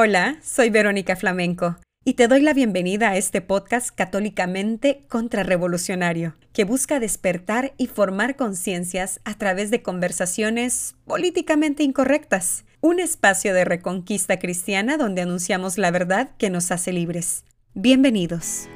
Hola, 0.00 0.38
soy 0.44 0.70
Verónica 0.70 1.16
Flamenco 1.16 1.76
y 2.04 2.14
te 2.14 2.28
doy 2.28 2.40
la 2.40 2.54
bienvenida 2.54 3.08
a 3.08 3.16
este 3.16 3.40
podcast 3.40 3.90
católicamente 3.92 5.02
contrarrevolucionario, 5.08 6.36
que 6.52 6.62
busca 6.62 7.00
despertar 7.00 7.74
y 7.78 7.88
formar 7.88 8.36
conciencias 8.36 9.20
a 9.24 9.34
través 9.34 9.72
de 9.72 9.82
conversaciones 9.82 10.94
políticamente 11.04 11.82
incorrectas. 11.82 12.64
Un 12.80 13.00
espacio 13.00 13.52
de 13.52 13.64
reconquista 13.64 14.38
cristiana 14.38 14.98
donde 14.98 15.22
anunciamos 15.22 15.78
la 15.78 15.90
verdad 15.90 16.30
que 16.38 16.48
nos 16.48 16.70
hace 16.70 16.92
libres. 16.92 17.42
Bienvenidos. 17.74 18.68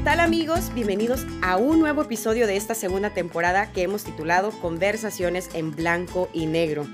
¿Qué 0.00 0.04
tal 0.04 0.20
amigos? 0.20 0.72
Bienvenidos 0.72 1.26
a 1.42 1.58
un 1.58 1.78
nuevo 1.78 2.00
episodio 2.00 2.46
de 2.46 2.56
esta 2.56 2.74
segunda 2.74 3.10
temporada 3.10 3.70
que 3.70 3.82
hemos 3.82 4.02
titulado 4.02 4.50
Conversaciones 4.50 5.50
en 5.52 5.76
blanco 5.76 6.30
y 6.32 6.46
negro. 6.46 6.86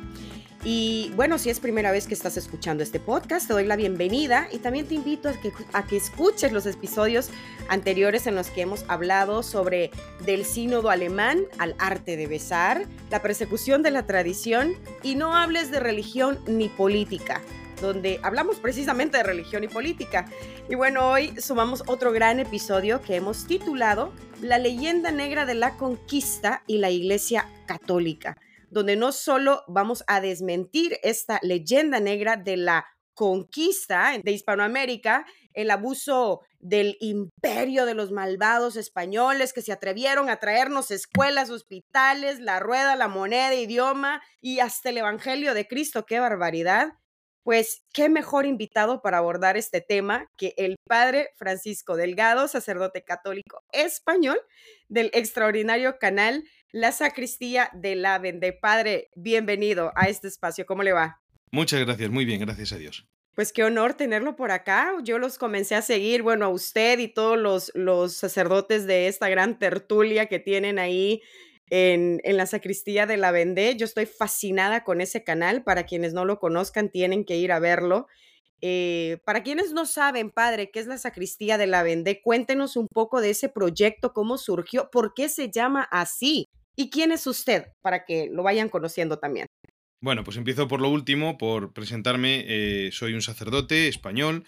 Y 0.65 1.13
bueno, 1.15 1.39
si 1.39 1.49
es 1.49 1.61
primera 1.61 1.93
vez 1.93 2.09
que 2.09 2.15
estás 2.15 2.37
escuchando 2.37 2.83
este 2.83 2.99
podcast, 2.99 3.47
te 3.47 3.53
doy 3.53 3.65
la 3.65 3.77
bienvenida 3.77 4.49
y 4.51 4.59
también 4.59 4.89
te 4.89 4.97
invito 4.97 5.29
a 5.29 5.35
que, 5.35 5.53
a 5.73 5.87
que 5.87 5.97
escuches 5.97 6.51
los 6.51 6.67
episodios 6.67 7.31
anteriores 7.69 8.27
en 8.27 8.35
los 8.35 8.51
que 8.51 8.63
hemos 8.63 8.85
hablado 8.89 9.45
sobre 9.45 9.93
del 10.25 10.45
sínodo 10.45 10.91
alemán 10.91 11.45
al 11.59 11.77
arte 11.79 12.17
de 12.17 12.27
besar, 12.27 12.87
la 13.11 13.23
persecución 13.23 13.85
de 13.85 13.93
la 13.93 14.05
tradición 14.05 14.75
y 15.05 15.15
no 15.15 15.37
hables 15.37 15.71
de 15.71 15.79
religión 15.79 16.41
ni 16.49 16.69
política 16.69 17.41
donde 17.81 18.21
hablamos 18.23 18.59
precisamente 18.59 19.19
de 19.19 19.23
religión 19.23 19.65
y 19.65 19.69
política. 19.69 20.27
Y 20.69 20.75
bueno, 20.75 21.11
hoy 21.11 21.41
sumamos 21.41 21.83
otro 21.87 22.13
gran 22.13 22.41
episodio 22.41 23.03
que 23.03 23.17
hemos 23.17 23.47
titulado 23.47 24.13
La 24.41 24.59
leyenda 24.59 25.11
negra 25.11 25.47
de 25.47 25.55
la 25.55 25.77
conquista 25.77 26.63
y 26.67 26.79
la 26.79 26.91
Iglesia 26.91 27.49
Católica, 27.67 28.37
donde 28.71 28.97
no 28.97 29.13
solo 29.13 29.63
vamos 29.69 30.05
a 30.07 30.21
desmentir 30.21 30.99
esta 31.03 31.39
leyenda 31.43 32.01
negra 32.01 32.37
de 32.37 32.57
la 32.57 32.87
conquista 33.15 34.13
de 34.23 34.31
Hispanoamérica, 34.31 35.25
el 35.55 35.71
abuso 35.71 36.43
del 36.61 36.97
imperio 37.01 37.87
de 37.87 37.95
los 37.95 38.13
malvados 38.13 38.77
españoles 38.77 39.55
que 39.55 39.63
se 39.63 39.73
atrevieron 39.73 40.29
a 40.29 40.37
traernos 40.37 40.91
escuelas, 40.91 41.49
hospitales, 41.49 42.41
la 42.41 42.61
rueda, 42.61 42.95
la 42.95 43.09
moneda, 43.09 43.55
idioma 43.55 44.21
y 44.41 44.61
hasta 44.61 44.91
el 44.91 44.99
Evangelio 44.99 45.55
de 45.55 45.67
Cristo. 45.67 46.05
¡Qué 46.05 46.21
barbaridad! 46.21 46.93
Pues 47.47 47.85
qué 47.93 48.09
mejor 48.09 48.45
invitado 48.45 49.01
para 49.03 49.19
abordar 49.19 49.57
este 49.57 49.81
tema 49.81 50.29
que 50.37 50.53
el 50.57 50.75
padre 50.85 51.29
Francisco 51.37 51.95
Delgado, 51.95 52.49
sacerdote 52.49 53.05
católico 53.05 53.63
español 53.71 54.37
del 54.89 55.13
extraordinario 55.15 56.01
canal 56.01 56.43
La 56.73 56.91
Sacristía 56.91 57.71
de 57.73 57.95
la 57.95 58.19
Vende. 58.19 58.53
Padre, 58.53 59.11
bienvenido 59.15 59.93
a 59.95 60.09
este 60.09 60.27
espacio. 60.27 60.67
¿Cómo 60.67 60.83
le 60.83 60.93
va? 60.93 61.23
Muchas 61.53 61.79
gracias, 61.85 62.11
muy 62.11 62.25
bien, 62.25 62.41
gracias 62.41 62.73
a 62.73 62.79
Dios. 62.79 63.07
Pues 63.37 63.53
qué 63.53 63.63
honor 63.63 63.95
tenerlo 63.95 64.35
por 64.35 64.51
acá. 64.51 64.95
Yo 65.05 65.21
los 65.21 65.39
comencé 65.39 65.77
a 65.77 65.83
seguir, 65.83 66.23
bueno, 66.25 66.47
a 66.47 66.49
usted 66.49 66.99
y 66.99 67.07
todos 67.07 67.39
los, 67.39 67.71
los 67.77 68.17
sacerdotes 68.17 68.89
de 68.89 69.07
esta 69.07 69.29
gran 69.29 69.61
tertulia 69.61 70.27
que 70.27 70.41
tienen 70.41 70.81
ahí 70.81 71.23
en, 71.71 72.21
la 72.25 72.47
sacristía 72.47 73.07
de 73.07 73.17
la 73.17 73.31
Vendée. 73.31 73.77
Yo 73.77 73.85
estoy 73.85 74.07
fascinada 74.07 74.85
con 74.85 75.01
ese 75.01 75.25
canal. 75.25 75.65
Para 75.65 75.85
quienes 75.85 76.13
no 76.13 76.25
lo 76.25 76.39
conozcan, 76.39 76.91
tienen 76.91 77.25
que 77.25 77.37
ir 77.37 77.53
a 77.53 77.59
verlo. 77.59 78.07
Eh, 78.63 79.19
para 79.25 79.43
quienes 79.43 79.73
no 79.73 79.85
saben, 79.85 80.31
padre, 80.31 80.71
qué 80.71 80.81
es 80.81 80.87
la 80.87 80.99
sacristía 80.99 81.59
de 81.59 81.67
la 81.67 81.83
Vendée, 81.83 82.23
cuéntenos 82.23 82.77
un 82.77 82.89
poco 82.89 83.21
de 83.21 83.31
ese 83.31 83.51
proyecto, 83.51 84.15
cómo 84.15 84.39
surgió, 84.39 84.89
por 84.91 85.13
qué 85.13 85.29
se 85.29 85.51
llama 85.51 85.87
así 85.91 86.47
y 86.75 86.89
quién 86.89 87.13
es 87.13 87.27
usted, 87.27 87.67
para 87.83 88.07
que 88.07 88.29
lo 88.33 88.43
vayan 88.43 88.71
conociendo 88.71 89.19
también. 89.19 89.47
Bueno, 90.01 90.25
pues 90.25 90.37
empiezo 90.37 90.69
por 90.69 90.81
lo 90.81 90.89
último, 90.89 91.37
por 91.37 91.73
presentarme. 91.73 92.45
Eh, 92.47 92.91
soy 92.93 93.15
un 93.15 93.23
sacerdote 93.23 93.89
español. 93.89 94.45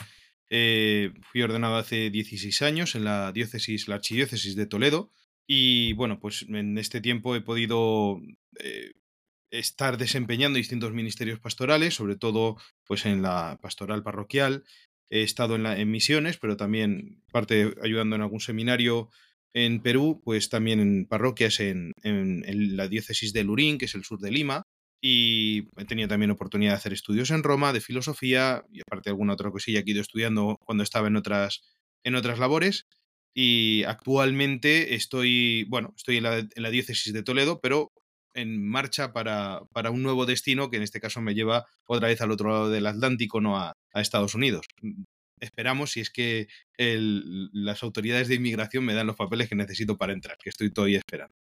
Eh, 0.50 1.12
fui 1.30 1.42
ordenado 1.42 1.76
hace 1.76 2.10
16 2.10 2.62
años 2.62 2.94
en 2.94 3.04
la 3.04 3.32
diócesis, 3.32 3.88
la 3.88 3.96
archidiócesis 3.96 4.56
de 4.56 4.66
Toledo. 4.66 5.10
Y 5.50 5.94
bueno, 5.94 6.20
pues 6.20 6.44
en 6.47 6.76
este 6.76 7.00
tiempo 7.00 7.34
he 7.34 7.41
podido 7.41 8.20
eh, 8.60 8.92
estar 9.50 9.97
desempeñando 9.97 10.59
distintos 10.59 10.92
ministerios 10.92 11.41
pastorales, 11.41 11.94
sobre 11.94 12.16
todo 12.16 12.59
pues 12.86 13.06
en 13.06 13.22
la 13.22 13.58
pastoral 13.62 14.03
parroquial. 14.03 14.64
He 15.10 15.22
estado 15.22 15.56
en, 15.56 15.62
la, 15.62 15.78
en 15.78 15.91
misiones, 15.91 16.37
pero 16.37 16.58
también 16.58 17.22
parte 17.32 17.75
ayudando 17.82 18.14
en 18.16 18.22
algún 18.22 18.41
seminario 18.41 19.08
en 19.54 19.81
Perú, 19.81 20.20
pues 20.22 20.50
también 20.50 20.81
en 20.81 21.06
parroquias 21.06 21.60
en, 21.60 21.92
en, 22.03 22.76
la 22.76 22.87
diócesis 22.88 23.32
de 23.32 23.44
Lurín, 23.44 23.78
que 23.78 23.87
es 23.87 23.94
el 23.94 24.04
sur 24.04 24.20
de 24.20 24.31
Lima. 24.31 24.64
Y 25.00 25.69
he 25.78 25.87
tenido 25.87 26.08
también 26.08 26.31
oportunidad 26.31 26.72
de 26.72 26.76
hacer 26.76 26.92
estudios 26.92 27.31
en 27.31 27.42
Roma 27.42 27.72
de 27.72 27.81
filosofía 27.81 28.66
y 28.70 28.81
aparte 28.81 29.08
alguna 29.08 29.32
otra 29.32 29.50
cosilla 29.50 29.82
que 29.82 29.92
he 29.92 29.94
ido 29.94 30.03
estudiando 30.03 30.58
cuando 30.60 30.84
estaba 30.84 31.08
en 31.08 31.16
otras, 31.16 31.62
en 32.04 32.16
otras 32.16 32.38
labores 32.38 32.87
y 33.41 33.84
actualmente 33.84 34.97
estoy, 34.97 35.62
bueno, 35.69 35.94
estoy 35.97 36.16
en 36.16 36.25
la, 36.25 36.71
diócesis 36.71 37.12
de 37.12 37.22
Toledo, 37.22 37.60
pero 37.60 37.93
en 38.34 38.69
marcha 38.69 39.12
para, 39.12 39.60
para, 39.72 39.93
un 39.93 40.03
nuevo 40.03 40.26
destino 40.26 40.71
que 40.71 40.76
en 40.78 40.82
este 40.82 40.99
caso 40.99 41.21
me 41.21 41.37
lleva 41.37 41.65
otra 41.87 42.09
vez 42.09 42.21
al 42.21 42.32
otro 42.32 42.50
lado 42.50 42.69
del 42.69 42.88
Atlántico, 42.88 43.41
no 43.41 43.56
a, 43.56 43.76
Estados 43.94 44.34
Unidos. 44.34 44.66
Mm, 44.82 45.04
esperamos 45.38 45.93
si 45.93 46.00
es 46.00 46.10
que 46.10 46.49
las 46.76 47.84
autoridades 47.84 48.26
de 48.26 48.34
inmigración 48.34 48.84
me 48.84 48.94
dan 48.94 49.06
los 49.06 49.15
papeles 49.15 49.49
que 49.49 49.55
necesito 49.55 49.97
para 49.97 50.15
entrar, 50.15 50.37
que 50.43 50.50
estoy 50.50 50.70
todavía 50.72 50.99
esperando. 50.99 51.37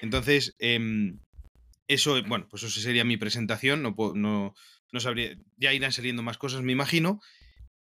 Entonces, 0.00 0.56
em, 0.58 1.18
eso, 1.88 2.22
bueno, 2.22 2.46
pues 2.48 2.62
eso 2.62 2.80
sería 2.80 3.04
mi 3.04 3.18
presentación. 3.18 3.82
No, 3.82 3.94
no, 4.14 4.54
no 4.92 5.00
sabría, 5.00 5.36
ya 5.58 5.74
irán 5.74 5.92
saliendo 5.92 6.22
más 6.22 6.38
cosas, 6.38 6.62
me 6.62 6.72
imagino. 6.72 7.20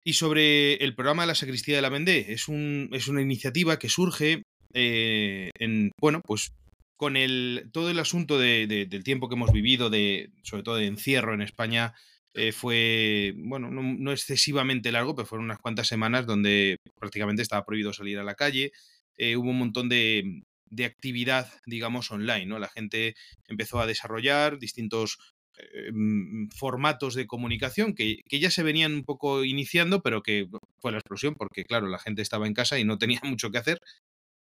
Y 0.06 0.12
sobre 0.12 0.74
el 0.74 0.94
programa 0.94 1.24
de 1.24 1.26
la 1.26 1.34
Sacristía 1.34 1.74
de 1.74 1.82
la 1.82 1.88
Vendée, 1.88 2.26
es, 2.28 2.46
un, 2.46 2.88
es 2.92 3.08
una 3.08 3.22
iniciativa 3.22 3.76
que 3.76 3.88
surge 3.88 4.44
eh, 4.72 5.50
en, 5.58 5.90
bueno, 6.00 6.20
pues 6.24 6.52
con 6.96 7.16
el, 7.16 7.68
todo 7.72 7.90
el 7.90 7.98
asunto 7.98 8.38
del 8.38 9.02
tiempo 9.02 9.28
que 9.28 9.34
hemos 9.34 9.50
vivido, 9.50 9.90
de, 9.90 10.30
sobre 10.44 10.62
todo 10.62 10.76
de 10.76 10.86
encierro 10.86 11.34
en 11.34 11.42
España, 11.42 11.92
eh, 12.34 12.52
fue, 12.52 13.34
bueno, 13.36 13.68
no, 13.72 14.12
excesivamente 14.12 14.92
largo, 14.92 15.16
pero 15.16 15.26
fueron 15.26 15.46
unas 15.46 15.58
cuantas 15.58 15.88
semanas 15.88 16.24
donde 16.24 16.76
prácticamente 17.00 17.42
estaba 17.42 17.66
prohibido 17.66 17.92
salir 17.92 18.20
a 18.20 18.24
la 18.24 18.36
calle. 18.36 18.70
Eh, 19.16 19.34
hubo 19.34 19.50
un 19.50 19.58
montón 19.58 19.88
de, 19.88 20.44
de 20.70 20.84
actividad, 20.84 21.52
digamos, 21.66 22.12
online, 22.12 22.46
¿no? 22.46 22.60
La 22.60 22.68
gente 22.68 23.16
empezó 23.48 23.80
a 23.80 23.88
desarrollar 23.88 24.60
distintos 24.60 25.18
eh, 25.58 25.90
mm, 25.92 26.48
formatos 26.50 27.14
de 27.14 27.26
comunicación 27.26 27.94
que, 27.94 28.20
ya 28.30 28.50
se 28.50 28.62
venían 28.62 28.94
un 28.94 29.04
poco 29.04 29.44
iniciando, 29.44 30.02
pero 30.02 30.22
que 30.22 30.48
fue 30.78 30.92
la 30.92 30.98
explosión 30.98 31.34
porque, 31.34 31.64
claro, 31.64 31.88
la 31.88 31.98
gente 31.98 32.22
estaba 32.22 32.46
en 32.46 32.54
casa 32.54 32.78
y 32.78 32.84
no 32.84 32.98
tenía 32.98 33.20
mucho 33.24 33.50
que 33.50 33.58
hacer. 33.58 33.80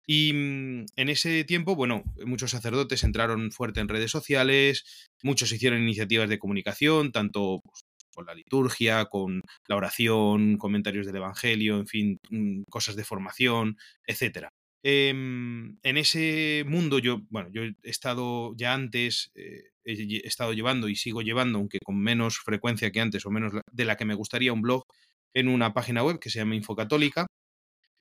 Y 0.07 0.33
mm, 0.33 0.85
en 0.95 1.09
ese 1.09 1.43
tiempo, 1.43 1.75
bueno, 1.75 2.03
muchos 2.25 2.51
sacerdotes 2.51 3.03
entraron 3.03 3.51
fuerte 3.51 3.79
en 3.79 3.89
redes 3.89 4.11
sociales, 4.11 5.09
muchos 5.23 5.51
hicieron 5.51 5.81
iniciativas 5.81 6.29
de 6.29 6.39
comunicación, 6.39 7.11
tanto 7.11 7.61
pues, 7.63 7.81
con 8.13 8.25
la 8.25 8.33
liturgia, 8.35 9.05
con 9.05 9.41
la 9.67 9.75
oración, 9.75 10.57
comentarios 10.57 11.05
del 11.05 11.17
Evangelio, 11.17 11.77
en 11.77 11.87
fin, 11.87 12.19
mm, 12.29 12.63
cosas 12.69 12.95
de 12.95 13.03
formación, 13.03 13.77
etcétera. 14.05 14.51
Em, 14.83 15.77
en 15.83 15.97
ese 15.97 16.63
mundo 16.65 16.99
yo, 16.99 17.21
bueno, 17.29 17.49
yo 17.51 17.63
he 17.63 17.75
estado 17.83 18.53
ya 18.55 18.73
antes, 18.73 19.31
eh, 19.35 19.63
he 19.93 20.27
estado 20.27 20.53
llevando 20.53 20.89
y 20.89 20.95
sigo 20.95 21.21
llevando, 21.21 21.57
aunque 21.59 21.79
con 21.79 21.99
menos 21.99 22.37
frecuencia 22.39 22.91
que 22.91 23.01
antes 23.01 23.25
o 23.25 23.31
menos 23.31 23.53
de 23.71 23.85
la 23.85 23.97
que 23.97 24.05
me 24.05 24.15
gustaría, 24.15 24.53
un 24.53 24.61
blog 24.61 24.83
en 25.33 25.47
una 25.47 25.73
página 25.73 26.03
web 26.03 26.19
que 26.19 26.29
se 26.29 26.39
llama 26.39 26.55
Infocatólica. 26.55 27.27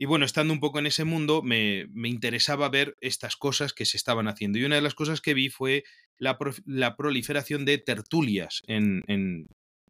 Y 0.01 0.07
bueno, 0.07 0.25
estando 0.25 0.53
un 0.53 0.61
poco 0.61 0.79
en 0.79 0.87
ese 0.87 1.05
mundo, 1.05 1.43
me, 1.43 1.89
interesaba 2.05 2.69
ver 2.69 2.95
estas 3.01 3.37
cosas 3.37 3.73
que 3.73 3.85
se 3.85 3.97
estaban 3.97 4.29
haciendo. 4.29 4.59
Y 4.59 4.65
una 4.65 4.77
de 4.77 4.83
las 4.83 4.95
cosas 4.95 5.21
que 5.21 5.35
vi 5.35 5.49
fue 5.51 5.83
la, 6.19 6.39
proliferación 6.97 7.65
de 7.65 7.79
tertulias 7.79 8.63
en, 8.69 9.03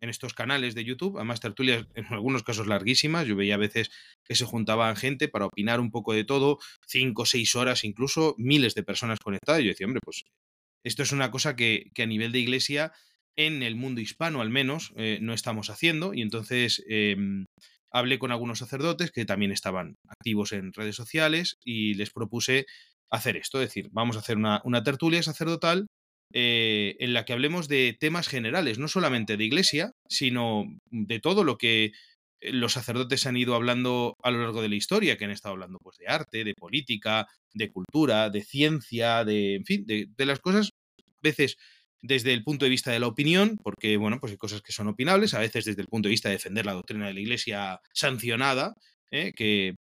en 0.01 0.09
estos 0.09 0.35
canales 0.35 0.75
de 0.75 0.85
YouTube, 0.85 1.17
además 1.17 1.41
tertulias 1.41 1.87
en 1.95 2.07
algunos 2.07 2.43
casos 2.43 2.67
larguísimas, 2.67 3.27
yo 3.27 3.37
veía 3.37 3.55
a 3.55 3.59
veces 3.59 3.91
que 4.25 4.35
se 4.35 4.45
juntaban 4.45 4.97
gente 4.97 5.29
para 5.29 5.47
opinar 5.47 5.81
un 5.81 5.91
poco 5.91 6.13
de 6.13 6.25
todo, 6.25 6.59
cinco, 6.87 7.27
seis 7.27 7.55
horas, 7.55 7.85
incluso 7.85 8.35
miles 8.39 8.75
de 8.75 8.83
personas 8.83 9.19
conectadas, 9.21 9.63
yo 9.63 9.69
decía, 9.69 9.87
hombre, 9.87 10.01
pues 10.05 10.25
esto 10.89 11.03
es 11.03 11.13
una 11.13 11.31
cosa 11.31 11.55
que, 11.55 11.91
a 11.97 12.07
nivel 12.07 12.33
de 12.33 12.41
iglesia, 12.41 12.93
en 13.37 13.63
el 13.63 13.77
mundo 13.77 14.01
hispano 14.01 14.41
al 14.41 14.51
menos, 14.51 14.93
eh, 14.97 15.19
no 15.23 15.33
estamos 15.33 15.71
haciendo, 15.71 16.13
y 16.15 16.23
entonces 16.23 16.85
em, 16.89 17.45
hablé 17.93 18.19
con 18.19 18.33
algunos 18.33 18.59
sacerdotes 18.59 19.13
que 19.13 19.25
también 19.25 19.53
estaban 19.53 19.95
activos 20.09 20.53
en 20.53 20.73
redes 20.73 20.97
sociales 20.97 21.59
y 21.65 21.95
les 21.95 22.11
propuse 22.11 22.67
hacer 23.11 23.37
esto, 23.37 23.61
es 23.61 23.69
decir, 23.69 23.89
vamos 23.93 24.17
a 24.17 24.21
hacer 24.21 24.37
una, 24.37 24.61
una 24.65 24.83
tertulia 24.83 25.23
sacerdotal 25.23 25.87
eh, 26.35 26.97
en 26.99 27.15
la 27.15 27.25
que 27.25 27.33
hablemos 27.33 27.69
de 27.69 27.97
temas 27.99 28.29
generales, 28.29 28.79
no 28.79 28.89
solamente 28.89 29.39
de 29.39 29.45
iglesia, 29.45 29.93
sino 30.09 30.67
de 30.91 31.21
todo 31.21 31.43
lo 31.43 31.57
que 31.57 31.93
eh, 32.41 32.53
los 32.53 32.75
sacerdotes 32.75 33.27
han 33.27 33.39
ido 33.39 33.55
hablando 33.55 34.15
a 34.23 34.31
lo 34.31 34.43
largo 34.43 34.61
de 34.61 34.69
la 34.69 34.75
historia, 34.75 35.17
que 35.17 35.25
han 35.25 35.31
estado 35.31 35.55
hablando 35.55 35.79
pues, 35.83 35.97
de 35.97 36.09
arte, 36.09 36.45
de 36.45 36.55
política, 36.55 37.27
de 37.55 37.73
cultura, 37.73 38.29
de 38.29 38.43
ciencia, 38.43 39.25
de, 39.25 39.57
en 39.57 39.65
fin, 39.65 39.87
de, 39.87 40.27
las 40.27 40.41
cosas, 40.41 40.71
veces 41.21 41.57
desde 42.01 42.33
el 42.33 42.45
punto 42.45 42.65
de 42.65 42.71
vista 42.71 42.93
de 42.93 43.01
la 43.01 43.09
opinión, 43.09 43.59
porque, 43.63 43.97
bueno, 43.97 44.19
pues 44.21 44.33
hay 44.33 44.39
cosas 44.39 44.63
que 44.63 44.73
son 44.73 44.89
opinables, 44.89 45.35
a 45.35 45.41
veces 45.41 45.65
desde 45.65 45.83
el 45.83 45.89
punto 45.89 46.09
de 46.09 46.13
vista 46.13 46.29
de 46.29 46.37
defender 46.37 46.65
la 46.65 46.75
doctrina 46.75 47.07
de 47.07 47.15
la 47.15 47.21
Iglesia 47.21 47.81
sancionada, 47.93 48.75
¿eh? 49.11 49.33
que, 49.35 49.75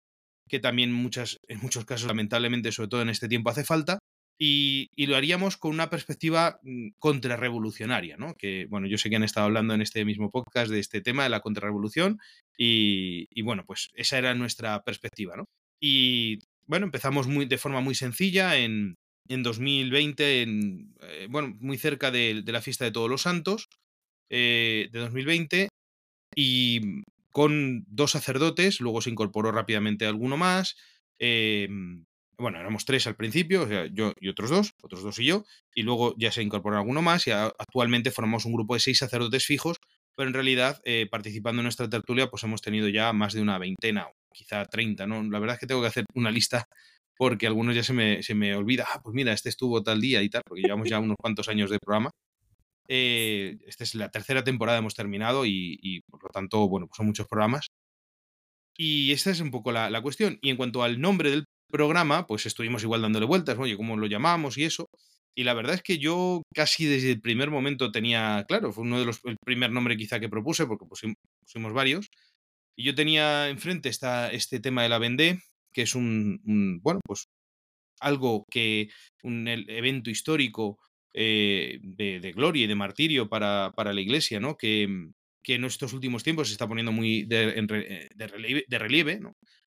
que 0.49 0.61
también 0.61 0.93
muchas, 0.93 1.39
en 1.49 1.61
muchos 1.61 1.85
casos, 1.85 2.09
lamentablemente, 2.09 2.73
sobre 2.73 2.89
todo 2.89 3.03
en 3.03 3.11
este 3.11 3.29
tiempo, 3.29 3.51
hace 3.51 3.65
falta, 3.65 3.99
y, 4.39 4.89
lo 5.07 5.17
haríamos 5.17 5.57
con 5.57 5.71
una 5.73 5.89
perspectiva 5.89 6.59
mm, 6.63 6.89
contrarrevolucionaria, 6.99 8.17
¿no? 8.17 8.35
Que, 8.35 8.67
bueno, 8.69 8.87
yo 8.87 8.99
sé 8.99 9.09
que 9.09 9.17
han 9.17 9.23
estado 9.23 9.47
hablando 9.47 9.75
en 9.75 9.81
este 9.81 10.05
mismo 10.05 10.31
podcast 10.31 10.71
de 10.71 10.79
este 10.79 11.01
tema 11.01 11.23
de 11.23 11.31
la 11.31 11.41
contrarrevolución 11.41 12.19
y, 12.57 13.29
y 13.31 13.43
bueno, 13.43 13.65
pues 13.67 13.91
esa 13.95 14.19
era 14.19 14.35
nuestra 14.35 14.83
perspectiva, 14.85 15.37
¿no? 15.37 15.45
Y 15.81 16.41
bueno, 16.67 16.87
empezamos 16.87 17.29
muy, 17.29 17.47
de 17.47 17.59
forma 17.59 17.81
muy 17.81 17.95
sencilla 17.95 18.57
en, 18.57 18.97
en 19.29 19.43
2020, 19.43 20.43
en, 20.43 20.95
eh, 21.03 21.27
bueno, 21.31 21.57
muy 21.61 21.79
cerca 21.79 22.11
de, 22.11 22.43
la 22.47 22.63
fiesta 22.63 22.85
de 22.85 22.91
Todos 22.93 23.11
los 23.11 23.23
Santos 23.23 23.69
eh, 24.31 24.89
de 24.93 24.99
2020 24.99 25.69
y 26.35 27.03
con 27.31 27.85
dos 27.89 28.13
sacerdotes, 28.13 28.81
luego 28.81 29.03
se 29.03 29.11
incorporó 29.11 29.53
rápidamente 29.53 30.07
alguno 30.07 30.37
más. 30.37 30.77
Eh, 31.19 31.69
bueno, 32.39 32.61
éramos 32.61 32.85
tres 32.85 33.07
al 33.07 33.17
principio, 33.17 33.63
o 33.63 33.69
sea, 33.69 33.87
yo 33.87 34.13
y 34.21 34.29
otros 34.29 34.51
dos, 34.51 34.75
otros 34.83 35.03
dos 35.03 35.19
y 35.19 35.25
yo, 35.25 35.45
y 35.75 35.83
luego 35.83 36.15
ya 36.19 36.31
se 36.33 36.43
incorporó 36.43 36.77
alguno 36.77 37.01
más 37.03 37.27
y 37.27 37.31
actualmente 37.31 38.11
formamos 38.11 38.45
un 38.45 38.53
grupo 38.53 38.75
de 38.75 38.81
seis 38.81 38.99
sacerdotes 38.99 39.47
fijos, 39.47 39.79
pero 40.15 40.29
en 40.29 40.35
realidad 40.35 40.81
eh, 40.85 41.07
participando 41.11 41.61
en 41.61 41.65
nuestra 41.65 41.89
tertulia 41.89 42.29
pues 42.29 42.43
hemos 42.45 42.61
tenido 42.61 42.89
ya 42.89 43.13
más 43.13 43.33
de 43.33 43.41
una 43.41 43.59
veintena, 43.59 44.09
quizá 44.33 44.65
treinta, 44.67 45.07
¿no? 45.07 45.23
La 45.23 45.39
verdad 45.39 45.55
es 45.55 45.61
que 45.61 45.67
tengo 45.67 45.81
que 45.81 45.89
hacer 45.89 46.05
una 46.15 46.31
lista 46.31 46.69
porque 47.17 47.47
algunos 47.47 47.75
ya 47.75 47.83
se 47.83 47.93
me, 47.93 48.23
se 48.23 48.35
me 48.35 48.55
olvida, 48.55 48.87
ah, 48.93 49.01
pues 49.03 49.15
mira, 49.15 49.33
este 49.33 49.49
estuvo 49.49 49.83
tal 49.83 50.01
día 50.01 50.23
y 50.23 50.29
tal, 50.29 50.43
porque 50.47 50.63
llevamos 50.63 50.89
ya 50.89 51.01
unos 51.01 51.17
cuantos 51.21 51.49
años 51.49 51.71
de 51.71 51.79
programa. 51.79 52.11
Eh, 52.89 53.59
esta 53.67 53.85
es 53.85 53.95
la 53.95 54.11
tercera 54.11 54.45
temporada, 54.45 54.79
hemos 54.79 54.95
terminado 54.95 55.45
y, 55.47 56.03
por 56.11 56.23
lo 56.23 56.29
tanto, 56.31 56.69
bueno, 56.69 56.87
pues 56.87 56.97
son 56.97 57.07
muchos 57.07 57.27
programas. 57.29 57.67
Y 58.79 59.13
esta 59.13 59.31
es 59.31 59.41
un 59.41 59.51
poco 59.51 59.73
la, 59.73 59.91
la, 59.91 60.03
cuestión. 60.03 60.39
Y 60.43 60.51
en 60.51 60.57
cuanto 60.57 60.83
al 60.83 61.01
nombre 61.01 61.31
del 61.31 61.45
programa, 61.71 62.27
pues 62.27 62.47
estuvimos 62.47 62.83
igual 62.83 63.03
dándole 63.03 63.27
vueltas, 63.27 63.59
oye, 63.59 63.77
¿cómo 63.77 63.97
lo 63.97 64.07
llamamos 64.07 64.59
y 64.59 64.65
eso? 64.65 64.89
Y 65.39 65.45
la 65.45 65.53
verdad 65.53 65.75
es 65.75 65.83
que 65.83 65.99
yo 65.99 66.43
casi 66.55 66.87
desde 66.87 67.13
el 67.13 67.21
primer 67.21 67.51
momento 67.51 67.93
tenía, 67.93 68.45
claro, 68.49 68.73
fue 68.73 68.85
uno 68.85 68.99
de 68.99 69.05
los, 69.05 69.21
el 69.25 69.37
primer 69.45 69.71
nombre 69.71 69.97
quizá 69.97 70.19
que 70.19 70.31
propuse, 70.31 70.67
porque 70.67 70.87
pusimos, 70.87 71.73
varios, 71.75 72.09
y 72.77 72.85
yo 72.85 72.95
tenía 72.95 73.51
enfrente 73.51 73.91
esta, 73.91 74.31
este 74.31 74.61
tema 74.61 74.83
de 74.83 74.89
la 74.89 74.99
Vendée, 74.99 75.43
que 75.77 75.83
es 75.83 75.95
un, 75.95 76.81
bueno, 76.83 77.01
pues 77.05 77.29
algo 78.01 78.47
que, 78.51 78.89
un 79.23 79.47
evento 79.47 80.09
histórico 80.09 80.79
eh, 81.13 81.79
de, 81.83 82.33
gloria 82.35 82.65
y 82.65 82.67
de 82.67 82.75
martirio 82.75 83.29
para, 83.29 83.73
para 83.77 83.93
la 83.93 84.01
iglesia, 84.01 84.41
¿no? 84.41 84.57
Que, 84.57 84.89
que 85.45 85.57
en 85.57 85.65
estos 85.65 85.93
últimos 85.93 86.23
tiempos 86.23 86.49
se 86.49 86.55
está 86.55 86.67
poniendo 86.67 86.93
muy 86.93 87.25
de, 87.25 87.59
eh, 87.59 88.79
relieve, 88.79 89.21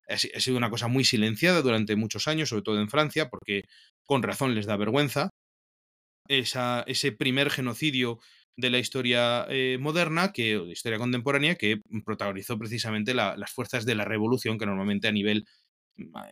ha, 0.08 0.16
sido 0.16 0.56
una 0.56 0.68
cosa 0.68 0.88
muy 0.88 1.04
silenciada 1.04 1.62
durante 1.62 1.94
muchos 1.94 2.26
años, 2.26 2.48
sobre 2.48 2.62
todo 2.62 2.80
en 2.80 2.90
Francia, 2.90 3.28
porque 3.28 3.62
con 4.04 4.24
razón 4.24 4.56
les 4.56 4.66
da 4.66 4.76
vergüenza. 4.76 5.30
Esa, 6.26 6.82
ese 6.88 7.12
primer 7.12 7.50
genocidio 7.50 8.18
de 8.56 8.70
la 8.70 8.78
historia 8.78 9.46
eh, 9.48 9.78
moderna, 9.80 10.32
que, 10.32 10.56
o 10.56 10.66
de 10.66 10.72
historia 10.72 10.98
contemporánea, 10.98 11.54
que 11.54 11.80
protagonizó 12.04 12.58
precisamente 12.58 13.14
las 13.14 13.50
fuerzas 13.52 13.84
de 13.86 13.94
la 13.94 14.04
revolución, 14.04 14.58
que 14.58 14.66
normalmente 14.66 15.08
a 15.08 15.12
nivel 15.12 15.46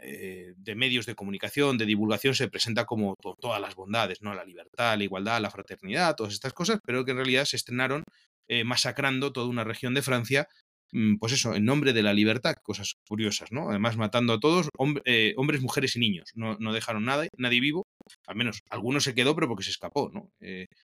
eh, 0.02 0.54
de 0.56 0.74
medios 0.74 1.06
de 1.06 1.14
comunicación, 1.14 1.78
de 1.78 1.86
divulgación, 1.86 2.34
se 2.34 2.48
presenta 2.48 2.84
como 2.84 3.14
todas 3.40 3.60
las 3.60 3.74
bondades, 3.74 4.22
¿no? 4.22 4.34
La 4.34 4.44
libertad, 4.44 4.96
la 4.96 5.04
igualdad, 5.04 5.40
la 5.40 5.50
fraternidad, 5.50 6.14
todas 6.16 6.32
estas 6.32 6.52
cosas, 6.52 6.78
pero 6.84 7.04
que 7.04 7.12
en 7.12 7.18
realidad 7.18 7.44
se 7.44 7.56
estrenaron 7.56 8.04
eh, 8.48 8.64
masacrando 8.64 9.32
toda 9.32 9.46
una 9.46 9.64
región 9.64 9.94
de 9.94 10.02
Francia, 10.02 10.48
mm, 10.92 11.16
pues 11.16 11.32
eso, 11.32 11.54
en 11.54 11.64
nombre 11.64 11.92
de 11.92 12.02
la 12.02 12.12
libertad, 12.12 12.56
cosas 12.62 12.94
curiosas, 13.06 13.52
¿no? 13.52 13.70
Además, 13.70 13.96
matando 13.96 14.34
a 14.34 14.40
todos, 14.40 14.68
eh, 15.04 15.34
hombres, 15.36 15.60
mujeres 15.60 15.96
y 15.96 16.00
niños, 16.00 16.30
no, 16.34 16.56
dejaron 16.72 17.04
nada, 17.04 17.26
nadie 17.36 17.60
vivo, 17.60 17.86
al 18.26 18.36
menos 18.36 18.60
algunos 18.70 19.04
se 19.04 19.14
quedó, 19.14 19.34
pero 19.34 19.48
porque 19.48 19.64
se 19.64 19.70
escapó, 19.70 20.10
¿no? 20.12 20.30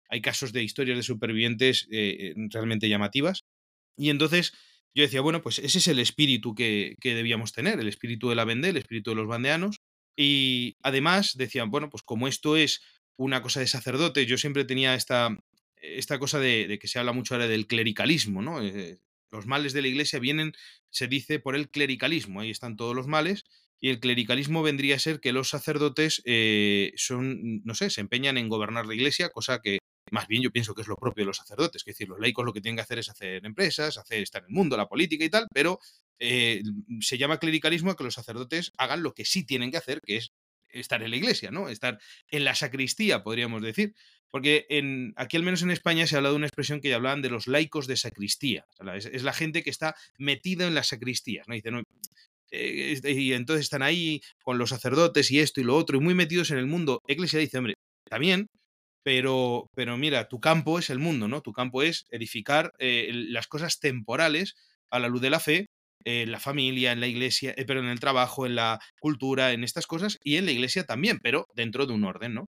Hay 0.10 0.22
casos 0.22 0.54
de 0.54 0.63
historias 0.63 0.98
de 0.98 1.04
supervivientes 1.04 1.88
realmente 2.50 2.89
llamativas, 2.89 3.44
y 3.98 4.10
entonces 4.10 4.54
yo 4.94 5.04
decía, 5.04 5.22
bueno, 5.22 5.42
pues 5.42 5.60
ese 5.60 5.78
es 5.78 5.88
el 5.88 6.00
espíritu 6.00 6.54
que, 6.54 6.96
que 7.00 7.16
debíamos 7.16 7.54
tener, 7.54 7.80
el 7.80 7.88
espíritu 7.88 8.30
de 8.30 8.36
la 8.36 8.46
Vendée, 8.46 8.72
el 8.72 8.78
espíritu 8.78 9.12
de 9.12 9.16
los 9.16 9.28
bandeanos, 9.28 9.78
y 10.16 10.76
además 10.84 11.36
decían, 11.36 11.72
bueno, 11.72 11.90
pues 11.90 12.04
como 12.04 12.28
esto 12.28 12.58
es 12.58 12.82
una 13.16 13.42
cosa 13.42 13.60
de 13.60 13.68
sacerdote, 13.68 14.26
yo 14.26 14.38
siempre 14.38 14.66
tenía 14.66 14.96
esta, 14.96 15.38
esta 15.76 16.20
cosa 16.20 16.40
de, 16.40 16.78
que 16.80 16.88
se 16.88 17.00
habla 17.00 17.14
mucho 17.14 17.34
ahora 17.34 17.48
del 17.48 17.68
clericalismo, 17.68 18.42
¿no? 18.42 18.62
Eh, 18.62 19.00
los 19.32 19.46
males 19.46 19.74
de 19.74 19.82
la 19.82 19.88
iglesia 19.88 20.20
vienen, 20.20 20.54
se 20.90 21.08
dice, 21.08 21.40
por 21.40 21.56
el 21.56 21.70
clericalismo, 21.70 22.42
ahí 22.42 22.50
están 22.50 22.76
todos 22.76 22.96
los 22.96 23.08
males, 23.08 23.46
y 23.80 23.90
el 23.90 24.00
clericalismo 24.00 24.62
vendría 24.62 24.96
a 24.96 25.00
ser 25.00 25.20
que 25.20 25.32
los 25.32 25.50
sacerdotes 25.50 26.22
eh, 26.26 26.92
son, 26.98 27.64
no 27.64 27.74
sé, 27.74 27.90
se 27.90 28.02
empeñan 28.02 28.38
en 28.38 28.50
gobernar 28.50 28.86
la 28.86 28.94
iglesia, 28.94 29.30
cosa 29.30 29.60
que 29.62 29.80
más 30.12 30.28
bien 30.28 30.44
yo 30.44 30.52
pienso 30.52 30.75
que 30.75 30.81
es 30.81 30.88
lo 30.88 30.96
propio 30.96 31.24
de 31.24 31.28
los 31.28 31.38
sacerdotes, 31.38 31.81
es 31.81 31.86
decir, 31.86 32.08
los 32.08 32.19
laicos 32.19 32.46
lo 32.46 32.54
que 32.54 32.62
tienen 32.62 32.75
que 32.75 32.84
hacer 32.84 33.00
es 33.00 33.10
hacer 33.10 33.46
empresas, 33.46 33.98
hacer 33.98 34.22
estar 34.22 34.44
en 34.44 34.50
el 34.50 34.54
mundo, 34.54 34.78
la 34.78 34.88
política 34.88 35.25
y 35.25 35.30
tal, 35.30 35.48
pero 35.54 35.80
eh, 36.19 36.62
se 37.00 37.18
llama 37.18 37.40
clericalismo 37.40 37.92
a 37.92 37.96
que 37.96 38.04
los 38.04 38.13
sacerdotes 38.13 38.72
hagan 38.78 39.04
lo 39.04 39.13
que 39.13 39.25
sí 39.25 39.46
tienen 39.46 39.72
que 39.72 39.78
hacer, 39.78 40.02
que 40.02 40.18
es 40.18 40.31
estar 40.69 41.02
en 41.02 41.10
la 41.10 41.18
iglesia, 41.18 41.52
¿no? 41.52 41.69
Estar 41.69 42.00
en 42.30 42.44
la 42.44 42.56
sacristía, 42.56 43.24
podríamos 43.24 43.62
decir. 43.62 43.94
Porque 44.30 44.66
en, 44.69 45.13
aquí, 45.18 45.36
al 45.36 45.44
menos 45.44 45.62
en 45.62 45.72
España, 45.72 46.08
se 46.08 46.16
ha 46.16 46.19
hablado 46.19 46.36
de 46.36 46.38
una 46.38 46.48
expresión 46.48 46.80
que 46.80 46.90
ya 46.90 46.96
hablaban 46.96 47.22
de 47.22 47.30
los 47.30 47.48
laicos 47.48 47.88
de 47.88 47.98
sacristía. 47.98 48.66
es, 48.96 49.24
la 49.24 49.34
gente 49.34 49.62
que 49.62 49.69
está 49.69 49.96
metida 50.18 50.66
en 50.68 50.74
las 50.74 50.88
sacristías. 50.88 51.48
¿no? 51.48 51.56
Eh, 52.52 53.00
y 53.04 53.34
entonces 53.34 53.66
están 53.66 53.81
ahí 53.81 54.22
con 54.44 54.58
los 54.58 54.69
sacerdotes 54.69 55.31
y 55.31 55.40
esto 55.40 55.60
y 55.60 55.63
lo 55.63 55.75
otro, 55.75 55.98
y 55.98 56.02
muy 56.02 56.13
metidos 56.13 56.52
en 56.52 56.60
el 56.60 56.68
mundo. 56.68 57.02
Iglesia 57.08 57.40
dice, 57.40 57.58
hombre, 57.58 57.75
bien, 58.19 58.48
pero, 59.03 59.69
pero 59.75 59.98
mira, 59.98 60.27
tu 60.27 60.39
campo 60.39 60.80
es 60.80 60.89
el 60.89 61.00
mundo, 61.00 61.27
¿no? 61.27 61.42
Tu 61.42 61.53
campo 61.53 61.83
es 61.83 62.06
edificar 62.09 62.74
eh, 62.80 63.09
las 63.12 63.48
cosas 63.48 63.80
temporales 63.80 64.56
a 64.89 65.00
la 65.00 65.07
luz 65.07 65.21
de 65.21 65.30
la 65.30 65.39
fe, 65.39 65.68
en 66.03 66.31
la 66.31 66.39
familia, 66.39 66.92
en 66.92 67.00
la 67.00 67.07
iglesia, 67.07 67.53
eh, 67.57 67.65
pero 67.65 67.80
en 67.80 67.88
el 67.88 68.00
trabajo, 68.00 68.45
en 68.45 68.56
la 68.56 68.80
cultura, 69.00 69.53
en 69.53 69.63
estas 69.63 69.88
cosas, 69.88 70.19
y 70.24 70.38
en 70.38 70.45
la 70.45 70.51
iglesia 70.51 70.86
también, 70.86 71.20
pero 71.22 71.48
dentro 71.55 71.86
de 71.86 71.93
un 71.93 72.03
orden, 72.03 72.34
¿no? 72.34 72.48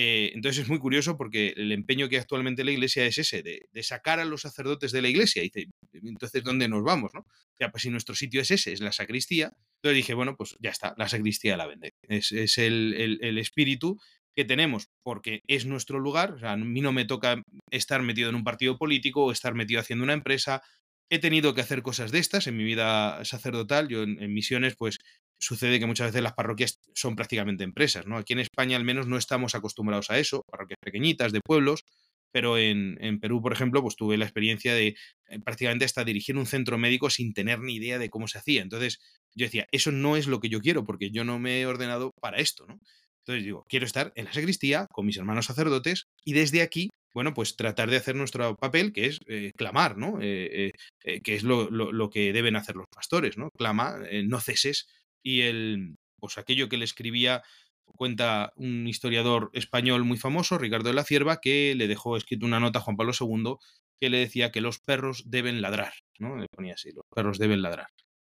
Eh, 0.00 0.30
entonces 0.32 0.62
es 0.62 0.68
muy 0.68 0.78
curioso 0.78 1.16
porque 1.16 1.54
el 1.56 1.72
empeño 1.72 2.08
que 2.08 2.18
actualmente 2.18 2.62
la 2.62 2.70
iglesia 2.70 3.04
es 3.04 3.18
ese, 3.18 3.42
de, 3.42 3.82
sacar 3.82 4.20
a 4.20 4.24
los 4.24 4.42
sacerdotes 4.42 4.92
de 4.92 5.02
la 5.02 5.08
iglesia. 5.08 5.42
Y 5.42 5.50
entonces, 5.92 6.44
¿dónde 6.44 6.68
nos 6.68 6.84
vamos? 6.84 7.10
No? 7.14 7.26
Ya, 7.58 7.72
pues 7.72 7.82
si 7.82 7.90
nuestro 7.90 8.14
sitio 8.14 8.40
es 8.40 8.52
ese, 8.52 8.72
es 8.72 8.80
la 8.80 8.92
sacristía, 8.92 9.50
entonces 9.78 9.96
dije, 9.96 10.14
bueno, 10.14 10.36
pues 10.36 10.54
ya 10.60 10.70
está, 10.70 10.94
la 10.96 11.08
sacristía 11.08 11.56
la 11.56 11.66
vende. 11.66 11.94
Es, 12.02 12.30
el, 12.58 13.18
el, 13.20 13.38
espíritu 13.38 13.98
que 14.38 14.44
tenemos, 14.44 14.86
porque 15.02 15.40
es 15.48 15.66
nuestro 15.66 15.98
lugar. 15.98 16.34
O 16.34 16.38
sea, 16.38 16.52
a 16.52 16.56
mí 16.56 16.80
no 16.80 16.92
me 16.92 17.04
toca 17.04 17.42
estar 17.72 18.02
metido 18.04 18.28
en 18.28 18.36
un 18.36 18.44
partido 18.44 18.78
político 18.78 19.24
o 19.24 19.32
estar 19.32 19.52
metido 19.52 19.80
haciendo 19.80 20.04
una 20.04 20.12
empresa. 20.12 20.62
He 21.10 21.18
tenido 21.18 21.56
que 21.56 21.60
hacer 21.60 21.82
cosas 21.82 22.12
de 22.12 22.20
estas 22.20 22.46
en 22.46 22.56
mi 22.56 22.62
vida 22.62 23.24
sacerdotal. 23.24 23.88
Yo 23.88 24.04
en 24.04 24.32
misiones, 24.32 24.76
pues 24.78 24.98
sucede 25.40 25.80
que 25.80 25.86
muchas 25.86 26.08
veces 26.12 26.22
las 26.22 26.34
parroquias 26.34 26.78
son 26.94 27.16
prácticamente 27.16 27.64
empresas, 27.64 28.06
¿no? 28.06 28.16
Aquí 28.16 28.32
en 28.32 28.38
España 28.38 28.76
al 28.76 28.84
menos 28.84 29.08
no 29.08 29.16
estamos 29.16 29.56
acostumbrados 29.56 30.08
a 30.10 30.20
eso, 30.20 30.44
parroquias 30.48 30.78
pequeñitas, 30.80 31.32
de 31.32 31.40
pueblos, 31.44 31.84
pero 32.30 32.58
en, 32.58 33.18
Perú, 33.20 33.42
por 33.42 33.52
ejemplo, 33.52 33.82
pues 33.82 33.96
tuve 33.96 34.18
la 34.18 34.24
experiencia 34.24 34.72
de 34.72 34.94
eh, 35.26 35.40
prácticamente 35.40 35.84
hasta 35.84 36.04
dirigir 36.04 36.36
un 36.36 36.46
centro 36.46 36.78
médico 36.78 37.10
sin 37.10 37.32
tener 37.34 37.58
ni 37.58 37.74
idea 37.74 37.98
de 37.98 38.08
cómo 38.08 38.28
se 38.28 38.38
hacía. 38.38 38.62
Entonces 38.62 39.00
yo 39.34 39.46
decía, 39.46 39.66
eso 39.72 39.90
no 39.90 40.16
es 40.16 40.28
lo 40.28 40.38
que 40.38 40.48
yo 40.48 40.60
quiero, 40.60 40.84
porque 40.84 41.10
yo 41.10 41.24
no 41.24 41.40
me 41.40 41.60
he 41.60 41.66
ordenado 41.66 42.12
para 42.20 42.38
esto, 42.38 42.66
¿no? 42.68 42.78
Entonces 43.28 43.44
digo, 43.44 43.66
quiero 43.68 43.84
estar 43.84 44.10
en 44.16 44.24
la 44.24 44.32
sacristía 44.32 44.86
con 44.90 45.04
mis 45.04 45.18
hermanos 45.18 45.44
sacerdotes 45.44 46.06
y 46.24 46.32
desde 46.32 46.62
aquí, 46.62 46.88
bueno, 47.12 47.34
pues 47.34 47.56
tratar 47.56 47.90
de 47.90 47.98
hacer 47.98 48.16
nuestro 48.16 48.56
papel, 48.56 48.94
que 48.94 49.04
es 49.04 49.20
eh, 49.26 49.52
clamar, 49.54 49.98
¿no? 49.98 50.18
Eh, 50.22 50.72
que 51.22 51.34
es 51.34 51.42
lo, 51.42 51.70
lo, 51.70 52.08
que 52.08 52.32
deben 52.32 52.56
hacer 52.56 52.76
los 52.76 52.86
pastores, 52.88 53.36
¿no? 53.36 53.50
Clama, 53.50 53.98
no 54.24 54.40
ceses 54.40 54.88
y 55.22 55.42
el, 55.42 55.96
pues 56.18 56.38
aquello 56.38 56.70
que 56.70 56.78
le 56.78 56.86
escribía, 56.86 57.42
cuenta 57.84 58.54
un 58.56 58.88
historiador 58.88 59.50
español 59.52 60.04
muy 60.04 60.16
famoso, 60.16 60.56
Ricardo 60.56 60.88
de 60.88 60.94
la 60.94 61.04
Cierva, 61.04 61.40
que 61.42 61.74
le 61.76 61.86
dejó 61.86 62.16
escrito 62.16 62.46
una 62.46 62.60
nota 62.60 62.78
a 62.78 62.82
Juan 62.82 62.96
Pablo 62.96 63.12
II 63.18 63.56
que 64.00 64.08
le 64.08 64.18
decía 64.18 64.50
que 64.52 64.62
los 64.62 64.78
perros 64.78 65.24
deben 65.26 65.60
ladrar, 65.60 65.92
¿no? 66.18 66.36
Le 66.36 66.46
ponía 66.48 66.74
así, 66.74 66.92
los 66.92 67.04
perros 67.14 67.38
deben 67.38 67.60
ladrar. 67.60 67.88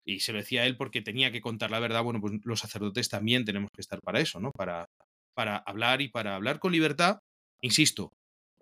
Y 0.07 0.21
se 0.21 0.33
lo 0.33 0.39
decía 0.39 0.67
él 0.67 0.77
porque 0.77 1.03
tenía 1.03 1.31
que 1.31 1.41
contar 1.41 1.71
la 1.71 1.81
verdad. 1.81 2.03
Bueno, 2.03 2.21
pues 2.21 2.35
los 2.45 2.61
sacerdotes 2.61 3.09
también 3.09 3.45
tenemos 3.45 3.71
que 3.75 3.81
estar 3.81 4.01
para 4.03 4.21
eso, 4.21 4.41
¿no? 4.41 4.51
Para, 4.51 4.87
para 5.35 5.57
hablar 5.57 6.01
y 6.01 6.09
para 6.09 6.35
hablar 6.35 6.59
con 6.59 6.73
libertad, 6.73 7.19
insisto, 7.61 8.11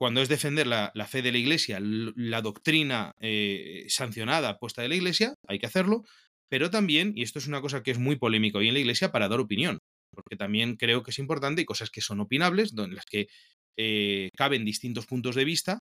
cuando 0.01 0.23
es 0.23 0.31
defender 0.31 0.67
la, 0.67 0.91
fe 1.07 1.21
de 1.21 1.31
la 1.31 1.39
Iglesia, 1.39 1.79
la 1.81 2.41
doctrina 2.41 3.13
eh, 3.21 3.85
sancionada, 3.89 4.57
puesta 4.59 4.81
de 4.81 4.89
la 4.89 4.95
Iglesia, 4.95 5.35
hay 5.47 5.59
que 5.59 5.67
hacerlo, 5.67 6.05
pero 6.49 6.71
también, 6.71 7.13
y 7.15 7.23
esto 7.23 7.39
es 7.39 7.47
una 7.47 7.61
cosa 7.61 7.83
que 7.83 7.91
es 7.91 7.99
muy 7.99 8.17
polémica 8.17 8.59
hoy 8.59 8.69
en 8.69 8.75
la 8.75 8.81
Iglesia, 8.81 9.13
para 9.13 9.29
dar 9.29 9.41
opinión, 9.41 9.79
porque 10.11 10.37
también 10.37 10.77
creo 10.77 11.03
que 11.03 11.11
es 11.11 11.19
importante 11.19 11.61
y 11.61 11.67
cosas 11.67 11.91
que 11.91 12.01
son 12.01 12.21
opinables, 12.21 12.73
en 12.79 12.95
las 12.95 13.05
que 13.05 13.29
eh, 13.77 14.31
caben 14.37 14.65
distintos 14.65 15.07
puntos 15.07 15.35
de 15.35 15.45
vista 15.45 15.79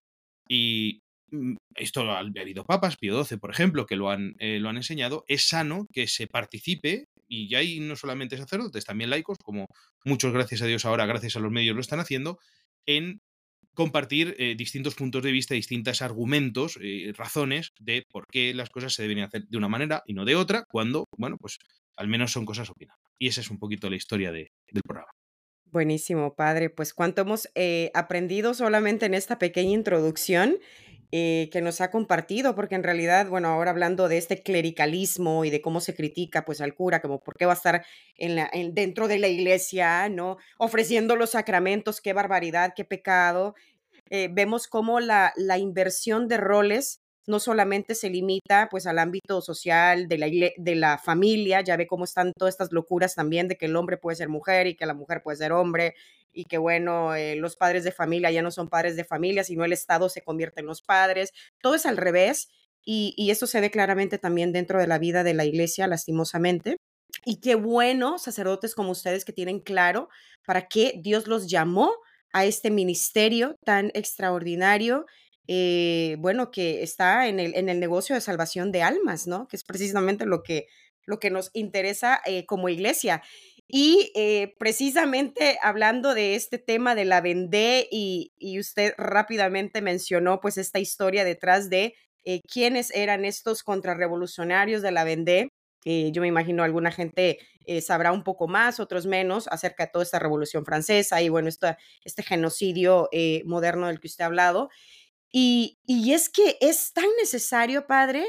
y 0.49 0.99
esto 1.75 2.09
ha 2.12 2.19
habido 2.19 2.65
papas, 2.65 2.98
Pío 2.98 3.24
XII, 3.24 3.38
por 3.38 3.51
ejemplo, 3.51 3.86
que 3.86 3.95
lo 3.95 4.09
han, 4.09 4.36
eh, 4.39 4.59
lo 4.59 4.69
han 4.69 4.77
enseñado, 4.77 5.24
es 5.27 5.48
sano 5.48 5.88
que 5.91 6.07
se 6.07 6.27
participe, 6.27 7.05
y 7.27 7.50
ya 7.50 7.59
hay 7.59 7.79
no 7.79 7.95
solamente 7.95 8.38
sacerdotes, 8.38 8.86
también 8.86 9.09
laicos, 9.09 9.38
como 9.43 9.67
muchos, 10.03 10.33
gracias 10.33 10.62
a 10.62 10.65
Dios, 10.65 10.86
ahora, 10.86 11.05
gracias 11.05 11.36
a 11.36 11.39
los 11.39 11.51
medios, 11.51 11.75
lo 11.75 11.81
están 11.81 12.00
haciendo, 12.00 12.39
en 12.86 13.19
compartir 13.75 14.36
eh, 14.39 14.55
distintos 14.57 14.95
puntos 14.95 15.24
de 15.24 15.31
vista, 15.31 15.53
distintos 15.53 16.01
argumentos, 16.01 16.77
razones 17.15 17.69
de 17.79 18.03
por 18.12 18.25
qué 18.29 18.53
las 18.53 18.69
cosas 18.69 18.93
se 18.93 19.03
deben 19.03 19.19
hacer 19.19 19.45
de 19.48 19.57
una 19.57 19.69
manera 19.69 20.03
y 20.05 20.13
no 20.13 20.25
de 20.25 20.36
otra, 20.36 20.65
cuando, 20.69 21.05
bueno, 21.17 21.38
pues 21.38 21.59
al 21.95 22.07
menos 22.07 22.31
son 22.31 22.45
cosas 22.45 22.69
opinables. 22.69 23.05
Y 23.19 23.27
esa 23.27 23.41
es 23.41 23.51
un 23.51 23.59
poquito 23.59 23.89
la 23.89 23.95
historia 23.95 24.31
del 24.31 24.50
programa. 24.83 25.12
Buenísimo, 25.71 26.33
padre. 26.33 26.71
Pues 26.71 26.93
cuánto 26.93 27.21
hemos 27.21 27.48
eh, 27.53 27.91
aprendido 27.93 28.53
solamente 28.55 29.05
en 29.05 29.13
esta 29.13 29.38
pequeña 29.38 29.71
introducción 29.71 30.57
eh, 31.11 31.49
que 31.51 31.61
nos 31.61 31.81
ha 31.81 31.89
compartido, 31.89 32.53
porque 32.53 32.75
en 32.75 32.83
realidad, 32.83 33.27
bueno, 33.27 33.47
ahora 33.47 33.71
hablando 33.71 34.07
de 34.07 34.17
este 34.17 34.43
clericalismo 34.43 35.43
y 35.43 35.49
de 35.49 35.59
cómo 35.59 35.81
se 35.81 35.95
critica 35.95 36.45
pues 36.45 36.61
al 36.61 36.75
cura, 36.75 37.01
como 37.01 37.19
por 37.23 37.35
qué 37.35 37.45
va 37.45 37.53
a 37.53 37.55
estar 37.55 37.83
en 38.15 38.73
dentro 38.75 39.07
de 39.07 39.17
la 39.17 39.27
iglesia, 39.27 40.07
¿no? 40.09 40.37
Ofreciendo 40.57 41.15
los 41.15 41.31
sacramentos, 41.31 41.99
qué 41.99 42.13
barbaridad, 42.13 42.73
qué 42.75 42.85
pecado. 42.85 43.55
Eh, 44.11 44.29
vemos 44.31 44.67
cómo 44.67 44.99
la, 44.99 45.33
la 45.35 45.57
inversión 45.57 46.27
de 46.27 46.37
roles 46.37 47.01
no 47.29 47.39
solamente 47.39 47.95
se 47.95 48.09
limita 48.09 48.67
pues 48.71 48.88
al 48.88 49.00
ámbito 49.00 49.41
social 49.41 50.07
de 50.07 50.17
la, 50.17 50.27
de 50.27 50.75
la 50.75 50.98
familia, 50.98 51.62
ya 51.62 51.77
ve 51.77 51.88
cómo 51.88 52.03
están 52.03 52.33
todas 52.36 52.55
estas 52.55 52.71
locuras 52.71 53.15
también 53.15 53.48
de 53.48 53.55
que 53.55 53.67
el 53.67 53.75
hombre 53.75 53.98
puede 53.98 54.17
ser 54.17 54.29
mujer 54.29 54.67
y 54.67 54.75
que 54.75 54.86
la 54.86 54.95
mujer 54.95 55.21
puede 55.21 55.38
ser 55.38 55.51
hombre 55.51 55.93
y 56.33 56.45
que 56.45 56.57
bueno, 56.57 57.15
eh, 57.15 57.36
los 57.36 57.55
padres 57.55 57.83
de 57.83 57.91
familia 57.91 58.31
ya 58.31 58.41
no 58.41 58.51
son 58.51 58.67
padres 58.67 58.95
de 58.95 59.03
familia, 59.03 59.43
sino 59.43 59.63
el 59.63 59.74
Estado 59.74 60.09
se 60.09 60.24
convierte 60.24 60.62
en 60.62 60.65
los 60.65 60.81
padres, 60.81 61.31
todo 61.62 61.75
es 61.75 61.86
al 61.86 61.98
revés 61.98 62.50
y, 62.83 63.13
y 63.15 63.29
eso 63.29 63.45
se 63.45 63.62
ve 63.62 63.69
claramente 63.69 64.17
también 64.17 64.51
dentro 64.51 64.79
de 64.79 64.88
la 64.88 64.98
vida 64.98 65.24
de 65.24 65.36
la 65.36 65.45
iglesia, 65.45 65.88
lastimosamente. 65.88 66.77
Y 67.25 67.41
qué 67.41 67.55
bueno, 67.55 68.17
sacerdotes 68.17 68.74
como 68.74 68.91
ustedes 68.91 69.24
que 69.24 69.33
tienen 69.33 69.59
claro 69.59 70.09
para 70.45 70.67
qué 70.67 70.93
Dios 70.98 71.27
los 71.27 71.48
llamó 71.48 71.91
a 72.33 72.45
este 72.45 72.71
ministerio 72.71 73.55
tan 73.65 73.91
extraordinario 73.93 75.05
eh, 75.51 76.15
bueno, 76.20 76.51
que 76.51 76.84
está 76.84 77.27
en 77.27 77.39
el, 77.39 77.56
en 77.56 77.70
el 77.70 77.79
negocio 77.79 78.13
de 78.13 78.22
salvación 78.22 78.72
de 78.72 78.84
almas, 78.84 79.25
¿no? 79.25 79.48
Que 79.48 79.56
es 79.56 79.63
precisamente 79.63 80.27
lo 80.27 80.44
que, 80.44 80.68
lo 81.08 81.20
que 81.20 81.32
nos 81.32 81.50
interesa 81.53 82.22
eh, 82.27 82.46
como 82.46 82.70
iglesia. 82.70 83.24
Y 83.68 84.12
eh, 84.13 84.53
precisamente 84.60 85.58
hablando 85.63 86.13
de 86.13 86.36
este 86.36 86.60
tema 86.60 86.94
de 86.94 87.06
la 87.06 87.22
Vendée 87.22 87.88
y, 87.89 88.32
y, 88.38 88.60
usted 88.60 88.94
rápidamente 89.00 89.82
mencionó 89.82 90.39
pues 90.39 90.60
esta 90.60 90.77
historia 90.77 91.24
detrás 91.24 91.72
de 91.72 91.96
quiénes 92.48 92.91
eran 92.91 93.25
estos 93.25 93.63
contrarrevolucionarios 93.63 94.84
de 94.84 94.91
la 94.91 95.03
Vendée. 95.03 95.50
yo 95.84 96.22
me 96.22 96.27
imagino 96.27 96.63
alguna 96.63 96.91
gente 96.91 97.39
sabrá 97.82 98.12
un 98.12 98.24
poco 98.24 98.48
más, 98.48 98.79
otros 98.79 99.08
menos, 99.08 99.48
acerca 99.48 99.86
de 99.86 99.91
toda 99.91 100.03
esta 100.03 100.20
revolución 100.20 100.63
francesa 100.63 101.24
y 101.24 101.29
bueno, 101.29 101.50
este 101.50 102.24
genocidio 102.24 103.10
moderno 103.46 103.88
del 103.88 104.00
que 104.00 104.08
usted 104.08 104.25
ha 104.25 104.27
hablado. 104.27 104.70
Y, 105.31 105.77
es 105.88 106.29
que 106.29 106.57
es 106.62 106.91
tan 106.93 107.05
necesario, 107.19 107.86
Padre, 107.88 108.25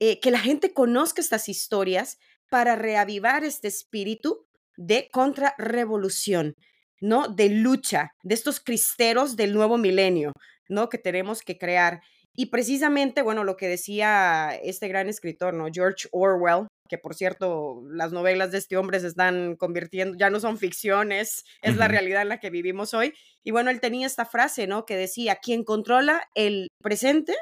eh, 0.00 0.20
que 0.20 0.30
la 0.30 0.38
gente 0.38 0.72
conozca 0.72 1.20
estas 1.20 1.48
historias 1.48 2.18
para 2.50 2.76
reavivar 2.76 3.44
este 3.44 3.68
espíritu 3.68 4.46
de 4.76 5.08
contrarrevolución, 5.12 6.54
¿no? 7.00 7.28
De 7.28 7.48
lucha, 7.50 8.12
de 8.22 8.34
estos 8.34 8.60
cristeros 8.60 9.36
del 9.36 9.52
nuevo 9.52 9.76
milenio, 9.76 10.32
¿no? 10.68 10.88
Que 10.88 10.98
tenemos 10.98 11.42
que 11.42 11.58
crear. 11.58 12.00
Y 12.34 12.46
precisamente, 12.46 13.22
bueno, 13.22 13.44
lo 13.44 13.56
que 13.56 13.68
decía 13.68 14.52
este 14.62 14.88
gran 14.88 15.08
escritor, 15.08 15.52
¿no? 15.54 15.66
George 15.72 16.08
Orwell, 16.12 16.68
que 16.88 16.98
por 16.98 17.14
cierto, 17.14 17.82
las 17.90 18.12
novelas 18.12 18.50
de 18.50 18.58
este 18.58 18.76
hombre 18.76 19.00
se 19.00 19.08
están 19.08 19.56
convirtiendo, 19.56 20.16
ya 20.18 20.30
no 20.30 20.40
son 20.40 20.58
ficciones, 20.58 21.44
es 21.62 21.76
la 21.76 21.88
realidad 21.88 22.22
en 22.22 22.30
la 22.30 22.40
que 22.40 22.50
vivimos 22.50 22.94
hoy. 22.94 23.14
Y 23.44 23.50
bueno, 23.50 23.70
él 23.70 23.80
tenía 23.80 24.06
esta 24.06 24.24
frase, 24.24 24.66
¿no? 24.66 24.86
Que 24.86 24.96
decía, 24.96 25.36
quien 25.36 25.64
controla 25.64 26.22
el 26.34 26.68
presente, 26.82 27.34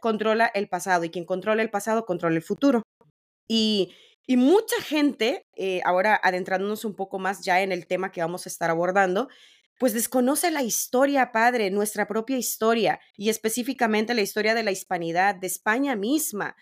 controla 0.00 0.46
el 0.54 0.68
pasado, 0.68 1.04
y 1.04 1.10
quien 1.10 1.24
controla 1.24 1.62
el 1.62 1.70
pasado, 1.70 2.04
controla 2.04 2.36
el 2.36 2.42
futuro. 2.42 2.82
Y, 3.48 3.92
y 4.26 4.36
mucha 4.36 4.80
gente, 4.82 5.42
eh, 5.56 5.80
ahora 5.84 6.18
adentrándonos 6.22 6.84
un 6.84 6.94
poco 6.94 7.18
más 7.18 7.44
ya 7.44 7.60
en 7.62 7.72
el 7.72 7.86
tema 7.86 8.12
que 8.12 8.20
vamos 8.20 8.46
a 8.46 8.48
estar 8.48 8.70
abordando, 8.70 9.28
pues 9.82 9.94
desconoce 9.94 10.52
la 10.52 10.62
historia, 10.62 11.32
padre, 11.32 11.72
nuestra 11.72 12.06
propia 12.06 12.38
historia 12.38 13.00
y 13.16 13.30
específicamente 13.30 14.14
la 14.14 14.20
historia 14.20 14.54
de 14.54 14.62
la 14.62 14.70
hispanidad, 14.70 15.34
de 15.34 15.48
España 15.48 15.96
misma. 15.96 16.54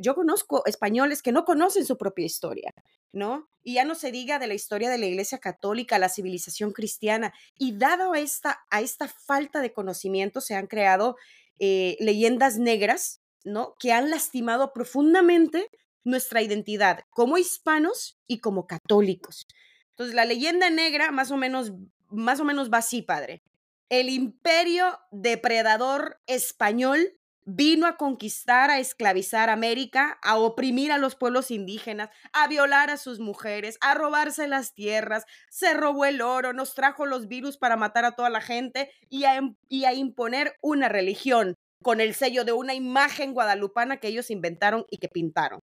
yo 0.00 0.14
conozco 0.14 0.64
españoles 0.64 1.20
que 1.20 1.32
no 1.32 1.44
conocen 1.44 1.84
su 1.84 1.98
propia 1.98 2.24
historia, 2.24 2.70
¿no? 3.12 3.50
Y 3.62 3.74
ya 3.74 3.84
no 3.84 3.94
se 3.94 4.10
diga 4.10 4.38
de 4.38 4.46
la 4.46 4.54
historia 4.54 4.88
de 4.88 4.96
la 4.96 5.04
Iglesia 5.04 5.36
Católica, 5.36 5.98
la 5.98 6.08
civilización 6.08 6.72
cristiana. 6.72 7.34
Y 7.58 7.76
dado 7.76 8.14
a 8.14 8.20
esta, 8.20 8.64
a 8.70 8.80
esta 8.80 9.06
falta 9.06 9.60
de 9.60 9.74
conocimiento, 9.74 10.40
se 10.40 10.54
han 10.54 10.66
creado 10.66 11.16
eh, 11.58 11.98
leyendas 12.00 12.56
negras, 12.56 13.20
¿no? 13.44 13.74
Que 13.78 13.92
han 13.92 14.08
lastimado 14.08 14.72
profundamente 14.72 15.68
nuestra 16.04 16.40
identidad 16.40 17.00
como 17.10 17.36
hispanos 17.36 18.18
y 18.26 18.38
como 18.38 18.66
católicos. 18.66 19.46
Entonces, 19.90 20.14
la 20.14 20.24
leyenda 20.24 20.70
negra 20.70 21.10
más 21.10 21.30
o 21.30 21.36
menos 21.36 21.72
más 22.10 22.40
o 22.40 22.44
menos 22.44 22.70
va 22.72 22.78
así, 22.78 23.02
padre. 23.02 23.42
El 23.88 24.08
imperio 24.08 24.98
depredador 25.10 26.18
español 26.26 27.12
vino 27.46 27.86
a 27.86 27.96
conquistar, 27.96 28.70
a 28.70 28.80
esclavizar 28.80 29.50
América, 29.50 30.18
a 30.22 30.36
oprimir 30.36 30.90
a 30.90 30.98
los 30.98 31.14
pueblos 31.14 31.52
indígenas, 31.52 32.10
a 32.32 32.48
violar 32.48 32.90
a 32.90 32.96
sus 32.96 33.20
mujeres, 33.20 33.78
a 33.80 33.94
robarse 33.94 34.48
las 34.48 34.74
tierras, 34.74 35.24
se 35.48 35.72
robó 35.72 36.04
el 36.04 36.20
oro, 36.20 36.52
nos 36.52 36.74
trajo 36.74 37.06
los 37.06 37.28
virus 37.28 37.56
para 37.56 37.76
matar 37.76 38.04
a 38.04 38.16
toda 38.16 38.30
la 38.30 38.40
gente 38.40 38.90
y 39.08 39.24
a, 39.24 39.40
y 39.68 39.84
a 39.84 39.94
imponer 39.94 40.56
una 40.60 40.88
religión 40.88 41.54
con 41.82 42.00
el 42.00 42.14
sello 42.14 42.44
de 42.44 42.52
una 42.52 42.74
imagen 42.74 43.32
guadalupana 43.32 43.98
que 43.98 44.08
ellos 44.08 44.32
inventaron 44.32 44.84
y 44.90 44.98
que 44.98 45.08
pintaron. 45.08 45.60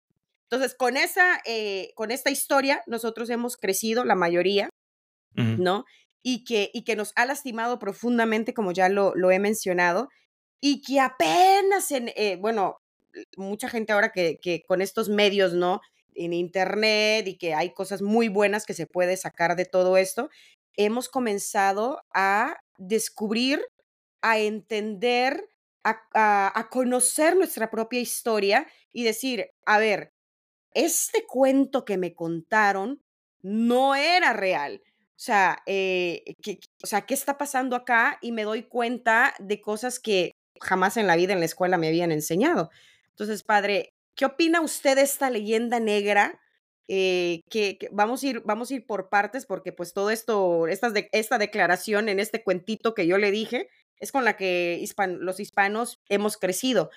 Entonces, 0.50 0.74
con, 0.74 0.96
esa, 0.96 1.40
eh, 1.44 1.90
con 1.94 2.10
esta 2.10 2.30
historia, 2.30 2.82
nosotros 2.86 3.28
hemos 3.28 3.56
crecido, 3.56 4.04
la 4.04 4.14
mayoría, 4.14 4.70
¿no? 5.34 5.84
Y 6.28 6.42
que, 6.42 6.72
y 6.74 6.82
que 6.82 6.96
nos 6.96 7.12
ha 7.14 7.24
lastimado 7.24 7.78
profundamente, 7.78 8.52
como 8.52 8.72
ya 8.72 8.88
lo, 8.88 9.14
lo 9.14 9.30
he 9.30 9.38
mencionado, 9.38 10.08
y 10.60 10.82
que 10.82 10.98
apenas 10.98 11.92
en, 11.92 12.10
eh, 12.16 12.36
bueno, 12.40 12.80
mucha 13.36 13.68
gente 13.68 13.92
ahora 13.92 14.10
que, 14.10 14.40
que 14.42 14.64
con 14.66 14.82
estos 14.82 15.08
medios, 15.08 15.52
¿no? 15.54 15.80
En 16.16 16.32
Internet 16.32 17.28
y 17.28 17.38
que 17.38 17.54
hay 17.54 17.72
cosas 17.72 18.02
muy 18.02 18.26
buenas 18.26 18.66
que 18.66 18.74
se 18.74 18.88
puede 18.88 19.16
sacar 19.16 19.54
de 19.54 19.66
todo 19.66 19.96
esto, 19.96 20.28
hemos 20.74 21.08
comenzado 21.08 22.02
a 22.12 22.56
descubrir, 22.76 23.64
a 24.20 24.40
entender, 24.40 25.48
a, 25.84 26.00
a, 26.12 26.58
a 26.58 26.68
conocer 26.70 27.36
nuestra 27.36 27.70
propia 27.70 28.00
historia 28.00 28.66
y 28.92 29.04
decir, 29.04 29.52
a 29.64 29.78
ver, 29.78 30.12
este 30.74 31.24
cuento 31.24 31.84
que 31.84 31.98
me 31.98 32.14
contaron 32.16 33.00
no 33.42 33.94
era 33.94 34.32
real. 34.32 34.82
O 35.16 35.18
sea, 35.18 35.62
eh, 35.64 36.22
¿qué, 36.42 36.58
o 36.82 36.86
sea, 36.86 37.06
¿qué 37.06 37.14
está 37.14 37.38
pasando 37.38 37.74
acá? 37.74 38.18
Y 38.20 38.32
me 38.32 38.44
doy 38.44 38.64
cuenta 38.64 39.34
de 39.38 39.62
cosas 39.62 39.98
que 39.98 40.32
jamás 40.60 40.98
en 40.98 41.06
la 41.06 41.16
vida 41.16 41.32
en 41.32 41.40
la 41.40 41.46
escuela 41.46 41.78
me 41.78 41.88
habían 41.88 42.12
enseñado. 42.12 42.70
Entonces, 43.10 43.42
padre, 43.42 43.94
¿qué 44.14 44.26
opina 44.26 44.60
usted 44.60 44.96
de 44.96 45.02
esta 45.02 45.30
leyenda 45.30 45.80
negra? 45.80 46.38
Eh, 46.88 47.40
que, 47.50 47.78
vamos, 47.92 48.22
a 48.22 48.26
ir, 48.26 48.42
vamos 48.44 48.70
a 48.70 48.74
ir 48.74 48.86
por 48.86 49.08
partes 49.08 49.46
porque 49.46 49.72
pues 49.72 49.92
todo 49.92 50.10
esto, 50.10 50.68
esta, 50.68 50.92
esta 51.12 51.38
declaración 51.38 52.08
en 52.08 52.20
este 52.20 52.44
cuentito 52.44 52.94
que 52.94 53.06
yo 53.06 53.18
le 53.18 53.30
dije, 53.30 53.68
es 53.98 54.12
con 54.12 54.24
la 54.24 54.36
que 54.36 54.84
los 55.18 55.40
hispanos 55.40 56.00
hemos 56.08 56.36
crecido. 56.36 56.90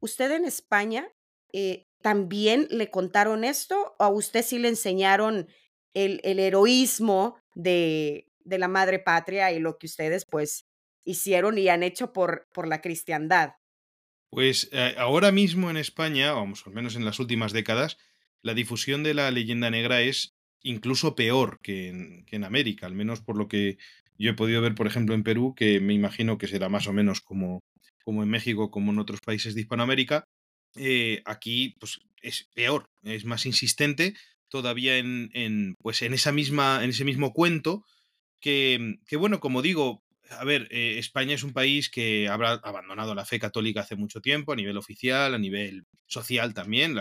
¿Usted 0.00 0.32
en 0.32 0.46
España 0.46 1.12
eh, 1.52 1.84
también 2.00 2.66
le 2.70 2.90
contaron 2.90 3.44
esto 3.44 3.94
o 3.98 4.04
a 4.04 4.08
usted 4.08 4.42
sí 4.42 4.58
le 4.58 4.68
enseñaron 4.68 5.48
el, 5.92 6.20
el 6.24 6.38
heroísmo 6.38 7.36
de, 7.54 8.28
de, 8.44 8.58
la 8.58 8.68
madre 8.68 8.98
patria 8.98 9.52
y 9.52 9.58
lo 9.58 9.78
que 9.78 9.86
ustedes 9.86 10.24
pues 10.24 10.66
hicieron 11.04 11.58
y 11.58 11.68
han 11.68 11.82
hecho 11.82 12.12
por, 12.12 12.48
por 12.52 12.68
la 12.68 12.80
cristiandad. 12.80 13.54
Pues 14.30 14.68
eh, 14.72 14.94
ahora 14.96 15.32
mismo 15.32 15.70
en 15.70 15.76
España, 15.76 16.32
vamos, 16.32 16.64
al 16.66 16.72
menos 16.72 16.94
en 16.94 17.04
las 17.04 17.18
últimas 17.18 17.52
décadas, 17.52 17.98
la 18.42 18.54
difusión 18.54 19.02
de 19.02 19.14
la 19.14 19.30
leyenda 19.30 19.70
negra 19.70 20.02
es 20.02 20.34
incluso 20.62 21.14
peor 21.14 21.58
que 21.62 21.88
en, 21.88 22.24
que 22.26 22.36
en 22.36 22.44
América, 22.44 22.86
al 22.86 22.94
menos 22.94 23.20
por 23.20 23.36
lo 23.36 23.48
que 23.48 23.78
Yo 24.18 24.30
he 24.30 24.34
podido 24.34 24.60
ver, 24.60 24.74
por 24.74 24.86
ejemplo, 24.86 25.14
en 25.14 25.22
Perú, 25.22 25.54
que 25.54 25.80
me 25.80 25.94
imagino 25.94 26.38
que 26.38 26.46
será 26.46 26.68
más 26.68 26.86
o 26.86 26.92
menos 26.92 27.20
como, 27.20 27.60
como 28.04 28.22
en 28.22 28.28
México, 28.28 28.70
como 28.70 28.92
en 28.92 28.98
otros 28.98 29.20
países 29.20 29.54
de 29.54 29.62
Hispanoamérica, 29.62 30.24
eh, 30.76 31.22
aquí 31.24 31.74
pues, 31.80 32.00
es 32.22 32.48
peor, 32.54 32.90
es 33.02 33.24
más 33.24 33.46
insistente 33.46 34.14
todavía 34.50 34.98
en, 34.98 35.30
en, 35.32 35.76
pues, 35.80 36.02
en, 36.02 36.12
esa 36.12 36.32
misma, 36.32 36.84
en 36.84 36.90
ese 36.90 37.04
mismo 37.04 37.32
cuento 37.32 37.84
que, 38.40 38.98
que 39.06 39.16
bueno, 39.16 39.40
como 39.40 39.62
digo, 39.62 40.02
a 40.30 40.44
ver, 40.44 40.68
eh, 40.70 40.98
España 40.98 41.34
es 41.34 41.42
un 41.42 41.52
país 41.52 41.90
que 41.90 42.28
habrá 42.28 42.52
abandonado 42.52 43.14
la 43.14 43.24
fe 43.24 43.38
católica 43.38 43.80
hace 43.80 43.96
mucho 43.96 44.20
tiempo, 44.20 44.52
a 44.52 44.56
nivel 44.56 44.76
oficial, 44.76 45.34
a 45.34 45.38
nivel 45.38 45.86
social 46.06 46.54
también. 46.54 46.98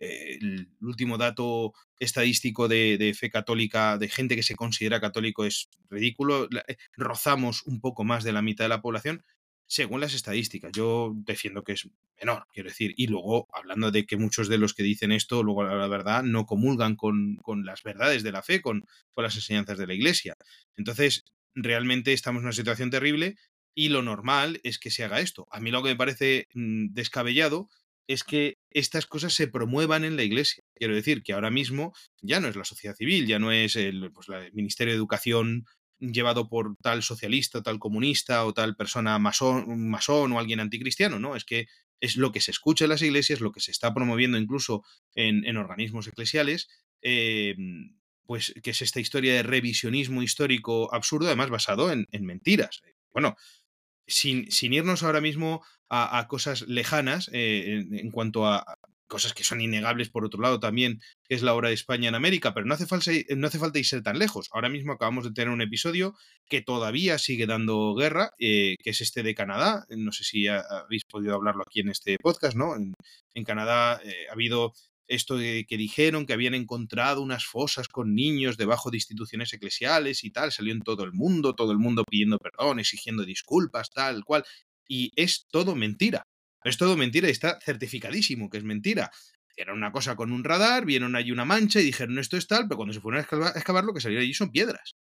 Eh, 0.00 0.38
el 0.40 0.68
último 0.80 1.18
dato 1.18 1.72
estadístico 1.98 2.68
de, 2.68 2.96
de, 2.98 3.14
fe 3.14 3.30
católica, 3.30 3.98
de 3.98 4.08
gente 4.08 4.36
que 4.36 4.42
se 4.42 4.56
considera 4.56 5.00
católico, 5.00 5.44
es 5.44 5.68
ridículo. 5.90 6.48
Eh, 6.68 6.76
rozamos 6.96 7.64
un 7.64 7.80
poco 7.80 8.04
más 8.04 8.24
de 8.24 8.32
la 8.32 8.42
mitad 8.42 8.64
de 8.64 8.70
la 8.70 8.82
población, 8.82 9.24
según 9.68 10.00
las 10.00 10.14
estadísticas. 10.14 10.72
Yo 10.72 11.12
defiendo 11.14 11.62
que 11.62 11.72
es 11.74 11.88
menor, 12.18 12.46
quiero 12.52 12.70
decir. 12.70 12.94
Y 12.96 13.06
luego, 13.06 13.46
hablando 13.52 13.92
de 13.92 14.06
que 14.06 14.16
muchos 14.16 14.48
de 14.48 14.58
los 14.58 14.74
que 14.74 14.82
dicen 14.82 15.12
esto, 15.12 15.42
luego 15.42 15.62
la 15.62 15.86
verdad, 15.86 16.24
no 16.24 16.46
comulgan 16.46 16.96
con, 16.96 17.36
con 17.36 17.64
las 17.64 17.82
verdades 17.82 18.22
de 18.22 18.32
la 18.32 18.42
fe, 18.42 18.60
con, 18.60 18.84
con 19.12 19.24
las 19.24 19.36
enseñanzas 19.36 19.78
de 19.78 19.86
la 19.86 19.94
iglesia. 19.94 20.34
Entonces, 20.76 21.24
realmente 21.54 22.12
estamos 22.12 22.40
en 22.40 22.46
una 22.46 22.52
situación 22.52 22.90
terrible 22.90 23.36
y 23.74 23.90
lo 23.90 24.02
normal 24.02 24.60
es 24.64 24.78
que 24.78 24.90
se 24.90 25.04
haga 25.04 25.20
esto. 25.20 25.46
A 25.50 25.60
mí 25.60 25.70
lo 25.70 25.82
que 25.82 25.90
me 25.90 25.96
parece 25.96 26.48
mmm, 26.54 26.88
descabellado 26.92 27.68
es 28.08 28.24
que 28.24 28.56
estas 28.70 29.06
cosas 29.06 29.34
se 29.34 29.48
promuevan 29.48 30.02
en 30.02 30.16
la 30.16 30.22
iglesia. 30.22 30.64
Quiero 30.74 30.94
decir 30.94 31.22
que 31.22 31.34
ahora 31.34 31.50
mismo 31.50 31.92
ya 32.22 32.40
no 32.40 32.48
es 32.48 32.56
la 32.56 32.64
sociedad 32.64 32.96
civil, 32.96 33.26
ya 33.26 33.38
no 33.38 33.52
es 33.52 33.76
el, 33.76 34.10
pues, 34.12 34.28
el 34.30 34.52
Ministerio 34.54 34.94
de 34.94 34.96
Educación 34.96 35.66
llevado 35.98 36.48
por 36.48 36.76
tal 36.76 37.02
socialista, 37.02 37.62
tal 37.62 37.78
comunista 37.78 38.44
o 38.44 38.54
tal 38.54 38.76
persona 38.76 39.18
masón, 39.18 40.32
o 40.32 40.38
alguien 40.38 40.60
anticristiano, 40.60 41.18
¿no? 41.18 41.36
Es 41.36 41.44
que 41.44 41.66
es 42.00 42.16
lo 42.16 42.30
que 42.32 42.40
se 42.40 42.50
escucha 42.50 42.84
en 42.84 42.90
las 42.90 43.02
iglesias, 43.02 43.40
lo 43.40 43.52
que 43.52 43.60
se 43.60 43.70
está 43.70 43.92
promoviendo 43.92 44.38
incluso 44.38 44.84
en, 45.14 45.44
en 45.44 45.56
organismos 45.56 46.06
eclesiales, 46.06 46.68
eh, 47.02 47.56
pues 48.24 48.54
que 48.62 48.70
es 48.70 48.82
esta 48.82 49.00
historia 49.00 49.34
de 49.34 49.42
revisionismo 49.42 50.22
histórico 50.22 50.92
absurdo, 50.94 51.26
además 51.26 51.50
basado 51.50 51.90
en, 51.90 52.06
en 52.12 52.26
mentiras. 52.26 52.82
Bueno, 53.10 53.36
sin, 54.06 54.50
sin, 54.50 54.72
irnos 54.72 55.02
ahora 55.02 55.20
mismo 55.20 55.62
a, 55.88 56.26
cosas 56.28 56.62
lejanas 56.62 57.30
eh, 57.32 57.84
en, 57.90 58.10
cuanto 58.10 58.46
a 58.46 58.78
cosas 59.08 59.34
que 59.34 59.42
son 59.42 59.60
innegables 59.60 60.10
por 60.10 60.24
otro 60.24 60.40
lado 60.40 60.60
también, 60.60 61.00
es 61.28 61.42
la 61.42 61.54
obra 61.54 61.68
de 61.68 61.74
España 61.74 62.08
en 62.08 62.14
América, 62.14 62.54
pero 62.54 62.66
no 62.66 62.74
hace, 62.74 62.86
falta, 62.86 63.10
no 63.36 63.46
hace 63.46 63.58
falta 63.58 63.78
irse 63.78 64.00
tan 64.02 64.18
lejos. 64.18 64.48
Ahora 64.52 64.68
mismo 64.68 64.92
acabamos 64.92 65.24
de 65.24 65.32
tener 65.32 65.48
un 65.48 65.62
episodio 65.62 66.14
que 66.48 66.62
todavía 66.62 67.18
sigue 67.18 67.46
dando 67.46 67.94
guerra, 67.94 68.30
eh, 68.38 68.76
que 68.82 68.90
es 68.90 69.00
este 69.00 69.22
de 69.22 69.34
Canadá. 69.34 69.86
No 69.88 70.12
sé 70.12 70.24
si 70.24 70.46
habéis 70.46 71.04
podido 71.04 71.34
hablarlo 71.34 71.64
aquí 71.66 71.80
en 71.80 71.88
este 71.88 72.18
podcast, 72.18 72.56
¿no? 72.56 72.76
En, 72.76 72.94
en 73.34 73.44
Canadá 73.44 74.00
eh, 74.04 74.26
ha 74.28 74.34
habido 74.34 74.72
esto 75.08 75.38
de 75.38 75.64
que 75.66 75.78
dijeron 75.78 76.26
que 76.26 76.34
habían 76.34 76.54
encontrado 76.54 77.22
unas 77.22 77.46
fosas 77.46 77.88
con 77.88 78.14
niños 78.14 78.56
debajo 78.56 78.90
de 78.90 78.98
instituciones 78.98 79.52
eclesiales 79.52 80.22
y 80.22 80.30
tal, 80.30 80.52
salió 80.52 80.72
en 80.72 80.82
todo 80.82 81.02
el 81.04 81.12
mundo, 81.12 81.54
todo 81.54 81.72
el 81.72 81.78
mundo 81.78 82.04
pidiendo 82.04 82.38
perdón, 82.38 82.78
exigiendo 82.78 83.24
disculpas, 83.24 83.90
tal 83.90 84.22
cual, 84.24 84.44
y 84.86 85.10
es 85.16 85.46
todo 85.50 85.74
mentira. 85.74 86.22
Es 86.68 86.76
todo 86.76 86.96
mentira 86.96 87.28
y 87.28 87.32
está 87.32 87.58
certificadísimo 87.60 88.50
que 88.50 88.58
es 88.58 88.64
mentira. 88.64 89.10
Era 89.56 89.74
una 89.74 89.90
cosa 89.90 90.14
con 90.14 90.30
un 90.30 90.44
radar, 90.44 90.84
vieron 90.84 91.16
allí 91.16 91.32
una 91.32 91.44
mancha 91.44 91.80
y 91.80 91.84
dijeron 91.84 92.18
esto 92.18 92.36
es 92.36 92.46
tal, 92.46 92.68
pero 92.68 92.76
cuando 92.76 92.94
se 92.94 93.00
fueron 93.00 93.18
a 93.18 93.22
excavar, 93.22 93.84
lo 93.84 93.92
que 93.92 94.00
salió 94.00 94.20
allí 94.20 94.32
son 94.32 94.52
piedras. 94.52 94.94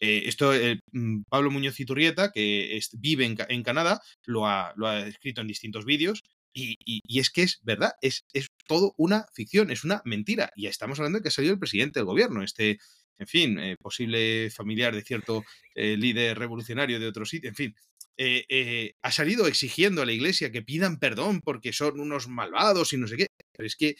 Eh, 0.00 0.22
esto, 0.26 0.52
eh, 0.52 0.80
Pablo 1.28 1.52
Muñoz 1.52 1.78
Iturrieta, 1.78 2.32
que 2.32 2.80
vive 2.94 3.24
en, 3.24 3.62
Canadá, 3.62 4.02
lo 4.26 4.46
ha, 4.48 4.72
lo 4.76 4.88
ha, 4.88 5.06
escrito 5.06 5.40
en 5.40 5.46
distintos 5.46 5.84
vídeos 5.84 6.24
y, 6.52 6.76
y, 6.84 7.20
es 7.20 7.30
que 7.30 7.42
es 7.42 7.60
verdad, 7.62 7.92
es, 8.00 8.24
es 8.32 8.48
todo 8.66 8.94
una 8.96 9.26
ficción, 9.32 9.70
es 9.70 9.84
una 9.84 10.02
mentira. 10.04 10.50
Y 10.56 10.66
estamos 10.66 10.98
hablando 10.98 11.18
de 11.18 11.22
que 11.22 11.28
ha 11.28 11.32
salido 11.32 11.54
el 11.54 11.60
presidente 11.60 12.00
del 12.00 12.06
gobierno, 12.06 12.42
este, 12.42 12.78
en 13.18 13.26
fin, 13.28 13.58
eh, 13.60 13.76
posible 13.80 14.50
familiar 14.50 14.92
de 14.94 15.02
cierto 15.02 15.44
líder 15.76 16.38
revolucionario 16.38 16.98
de 16.98 17.06
otro 17.06 17.24
sitio, 17.24 17.48
en 17.48 17.56
fin. 17.56 17.76
Eh, 18.16 18.44
eh, 18.48 18.94
ha 19.02 19.10
salido 19.10 19.46
exigiendo 19.46 20.02
a 20.02 20.06
la 20.06 20.12
iglesia 20.12 20.52
que 20.52 20.62
pidan 20.62 20.98
perdón 20.98 21.40
porque 21.40 21.72
son 21.72 21.98
unos 21.98 22.28
malvados 22.28 22.92
y 22.92 22.98
no 22.98 23.06
sé 23.06 23.16
qué. 23.16 23.26
Pero 23.52 23.66
es 23.66 23.76
que, 23.76 23.96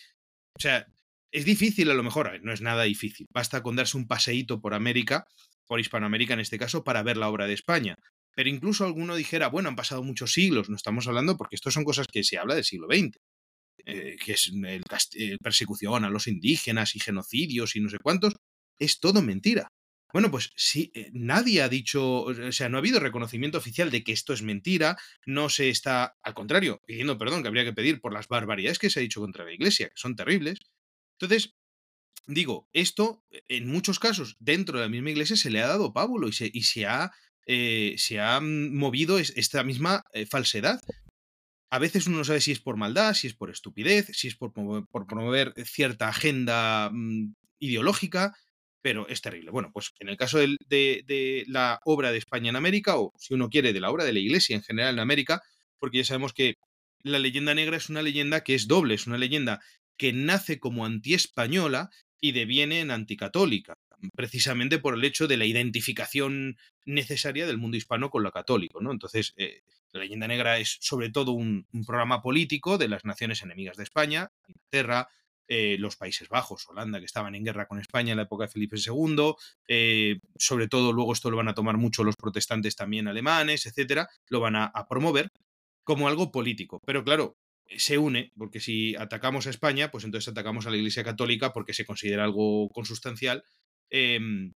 o 0.57 0.61
sea, 0.61 0.87
es 1.33 1.45
difícil 1.45 1.91
a 1.91 1.95
lo 1.95 2.03
mejor, 2.03 2.41
no 2.43 2.53
es 2.53 2.61
nada 2.61 2.85
difícil. 2.85 3.27
Basta 3.31 3.63
con 3.63 3.77
darse 3.77 3.97
un 3.97 4.07
paseíto 4.07 4.61
por 4.61 4.75
América, 4.75 5.27
por 5.67 5.81
Hispanoamérica 5.81 6.35
en 6.35 6.41
este 6.41 6.59
caso, 6.59 6.85
para 6.85 7.03
ver 7.03 7.17
la 7.17 7.29
obra 7.29 7.47
de 7.47 7.55
España 7.55 7.97
pero 8.35 8.49
incluso 8.49 8.85
alguno 8.85 9.15
dijera, 9.15 9.49
bueno, 9.49 9.69
han 9.69 9.77
pasado 9.77 10.03
muchos 10.03 10.33
siglos, 10.33 10.69
no 10.69 10.77
estamos 10.77 11.07
hablando 11.07 11.37
porque 11.37 11.57
esto 11.57 11.71
son 11.71 11.85
cosas 11.85 12.07
que 12.09 12.25
se 12.25 12.39
habla 12.39 12.55
del 12.55 12.65
siglo 12.65 12.89
XX, 12.89 13.17
eh, 13.87 14.17
que 14.25 14.33
es 14.33 14.51
el, 14.53 15.39
persecución 15.39 16.05
a 16.05 16.11
los 16.11 16.27
indígenas 16.27 16.97
y 16.97 17.01
genocidios 17.01 17.77
y 17.77 17.81
no 17.81 17.89
sé 17.89 17.99
cuántos, 18.03 18.35
es 18.79 18.99
todo 18.99 19.23
mentira. 19.23 19.69
Bueno, 20.15 20.31
pues 20.31 20.53
sí, 20.55 20.93
eh, 20.95 21.11
nadie 21.13 21.61
ha 21.61 21.69
dicho, 21.69 22.23
o 22.23 22.53
sea, 22.53 22.69
no 22.69 22.77
ha 22.77 22.79
habido 22.79 23.01
reconocimiento 23.01 23.59
oficial 23.59 23.91
de 23.91 24.05
que 24.05 24.13
esto 24.13 24.33
es 24.33 24.43
mentira, 24.43 24.97
no 25.27 25.49
se 25.49 25.71
está, 25.71 26.17
al 26.23 26.35
contrario, 26.35 26.81
pidiendo 26.87 27.19
perdón, 27.19 27.43
que 27.43 27.49
habría 27.49 27.65
que 27.65 27.73
pedir 27.73 28.01
por 28.01 28.13
las 28.13 28.29
barbaridades 28.29 28.79
que 28.79 28.91
se 28.91 29.01
ha 29.01 29.03
dicho 29.03 29.21
contra 29.21 29.45
la 29.45 29.53
Iglesia, 29.53 29.89
que 29.89 29.97
son 29.97 30.15
terribles. 30.15 30.61
Entonces, 31.19 31.57
digo, 32.29 32.69
esto, 32.73 33.25
en 33.49 33.67
muchos 33.67 33.99
casos, 33.99 34.37
dentro 34.39 34.79
de 34.79 34.85
la 34.85 34.89
misma 34.89 35.11
Iglesia 35.11 35.35
se 35.35 35.51
le 35.51 35.61
ha 35.61 35.67
dado 35.67 35.93
pábulo 35.93 36.29
y 36.29 36.33
se, 36.33 36.49
y 36.53 36.63
se 36.63 36.87
ha 36.87 37.11
eh, 37.47 37.97
se 37.99 38.21
ha 38.21 38.41
movido 38.41 39.19
esta 39.19 39.65
misma 39.65 40.05
eh, 40.13 40.27
falsedad. 40.27 40.81
A 41.71 41.81
veces 41.81 42.07
uno 42.07 42.19
no 42.19 42.25
sabe 42.25 42.41
si 42.41 42.53
es 42.53 42.61
por 42.61 42.77
maldad, 42.77 43.15
si 43.15 43.27
es 43.27 43.35
por 43.35 43.51
estupidez, 43.51 44.07
si 44.13 44.29
es 44.29 44.37
por, 44.37 44.53
promover 44.53 45.55
cierta 45.67 46.09
agenda 46.09 46.89
mmm, 46.93 47.35
ideológica, 47.59 48.33
pero 48.85 49.09
es 49.09 49.23
terrible. 49.23 49.51
Bueno, 49.51 49.71
pues 49.73 49.95
en 49.99 50.11
el 50.11 50.19
caso 50.19 50.37
de, 50.37 50.59
de, 50.69 51.45
la 51.49 51.81
obra 51.87 52.13
de 52.13 52.19
España 52.19 52.51
en 52.51 52.57
América, 52.57 52.99
o 52.99 53.15
si 53.17 53.33
uno 53.33 53.49
quiere, 53.49 53.73
de 53.73 53.81
la 53.81 53.91
obra 53.91 54.05
de 54.05 54.13
la 54.13 54.19
Iglesia 54.19 54.55
en 54.55 54.63
general 54.63 54.93
en 54.93 55.01
América, 55.01 55.41
porque 55.79 55.97
ya 55.97 56.05
sabemos 56.05 56.35
que 56.35 56.57
la 57.03 57.19
leyenda 57.19 57.55
negra 57.55 57.79
es 57.79 57.89
una 57.89 58.03
leyenda 58.03 58.45
que 58.45 58.55
es 58.55 58.69
doble, 58.69 58.93
es 58.95 59.07
una 59.07 59.17
leyenda 59.17 59.63
que 59.97 60.13
nace 60.13 60.59
como 60.59 60.85
antiespañola 60.85 61.89
y 62.21 62.33
deviene 62.33 62.81
en 62.81 62.91
anticatólica 62.91 63.73
precisamente 64.15 64.79
por 64.79 64.93
el 64.93 65.05
hecho 65.05 65.27
de 65.29 65.39
la 65.39 65.47
identificación 65.47 66.59
necesaria 66.85 67.47
del 67.47 67.57
mundo 67.57 67.79
hispano 67.79 68.11
con 68.11 68.23
lo 68.23 68.33
católico. 68.33 68.83
¿no? 68.83 68.93
Entonces, 68.93 69.33
eh, 69.39 69.63
la 69.93 70.01
leyenda 70.01 70.29
negra 70.29 70.59
es 70.59 70.77
sobre 70.83 71.09
todo 71.09 71.33
un, 71.33 71.67
un, 71.73 71.85
programa 71.87 72.21
político 72.21 72.77
de 72.77 72.89
las 72.89 73.07
naciones 73.07 73.41
enemigas 73.43 73.79
de 73.79 73.85
España, 73.85 74.31
Inglaterra, 74.47 75.09
eh, 75.49 75.77
los 75.79 75.97
Países 75.97 76.29
Bajos, 76.29 76.67
Holanda, 76.69 76.99
que 76.99 77.05
estaban 77.05 77.35
en 77.35 77.45
guerra 77.45 77.67
con 77.67 77.79
España 77.79 78.13
en 78.13 78.17
la 78.17 78.25
época 78.25 78.45
de 78.45 78.53
Felipe 78.53 78.77
II, 78.77 79.35
eh, 79.69 80.19
sobre 80.39 80.69
todo 80.69 80.93
luego 80.93 81.13
esto 81.13 81.31
lo 81.31 81.37
van 81.37 81.49
a 81.49 81.55
tomar 81.55 81.77
mucho 81.77 82.05
los 82.05 82.17
protestantes 82.17 82.77
también 82.77 83.09
alemanes, 83.09 83.67
etcétera, 83.67 84.09
lo 84.29 84.41
van 84.41 84.57
a, 84.57 84.73
promover 84.89 85.29
como 85.85 86.09
algo 86.09 86.31
político. 86.33 86.81
Pero 86.87 87.05
claro, 87.05 87.37
se 87.77 87.99
une, 87.99 88.33
porque 88.37 88.61
si 88.61 88.97
atacamos 88.97 89.47
a 89.47 89.51
España, 89.51 89.91
pues 89.91 90.05
entonces 90.05 90.29
atacamos 90.29 90.67
a 90.67 90.71
la 90.71 90.77
Iglesia 90.77 91.05
Católica 91.05 91.53
porque 91.53 91.75
se 91.75 91.85
considera 91.85 92.25
algo 92.25 92.69
consustancial 92.71 93.45
eh, 93.91 94.51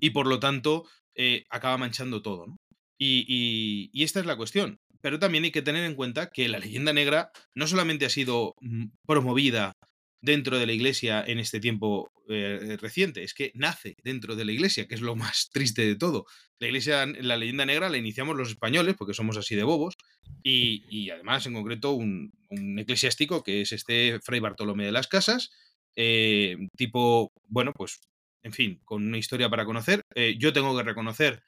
y 0.00 0.10
por 0.10 0.26
lo 0.26 0.40
tanto 0.40 0.86
eh, 1.14 1.44
acaba 1.50 1.78
manchando 1.78 2.22
todo. 2.22 2.56
y, 2.98 3.90
esta 4.02 4.20
es 4.20 4.26
la 4.26 4.36
cuestión. 4.36 4.78
Pero 5.00 5.18
también 5.18 5.44
hay 5.44 5.52
que 5.52 5.62
tener 5.62 5.84
en 5.84 5.94
cuenta 5.94 6.30
que 6.30 6.48
la 6.48 6.58
leyenda 6.58 6.92
negra 6.92 7.30
no 7.54 7.66
solamente 7.66 8.06
ha 8.06 8.10
sido 8.10 8.54
mm, 8.60 8.86
promovida 9.06 9.72
dentro 10.20 10.58
de 10.58 10.66
la 10.66 10.72
iglesia 10.72 11.22
en 11.26 11.38
este 11.38 11.60
tiempo 11.60 12.10
eh, 12.28 12.76
reciente, 12.80 13.22
es 13.22 13.34
que 13.34 13.52
nace 13.54 13.96
dentro 14.02 14.36
de 14.36 14.44
la 14.44 14.52
iglesia, 14.52 14.86
que 14.86 14.94
es 14.94 15.00
lo 15.00 15.16
más 15.16 15.48
triste 15.52 15.86
de 15.86 15.96
todo. 15.96 16.26
La 16.58 16.66
iglesia, 16.66 17.06
la 17.06 17.36
leyenda 17.36 17.64
negra 17.66 17.88
la 17.88 17.96
iniciamos 17.96 18.36
los 18.36 18.50
españoles, 18.50 18.96
porque 18.98 19.14
somos 19.14 19.36
así 19.36 19.54
de 19.54 19.62
bobos, 19.62 19.96
y, 20.42 20.84
y 20.90 21.10
además 21.10 21.46
en 21.46 21.54
concreto 21.54 21.92
un, 21.92 22.32
un, 22.50 22.78
eclesiástico 22.78 23.42
que 23.42 23.62
es 23.62 23.72
este 23.72 24.18
Fray 24.22 24.40
Bartolomé 24.40 24.86
de 24.86 24.92
las 24.92 25.06
Casas, 25.06 25.50
eh, 25.96 26.56
tipo, 26.76 27.32
bueno, 27.46 27.72
pues 27.72 28.00
en 28.42 28.52
fin, 28.52 28.80
con 28.84 29.06
una 29.06 29.18
historia 29.18 29.50
para 29.50 29.64
conocer. 29.64 30.02
Eh, 30.14 30.36
yo 30.38 30.52
tengo 30.52 30.76
que 30.76 30.84
reconocer, 30.84 31.42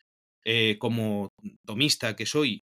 como 0.79 1.29
tomista 1.67 2.17
que 2.17 2.27
soy, 2.27 2.63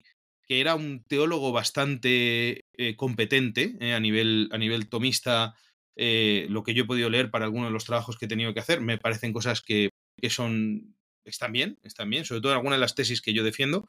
que 0.49 0.61
era 0.61 0.75
un 0.75 1.05
teólogo 1.05 1.53
bastante 1.53 2.64
competente 2.97 3.77
a, 3.95 4.01
nivel, 4.01 4.49
a 4.53 4.59
nivel 4.59 4.88
tomista. 4.88 5.55
Lo 5.97 6.63
que 6.63 6.75
yo 6.75 6.85
he 6.85 6.87
podido 6.87 7.11
leer 7.11 7.31
para 7.31 7.45
algunos 7.45 7.69
de 7.69 7.73
los 7.73 7.85
trabajos 7.85 8.17
que 8.17 8.27
he 8.27 8.29
tenido 8.29 8.53
que 8.55 8.61
hacer, 8.61 8.81
me 8.81 8.99
parecen 8.99 9.33
cosas 9.33 9.63
que, 9.63 9.91
que 10.21 10.31
son. 10.31 10.97
están 11.25 11.53
bien, 11.53 11.79
están 11.83 12.11
bien, 12.11 12.25
sobre 12.25 12.41
todo 12.41 12.53
en 12.53 12.59
algunas 12.59 12.79
de 12.79 12.83
las 12.83 12.95
tesis 12.95 13.21
que 13.23 13.33
yo 13.33 13.45
defiendo 13.45 13.89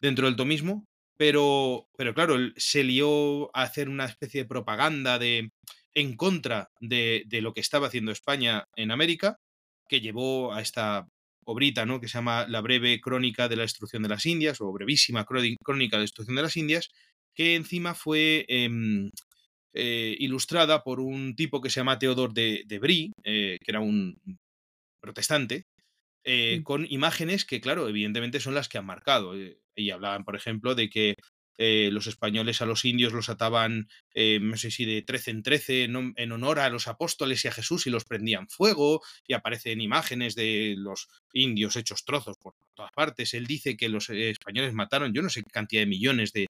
dentro 0.00 0.26
del 0.26 0.36
tomismo. 0.36 0.84
Pero, 1.16 1.88
pero 1.96 2.14
claro, 2.14 2.36
se 2.56 2.84
lió 2.84 3.46
a 3.56 3.62
hacer 3.62 3.88
una 3.88 4.04
especie 4.04 4.42
de 4.42 4.48
propaganda 4.48 5.18
de, 5.18 5.50
en 5.92 6.16
contra 6.16 6.68
de, 6.80 7.24
de 7.26 7.40
lo 7.40 7.52
que 7.54 7.60
estaba 7.60 7.88
haciendo 7.88 8.12
España 8.12 8.64
en 8.76 8.92
América 8.92 9.36
que 9.88 10.00
llevó 10.00 10.52
a 10.52 10.60
esta 10.60 11.08
obrita, 11.44 11.86
¿no? 11.86 12.00
Que 12.00 12.08
se 12.08 12.18
llama 12.18 12.46
La 12.46 12.60
breve 12.60 13.00
crónica 13.00 13.48
de 13.48 13.56
la 13.56 13.62
destrucción 13.62 14.02
de 14.02 14.10
las 14.10 14.26
Indias, 14.26 14.60
o 14.60 14.70
brevísima 14.70 15.24
crónica 15.24 15.96
de 15.96 15.96
la 15.96 16.00
destrucción 16.00 16.36
de 16.36 16.42
las 16.42 16.56
Indias, 16.56 16.90
que 17.34 17.54
encima 17.54 17.94
fue 17.94 18.44
em, 18.48 19.10
eh, 19.80 20.16
ilustrada 20.18 20.82
por 20.82 20.98
un 20.98 21.36
tipo 21.36 21.60
que 21.60 21.70
se 21.70 21.78
llama 21.78 22.00
Theodore 22.00 22.32
de, 22.34 22.64
de 22.66 22.78
Brie, 22.80 23.12
eh, 23.22 23.58
que 23.62 23.70
era 23.70 23.78
un 23.78 24.18
protestante, 25.00 25.66
eh, 26.24 26.62
con 26.64 26.84
imágenes 26.90 27.44
que, 27.44 27.60
claro, 27.60 27.88
evidentemente 27.88 28.40
son 28.40 28.54
las 28.54 28.68
que 28.68 28.78
han 28.78 28.86
marcado. 28.86 29.34
y 29.76 29.90
hablaban, 29.90 30.24
por 30.24 30.34
ejemplo, 30.34 30.74
de 30.74 30.90
que 30.90 31.14
los 31.60 32.08
españoles 32.08 32.60
a 32.60 32.66
los 32.66 32.84
indios 32.84 33.12
los 33.12 33.28
ataban, 33.28 33.88
no 34.14 34.56
sé 34.56 34.72
si 34.72 34.84
de 34.84 35.02
13 35.02 35.30
en 35.30 35.42
13, 35.44 35.84
en, 35.84 36.32
honor 36.32 36.58
a 36.58 36.70
los 36.70 36.88
apóstoles 36.88 37.44
y 37.44 37.48
a 37.48 37.52
Jesús 37.52 37.86
y 37.86 37.90
los 37.90 38.04
prendían 38.04 38.48
fuego, 38.48 39.00
y 39.28 39.34
aparecen 39.34 39.80
imágenes 39.80 40.34
de 40.34 40.74
los 40.76 41.08
indios 41.32 41.76
hechos 41.76 42.04
trozos 42.04 42.36
por 42.38 42.54
todas 42.74 42.90
partes. 42.92 43.34
Él 43.34 43.46
dice 43.46 43.76
que 43.76 43.88
los 43.88 44.10
españoles 44.10 44.74
mataron, 44.74 45.12
yo 45.14 45.22
no 45.22 45.30
sé 45.30 45.42
qué 45.44 45.50
cantidad 45.50 45.82
de 45.82 45.86
millones 45.86 46.32
de 46.32 46.46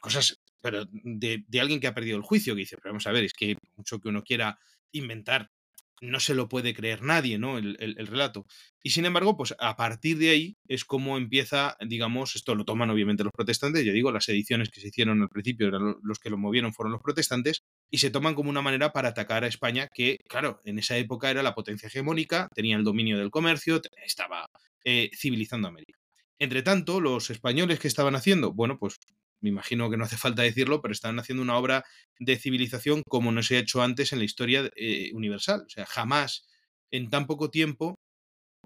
cosas 0.00 0.38
pero 0.66 0.84
de, 0.90 1.44
alguien 1.60 1.78
que 1.78 1.86
ha 1.86 1.94
perdido 1.94 2.16
el 2.16 2.24
juicio, 2.24 2.56
que 2.56 2.62
dice, 2.62 2.76
pero 2.76 2.90
vamos 2.92 3.06
a 3.06 3.12
ver, 3.12 3.22
es 3.22 3.34
que 3.34 3.56
mucho 3.76 4.00
que 4.00 4.08
uno 4.08 4.24
quiera 4.24 4.58
inventar, 4.90 5.52
no 6.00 6.18
se 6.18 6.34
lo 6.34 6.48
puede 6.48 6.74
creer 6.74 7.02
nadie, 7.02 7.38
¿no? 7.38 7.56
El, 7.56 7.76
relato. 8.08 8.46
Y 8.82 8.90
sin 8.90 9.04
embargo, 9.04 9.36
pues 9.36 9.54
a 9.60 9.76
partir 9.76 10.18
de 10.18 10.30
ahí 10.30 10.56
es 10.66 10.84
como 10.84 11.18
empieza, 11.18 11.76
digamos, 11.86 12.34
esto 12.34 12.56
lo 12.56 12.64
toman 12.64 12.90
obviamente 12.90 13.22
los 13.22 13.32
protestantes, 13.32 13.84
yo 13.84 13.92
digo, 13.92 14.10
las 14.10 14.28
ediciones 14.28 14.68
que 14.70 14.80
se 14.80 14.88
hicieron 14.88 15.22
al 15.22 15.28
principio, 15.28 15.70
los 15.70 16.18
que 16.18 16.30
lo 16.30 16.36
movieron 16.36 16.74
fueron 16.74 16.90
los 16.90 17.00
protestantes, 17.00 17.62
y 17.88 17.98
se 17.98 18.10
toman 18.10 18.34
como 18.34 18.50
una 18.50 18.60
manera 18.60 18.90
para 18.90 19.10
atacar 19.10 19.44
a 19.44 19.46
España, 19.46 19.86
que, 19.94 20.18
claro, 20.28 20.60
en 20.64 20.80
esa 20.80 20.96
época 20.96 21.30
era 21.30 21.44
la 21.44 21.54
potencia 21.54 21.86
hegemónica, 21.86 22.48
tenía 22.56 22.76
el 22.76 22.82
dominio 22.82 23.18
del 23.18 23.30
comercio, 23.30 23.80
estaba 24.04 24.50
eh, 24.84 25.10
civilizando 25.14 25.68
América. 25.68 26.00
Entre 26.40 26.62
tanto, 26.62 27.00
los 27.00 27.30
españoles 27.30 27.78
que 27.78 27.86
estaban 27.86 28.16
haciendo, 28.16 28.52
bueno, 28.52 28.80
pues 28.80 28.98
me 29.46 29.50
imagino 29.50 29.88
que 29.88 29.96
no 29.96 30.04
hace 30.04 30.16
falta 30.16 30.42
decirlo, 30.42 30.82
pero 30.82 30.90
están 30.90 31.20
haciendo 31.20 31.40
una 31.42 31.56
obra 31.56 31.84
de 32.18 32.36
civilización 32.36 33.02
como 33.08 33.30
no 33.30 33.44
se 33.44 33.56
ha 33.56 33.60
hecho 33.60 33.80
antes 33.80 34.12
en 34.12 34.18
la 34.18 34.24
historia 34.24 34.68
eh, 34.74 35.12
universal. 35.14 35.62
O 35.66 35.68
sea, 35.68 35.86
jamás 35.86 36.48
en 36.90 37.10
tan 37.10 37.26
poco 37.26 37.48
tiempo 37.50 37.94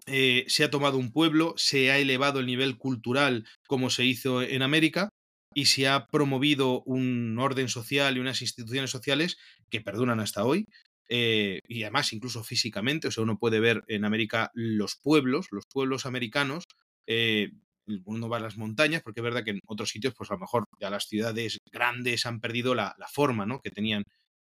eh, 0.07 0.45
se 0.49 0.65
ha 0.65 0.71
tomado 0.71 0.97
un 0.97 1.13
pueblo, 1.13 1.53
se 1.59 1.91
ha 1.91 1.99
elevado 1.99 2.41
el 2.41 2.47
nivel 2.47 2.79
cultural 2.79 3.47
como 3.69 3.91
se 3.91 4.07
hizo 4.07 4.41
en 4.43 4.63
América 4.63 5.11
y 5.55 5.67
se 5.67 5.87
ha 5.87 6.07
promovido 6.07 6.83
un 6.85 7.39
orden 7.39 7.69
social 7.69 8.17
y 8.17 8.21
unas 8.21 8.41
instituciones 8.41 8.91
sociales 8.91 9.37
que 9.69 9.83
perduran 9.83 10.21
hasta 10.21 10.45
hoy. 10.45 10.65
Eh, 11.11 11.59
y 11.69 11.83
además 11.83 12.13
incluso 12.15 12.43
físicamente, 12.43 13.09
o 13.09 13.11
sea, 13.11 13.25
uno 13.25 13.39
puede 13.39 13.61
ver 13.61 13.83
en 13.89 14.07
América 14.07 14.51
los 14.55 14.97
pueblos, 14.97 15.49
los 15.51 15.67
pueblos 15.67 16.07
americanos, 16.07 16.65
uno 18.05 18.29
va 18.29 18.39
a 18.39 18.41
las 18.41 18.57
montañas, 18.57 19.03
porque 19.03 19.21
es 19.21 19.25
verdad 19.25 19.45
que 19.45 19.53
en 19.53 19.61
otros 19.67 19.91
sitios, 19.91 20.15
pues 20.17 20.31
a 20.31 20.35
lo 20.35 20.41
mejor 20.41 20.65
ya 20.81 20.91
las 20.91 21.05
ciudades 21.07 21.59
grandes 21.73 22.27
han 22.27 22.41
perdido 22.41 22.75
la, 22.75 22.95
forma 23.13 23.47
¿no? 23.47 23.61
que 23.61 23.71
tenían 23.71 24.05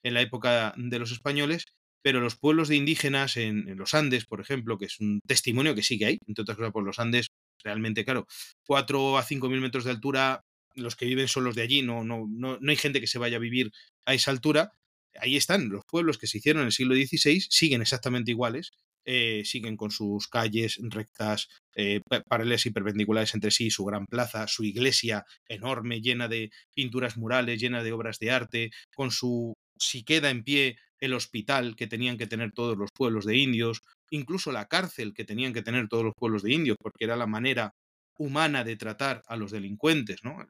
en 0.02 0.14
la 0.14 0.20
época 0.20 0.74
de 0.76 0.98
los 0.98 1.12
españoles, 1.12 1.64
pero 2.02 2.20
los 2.20 2.36
pueblos 2.36 2.68
de 2.68 2.76
indígenas 2.76 3.36
en, 3.36 3.76
los 3.76 3.94
Andes, 3.94 4.26
por 4.26 4.40
ejemplo, 4.40 4.76
que 4.76 4.86
es 4.86 4.98
un 5.00 5.20
testimonio 5.26 5.74
que 5.74 5.82
sí 5.82 5.98
que 5.98 6.06
hay, 6.06 6.18
entre 6.26 6.42
otras 6.42 6.56
cosas, 6.56 6.72
por 6.72 6.84
los 6.84 6.98
Andes, 6.98 7.28
realmente, 7.62 8.04
claro, 8.04 8.26
4 8.66 9.18
a 9.18 9.22
5 9.22 9.48
mil 9.48 9.60
metros 9.60 9.84
de 9.84 9.92
altura, 9.92 10.40
los 10.74 10.96
que 10.96 11.06
viven 11.06 11.28
son 11.28 11.44
los 11.44 11.54
de 11.54 11.62
allí, 11.62 11.82
no, 11.82 12.02
no, 12.02 12.26
no, 12.28 12.58
no 12.60 12.70
hay 12.70 12.76
gente 12.76 13.00
que 13.00 13.06
se 13.06 13.18
vaya 13.18 13.36
a 13.36 13.40
vivir 13.40 13.70
a 14.04 14.14
esa 14.14 14.30
altura. 14.30 14.72
Ahí 15.20 15.36
están 15.36 15.68
los 15.68 15.84
pueblos 15.88 16.18
que 16.18 16.26
se 16.26 16.38
hicieron 16.38 16.62
en 16.62 16.66
el 16.66 16.72
siglo 16.72 16.94
XVI, 16.94 17.40
siguen 17.40 17.82
exactamente 17.82 18.30
iguales, 18.30 18.70
eh, 19.04 19.42
siguen 19.44 19.76
con 19.76 19.90
sus 19.90 20.28
calles 20.28 20.78
rectas, 20.82 21.48
eh, 21.74 22.00
paralelas 22.28 22.66
y 22.66 22.70
perpendiculares 22.70 23.34
entre 23.34 23.50
sí, 23.50 23.70
su 23.70 23.84
gran 23.84 24.06
plaza, 24.06 24.46
su 24.46 24.64
iglesia 24.64 25.24
enorme, 25.48 26.00
llena 26.00 26.28
de 26.28 26.50
pinturas 26.74 27.16
murales, 27.16 27.60
llena 27.60 27.82
de 27.82 27.92
obras 27.92 28.18
de 28.18 28.30
arte, 28.30 28.70
con 28.94 29.10
su, 29.10 29.54
si 29.78 30.04
queda 30.04 30.30
en 30.30 30.44
pie, 30.44 30.76
el 31.00 31.14
hospital 31.14 31.74
que 31.74 31.88
tenían 31.88 32.16
que 32.16 32.28
tener 32.28 32.52
todos 32.52 32.78
los 32.78 32.90
pueblos 32.94 33.26
de 33.26 33.36
indios, 33.36 33.82
incluso 34.10 34.52
la 34.52 34.66
cárcel 34.66 35.14
que 35.14 35.24
tenían 35.24 35.52
que 35.52 35.62
tener 35.62 35.88
todos 35.88 36.04
los 36.04 36.14
pueblos 36.16 36.42
de 36.42 36.52
indios, 36.52 36.76
porque 36.80 37.04
era 37.04 37.16
la 37.16 37.26
manera 37.26 37.74
humana 38.16 38.62
de 38.62 38.76
tratar 38.76 39.22
a 39.26 39.36
los 39.36 39.50
delincuentes, 39.50 40.20
¿no? 40.22 40.46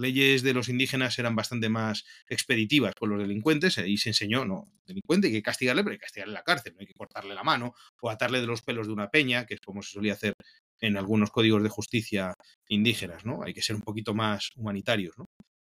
Leyes 0.00 0.42
de 0.42 0.54
los 0.54 0.68
indígenas 0.68 1.18
eran 1.18 1.36
bastante 1.36 1.68
más 1.68 2.04
expeditivas 2.28 2.94
con 2.94 3.10
los 3.10 3.20
delincuentes 3.20 3.78
y 3.78 3.96
se 3.98 4.10
enseñó, 4.10 4.44
no, 4.44 4.72
delincuente 4.86 5.28
hay 5.28 5.34
que 5.34 5.42
castigarle, 5.42 5.82
pero 5.82 5.92
hay 5.92 5.98
que 5.98 6.04
castigarle 6.04 6.32
en 6.32 6.34
la 6.34 6.42
cárcel, 6.42 6.72
no 6.74 6.80
hay 6.80 6.86
que 6.86 6.94
cortarle 6.94 7.34
la 7.34 7.44
mano 7.44 7.74
o 8.00 8.10
atarle 8.10 8.40
de 8.40 8.46
los 8.46 8.62
pelos 8.62 8.86
de 8.86 8.92
una 8.92 9.10
peña, 9.10 9.46
que 9.46 9.54
es 9.54 9.60
como 9.60 9.82
se 9.82 9.92
solía 9.92 10.14
hacer 10.14 10.34
en 10.80 10.96
algunos 10.96 11.30
códigos 11.30 11.62
de 11.62 11.68
justicia 11.68 12.34
indígenas, 12.68 13.24
¿no? 13.24 13.42
Hay 13.44 13.54
que 13.54 13.62
ser 13.62 13.76
un 13.76 13.82
poquito 13.82 14.14
más 14.14 14.50
humanitarios, 14.56 15.16
¿no? 15.18 15.26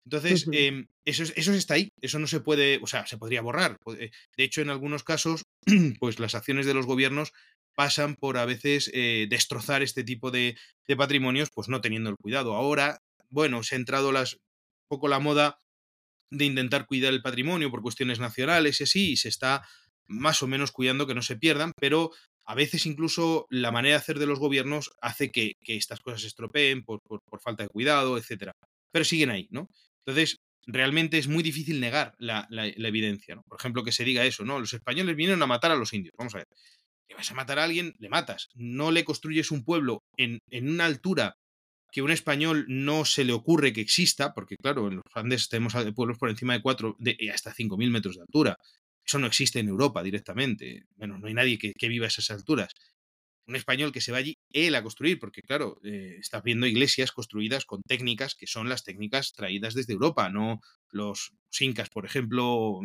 Entonces, 0.05 0.47
em, 0.51 0.87
eso, 1.05 1.23
eso 1.35 1.53
está 1.53 1.75
ahí, 1.75 1.89
eso 2.01 2.17
no 2.17 2.25
se 2.25 2.39
puede, 2.39 2.79
o 2.81 2.87
sea, 2.87 3.05
se 3.05 3.17
podría 3.17 3.41
borrar. 3.41 3.77
De 3.85 4.43
hecho, 4.43 4.61
en 4.61 4.69
algunos 4.69 5.03
casos, 5.03 5.43
pues 5.99 6.19
las 6.19 6.33
acciones 6.33 6.65
de 6.65 6.73
los 6.73 6.87
gobiernos 6.87 7.31
pasan 7.75 8.15
por 8.15 8.37
a 8.37 8.45
veces 8.45 8.89
eh, 8.93 9.27
destrozar 9.29 9.83
este 9.83 10.03
tipo 10.03 10.31
de, 10.31 10.57
de, 10.87 10.95
patrimonios, 10.97 11.49
pues 11.53 11.69
no 11.69 11.79
teniendo 11.79 12.09
el 12.09 12.17
cuidado. 12.17 12.55
Ahora 12.55 12.99
bueno, 13.29 13.63
se 13.63 13.75
ha 13.75 13.77
entrado 13.77 14.11
las, 14.11 14.33
un 14.33 14.39
poco 14.87 15.07
la 15.07 15.19
moda 15.19 15.59
de 16.31 16.45
intentar 16.45 16.85
cuidar 16.85 17.13
el 17.13 17.21
patrimonio 17.21 17.71
por 17.71 17.81
cuestiones 17.81 18.19
nacionales 18.19 18.79
y 18.79 18.83
así, 18.83 19.11
y 19.11 19.17
se 19.17 19.29
está 19.29 19.67
más 20.07 20.41
o 20.43 20.47
menos 20.47 20.71
cuidando 20.71 21.07
que 21.07 21.15
no 21.15 21.21
se 21.21 21.37
pierdan, 21.37 21.71
pero 21.79 22.11
a 22.45 22.55
veces 22.55 22.85
incluso 22.85 23.45
la 23.49 23.71
manera 23.71 23.95
de 23.95 24.01
hacer 24.01 24.19
de 24.19 24.25
los 24.25 24.39
gobiernos 24.39 24.91
hace 25.01 25.31
que, 25.31 25.53
estas 25.61 25.99
cosas 25.99 26.21
se 26.21 26.27
estropeen 26.27 26.83
por, 26.83 26.99
falta 27.43 27.63
de 27.63 27.69
cuidado, 27.69 28.17
etc. 28.17 28.51
Pero 28.91 29.05
siguen 29.05 29.29
ahí, 29.29 29.47
¿no? 29.51 29.69
Entonces, 30.05 30.37
realmente 30.65 31.19
es 31.19 31.27
muy 31.27 31.43
difícil 31.43 31.79
negar 31.79 32.15
la, 32.17 32.47
evidencia, 32.49 33.35
¿no? 33.35 33.43
Por 33.43 33.59
ejemplo, 33.59 33.83
que 33.83 33.91
se 33.91 34.03
diga 34.03 34.25
eso, 34.25 34.43
¿no? 34.45 34.59
Los 34.59 34.73
españoles 34.73 35.15
vinieron 35.15 35.43
a 35.43 35.47
matar 35.47 35.71
a 35.71 35.75
los 35.75 35.93
indios. 35.93 36.15
Vamos 36.17 36.33
a 36.33 36.39
ver. 36.39 36.47
Si 37.07 37.13
vas 37.13 37.29
a 37.29 37.35
matar 37.35 37.59
a 37.59 37.65
alguien, 37.65 37.93
le 37.99 38.09
matas. 38.09 38.49
No 38.55 38.91
le 38.91 39.05
construyes 39.05 39.51
un 39.51 39.63
pueblo 39.63 40.01
en 40.17 40.39
una 40.51 40.85
altura 40.85 41.35
que 41.91 42.01
un 42.01 42.11
español 42.11 42.65
no 42.67 43.05
se 43.05 43.23
le 43.23 43.33
ocurre 43.33 43.73
que 43.73 43.81
exista, 43.81 44.33
porque 44.33 44.57
claro, 44.57 44.87
en 44.87 44.97
los 44.97 45.05
Andes 45.13 45.49
tenemos 45.49 45.73
pueblos 45.95 46.17
por 46.17 46.29
encima 46.29 46.53
de 46.53 46.61
4 46.61 46.95
de, 46.99 47.31
hasta 47.33 47.53
5.000 47.53 47.89
metros 47.89 48.15
de 48.15 48.21
altura. 48.21 48.57
Eso 49.05 49.19
no 49.19 49.27
existe 49.27 49.59
en 49.59 49.69
Europa 49.69 50.03
directamente. 50.03 50.83
Bueno, 50.95 51.17
no 51.17 51.27
hay 51.27 51.33
nadie 51.33 51.57
que, 51.57 51.87
viva 51.87 52.05
a 52.05 52.09
esas 52.09 52.29
alturas. 52.31 52.73
Un 53.47 53.55
español 53.55 53.91
que 53.91 54.01
se 54.01 54.11
va 54.11 54.19
allí, 54.19 54.37
él 54.51 54.75
a 54.75 54.83
construir, 54.83 55.17
porque 55.19 55.41
claro, 55.41 55.79
eh, 55.83 56.17
estás 56.19 56.43
viendo 56.43 56.67
iglesias 56.67 57.11
construidas 57.11 57.65
con 57.65 57.81
técnicas 57.81 58.35
que 58.35 58.45
son 58.45 58.69
las 58.69 58.83
técnicas 58.83 59.33
traídas 59.33 59.73
desde 59.73 59.93
Europa, 59.93 60.29
no 60.29 60.61
los 60.91 61.31
incas, 61.59 61.89
por 61.89 62.05
ejemplo, 62.05 62.79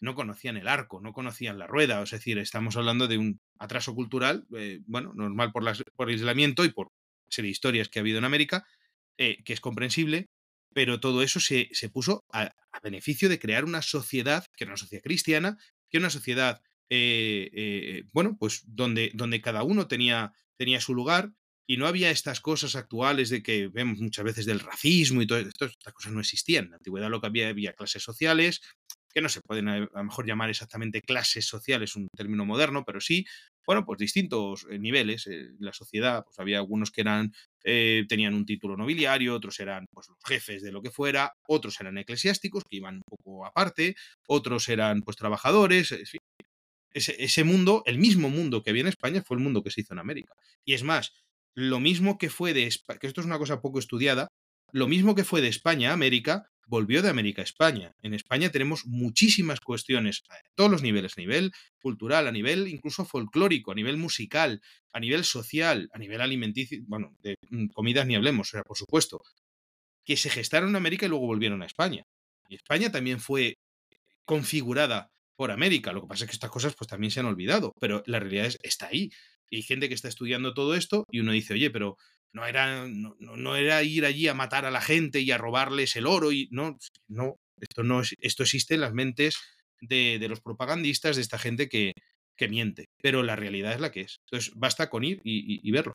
no 0.00 0.14
conocían 0.14 0.56
el 0.56 0.68
arco, 0.68 1.02
no 1.02 1.12
conocían 1.12 1.58
la 1.58 1.66
rueda, 1.66 2.02
es 2.02 2.10
decir, 2.10 2.38
estamos 2.38 2.76
hablando 2.76 3.08
de 3.08 3.18
un 3.18 3.40
atraso 3.58 3.94
cultural, 3.94 4.46
eh, 4.56 4.80
bueno, 4.86 5.12
normal 5.14 5.52
por, 5.52 5.64
por 5.94 6.08
el 6.08 6.14
aislamiento 6.16 6.64
y 6.64 6.70
por 6.70 6.90
serie 7.30 7.48
de 7.48 7.52
historias 7.52 7.88
que 7.88 7.98
ha 7.98 8.02
habido 8.02 8.18
en 8.18 8.24
América, 8.24 8.66
eh, 9.18 9.42
que 9.44 9.52
es 9.52 9.60
comprensible, 9.60 10.28
pero 10.72 11.00
todo 11.00 11.22
eso 11.22 11.40
se, 11.40 11.68
se 11.72 11.88
puso 11.88 12.24
a, 12.32 12.52
beneficio 12.82 13.28
de 13.28 13.38
crear 13.38 13.64
una 13.64 13.82
sociedad, 13.82 14.46
que 14.56 14.64
era 14.64 14.72
una 14.72 14.78
sociedad 14.78 15.02
cristiana, 15.02 15.58
que 15.90 15.98
era 15.98 16.04
una 16.04 16.10
sociedad, 16.10 16.62
eh, 16.88 17.50
eh, 17.52 18.04
bueno, 18.12 18.36
pues 18.38 18.62
donde, 18.66 19.10
donde 19.14 19.42
cada 19.42 19.62
uno 19.62 19.88
tenía, 19.88 20.32
tenía 20.56 20.80
su 20.80 20.94
lugar 20.94 21.32
y 21.66 21.76
no 21.76 21.86
había 21.86 22.10
estas 22.10 22.40
cosas 22.40 22.74
actuales 22.76 23.28
de 23.28 23.42
que 23.42 23.68
vemos 23.68 23.98
muchas 23.98 24.24
veces 24.24 24.46
del 24.46 24.60
racismo 24.60 25.20
y 25.20 25.26
todo 25.26 25.38
esto, 25.38 25.66
estas 25.66 25.92
cosas 25.92 26.12
no 26.12 26.20
existían. 26.20 26.64
En 26.64 26.70
la 26.70 26.76
antigüedad 26.78 27.10
lo 27.10 27.20
que 27.20 27.26
había 27.26 27.48
había 27.48 27.74
clases 27.74 28.02
sociales, 28.02 28.60
que 29.12 29.20
no 29.20 29.28
se 29.28 29.40
pueden 29.40 29.68
a 29.68 29.78
lo 29.78 30.04
mejor 30.04 30.26
llamar 30.26 30.50
exactamente 30.50 31.02
clases 31.02 31.46
sociales, 31.46 31.96
un 31.96 32.08
término 32.16 32.46
moderno, 32.46 32.84
pero 32.84 33.00
sí 33.00 33.26
bueno, 33.70 33.84
pues 33.84 34.00
distintos 34.00 34.66
eh, 34.68 34.80
niveles. 34.80 35.28
En 35.28 35.32
eh, 35.32 35.48
la 35.60 35.72
sociedad, 35.72 36.24
pues 36.24 36.40
había 36.40 36.58
algunos 36.58 36.90
que 36.90 37.02
eran, 37.02 37.32
eh, 37.62 38.04
tenían 38.08 38.34
un 38.34 38.44
título 38.44 38.76
nobiliario, 38.76 39.32
otros 39.32 39.60
eran 39.60 39.86
pues, 39.92 40.08
los 40.08 40.18
jefes 40.24 40.60
de 40.60 40.72
lo 40.72 40.82
que 40.82 40.90
fuera, 40.90 41.34
otros 41.46 41.80
eran 41.80 41.96
eclesiásticos, 41.96 42.64
que 42.68 42.78
iban 42.78 42.96
un 42.96 43.02
poco 43.02 43.46
aparte, 43.46 43.94
otros 44.26 44.68
eran 44.68 45.02
pues 45.02 45.16
trabajadores, 45.16 45.92
ese, 45.92 46.18
ese 47.22 47.44
mundo, 47.44 47.84
el 47.86 47.98
mismo 47.98 48.28
mundo 48.28 48.64
que 48.64 48.70
había 48.70 48.82
en 48.82 48.88
España, 48.88 49.22
fue 49.22 49.36
el 49.36 49.44
mundo 49.44 49.62
que 49.62 49.70
se 49.70 49.82
hizo 49.82 49.94
en 49.94 50.00
América. 50.00 50.34
Y 50.64 50.74
es 50.74 50.82
más, 50.82 51.12
lo 51.54 51.78
mismo 51.78 52.18
que 52.18 52.28
fue 52.28 52.52
de 52.52 52.66
España, 52.66 52.98
que 52.98 53.06
esto 53.06 53.20
es 53.20 53.26
una 53.28 53.38
cosa 53.38 53.60
poco 53.60 53.78
estudiada, 53.78 54.26
lo 54.72 54.88
mismo 54.88 55.14
que 55.14 55.22
fue 55.22 55.42
de 55.42 55.48
España 55.48 55.90
a 55.90 55.94
América, 55.94 56.50
volvió 56.70 57.02
de 57.02 57.10
América 57.10 57.42
a 57.42 57.44
España. 57.44 57.92
En 58.00 58.14
España 58.14 58.48
tenemos 58.50 58.86
muchísimas 58.86 59.58
cuestiones 59.60 60.22
a 60.30 60.36
todos 60.54 60.70
los 60.70 60.82
niveles, 60.82 61.18
a 61.18 61.20
nivel 61.20 61.50
cultural, 61.82 62.28
a 62.28 62.32
nivel 62.32 62.68
incluso 62.68 63.04
folclórico, 63.04 63.72
a 63.72 63.74
nivel 63.74 63.96
musical, 63.96 64.62
a 64.92 65.00
nivel 65.00 65.24
social, 65.24 65.90
a 65.92 65.98
nivel 65.98 66.20
alimenticio, 66.20 66.78
bueno, 66.86 67.16
de 67.22 67.34
mm, 67.50 67.66
comidas 67.68 68.06
ni 68.06 68.14
hablemos, 68.14 68.48
o 68.48 68.52
sea, 68.52 68.62
por 68.62 68.78
supuesto, 68.78 69.20
que 70.04 70.16
se 70.16 70.30
gestaron 70.30 70.70
en 70.70 70.76
América 70.76 71.06
y 71.06 71.08
luego 71.08 71.26
volvieron 71.26 71.60
a 71.62 71.66
España. 71.66 72.04
Y 72.48 72.54
España 72.54 72.92
también 72.92 73.18
fue 73.18 73.58
configurada 74.24 75.10
por 75.34 75.50
América. 75.50 75.92
Lo 75.92 76.02
que 76.02 76.06
pasa 76.06 76.24
es 76.24 76.30
que 76.30 76.34
estas 76.34 76.50
cosas 76.50 76.76
pues 76.76 76.86
también 76.86 77.10
se 77.10 77.18
han 77.18 77.26
olvidado, 77.26 77.72
pero 77.80 78.04
la 78.06 78.20
realidad 78.20 78.46
es, 78.46 78.58
está 78.62 78.86
ahí. 78.86 79.10
Y 79.50 79.56
hay 79.56 79.62
gente 79.62 79.88
que 79.88 79.94
está 79.94 80.08
estudiando 80.08 80.54
todo 80.54 80.74
esto 80.74 81.04
y 81.10 81.20
uno 81.20 81.32
dice, 81.32 81.54
oye, 81.54 81.70
pero 81.70 81.96
no 82.32 82.46
era, 82.46 82.86
no, 82.88 83.16
no 83.18 83.56
era 83.56 83.82
ir 83.82 84.04
allí 84.04 84.28
a 84.28 84.34
matar 84.34 84.64
a 84.64 84.70
la 84.70 84.80
gente 84.80 85.20
y 85.20 85.30
a 85.30 85.38
robarles 85.38 85.96
el 85.96 86.06
oro 86.06 86.32
y 86.32 86.48
no, 86.52 86.78
no, 87.08 87.36
esto 87.60 87.82
no 87.82 88.02
esto 88.20 88.42
existe 88.42 88.74
en 88.74 88.80
las 88.80 88.92
mentes 88.92 89.36
de, 89.80 90.18
de 90.20 90.28
los 90.28 90.40
propagandistas, 90.40 91.16
de 91.16 91.22
esta 91.22 91.38
gente 91.38 91.68
que, 91.68 91.92
que, 92.36 92.48
miente, 92.48 92.86
pero 93.02 93.22
la 93.22 93.36
realidad 93.36 93.72
es 93.72 93.80
la 93.80 93.90
que 93.90 94.02
es. 94.02 94.18
Entonces 94.26 94.52
basta 94.54 94.88
con 94.88 95.04
ir 95.04 95.20
y, 95.24 95.70
verlo. 95.70 95.92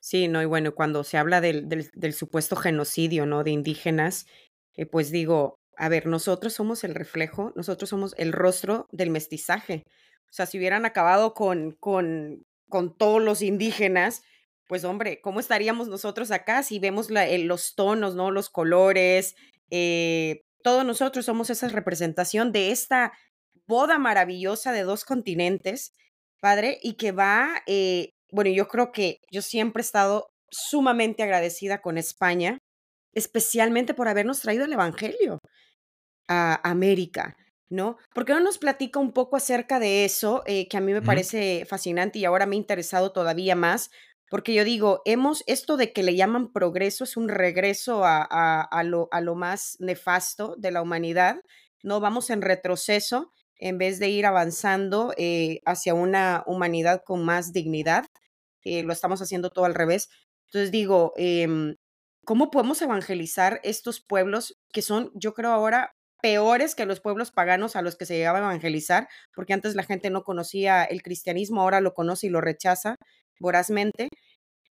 Sí, 0.00 0.28
no, 0.28 0.42
y 0.42 0.46
bueno, 0.46 0.74
cuando 0.74 1.04
se 1.04 1.16
habla 1.16 1.40
del, 1.40 1.68
del, 1.68 1.88
del 1.94 2.12
supuesto 2.12 2.56
genocidio, 2.56 3.24
¿no? 3.24 3.44
De 3.44 3.52
indígenas, 3.52 4.26
eh, 4.74 4.84
pues 4.84 5.10
digo, 5.10 5.56
a 5.76 5.88
ver, 5.88 6.06
nosotros 6.06 6.52
somos 6.52 6.84
el 6.84 6.94
reflejo, 6.94 7.52
nosotros 7.56 7.88
somos 7.88 8.14
el 8.18 8.32
rostro 8.32 8.88
del 8.90 9.10
mestizaje. 9.10 9.84
O 10.32 10.34
sea, 10.34 10.46
si 10.46 10.56
hubieran 10.56 10.86
acabado 10.86 11.34
con, 11.34 11.72
con, 11.72 12.46
con 12.70 12.96
todos 12.96 13.20
los 13.20 13.42
indígenas, 13.42 14.22
pues 14.66 14.82
hombre, 14.84 15.20
¿cómo 15.20 15.40
estaríamos 15.40 15.88
nosotros 15.88 16.30
acá 16.30 16.62
si 16.62 16.78
vemos 16.78 17.10
la, 17.10 17.26
el, 17.26 17.42
los 17.42 17.74
tonos, 17.74 18.14
¿no? 18.14 18.30
Los 18.30 18.48
colores, 18.48 19.34
eh, 19.70 20.40
todos 20.62 20.86
nosotros 20.86 21.26
somos 21.26 21.50
esa 21.50 21.68
representación 21.68 22.50
de 22.50 22.70
esta 22.70 23.12
boda 23.66 23.98
maravillosa 23.98 24.72
de 24.72 24.84
dos 24.84 25.04
continentes, 25.04 25.92
padre, 26.40 26.78
y 26.82 26.94
que 26.94 27.12
va, 27.12 27.62
eh, 27.66 28.12
bueno, 28.30 28.50
yo 28.50 28.68
creo 28.68 28.90
que 28.90 29.18
yo 29.30 29.42
siempre 29.42 29.82
he 29.82 29.84
estado 29.84 30.30
sumamente 30.50 31.22
agradecida 31.22 31.82
con 31.82 31.98
España, 31.98 32.56
especialmente 33.12 33.92
por 33.92 34.08
habernos 34.08 34.40
traído 34.40 34.64
el 34.64 34.72
Evangelio 34.72 35.40
a 36.26 36.58
América. 36.66 37.36
¿No? 37.72 37.96
¿Por 38.14 38.24
qué 38.24 38.32
no 38.34 38.40
nos 38.40 38.58
platica 38.58 39.00
un 39.00 39.12
poco 39.12 39.36
acerca 39.36 39.78
de 39.80 40.04
eso, 40.04 40.42
eh, 40.46 40.68
que 40.68 40.76
a 40.76 40.80
mí 40.80 40.92
me 40.92 40.98
uh 40.98 41.02
-huh. 41.02 41.06
parece 41.06 41.64
fascinante 41.66 42.18
y 42.18 42.24
ahora 42.24 42.46
me 42.46 42.56
ha 42.56 42.58
interesado 42.58 43.12
todavía 43.12 43.56
más? 43.56 43.90
Porque 44.30 44.54
yo 44.54 44.64
digo, 44.64 45.02
hemos, 45.04 45.42
esto 45.46 45.76
de 45.76 45.92
que 45.92 46.02
le 46.02 46.14
llaman 46.16 46.52
progreso 46.52 47.04
es 47.04 47.16
un 47.16 47.28
regreso 47.28 48.04
a, 48.04 48.26
a, 48.30 48.62
a, 48.62 48.82
lo, 48.84 49.08
a 49.10 49.20
lo 49.20 49.34
más 49.34 49.76
nefasto 49.80 50.54
de 50.58 50.70
la 50.70 50.82
humanidad, 50.82 51.36
¿no? 51.82 52.00
Vamos 52.00 52.30
en 52.30 52.42
retroceso 52.42 53.30
en 53.56 53.78
vez 53.78 53.98
de 53.98 54.08
ir 54.10 54.26
avanzando 54.26 55.12
eh, 55.16 55.60
hacia 55.66 55.94
una 55.94 56.42
humanidad 56.46 57.02
con 57.04 57.24
más 57.24 57.52
dignidad. 57.52 58.06
Eh, 58.64 58.82
lo 58.82 58.92
estamos 58.92 59.20
haciendo 59.22 59.50
todo 59.50 59.64
al 59.66 59.74
revés. 59.74 60.08
Entonces 60.46 60.70
digo, 60.70 61.12
eh, 61.16 61.76
¿cómo 62.24 62.50
podemos 62.50 62.80
evangelizar 62.82 63.60
estos 63.64 64.00
pueblos 64.00 64.58
que 64.72 64.82
son, 64.82 65.10
yo 65.14 65.34
creo 65.34 65.50
ahora, 65.52 65.94
peores 66.22 66.74
que 66.74 66.86
los 66.86 67.00
pueblos 67.00 67.32
paganos 67.32 67.76
a 67.76 67.82
los 67.82 67.96
que 67.96 68.06
se 68.06 68.16
llegaba 68.16 68.38
a 68.38 68.42
evangelizar, 68.42 69.08
porque 69.34 69.52
antes 69.52 69.74
la 69.74 69.82
gente 69.82 70.08
no 70.08 70.24
conocía 70.24 70.84
el 70.84 71.02
cristianismo, 71.02 71.60
ahora 71.60 71.80
lo 71.80 71.92
conoce 71.92 72.28
y 72.28 72.30
lo 72.30 72.40
rechaza 72.40 72.96
vorazmente. 73.40 74.08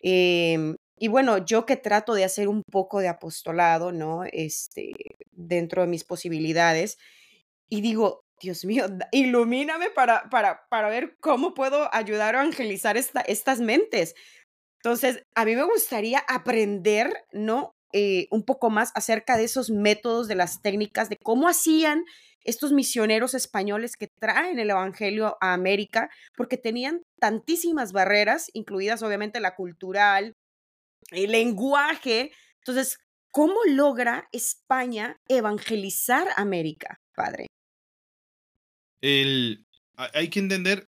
Eh, 0.01 0.75
y 0.97 1.07
bueno, 1.07 1.39
yo 1.39 1.65
que 1.65 1.77
trato 1.77 2.13
de 2.13 2.23
hacer 2.23 2.47
un 2.47 2.63
poco 2.71 2.99
de 2.99 3.07
apostolado, 3.09 3.91
¿no? 3.91 4.23
Este, 4.31 4.91
dentro 5.31 5.81
de 5.81 5.87
mis 5.87 6.03
posibilidades, 6.03 6.97
y 7.69 7.81
digo, 7.81 8.21
Dios 8.39 8.65
mío, 8.65 8.85
ilumíname 9.11 9.89
para, 9.91 10.29
para, 10.29 10.67
para 10.69 10.89
ver 10.89 11.15
cómo 11.19 11.53
puedo 11.53 11.93
ayudar 11.93 12.35
a 12.35 12.41
evangelizar 12.41 12.97
esta, 12.97 13.21
estas 13.21 13.61
mentes. 13.61 14.15
Entonces, 14.83 15.23
a 15.35 15.45
mí 15.45 15.55
me 15.55 15.63
gustaría 15.63 16.19
aprender, 16.27 17.25
¿no? 17.31 17.73
Eh, 17.93 18.27
un 18.31 18.43
poco 18.43 18.69
más 18.69 18.91
acerca 18.95 19.37
de 19.37 19.43
esos 19.43 19.69
métodos, 19.69 20.27
de 20.27 20.35
las 20.35 20.61
técnicas, 20.61 21.09
de 21.09 21.17
cómo 21.17 21.47
hacían 21.47 22.03
estos 22.43 22.71
misioneros 22.71 23.33
españoles 23.33 23.95
que 23.95 24.07
traen 24.19 24.59
el 24.59 24.69
Evangelio 24.69 25.37
a 25.41 25.53
América, 25.53 26.09
porque 26.35 26.57
tenían 26.57 27.01
tantísimas 27.19 27.91
barreras, 27.91 28.49
incluidas 28.53 29.03
obviamente 29.03 29.39
la 29.39 29.55
cultural, 29.55 30.33
el 31.11 31.31
lenguaje. 31.31 32.31
Entonces, 32.57 32.97
¿cómo 33.31 33.55
logra 33.67 34.27
España 34.31 35.17
evangelizar 35.27 36.27
América, 36.35 36.99
padre? 37.15 37.47
El, 39.01 39.65
hay 39.95 40.29
que 40.29 40.39
entender, 40.39 40.87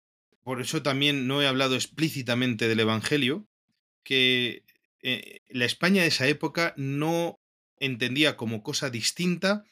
por 0.43 0.62
eso 0.62 0.81
también 0.84 1.27
no 1.27 1.41
he 1.41 1.47
hablado 1.47 1.75
explícitamente 1.75 2.67
del 2.67 2.79
Evangelio, 2.79 3.47
que 4.03 4.63
eh, 5.08 5.41
la 5.50 5.65
España 5.65 6.02
de 6.02 6.08
esa 6.08 6.28
época 6.28 6.74
no 6.78 7.39
entendía 7.78 8.36
como 8.38 8.63
cosa 8.63 8.89
distinta 8.89 9.63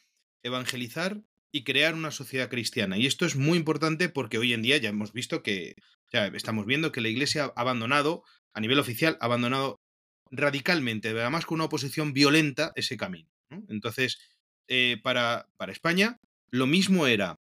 evangelizar 0.44 1.24
y 1.52 1.64
crear 1.64 1.96
una 1.96 2.12
sociedad 2.12 2.50
cristiana. 2.50 3.00
Y 3.00 3.08
esto 3.08 3.26
es 3.26 3.36
muy 3.36 3.58
importante 3.58 4.10
porque 4.10 4.38
hoy 4.38 4.54
en 4.54 4.62
día 4.62 4.78
ya 4.78 4.90
hemos 4.90 5.12
visto 5.12 5.42
que, 5.42 5.74
ya 6.12 6.28
estamos 6.28 6.68
viendo 6.68 6.92
que 6.92 7.02
la 7.02 7.08
Iglesia 7.08 7.46
ha 7.46 7.62
abandonado, 7.62 8.24
a 8.54 8.62
nivel 8.62 8.78
oficial, 8.78 9.18
ha 9.22 9.26
abandonado 9.26 9.82
radicalmente, 10.30 11.10
además 11.10 11.48
con 11.48 11.56
una 11.56 11.66
oposición 11.66 12.14
violenta, 12.14 12.72
ese 12.76 12.96
camino. 12.96 13.32
¿no? 13.50 13.64
Entonces, 13.70 14.20
eh, 14.68 15.00
para, 15.02 15.48
para 15.58 15.72
España, 15.72 16.20
lo 16.52 16.68
mismo 16.68 17.08
era 17.08 17.40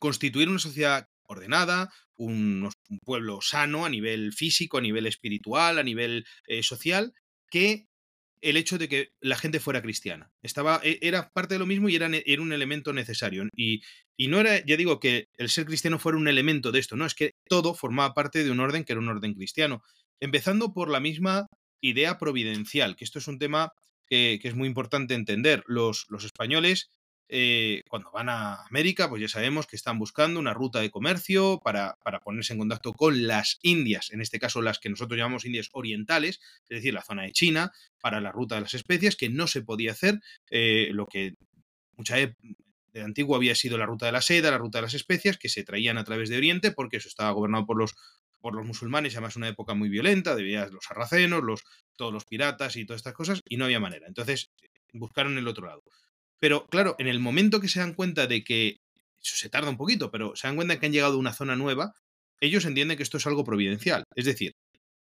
constituir 0.00 0.48
una 0.48 0.58
sociedad 0.58 1.06
ordenada, 1.28 1.92
un, 2.16 2.70
pueblo 3.04 3.40
sano 3.40 3.84
a 3.84 3.88
nivel 3.88 4.32
físico, 4.32 4.78
a 4.78 4.80
nivel 4.80 5.06
espiritual, 5.06 5.78
a 5.78 5.82
nivel 5.82 6.26
eh, 6.46 6.62
social, 6.62 7.12
que 7.50 7.86
el 8.40 8.56
hecho 8.58 8.76
de 8.76 8.88
que 8.88 9.12
la 9.20 9.36
gente 9.36 9.58
fuera 9.58 9.82
cristiana. 9.82 10.30
Estaba, 10.42 10.80
e, 10.82 10.98
era 11.00 11.30
parte 11.30 11.54
de 11.54 11.58
lo 11.58 11.66
mismo 11.66 11.88
y 11.88 11.96
era, 11.96 12.10
era 12.26 12.42
un 12.42 12.52
elemento 12.52 12.92
necesario. 12.92 13.44
Y, 13.56 13.82
y, 14.16 14.28
no 14.28 14.40
era, 14.40 14.64
ya 14.64 14.76
digo, 14.76 15.00
que 15.00 15.28
el 15.38 15.48
ser 15.48 15.64
cristiano 15.64 15.98
fuera 15.98 16.18
un 16.18 16.28
elemento 16.28 16.70
de 16.70 16.78
esto, 16.78 16.96
no, 16.96 17.06
es 17.06 17.14
que 17.14 17.32
todo 17.48 17.74
formaba 17.74 18.12
parte 18.12 18.44
de 18.44 18.50
un 18.50 18.60
orden 18.60 18.84
que 18.84 18.92
era 18.92 19.00
un 19.00 19.08
orden 19.08 19.34
cristiano. 19.34 19.82
Empezando 20.20 20.74
por 20.74 20.90
la 20.90 21.00
misma 21.00 21.46
idea 21.80 22.18
providencial, 22.18 22.96
que 22.96 23.04
esto 23.04 23.18
es 23.18 23.28
un 23.28 23.38
tema 23.38 23.70
que, 24.06 24.38
que 24.40 24.48
es 24.48 24.54
muy 24.54 24.68
importante 24.68 25.14
entender. 25.14 25.64
Los, 25.66 26.04
los 26.08 26.24
españoles 26.24 26.90
eh, 27.28 27.82
cuando 27.88 28.10
van 28.12 28.28
a 28.28 28.64
América, 28.66 29.08
pues 29.08 29.22
ya 29.22 29.28
sabemos 29.28 29.66
que 29.66 29.76
están 29.76 29.98
buscando 29.98 30.38
una 30.38 30.54
ruta 30.54 30.80
de 30.80 30.90
comercio 30.90 31.60
para, 31.62 31.96
para, 32.02 32.20
ponerse 32.20 32.52
en 32.52 32.58
contacto 32.58 32.92
con 32.92 33.26
las 33.26 33.58
Indias, 33.62 34.10
en 34.12 34.20
este 34.20 34.38
caso 34.38 34.62
las 34.62 34.78
que 34.78 34.90
nosotros 34.90 35.18
llamamos 35.18 35.44
Indias 35.44 35.70
orientales, 35.72 36.40
es 36.68 36.76
decir, 36.76 36.94
la 36.94 37.02
zona 37.02 37.22
de 37.22 37.32
China, 37.32 37.72
para 38.00 38.20
la 38.20 38.32
ruta 38.32 38.56
de 38.56 38.62
las 38.62 38.74
especias, 38.74 39.16
que 39.16 39.30
no 39.30 39.46
se 39.46 39.62
podía 39.62 39.92
hacer, 39.92 40.20
eh, 40.50 40.90
lo 40.92 41.06
que 41.06 41.34
mucha 41.96 42.16
de 42.16 43.02
antiguo 43.02 43.36
había 43.36 43.54
sido 43.54 43.78
la 43.78 43.86
ruta 43.86 44.06
de 44.06 44.12
la 44.12 44.20
seda, 44.20 44.50
la 44.50 44.58
ruta 44.58 44.78
de 44.78 44.82
las 44.82 44.94
especias, 44.94 45.38
que 45.38 45.48
se 45.48 45.64
traían 45.64 45.98
a 45.98 46.04
través 46.04 46.28
de 46.28 46.36
Oriente, 46.36 46.72
porque 46.72 46.98
eso 46.98 47.08
estaba 47.08 47.30
gobernado 47.32 47.66
por 47.66 47.78
los 47.78 47.94
por 48.44 48.54
los 48.54 48.66
musulmanes, 48.66 49.14
además 49.14 49.36
una 49.36 49.48
época 49.48 49.72
muy 49.72 49.88
violenta, 49.88 50.36
debía 50.36 50.66
los 50.66 50.84
sarracenos, 50.84 51.42
los, 51.42 51.64
todos 51.96 52.12
los 52.12 52.26
piratas 52.26 52.76
y 52.76 52.84
todas 52.84 52.98
estas 52.98 53.14
cosas, 53.14 53.40
y 53.48 53.56
no 53.56 53.64
había 53.64 53.80
manera. 53.80 54.06
Entonces 54.06 54.50
buscaron 54.92 55.38
el 55.38 55.48
otro 55.48 55.66
lado. 55.66 55.82
Pero 56.44 56.66
claro, 56.66 56.94
en 56.98 57.06
el 57.06 57.20
momento 57.20 57.58
que 57.58 57.68
se 57.68 57.80
dan 57.80 57.94
cuenta 57.94 58.26
de 58.26 58.44
que, 58.44 58.76
eso 59.18 59.34
se 59.34 59.48
tarda 59.48 59.70
un 59.70 59.78
poquito, 59.78 60.10
pero 60.10 60.36
se 60.36 60.46
dan 60.46 60.56
cuenta 60.56 60.74
de 60.74 60.78
que 60.78 60.84
han 60.84 60.92
llegado 60.92 61.14
a 61.14 61.18
una 61.18 61.32
zona 61.32 61.56
nueva, 61.56 61.94
ellos 62.38 62.66
entienden 62.66 62.98
que 62.98 63.02
esto 63.02 63.16
es 63.16 63.26
algo 63.26 63.44
providencial. 63.44 64.04
Es 64.14 64.26
decir, 64.26 64.52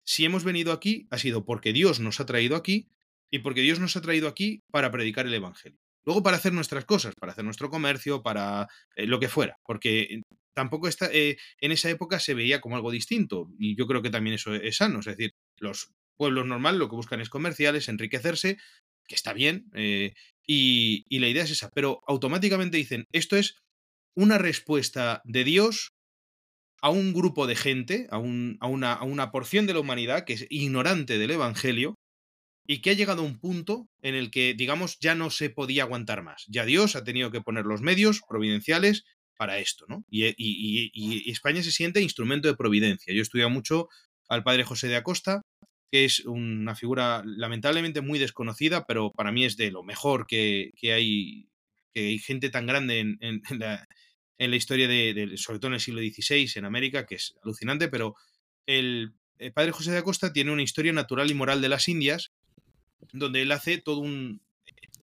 si 0.05 0.25
hemos 0.25 0.45
venido 0.45 0.71
aquí, 0.71 1.09
ha 1.11 1.19
sido 1.19 1.45
porque 1.45 1.73
Dios 1.73 1.99
nos 1.99 2.21
ha 2.21 2.25
traído 2.25 2.55
aquí 2.55 2.87
y 3.33 3.41
porque 3.41 3.63
Dios 3.63 3.81
nos 3.81 3.97
ha 3.97 4.01
traído 4.01 4.29
aquí 4.29 4.63
para 4.71 4.93
predicar 4.93 5.27
el 5.27 5.35
Evangelio. 5.35 5.81
Luego 6.05 6.23
para 6.23 6.37
hacer 6.37 6.53
nuestras 6.53 6.85
cosas, 6.85 7.17
para 7.19 7.33
hacer 7.33 7.45
nuestro 7.45 7.69
comercio, 7.69 8.23
para 8.23 8.69
eh, 8.95 9.09
lo 9.09 9.19
que 9.19 9.29
fuera, 9.29 9.57
porque 9.65 10.23
tampoco 10.55 10.87
está, 10.87 11.11
eh, 11.13 11.37
en 11.61 11.73
esa 11.73 11.91
época 11.91 12.21
se 12.21 12.35
veía 12.35 12.61
como 12.61 12.77
algo 12.77 12.93
distinto 12.93 13.51
y 13.59 13.75
yo 13.77 13.89
creo 13.89 14.03
que 14.03 14.11
también 14.11 14.35
eso 14.35 14.55
es 14.55 14.77
sano, 14.77 15.01
es 15.01 15.07
decir, 15.07 15.33
los 15.59 15.91
pueblos 16.17 16.47
normales 16.47 16.79
lo 16.79 16.89
que 16.89 16.95
buscan 16.95 17.21
es 17.21 17.29
comerciales, 17.29 17.89
enriquecerse, 17.89 18.57
que 19.07 19.15
está 19.15 19.33
bien, 19.33 19.67
eh, 19.75 20.15
y, 20.47 21.19
la 21.19 21.29
idea 21.29 21.45
es 21.45 21.51
esa, 21.51 21.71
pero 21.71 22.01
automáticamente 22.07 22.77
dicen, 22.77 23.07
esto 23.13 23.37
es 23.37 23.57
una 24.15 24.39
respuesta 24.39 25.23
de 25.25 25.45
Dios 25.45 25.93
a 26.81 26.91
un 26.91 27.15
grupo 27.15 27.47
de 27.47 27.57
gente, 27.57 28.07
a, 28.11 28.19
un, 28.19 28.59
a, 28.61 28.67
una, 28.67 28.93
a 28.93 29.05
una 29.05 29.31
porción 29.31 29.67
de 29.67 29.75
la 29.75 29.81
humanidad 29.81 30.25
que 30.25 30.35
es 30.35 30.47
ignorante 30.51 31.19
del 31.19 31.31
Evangelio 31.31 31.95
y 32.67 32.81
que 32.81 32.91
ha 32.91 32.95
llegado 32.95 33.23
a 33.23 33.27
un 33.27 33.39
punto 33.39 33.89
en 34.03 34.15
el 34.15 34.31
que, 34.31 34.55
digamos, 34.55 34.99
ya 35.01 35.15
no 35.15 35.31
se 35.31 35.51
podía 35.51 35.85
aguantar 35.85 36.23
más. 36.23 36.45
Ya 36.49 36.65
Dios 36.65 36.97
ha 36.97 37.05
tenido 37.05 37.31
que 37.31 37.41
poner 37.41 37.65
los 37.65 37.81
medios 37.81 38.21
providenciales 38.29 39.05
para 39.37 39.59
esto, 39.59 39.87
¿no? 39.89 40.05
Y, 40.09 40.27
y, 40.27 40.91
y 40.93 41.31
España 41.31 41.63
se 41.63 41.73
siente 41.73 42.01
instrumento 42.01 42.49
de 42.49 42.57
providencia. 42.57 43.13
Yo 43.13 43.19
he 43.19 43.23
estudiado 43.23 43.51
mucho 43.51 43.89
al 44.29 44.45
padre 44.45 44.65
José 44.65 44.89
de 44.89 44.97
Acosta, 44.97 45.43
que 45.95 46.05
es 46.05 46.25
una 46.25 46.75
figura 46.75 47.23
lamentablemente 47.25 48.01
muy 48.01 48.19
desconocida, 48.19 48.85
pero 48.85 49.13
para 49.13 49.31
mí 49.31 49.45
es 49.45 49.57
de 49.57 49.71
lo 49.71 49.85
mejor 49.85 50.27
que, 50.27 50.73
que 50.75 50.93
hay, 50.93 51.47
que 51.93 52.01
hay 52.01 52.19
gente 52.19 52.51
tan 52.51 52.67
grande 52.67 52.99
en, 52.99 53.17
en, 53.21 53.43
la, 53.61 54.57
historia 54.57 54.89
de, 54.89 55.35
sobre 55.37 55.61
todo 55.61 55.69
en 55.69 55.75
el 55.75 55.81
siglo 55.81 56.01
XVI 56.01 56.51
en 56.57 56.65
América, 56.65 57.07
que 57.07 57.15
es 57.15 57.37
alucinante, 57.45 57.87
pero 57.87 58.17
el, 58.67 59.13
el 59.39 59.53
padre 59.53 59.71
José 59.71 59.93
de 59.93 59.99
Acosta 59.99 60.33
tiene 60.33 60.51
una 60.51 60.65
historia 60.65 60.93
natural 60.93 61.31
y 61.31 61.35
moral 61.35 61.63
de 61.63 61.69
las 61.69 61.87
Indias, 61.87 62.33
donde 63.13 63.43
él 63.43 63.53
hace 63.53 63.79
todo 63.79 64.01
un... 64.01 64.43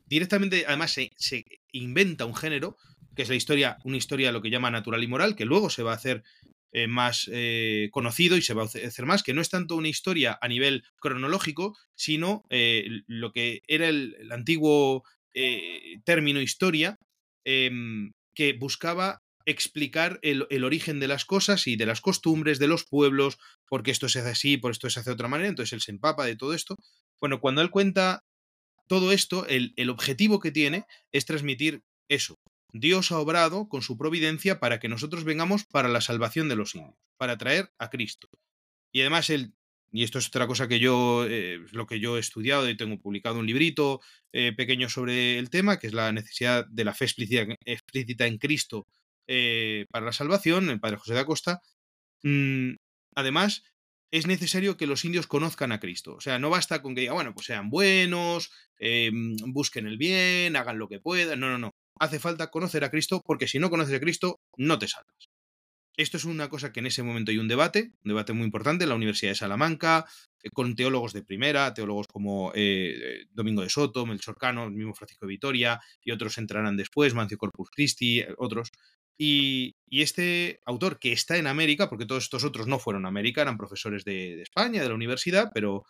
Directamente, 0.07 0.65
además, 0.67 0.91
se, 0.91 1.13
se 1.15 1.45
inventa 1.71 2.25
un 2.25 2.35
género, 2.35 2.77
que 3.15 3.23
es 3.23 3.29
la 3.29 3.37
historia, 3.37 3.79
una 3.85 3.97
historia 3.97 4.33
lo 4.33 4.43
que 4.43 4.51
llama 4.51 4.73
natural 4.73 5.05
y 5.05 5.07
moral, 5.07 5.37
que 5.37 5.45
luego 5.45 5.71
se 5.71 5.85
va 5.85 5.93
a 5.93 5.97
hacer 5.97 6.25
eh, 6.73 6.87
más 6.87 7.29
eh, 7.33 7.89
conocido 7.91 8.37
y 8.37 8.43
se 8.43 8.55
va 8.55 8.63
a 8.63 8.67
hacer 8.67 9.05
más, 9.05 9.25
que 9.25 9.35
no 9.35 9.41
es 9.41 9.49
tanto 9.49 9.75
una 9.75 9.89
historia 9.89 10.39
a 10.41 10.47
nivel 10.47 10.85
cronológico, 11.01 11.77
sino 11.97 12.45
eh, 12.49 13.03
lo 13.09 13.33
que 13.33 13.63
era 13.67 13.89
el, 13.89 14.17
antiguo 14.31 15.03
término 16.05 16.41
historia, 16.41 16.97
em, 17.45 18.13
que 18.35 18.53
buscaba 18.53 19.21
explicar 19.47 20.19
el, 20.23 20.65
origen 20.65 21.01
de 21.01 21.09
las 21.09 21.25
cosas 21.25 21.67
y 21.67 21.77
de 21.77 21.87
las 21.87 22.01
costumbres 22.01 22.59
de 22.59 22.69
los 22.69 22.85
pueblos, 22.85 23.39
porque 23.69 23.91
esto 23.91 24.09
se 24.09 24.21
hace 24.21 24.31
así, 24.31 24.57
por 24.57 24.71
esto 24.71 24.91
se 24.91 25.01
hace 25.01 25.11
de 25.11 25.15
otra 25.15 25.29
manera, 25.29 25.49
entonces 25.49 25.73
él 25.73 25.81
se 25.81 25.93
empapa 25.93 26.25
de 26.25 26.37
todo 26.37 26.55
esto. 26.55 26.77
Bueno, 27.21 27.41
cuando 27.41 27.63
él 27.63 27.71
cuenta 27.71 28.25
todo 28.89 29.13
esto, 29.13 29.47
el 29.49 29.91
objetivo 29.91 30.41
que 30.41 30.51
tiene 30.53 30.85
es 31.13 31.27
transmitir 31.27 31.83
eso, 32.09 32.37
Dios 32.73 33.13
ha 33.13 33.19
obrado 33.19 33.69
con 33.69 33.83
su 33.83 33.97
providencia 33.97 34.61
para 34.61 34.79
que 34.79 34.89
nosotros 34.89 35.25
vengamos 35.25 35.65
para 35.65 35.89
la 35.89 36.01
salvación 36.01 36.49
de 36.49 36.57
los 36.57 36.75
indios, 36.75 36.95
para 37.17 37.39
traer 37.39 37.73
a 37.79 37.91
Cristo. 37.91 38.29
Y 38.93 39.01
además 39.01 39.31
él, 39.31 39.55
y 39.93 40.05
esto 40.05 40.19
es 40.19 40.29
otra 40.29 40.47
cosa 40.47 40.69
que 40.69 40.79
yo, 40.79 41.27
eh, 41.29 41.61
lo 41.73 41.87
que 41.87 42.01
yo 42.01 42.17
he 42.17 42.21
estudiado 42.21 42.69
y 42.69 42.77
tengo 42.77 43.01
publicado 43.01 43.39
un 43.39 43.47
librito 43.47 44.01
eh, 44.33 44.53
pequeño 44.57 44.89
sobre 44.89 45.39
el 45.39 45.51
tema, 45.51 45.79
que 45.79 45.89
es 45.89 45.93
la 45.93 46.13
necesidad 46.13 46.67
de 46.67 46.85
la 46.85 46.95
fe 46.95 47.07
explícita, 47.07 48.27
en 48.27 48.39
Cristo 48.39 48.87
eh, 49.27 49.87
para 49.91 50.07
la 50.07 50.13
salvación, 50.13 50.71
el 50.71 50.81
padre 50.81 50.97
José 50.97 51.15
de 51.15 51.21
Acosta. 51.21 51.61
Mm, 52.23 52.75
además, 53.15 53.65
es 54.13 54.27
necesario 54.27 54.77
que 54.77 54.87
los 54.87 55.05
indios 55.05 55.27
conozcan 55.27 55.73
a 55.73 55.81
Cristo. 55.81 56.15
O 56.15 56.21
sea, 56.21 56.39
no 56.39 56.51
basta 56.51 56.83
con 56.83 56.95
que 56.95 57.03
digan, 57.03 57.17
bueno, 57.17 57.35
pues 57.35 57.47
sean 57.47 57.71
buenos, 57.71 58.51
busquen 59.47 59.87
el 59.87 59.99
bien, 59.99 60.57
hagan 60.57 60.79
lo 60.79 60.89
que 60.89 61.01
puedan. 61.01 61.39
No, 61.39 61.49
no, 61.49 61.59
no 61.59 61.71
hace 62.01 62.19
falta 62.19 62.51
conocer 62.51 62.83
a 62.83 62.91
Cristo, 62.91 63.23
porque 63.25 63.47
si 63.47 63.59
no 63.59 63.71
conoces 63.71 63.95
a 63.95 64.01
Cristo, 64.01 64.41
no 64.57 64.79
te 64.79 64.89
salvas. 64.89 65.29
Esto 65.97 66.17
es 66.17 66.25
una 66.25 66.49
cosa 66.49 66.73
que 66.73 66.81
en 66.81 66.87
ese 66.87 67.03
momento 67.03 67.31
hay 67.31 67.37
un 67.37 67.47
debate, 67.47 67.93
un 68.05 68.09
debate 68.09 68.33
muy 68.33 68.45
importante 68.45 68.85
en 68.85 68.89
la 68.89 68.95
Universidad 68.97 69.33
de 69.33 69.37
Salamanca, 69.37 70.07
eh, 70.43 70.49
con 70.51 70.75
teólogos 70.75 71.13
de 71.13 71.23
primera, 71.23 71.75
teólogos 71.75 72.07
como 72.07 72.53
eh, 72.55 73.27
Domingo 73.33 73.61
de 73.61 73.69
Soto, 73.69 74.07
Melchor 74.07 74.39
Cano, 74.39 74.65
el 74.65 74.71
mismo 74.71 74.95
Francisco 74.95 75.27
de 75.27 75.31
Vitoria, 75.31 75.79
y 76.03 76.13
otros 76.13 76.39
entrarán 76.39 76.79
después, 76.79 77.13
Mancio 77.13 77.37
Corpus 77.37 77.69
Christi, 77.71 78.21
eh, 78.21 78.35
otros. 78.39 78.71
Y, 79.19 79.75
este 79.91 80.61
autor, 80.65 80.99
que 80.99 81.13
está 81.13 81.37
en 81.37 81.47
América, 81.47 81.91
porque 81.91 82.07
todos 82.07 82.25
estos 82.25 82.45
otros 82.45 82.67
no 82.67 82.79
fueron 82.79 83.05
a 83.05 83.09
América, 83.09 83.43
eran 83.43 83.59
profesores 83.59 84.03
de, 84.05 84.41
España, 84.41 84.83
de 84.83 84.89
la 84.89 84.95
universidad, 84.95 85.51
pero 85.53 85.85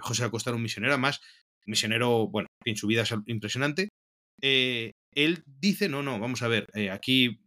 José 0.00 0.24
Acosta 0.24 0.50
era 0.50 0.56
un 0.56 0.62
misionero, 0.62 0.98
más 0.98 1.20
misionero, 1.64 2.28
bueno, 2.28 2.48
en 2.66 2.76
su 2.76 2.86
vida 2.86 3.02
es 3.02 3.14
impresionante, 3.26 3.88
él 5.24 5.42
dice, 5.46 5.88
no, 5.88 6.02
no, 6.02 6.20
vamos 6.20 6.42
a 6.42 6.48
ver, 6.48 6.68
eh, 6.74 6.90
aquí 6.90 7.40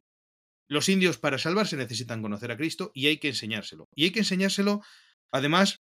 los 0.68 0.90
indios 0.90 1.18
para 1.18 1.38
salvarse 1.38 1.78
necesitan 1.78 2.22
conocer 2.22 2.52
a 2.52 2.58
Cristo 2.58 2.92
y 2.94 3.08
hay 3.08 3.18
que 3.18 3.30
enseñárselo. 3.30 3.88
Y 3.96 4.06
hay 4.06 4.12
que 4.12 4.20
enseñárselo, 4.20 4.82
además, 5.32 5.80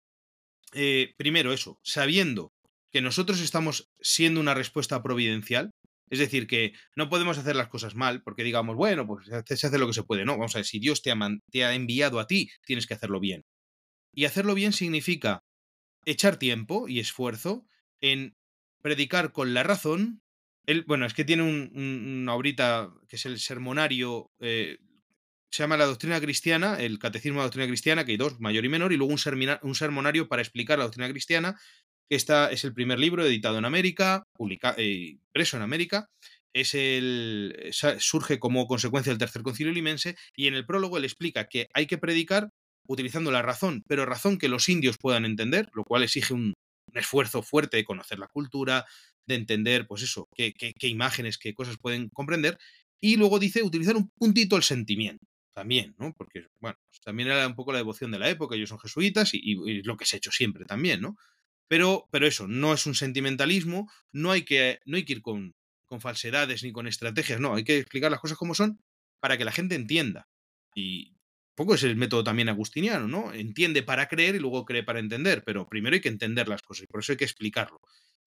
eh, 0.74 1.14
primero 1.18 1.54
eso, 1.54 1.80
sabiendo 1.84 2.54
que 2.92 3.02
nosotros 3.02 3.40
estamos 3.40 3.90
siendo 4.00 4.40
una 4.40 4.54
respuesta 4.54 5.02
providencial, 5.04 5.72
es 6.10 6.20
decir, 6.20 6.48
que 6.48 6.74
no 6.96 7.10
podemos 7.10 7.38
hacer 7.38 7.56
las 7.56 7.68
cosas 7.68 7.96
mal 7.96 8.22
porque 8.24 8.44
digamos, 8.44 8.76
bueno, 8.76 9.06
pues 9.06 9.28
se 9.28 9.68
hace 9.68 9.78
lo 9.78 9.88
que 9.88 9.94
se 9.94 10.04
puede. 10.04 10.26
No, 10.26 10.34
vamos 10.34 10.56
a 10.56 10.60
ver, 10.60 10.66
si 10.66 10.80
Dios 10.80 11.02
te 11.02 11.14
te 11.52 11.66
ha 11.66 11.74
enviado 11.74 12.20
a 12.20 12.28
ti, 12.28 12.50
tienes 12.66 12.88
que 12.88 12.94
hacerlo 12.94 13.20
bien. 13.20 13.44
Y 14.14 14.26
hacerlo 14.26 14.54
bien 14.54 14.72
significa 14.72 15.44
echar 16.06 16.38
tiempo 16.38 16.88
y 16.88 17.00
esfuerzo 17.00 17.66
en 18.02 18.36
predicar 18.82 19.32
con 19.32 19.54
la 19.54 19.64
razón 19.64 20.22
bueno, 20.86 21.06
es 21.06 21.14
que 21.14 21.26
tiene 21.26 21.44
un, 21.44 21.72
una 21.76 22.34
obrita 22.34 22.92
que 23.08 23.16
es 23.16 23.26
el 23.26 23.40
sermonario, 23.40 24.32
eh, 24.40 24.78
se 25.52 25.64
llama 25.64 25.78
La 25.78 25.86
Doctrina 25.86 26.20
Cristiana, 26.20 26.78
el 26.80 27.00
Catecismo 27.00 27.38
de 27.38 27.40
la 27.40 27.46
Doctrina 27.46 27.68
Cristiana, 27.68 28.06
que 28.06 28.12
hay 28.12 28.18
dos, 28.18 28.40
mayor 28.40 28.66
y 28.66 28.70
menor, 28.70 28.92
y 28.92 28.98
luego 28.98 29.14
un, 29.14 29.60
un 29.62 29.76
sermonario 29.76 30.28
para 30.28 30.42
explicar 30.42 30.78
la 30.78 30.86
doctrina 30.86 31.10
cristiana, 31.10 31.58
que 32.10 32.16
esta 32.16 32.52
es 32.52 32.64
el 32.66 32.74
primer 32.74 33.00
libro 33.00 33.26
editado 33.26 33.58
en 33.58 33.66
América, 33.66 34.24
publicado, 34.34 34.76
eh, 34.78 35.18
en 35.34 35.62
América, 35.62 36.08
es 36.54 36.74
el, 36.74 37.72
surge 38.00 38.40
como 38.40 38.68
consecuencia 38.68 39.12
del 39.12 39.20
Tercer 39.20 39.44
Concilio 39.44 39.74
Limense, 39.74 40.16
y 40.36 40.48
en 40.48 40.56
el 40.56 40.66
prólogo 40.66 40.98
él 40.98 41.06
explica 41.06 41.48
que 41.48 41.68
hay 41.74 41.86
que 41.86 41.98
predicar 41.98 42.50
utilizando 42.88 43.32
la 43.32 43.42
razón, 43.42 43.84
pero 43.88 44.06
razón 44.06 44.38
que 44.38 44.48
los 44.48 44.70
indios 44.70 44.98
puedan 44.98 45.26
entender, 45.26 45.70
lo 45.74 45.84
cual 45.84 46.04
exige 46.04 46.34
un, 46.34 46.54
un 46.92 46.98
esfuerzo 46.98 47.42
fuerte 47.42 47.78
de 47.78 47.86
conocer 47.86 48.20
la 48.20 48.28
cultura, 48.28 48.86
de 49.28 49.36
entender, 49.36 49.88
pues 49.88 50.04
eso, 50.04 50.28
qué, 50.36 50.54
qué, 50.54 50.88
imágenes, 50.88 51.38
qué 51.38 51.54
cosas 51.54 51.78
pueden 51.78 52.10
comprender. 52.10 52.58
Y 53.00 53.18
luego 53.18 53.40
dice 53.40 53.64
utilizar 53.64 53.96
un 53.96 54.10
puntito 54.10 54.56
el 54.56 54.64
sentimiento 54.64 55.26
también, 55.54 55.96
¿no? 55.98 56.14
Porque, 56.14 56.48
bueno, 56.60 56.78
pues 56.90 57.00
también 57.02 57.30
era 57.30 57.48
un 57.48 57.56
poco 57.56 57.72
la 57.72 57.78
devoción 57.78 58.12
de 58.12 58.20
la 58.20 58.30
época, 58.30 58.56
ellos 58.56 58.70
son 58.70 58.80
jesuitas 58.80 59.32
y, 59.34 59.56
lo 59.84 59.98
que 59.98 60.06
se 60.06 60.16
ha 60.16 60.18
hecho 60.18 60.32
siempre 60.32 60.66
también, 60.66 61.02
¿no? 61.02 61.18
Pero, 61.68 62.08
pero 62.12 62.28
eso, 62.28 62.48
no 62.48 62.74
es 62.74 62.86
un 62.86 62.96
sentimentalismo, 62.96 63.90
no 64.12 64.32
hay 64.32 64.44
que, 64.44 64.80
no 64.86 64.98
hay 64.98 65.06
que 65.06 65.14
ir 65.14 65.22
con, 65.22 65.56
con 65.86 66.02
falsedades 66.02 66.64
ni 66.64 66.72
con 66.72 66.88
estrategias, 66.88 67.40
no, 67.40 67.56
hay 67.56 67.64
que 67.64 67.78
explicar 67.78 68.12
las 68.12 68.20
cosas 68.20 68.38
como 68.38 68.54
son 68.54 68.80
para 69.20 69.38
que 69.38 69.46
la 69.46 69.52
gente 69.52 69.76
entienda. 69.76 70.28
Y 70.76 71.16
poco 71.56 71.76
es 71.76 71.84
el 71.84 71.96
método 71.96 72.24
también 72.24 72.50
agustiniano, 72.50 73.08
¿no? 73.08 73.34
Entiende 73.34 73.82
para 73.82 74.08
creer 74.08 74.36
y 74.36 74.40
luego 74.40 74.66
cree 74.66 74.84
para 74.84 75.00
entender, 75.00 75.44
pero 75.46 75.68
primero 75.68 75.96
hay 75.96 76.02
que 76.02 76.10
entender 76.10 76.48
las 76.48 76.62
cosas 76.62 76.84
y 76.84 76.88
por 76.88 77.00
eso 77.00 77.14
hay 77.14 77.18
que 77.18 77.26
explicarlo. 77.26 77.82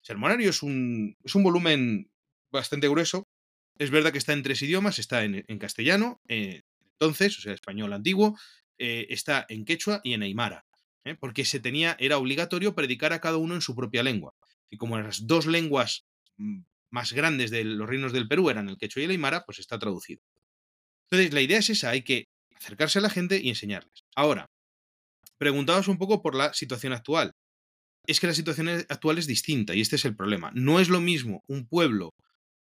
Sermonario 0.08 0.48
es 0.48 0.62
un, 0.62 1.18
es 1.22 1.34
un 1.34 1.42
volumen 1.42 2.10
bastante 2.50 2.88
grueso. 2.88 3.28
Es 3.76 3.90
verdad 3.90 4.10
que 4.10 4.16
está 4.16 4.32
en 4.32 4.42
tres 4.42 4.62
idiomas, 4.62 4.98
está 4.98 5.22
en, 5.22 5.58
castellano, 5.58 6.22
eh, 6.28 6.62
entonces, 6.92 7.36
o 7.36 7.42
sea, 7.42 7.52
español 7.52 7.92
antiguo, 7.92 8.34
eh, 8.78 9.06
está 9.10 9.44
en 9.50 9.66
quechua 9.66 10.00
y 10.02 10.14
en 10.14 10.22
aymara, 10.22 10.64
¿eh? 11.04 11.14
porque 11.14 11.44
se 11.44 11.60
tenía, 11.60 11.94
era 12.00 12.16
obligatorio 12.16 12.74
predicar 12.74 13.12
a 13.12 13.20
cada 13.20 13.36
uno 13.36 13.54
en 13.54 13.60
su 13.60 13.76
propia 13.76 14.02
lengua. 14.02 14.32
Y 14.70 14.78
como 14.78 14.98
las 14.98 15.26
dos 15.26 15.44
lenguas 15.44 16.06
mm, 16.38 16.60
más 16.88 17.12
grandes 17.12 17.50
de 17.50 17.64
los 17.64 17.86
reinos 17.86 18.14
del 18.14 18.28
Perú 18.28 18.48
eran 18.48 18.70
el 18.70 18.78
quechua 18.78 19.02
y 19.02 19.04
el 19.04 19.10
aymara, 19.10 19.44
pues 19.44 19.58
está 19.58 19.78
traducido. 19.78 20.22
Entonces, 21.10 21.34
la 21.34 21.42
idea 21.42 21.58
es 21.58 21.68
esa, 21.68 21.90
hay 21.90 22.00
que 22.00 22.28
acercarse 22.56 22.98
a 22.98 23.02
la 23.02 23.10
gente 23.10 23.42
y 23.42 23.50
enseñarles. 23.50 24.06
Ahora, 24.16 24.46
preguntaos 25.36 25.86
un 25.86 25.98
poco 25.98 26.22
por 26.22 26.34
la 26.34 26.54
situación 26.54 26.94
actual 26.94 27.34
es 28.08 28.20
que 28.20 28.26
la 28.26 28.34
situación 28.34 28.68
actual 28.88 29.18
es 29.18 29.26
distinta 29.26 29.74
y 29.74 29.82
este 29.82 29.96
es 29.96 30.04
el 30.06 30.16
problema. 30.16 30.50
No 30.54 30.80
es 30.80 30.88
lo 30.88 31.00
mismo 31.00 31.44
un 31.46 31.68
pueblo 31.68 32.14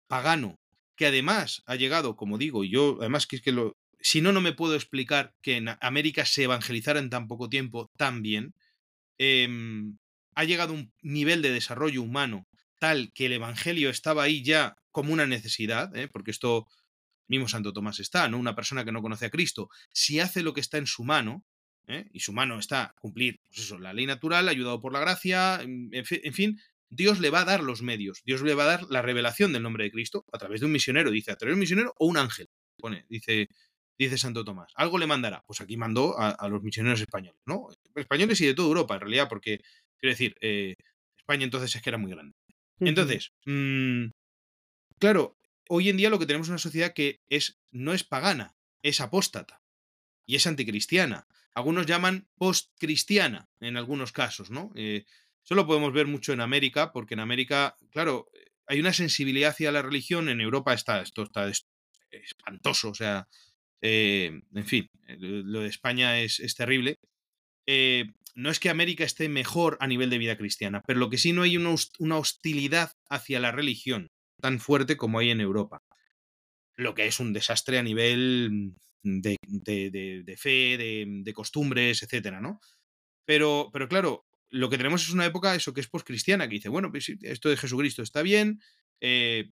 pagano 0.07 0.55
que 0.95 1.07
además 1.07 1.63
ha 1.65 1.75
llegado, 1.75 2.15
como 2.15 2.37
digo, 2.37 2.63
yo 2.63 2.97
además 2.99 3.25
que 3.25 3.37
es 3.37 3.41
que 3.41 3.51
lo, 3.51 3.75
si 3.99 4.21
no, 4.21 4.31
no 4.31 4.39
me 4.39 4.53
puedo 4.53 4.75
explicar 4.75 5.33
que 5.41 5.57
en 5.57 5.69
América 5.81 6.25
se 6.25 6.43
evangelizara 6.43 6.99
en 6.99 7.09
tan 7.09 7.27
poco 7.27 7.49
tiempo 7.49 7.89
tan 7.97 8.21
bien. 8.21 8.53
Em, 9.17 9.97
ha 10.35 10.43
llegado 10.43 10.73
un 10.73 10.93
nivel 11.01 11.41
de 11.41 11.51
desarrollo 11.51 12.03
humano 12.03 12.45
tal 12.79 13.11
que 13.13 13.25
el 13.25 13.33
Evangelio 13.33 13.89
estaba 13.89 14.23
ahí 14.23 14.43
ya 14.43 14.75
como 14.91 15.11
una 15.13 15.25
necesidad, 15.25 15.95
¿eh? 15.95 16.07
porque 16.07 16.31
esto 16.31 16.67
mismo 17.27 17.47
Santo 17.47 17.73
Tomás 17.73 17.99
está, 17.99 18.27
¿no? 18.27 18.37
Una 18.37 18.55
persona 18.55 18.83
que 18.85 18.91
no 18.91 19.01
conoce 19.01 19.25
a 19.25 19.29
Cristo, 19.29 19.69
si 19.93 20.19
hace 20.19 20.43
lo 20.43 20.53
que 20.53 20.61
está 20.61 20.77
en 20.77 20.87
su 20.87 21.03
mano, 21.03 21.43
¿eh? 21.87 22.07
y 22.13 22.19
su 22.19 22.33
mano 22.33 22.59
está 22.59 22.93
cumplir 22.99 23.39
pues 23.47 23.59
eso, 23.59 23.77
la 23.79 23.93
ley 23.93 24.05
natural, 24.05 24.47
ayudado 24.47 24.79
por 24.79 24.93
la 24.93 24.99
gracia, 24.99 25.59
en, 25.61 26.05
fin, 26.05 26.59
Dios 26.89 27.19
le 27.19 27.29
va 27.29 27.41
a 27.41 27.45
dar 27.45 27.63
los 27.63 27.81
medios, 27.81 28.21
Dios 28.25 28.41
le 28.41 28.55
va 28.55 28.63
a 28.63 28.67
dar 28.67 28.83
la 28.89 29.01
revelación 29.01 29.53
del 29.53 29.63
nombre 29.63 29.85
de 29.85 29.91
Cristo 29.91 30.25
a 30.31 30.37
través 30.37 30.59
de 30.59 30.65
un 30.65 30.71
misionero, 30.71 31.11
dice, 31.11 31.31
a 31.31 31.35
través 31.35 31.53
de 31.53 31.55
un 31.55 31.59
misionero 31.59 31.93
o 31.97 32.07
un 32.07 32.17
ángel, 32.17 32.47
pone, 32.77 33.05
dice, 33.09 33.47
dice 33.97 34.17
Santo 34.17 34.43
Tomás. 34.43 34.71
Algo 34.75 34.97
le 34.97 35.07
mandará. 35.07 35.43
Pues 35.45 35.61
aquí 35.61 35.77
mandó 35.77 36.15
a, 36.17 36.47
los 36.49 36.63
misioneros 36.63 36.99
españoles, 37.01 37.39
¿no? 37.45 37.67
Españoles 37.95 38.41
y 38.41 38.47
de 38.47 38.53
toda 38.53 38.67
Europa, 38.67 38.95
en 38.95 39.01
realidad, 39.01 39.29
porque, 39.29 39.61
quiero 39.97 40.13
decir, 40.13 40.35
eh, 40.41 40.75
España 41.17 41.43
entonces 41.43 41.75
es 41.75 41.81
que 41.81 41.89
era 41.89 41.97
muy 41.97 42.11
grande. 42.11 42.35
Entonces, 42.79 43.31
mm, 43.45 44.07
claro, 44.97 45.37
hoy 45.69 45.89
en 45.89 45.97
día 45.97 46.09
lo 46.09 46.17
que 46.17 46.25
tenemos 46.25 46.47
es 46.47 46.49
una 46.49 46.57
sociedad 46.57 46.93
que 46.93 47.21
es, 47.29 47.59
no 47.71 47.93
es 47.93 48.03
pagana, 48.03 48.55
es 48.81 49.01
apóstata 49.01 49.60
y 50.25 50.35
es 50.35 50.47
anticristiana 50.47 51.27
algunos 51.53 51.85
llaman 51.85 52.27
post-cristiana 52.37 53.49
en 53.59 53.77
algunos 53.77 54.11
casos, 54.11 54.51
¿no? 54.51 54.71
Eh, 54.75 55.05
eso 55.43 55.55
lo 55.55 55.67
podemos 55.67 55.91
ver 55.93 56.07
mucho 56.07 56.33
en 56.33 56.41
América, 56.41 56.91
porque 56.91 57.15
en 57.15 57.19
América, 57.19 57.75
claro, 57.91 58.27
hay 58.67 58.79
una 58.79 58.93
sensibilidad 58.93 59.49
hacia 59.49 59.71
la 59.71 59.81
religión, 59.81 60.29
en 60.29 60.39
Europa 60.39 60.73
está, 60.73 61.01
esto 61.01 61.23
está 61.23 61.51
espantoso, 62.11 62.89
o 62.89 62.93
sea, 62.93 63.27
eh, 63.81 64.41
en 64.53 64.65
fin, 64.65 64.87
eh, 65.07 65.17
lo 65.19 65.61
de 65.61 65.67
España 65.67 66.19
es, 66.19 66.39
terrible. 66.55 66.99
no 68.35 68.49
es 68.49 68.59
que 68.59 68.69
América 68.69 69.03
esté 69.03 69.27
mejor 69.27 69.77
a 69.81 69.87
nivel 69.87 70.09
de 70.09 70.19
vida 70.19 70.37
cristiana, 70.37 70.81
pero 70.85 70.99
lo 70.99 71.09
que 71.09 71.17
sí 71.17 71.33
no 71.33 71.41
hay 71.41 71.57
una 71.57 72.17
hostilidad 72.17 72.93
hacia 73.09 73.39
la 73.39 73.51
religión 73.51 74.09
tan 74.39 74.59
fuerte 74.59 74.95
como 74.95 75.19
hay 75.19 75.31
en 75.31 75.41
Europa. 75.41 75.81
Lo 76.75 76.95
que 76.95 77.07
es 77.07 77.19
un 77.19 77.33
desastre 77.33 77.77
a 77.77 77.83
nivel 77.83 78.75
de, 79.03 79.37
de, 79.43 80.37
fe, 80.37 80.77
de, 80.77 81.33
costumbres, 81.33 82.03
etcétera, 82.03 82.39
¿no? 82.41 82.59
Pero, 83.25 83.69
pero 83.71 83.87
claro, 83.87 84.25
lo 84.49 84.69
que 84.69 84.77
tenemos 84.77 85.03
es 85.03 85.09
una 85.11 85.25
época, 85.25 85.55
eso 85.55 85.73
que 85.73 85.81
es 85.81 85.87
poscristiana, 85.87 86.47
que 86.47 86.55
dice, 86.55 86.69
bueno, 86.69 86.91
pues 86.91 87.09
esto 87.21 87.49
de 87.49 87.57
Jesucristo 87.57 88.03
está 88.03 88.21
bien, 88.21 88.61
eh, 88.99 89.49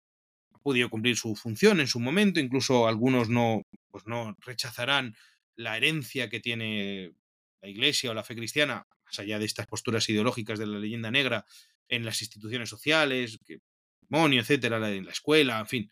ha 0.54 0.60
podido 0.60 0.90
cumplir 0.90 1.16
su 1.16 1.36
función 1.36 1.80
en 1.80 1.88
su 1.88 2.00
momento, 2.00 2.40
incluso 2.40 2.88
algunos 2.88 3.30
no, 3.30 3.62
pues 3.90 4.06
no 4.06 4.36
rechazarán 4.40 5.16
la 5.56 5.78
herencia 5.78 6.30
que 6.30 6.40
tiene 6.40 7.14
la 7.62 7.70
Iglesia 7.70 8.12
o 8.12 8.14
la 8.14 8.24
fe 8.24 8.36
cristiana, 8.36 8.88
más 9.06 9.20
allá 9.20 9.40
de 9.40 9.46
estas 9.46 9.68
posturas 9.68 10.08
ideológicas 10.10 10.60
de 10.60 10.68
la 10.68 10.80
leyenda 10.80 11.12
negra, 11.12 11.46
en 11.88 12.06
las 12.06 12.22
instituciones 12.22 12.70
sociales, 12.70 13.40
que, 13.46 13.60
demonio, 14.02 14.42
etcétera, 14.42 14.78
en 14.92 15.06
la 15.06 15.12
escuela, 15.12 15.60
en 15.60 15.68
fin. 15.68 15.92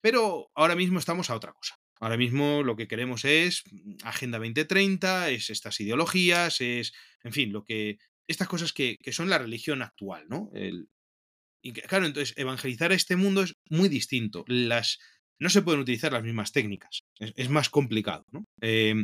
Pero 0.00 0.50
ahora 0.54 0.74
mismo 0.74 0.98
estamos 0.98 1.30
a 1.30 1.34
otra 1.34 1.52
cosa. 1.52 1.78
Ahora 2.04 2.18
mismo 2.18 2.62
lo 2.62 2.76
que 2.76 2.86
queremos 2.86 3.24
es 3.24 3.62
mm, 3.70 3.94
Agenda 4.04 4.36
2030, 4.36 5.30
es 5.30 5.48
estas 5.48 5.80
ideologías, 5.80 6.60
es, 6.60 6.92
en 7.22 7.32
fin, 7.32 7.50
lo 7.50 7.64
que. 7.64 7.96
Estas 8.28 8.46
cosas 8.46 8.74
que, 8.74 8.98
que 9.02 9.12
son 9.12 9.30
la 9.30 9.38
religión 9.38 9.80
actual, 9.80 10.26
¿no? 10.28 10.50
Y 11.62 11.72
claro, 11.72 12.04
entonces 12.04 12.34
evangelizar 12.36 12.92
a 12.92 12.94
este 12.94 13.16
mundo 13.16 13.42
es 13.42 13.54
muy 13.70 13.88
distinto. 13.88 14.44
Las, 14.48 14.98
no 15.38 15.48
se 15.48 15.62
pueden 15.62 15.80
utilizar 15.80 16.12
las 16.12 16.22
mismas 16.22 16.52
técnicas. 16.52 17.04
Es, 17.18 17.48
más 17.48 17.70
complicado, 17.70 18.24
¿no? 18.32 18.44
Em, 18.60 19.02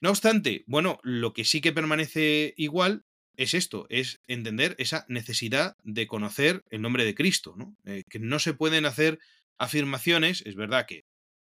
no 0.00 0.10
obstante, 0.10 0.62
bueno, 0.66 0.98
lo 1.02 1.32
que 1.32 1.44
sí 1.44 1.60
que 1.60 1.72
permanece 1.72 2.54
igual 2.56 3.02
es 3.36 3.54
esto, 3.54 3.86
es 3.88 4.20
entender 4.28 4.76
esa 4.78 5.04
necesidad 5.08 5.74
de 5.82 6.06
conocer 6.06 6.62
el 6.70 6.82
nombre 6.82 7.04
de 7.04 7.14
Cristo, 7.14 7.54
¿no? 7.56 7.74
Eh, 7.84 8.02
que 8.08 8.20
no 8.20 8.38
se 8.38 8.54
pueden 8.54 8.86
hacer 8.86 9.18
afirmaciones, 9.58 10.42
es 10.46 10.54
verdad 10.54 10.86
que 10.86 11.04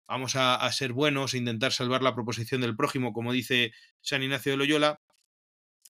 vamos 0.08 0.36
a, 0.36 0.72
ser 0.72 0.94
buenos 0.94 1.34
e 1.34 1.38
intentar 1.38 1.72
salvar 1.72 2.02
la 2.04 2.16
proposición 2.16 2.62
del 2.62 2.76
prójimo, 2.76 3.14
como 3.14 3.34
dice 3.34 3.72
San 4.02 4.24
Ignacio 4.24 4.52
de 4.52 4.58
Loyola, 4.58 5.02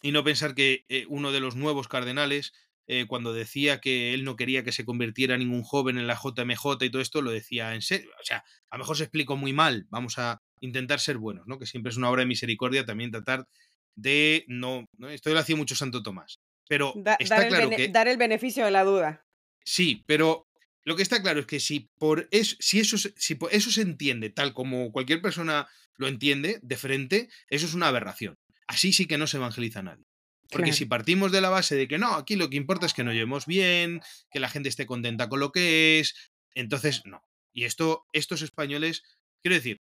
y 0.01 0.11
no 0.11 0.23
pensar 0.23 0.55
que 0.55 0.85
eh, 0.89 1.05
uno 1.09 1.31
de 1.31 1.39
los 1.39 1.55
nuevos 1.55 1.87
cardenales 1.87 2.53
eh, 2.87 3.05
cuando 3.07 3.33
decía 3.33 3.81
que 3.81 4.13
él 4.13 4.23
no 4.23 4.35
quería 4.35 4.63
que 4.63 4.71
se 4.71 4.85
convirtiera 4.85 5.37
ningún 5.37 5.63
joven 5.63 5.97
en 5.97 6.05
la 6.05 6.15
JMJ 6.15 6.83
y 6.83 6.89
todo 6.91 7.01
esto, 7.01 7.21
lo 7.21 7.31
decía 7.31 7.73
en 7.73 7.81
serio. 7.81 8.11
O 8.21 8.23
sea, 8.23 8.43
a 8.69 8.77
lo 8.77 8.83
mejor 8.83 8.97
se 8.97 9.03
explicó 9.03 9.35
muy 9.35 9.53
mal. 9.53 9.87
Vamos 9.89 10.19
a 10.19 10.43
intentar 10.59 10.99
ser 10.99 11.17
buenos, 11.17 11.47
¿no? 11.47 11.57
Que 11.57 11.65
siempre 11.65 11.89
es 11.89 11.97
una 11.97 12.09
obra 12.09 12.21
de 12.21 12.27
misericordia 12.27 12.85
también 12.85 13.11
tratar 13.11 13.47
de 13.95 14.45
no. 14.47 14.87
Esto 15.09 15.33
lo 15.33 15.39
hacía 15.39 15.55
mucho 15.55 15.75
Santo 15.75 16.03
Tomás. 16.03 16.41
Pero 16.67 16.93
está 17.19 17.35
dar 17.37 17.47
claro 17.47 17.69
que. 17.71 17.87
Dar 17.87 18.07
el 18.07 18.17
beneficio 18.17 18.65
de 18.65 18.71
la 18.71 18.83
duda. 18.83 19.25
Sí, 19.63 20.03
pero 20.05 20.47
lo 20.85 20.95
que 20.95 21.01
está 21.01 21.21
claro 21.21 21.41
es 21.41 21.47
que 21.47 21.59
si 21.59 21.89
por 21.97 22.27
eso, 22.31 22.55
si 22.59 22.79
eso, 22.79 22.97
si 22.97 23.37
eso 23.51 23.71
se 23.71 23.81
entiende 23.81 24.29
tal 24.29 24.53
como 24.53 24.91
cualquier 24.91 25.21
persona 25.21 25.67
lo 25.97 26.07
entiende 26.07 26.59
de 26.61 26.77
frente, 26.77 27.29
eso 27.49 27.65
es 27.65 27.73
una 27.73 27.87
aberración. 27.87 28.37
Así 28.67 28.93
sí 28.93 29.07
que 29.07 29.17
no 29.17 29.27
se 29.27 29.37
evangeliza 29.37 29.79
a 29.79 29.83
nadie. 29.83 30.05
Porque 30.51 30.73
si 30.73 30.85
partimos 30.85 31.31
de 31.31 31.41
la 31.41 31.49
base 31.49 31.75
de 31.75 31.87
que 31.87 31.97
no, 31.97 32.13
aquí 32.13 32.35
lo 32.35 32.49
que 32.49 32.57
importa 32.57 32.85
es 32.85 32.93
que 32.93 33.03
nos 33.03 33.13
llevemos 33.13 33.47
bien, 33.47 34.01
que 34.29 34.39
la 34.39 34.47
gente 34.47 34.69
esté 34.69 34.85
contenta 34.85 35.27
con 35.27 35.39
lo 35.39 35.51
que 35.51 35.99
es, 35.99 36.31
entonces 36.53 37.01
no. 37.05 37.23
Y 37.51 37.63
esto, 37.63 38.05
estos 38.13 38.43
españoles, 38.43 39.03
quiero 39.41 39.55
decir, 39.55 39.81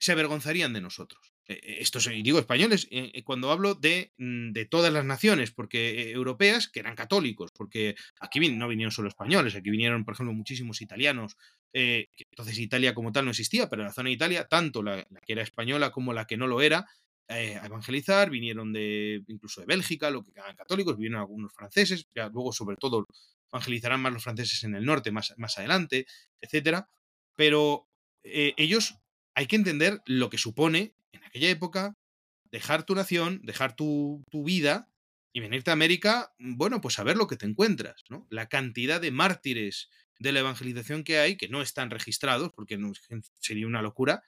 se 0.00 0.12
avergonzarían 0.12 0.72
de 0.72 0.80
nosotros. 0.80 1.33
E, 1.46 1.54
e, 1.54 1.82
estos, 1.82 2.06
y 2.06 2.22
digo 2.22 2.38
españoles, 2.38 2.88
eh, 2.90 3.10
eh, 3.14 3.22
cuando 3.22 3.50
hablo 3.50 3.74
de, 3.74 4.12
mm, 4.18 4.52
de, 4.52 4.64
todas 4.64 4.92
las 4.92 5.04
naciones, 5.04 5.50
porque 5.50 6.02
eh, 6.02 6.10
europeas 6.12 6.68
que 6.68 6.80
eran 6.80 6.94
católicos, 6.96 7.50
porque 7.52 7.96
aquí 8.20 8.40
no 8.50 8.68
vinieron 8.68 8.92
solo 8.92 9.08
españoles, 9.08 9.54
aquí 9.54 9.70
vinieron, 9.70 10.04
por 10.04 10.14
ejemplo, 10.14 10.32
muchísimos 10.32 10.80
italianos. 10.80 11.36
entonces 11.72 12.58
Italia 12.58 12.94
como 12.94 13.12
tal 13.12 13.24
no 13.24 13.32
existía, 13.32 13.68
pero 13.68 13.82
la 13.82 13.92
zona 13.92 14.08
de 14.08 14.14
Italia, 14.14 14.46
tanto 14.48 14.82
la, 14.82 15.04
que 15.26 15.32
era 15.32 15.42
española 15.42 15.90
como 15.90 16.12
la 16.12 16.26
que 16.26 16.36
no 16.36 16.46
lo 16.46 16.62
era, 16.62 16.86
eh, 17.28 17.56
a 17.56 17.64
evangelizar, 17.66 18.28
vinieron 18.28 18.72
de 18.74 19.24
incluso 19.28 19.62
de 19.62 19.66
Bélgica, 19.66 20.10
lo 20.10 20.22
que 20.22 20.32
eran 20.36 20.54
católicos, 20.56 20.96
vinieron 20.96 21.20
algunos 21.20 21.54
franceses, 21.54 22.06
ya 22.14 22.28
luego 22.28 22.52
sobre 22.52 22.76
todo 22.76 23.06
evangelizarán 23.50 24.00
más 24.02 24.12
los 24.12 24.22
franceses 24.22 24.62
en 24.64 24.74
el 24.74 24.84
norte 24.84 25.10
más, 25.10 25.32
más 25.38 25.56
adelante, 25.56 26.06
etcétera. 26.42 26.90
Pero 27.34 27.88
eh, 28.24 28.52
ellos 28.58 28.98
hay 29.34 29.46
que 29.46 29.56
entender 29.56 30.02
lo 30.04 30.28
que 30.28 30.36
supone 30.36 30.94
en 31.16 31.24
aquella 31.24 31.50
época 31.50 31.94
dejar 32.50 32.84
tu 32.84 32.94
nación, 32.94 33.40
dejar 33.42 33.74
tu, 33.74 34.22
tu 34.30 34.44
vida 34.44 34.88
y 35.32 35.40
venirte 35.40 35.70
a 35.70 35.72
América, 35.72 36.32
bueno, 36.38 36.80
pues 36.80 36.98
a 36.98 37.04
ver 37.04 37.16
lo 37.16 37.26
que 37.26 37.36
te 37.36 37.46
encuentras, 37.46 38.04
¿no? 38.08 38.26
La 38.30 38.48
cantidad 38.48 39.00
de 39.00 39.10
mártires 39.10 39.88
de 40.20 40.32
la 40.32 40.40
evangelización 40.40 41.02
que 41.02 41.18
hay, 41.18 41.36
que 41.36 41.48
no 41.48 41.60
están 41.60 41.90
registrados, 41.90 42.52
porque 42.54 42.78
sería 43.40 43.66
una 43.66 43.82
locura, 43.82 44.22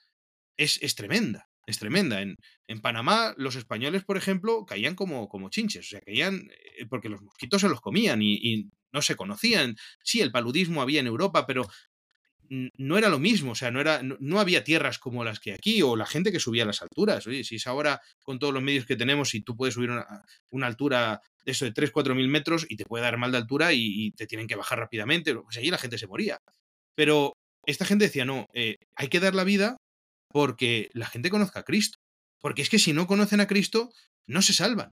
es, 0.57 0.79
es 0.81 0.95
tremenda 0.95 1.47
es 1.67 1.77
tremenda. 1.79 2.21
En, 2.21 2.37
en, 2.67 2.81
Panamá, 2.81 3.35
los 3.37 3.55
españoles, 3.55 4.03
por 4.03 4.17
ejemplo, 4.17 4.65
caían 4.65 4.95
como, 4.95 5.27
como 5.27 5.49
chinches, 5.49 5.85
o 5.85 5.89
sea, 5.89 6.01
caían 6.01 6.49
eh, 6.79 6.85
porque 6.89 7.09
los 7.09 7.21
mosquitos 7.21 7.61
se 7.61 7.69
los 7.69 7.81
comían 7.81 8.21
y, 8.23 8.69
no 8.93 9.01
se 9.01 9.17
conocían. 9.17 9.75
Sí, 10.01 10.21
el 10.21 10.31
paludismo 10.31 10.81
había 10.81 11.01
en 11.01 11.07
Europa, 11.07 11.45
pero 11.45 11.67
no 12.49 12.97
era 12.97 13.09
lo 13.09 13.19
mismo, 13.19 13.51
o 13.51 13.55
sea, 13.55 13.71
no, 13.71 13.81
era, 13.81 14.01
no, 14.03 14.39
había 14.39 14.63
tierras 14.63 14.99
como 14.99 15.23
las 15.23 15.39
que 15.39 15.53
aquí 15.53 15.81
o 15.81 15.95
la 15.95 16.05
gente 16.05 16.31
que 16.31 16.39
subía 16.39 16.63
a 16.63 16.65
las 16.67 16.81
alturas. 16.81 17.25
Oye, 17.27 17.43
si 17.43 17.55
es 17.55 17.67
ahora 17.67 18.01
con 18.21 18.39
todos 18.39 18.53
los 18.53 18.63
medios 18.63 18.85
que 18.85 18.95
tenemos 18.95 19.33
y 19.35 19.41
tú 19.41 19.55
puedes 19.55 19.75
subir 19.75 19.91
una, 19.91 20.25
una 20.49 20.67
altura 20.67 21.21
de 21.45 21.51
eso 21.51 21.65
de 21.65 21.71
3, 21.71 21.91
4 21.91 22.15
mil 22.15 22.27
metros 22.27 22.65
y 22.69 22.75
te 22.75 22.85
puede 22.85 23.03
dar 23.03 23.17
mal 23.17 23.31
de 23.31 23.37
altura 23.37 23.73
y, 23.73 24.11
te 24.11 24.27
tienen 24.27 24.47
que 24.47 24.55
bajar 24.55 24.79
rápidamente, 24.79 25.33
pues 25.35 25.57
allí 25.57 25.69
la 25.69 25.77
gente 25.77 25.97
se 25.97 26.07
moría. 26.07 26.39
Pero 26.95 27.33
esta 27.65 27.85
gente 27.85 28.05
decía, 28.05 28.25
no, 28.25 28.47
eh, 28.53 28.77
hay 28.95 29.07
que 29.07 29.19
dar 29.19 29.35
la 29.35 29.43
vida 29.43 29.77
porque 30.29 30.89
la 30.93 31.07
gente 31.07 31.29
conozca 31.29 31.61
a 31.61 31.63
Cristo. 31.63 31.99
Porque 32.39 32.61
es 32.61 32.69
que 32.69 32.79
si 32.79 32.93
no 32.93 33.07
conocen 33.07 33.39
a 33.39 33.47
Cristo, 33.47 33.91
no 34.27 34.41
se 34.41 34.53
salvan. 34.53 34.91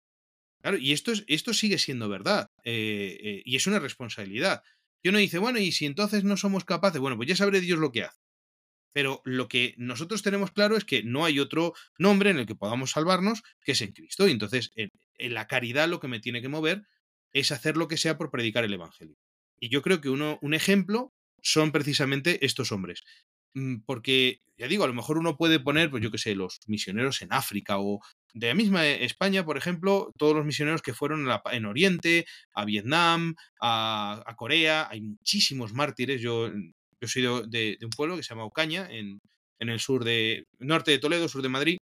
Claro, 0.61 0.77
y 0.79 0.93
esto, 0.93 1.13
es, 1.13 1.25
esto 1.29 1.55
sigue 1.55 1.79
siendo 1.79 2.09
verdad. 2.09 2.49
Eh, 2.65 3.19
eh, 3.23 3.43
y 3.45 3.57
es 3.57 3.67
una 3.67 3.79
responsabilidad. 3.79 4.63
Y 5.03 5.11
uno 5.11 5.19
dice, 5.19 5.39
bueno, 5.39 5.59
y 5.59 5.73
si 5.73 5.87
entonces 5.87 6.25
no 6.25 6.37
somos 6.37 6.65
capaces, 6.65 7.01
bueno, 7.01 7.17
pues 7.17 7.29
ya 7.29 7.37
sabré 7.37 7.61
Dios 7.61 7.79
lo 7.79 7.93
que 7.93 8.05
hace. 8.05 8.21
Pero 8.93 9.23
lo 9.25 9.49
que 9.49 9.75
nosotros 9.77 10.23
tenemos 10.23 10.51
claro 10.51 10.77
es 10.77 10.85
que 10.85 11.03
no 11.03 11.25
hay 11.25 11.39
otro 11.39 11.75
nombre 11.99 12.31
en 12.31 12.39
el 12.39 12.47
que 12.47 12.55
podamos 12.55 12.93
salvarnos 12.93 13.43
que 13.63 13.73
es 13.73 13.81
en 13.83 13.93
Cristo. 13.93 14.27
Y 14.27 14.33
entonces, 14.33 14.73
en, 14.75 14.91
la 15.19 15.47
caridad 15.47 15.89
lo 15.89 16.01
que 16.01 16.09
me 16.09 16.21
tiene 16.21 16.43
que 16.43 16.49
mover 16.49 16.83
es 17.33 17.53
hacer 17.53 17.77
lo 17.77 17.89
que 17.89 17.97
sea 17.97 18.17
por 18.17 18.31
predicar 18.31 18.65
el 18.65 18.75
Evangelio. 18.75 19.17
Y 19.61 19.69
yo 19.69 19.83
creo 19.83 20.01
que 20.01 20.09
uno, 20.09 20.39
un 20.43 20.55
ejemplo 20.55 21.15
son 21.43 21.71
precisamente 21.71 22.45
estos 22.45 22.73
hombres. 22.73 23.05
Mm, 23.59 23.81
porque, 23.87 24.41
ya 24.57 24.69
digo, 24.69 24.85
a 24.85 24.87
lo 24.87 24.95
mejor 24.95 25.19
uno 25.19 25.37
puede 25.37 25.59
poner, 25.61 25.91
pues 25.91 26.03
yo 26.03 26.11
qué 26.11 26.19
sé, 26.19 26.35
los 26.35 26.61
misioneros 26.67 27.23
en 27.23 27.33
África 27.33 27.79
o 27.79 28.01
de 28.35 28.49
la 28.49 28.55
misma 28.55 28.87
e, 28.87 29.05
España, 29.05 29.45
por 29.45 29.57
ejemplo, 29.59 30.13
todos 30.17 30.37
los 30.37 30.47
misioneros 30.47 30.83
que 30.83 30.95
fueron 30.95 31.29
en 31.53 31.67
Oriente, 31.67 32.27
a 32.55 32.65
Vietnam, 32.65 33.35
a, 33.61 34.35
Corea, 34.37 34.89
hay 34.91 35.01
muchísimos 35.01 35.73
mártires. 35.73 36.21
Yo, 36.21 36.51
yo 37.01 37.09
soy 37.09 37.23
de, 37.49 37.79
un 37.83 37.91
pueblo 37.91 38.17
que 38.17 38.23
se 38.23 38.31
llama 38.31 38.45
Ocaña, 38.45 38.89
en, 38.91 39.21
el 39.59 39.81
sur 39.81 40.05
de, 40.05 40.45
norte 40.61 40.93
de 40.93 40.99
Toledo, 40.99 41.29
sur 41.29 41.43
de 41.43 41.49
Madrid. 41.49 41.79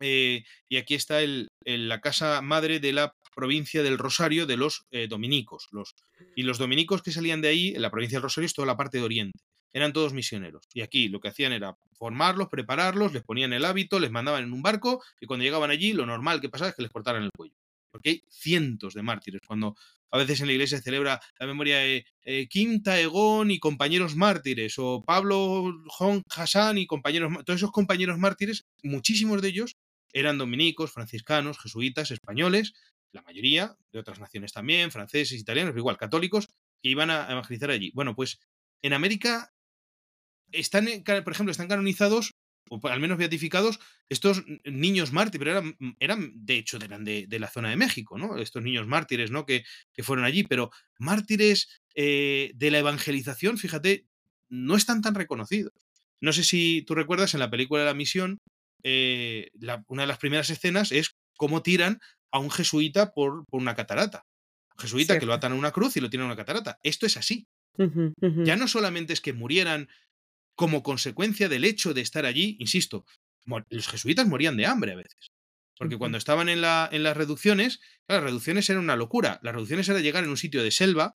Eh, 0.00 0.44
y 0.68 0.76
aquí 0.76 0.94
está 0.94 1.20
la 1.64 2.00
casa 2.00 2.40
madre 2.40 2.80
de 2.80 2.92
la 2.92 3.12
provincia 3.34 3.82
del 3.82 3.98
Rosario 3.98 4.46
de 4.46 4.56
los 4.56 4.86
eh, 4.90 5.08
dominicos. 5.08 5.68
Los, 5.72 5.94
y 6.36 6.44
los 6.44 6.58
dominicos 6.58 7.02
que 7.02 7.12
salían 7.12 7.42
de 7.42 7.48
ahí, 7.48 7.68
en 7.74 7.82
la 7.82 7.90
provincia 7.90 8.16
del 8.16 8.22
Rosario, 8.22 8.46
es 8.46 8.54
toda 8.54 8.66
la 8.66 8.76
parte 8.76 8.98
de 8.98 9.04
Oriente 9.04 9.38
eran 9.72 9.92
todos 9.92 10.12
misioneros. 10.12 10.64
Y 10.72 10.80
aquí 10.80 11.08
lo 11.08 11.20
que 11.20 11.28
hacían 11.28 11.52
era 11.52 11.76
formarlos, 11.92 12.48
prepararlos, 12.48 13.12
les 13.12 13.22
ponían 13.22 13.52
el 13.52 13.64
hábito, 13.64 13.98
les 13.98 14.10
mandaban 14.10 14.44
en 14.44 14.52
un 14.52 14.62
barco 14.62 15.02
y 15.20 15.26
cuando 15.26 15.44
llegaban 15.44 15.70
allí 15.70 15.92
lo 15.92 16.06
normal 16.06 16.40
que 16.40 16.48
pasaba 16.48 16.70
es 16.70 16.76
que 16.76 16.82
les 16.82 16.90
cortaran 16.90 17.22
el 17.22 17.30
cuello. 17.36 17.54
Porque 17.90 18.10
hay 18.10 18.24
cientos 18.28 18.94
de 18.94 19.02
mártires. 19.02 19.40
Cuando 19.46 19.74
a 20.10 20.18
veces 20.18 20.40
en 20.40 20.46
la 20.46 20.52
iglesia 20.52 20.78
se 20.78 20.84
celebra 20.84 21.20
la 21.38 21.46
memoria 21.46 21.78
de 21.78 22.06
eh, 22.22 22.48
Quinta 22.48 22.98
Egón 23.00 23.50
y 23.50 23.58
compañeros 23.58 24.16
mártires, 24.16 24.74
o 24.78 25.02
Pablo 25.04 25.74
Hassan 26.30 26.78
y 26.78 26.86
compañeros, 26.86 27.32
todos 27.44 27.58
esos 27.58 27.72
compañeros 27.72 28.18
mártires, 28.18 28.66
muchísimos 28.82 29.42
de 29.42 29.48
ellos 29.48 29.76
eran 30.12 30.38
dominicos, 30.38 30.92
franciscanos, 30.92 31.58
jesuitas, 31.58 32.10
españoles, 32.10 32.72
la 33.12 33.22
mayoría 33.22 33.76
de 33.92 33.98
otras 33.98 34.20
naciones 34.20 34.52
también, 34.52 34.90
franceses, 34.90 35.38
italianos, 35.38 35.76
igual, 35.76 35.96
católicos, 35.96 36.48
que 36.82 36.90
iban 36.90 37.10
a 37.10 37.30
evangelizar 37.30 37.70
allí. 37.70 37.90
Bueno, 37.94 38.14
pues 38.14 38.40
en 38.82 38.92
América 38.92 39.52
están, 40.52 40.86
por 41.24 41.32
ejemplo, 41.32 41.50
están 41.50 41.68
canonizados, 41.68 42.34
o 42.70 42.86
al 42.88 43.00
menos 43.00 43.18
beatificados, 43.18 43.80
estos 44.08 44.44
niños 44.64 45.12
mártires, 45.12 45.38
pero 45.38 45.58
eran, 45.58 45.76
eran 46.00 46.32
de 46.34 46.58
hecho, 46.58 46.76
eran 46.76 47.04
de, 47.04 47.26
la 47.38 47.48
zona 47.48 47.70
de 47.70 47.76
México, 47.76 48.18
¿no? 48.18 48.36
Estos 48.38 48.62
niños 48.62 48.86
mártires, 48.86 49.30
¿no? 49.30 49.46
Que, 49.46 49.64
que 49.92 50.02
fueron 50.02 50.24
allí, 50.24 50.44
pero 50.44 50.70
mártires 50.98 51.68
eh, 51.94 52.52
de 52.54 52.70
la 52.70 52.78
evangelización, 52.78 53.58
fíjate, 53.58 54.06
no 54.48 54.76
están 54.76 55.02
tan 55.02 55.14
reconocidos. 55.14 55.72
No 56.20 56.32
sé 56.32 56.44
si 56.44 56.82
tú 56.82 56.94
recuerdas 56.94 57.34
en 57.34 57.40
la 57.40 57.50
película 57.50 57.84
La 57.84 57.94
Misión, 57.94 58.38
eh, 58.82 59.50
una 59.86 60.02
de 60.02 60.08
las 60.08 60.18
primeras 60.18 60.50
escenas 60.50 60.92
es 60.92 61.16
cómo 61.36 61.62
tiran 61.62 62.00
a 62.30 62.38
un 62.38 62.50
jesuita 62.50 63.12
por, 63.12 63.44
una 63.50 63.74
catarata. 63.74 64.24
Un 64.76 64.82
jesuita 64.82 65.18
que 65.18 65.26
lo 65.26 65.32
atan 65.32 65.52
a 65.52 65.56
una 65.56 65.72
cruz 65.72 65.96
y 65.96 66.00
lo 66.00 66.10
tiran 66.10 66.24
a 66.24 66.28
una 66.28 66.36
catarata. 66.36 66.78
Esto 66.82 67.06
es 67.06 67.16
así. 67.16 67.46
Ya 68.44 68.56
no 68.56 68.66
solamente 68.66 69.12
es 69.12 69.20
que 69.20 69.32
murieran 69.32 69.88
como 70.58 70.82
consecuencia 70.82 71.48
del 71.48 71.64
hecho 71.64 71.94
de 71.94 72.00
estar 72.00 72.26
allí, 72.26 72.56
insisto, 72.58 73.06
los 73.70 73.86
jesuitas 73.86 74.26
morían 74.26 74.56
de 74.56 74.66
hambre 74.66 74.92
a 74.92 74.96
veces. 74.96 75.30
Porque 75.78 75.96
cuando 75.96 76.18
estaban 76.18 76.48
en, 76.48 76.60
la, 76.60 76.88
en 76.90 77.04
las 77.04 77.16
reducciones, 77.16 77.78
las 78.08 78.24
reducciones 78.24 78.68
eran 78.68 78.82
una 78.82 78.96
locura. 78.96 79.38
Las 79.44 79.54
reducciones 79.54 79.88
era 79.88 80.00
llegar 80.00 80.24
en 80.24 80.30
un 80.30 80.36
sitio 80.36 80.60
de 80.64 80.72
selva. 80.72 81.14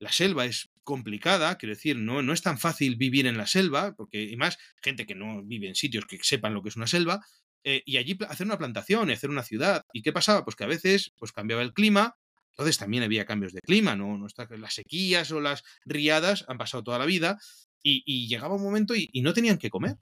La 0.00 0.10
selva 0.10 0.46
es 0.46 0.68
complicada, 0.82 1.58
quiero 1.58 1.76
decir, 1.76 1.96
no, 1.96 2.22
no 2.22 2.32
es 2.32 2.42
tan 2.42 2.58
fácil 2.58 2.96
vivir 2.96 3.28
en 3.28 3.36
la 3.36 3.46
selva, 3.46 3.94
porque 3.94 4.18
hay 4.18 4.36
más 4.36 4.58
gente 4.82 5.06
que 5.06 5.14
no 5.14 5.44
vive 5.44 5.68
en 5.68 5.76
sitios 5.76 6.04
que 6.04 6.18
sepan 6.20 6.52
lo 6.52 6.60
que 6.60 6.70
es 6.70 6.76
una 6.76 6.88
selva. 6.88 7.20
eh, 7.62 7.84
y 7.86 7.98
allí 7.98 8.18
hacer 8.28 8.48
una 8.48 8.58
plantación 8.58 9.10
y 9.10 9.12
hacer 9.12 9.30
una 9.30 9.44
ciudad. 9.44 9.84
¿Y 9.92 10.02
qué 10.02 10.12
pasaba? 10.12 10.44
Pues 10.44 10.56
que 10.56 10.64
a 10.64 10.66
veces 10.66 11.12
pues 11.18 11.30
cambiaba 11.30 11.62
el 11.62 11.72
clima, 11.72 12.16
entonces 12.50 12.78
también 12.78 13.04
había 13.04 13.26
cambios 13.26 13.52
de 13.52 13.60
clima, 13.60 13.94
¿no? 13.94 14.18
no 14.18 14.26
está, 14.26 14.48
las 14.56 14.74
sequías 14.74 15.30
o 15.30 15.40
las 15.40 15.62
riadas 15.84 16.44
han 16.48 16.58
pasado 16.58 16.82
toda 16.82 16.98
la 16.98 17.06
vida 17.06 17.38
y, 17.82 18.28
llegaba 18.28 18.56
un 18.56 18.62
momento 18.62 18.94
y, 18.94 19.08
no 19.22 19.32
tenían 19.32 19.58
que 19.58 19.70
comer. 19.70 19.96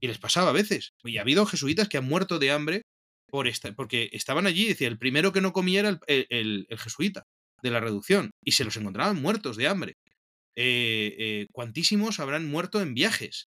Y 0.00 0.06
les 0.06 0.18
pasaba 0.18 0.50
a 0.50 0.52
veces. 0.52 0.92
Y 1.04 1.18
ha 1.18 1.22
habido 1.22 1.46
jesuitas 1.46 1.88
que 1.88 1.98
han 1.98 2.08
muerto 2.08 2.38
de 2.38 2.50
hambre 2.50 2.82
por 3.28 3.46
esta, 3.46 3.72
porque 3.72 4.08
estaban 4.12 4.46
allí, 4.46 4.68
decía, 4.68 4.88
el 4.88 4.98
primero 4.98 5.32
que 5.32 5.40
no 5.40 5.52
comía 5.52 5.80
era 5.80 6.00
el, 6.06 6.66
jesuita 6.78 7.24
de 7.62 7.70
la 7.70 7.80
reducción 7.80 8.30
y 8.42 8.52
se 8.52 8.64
los 8.64 8.76
encontraban 8.76 9.20
muertos 9.20 9.56
de 9.56 9.68
hambre. 9.68 9.96
Eh, 10.56 11.14
eh, 11.18 11.46
cuantísimos 11.52 12.20
habrán 12.20 12.46
muerto 12.46 12.80
en 12.80 12.94
viajes. 12.94 13.48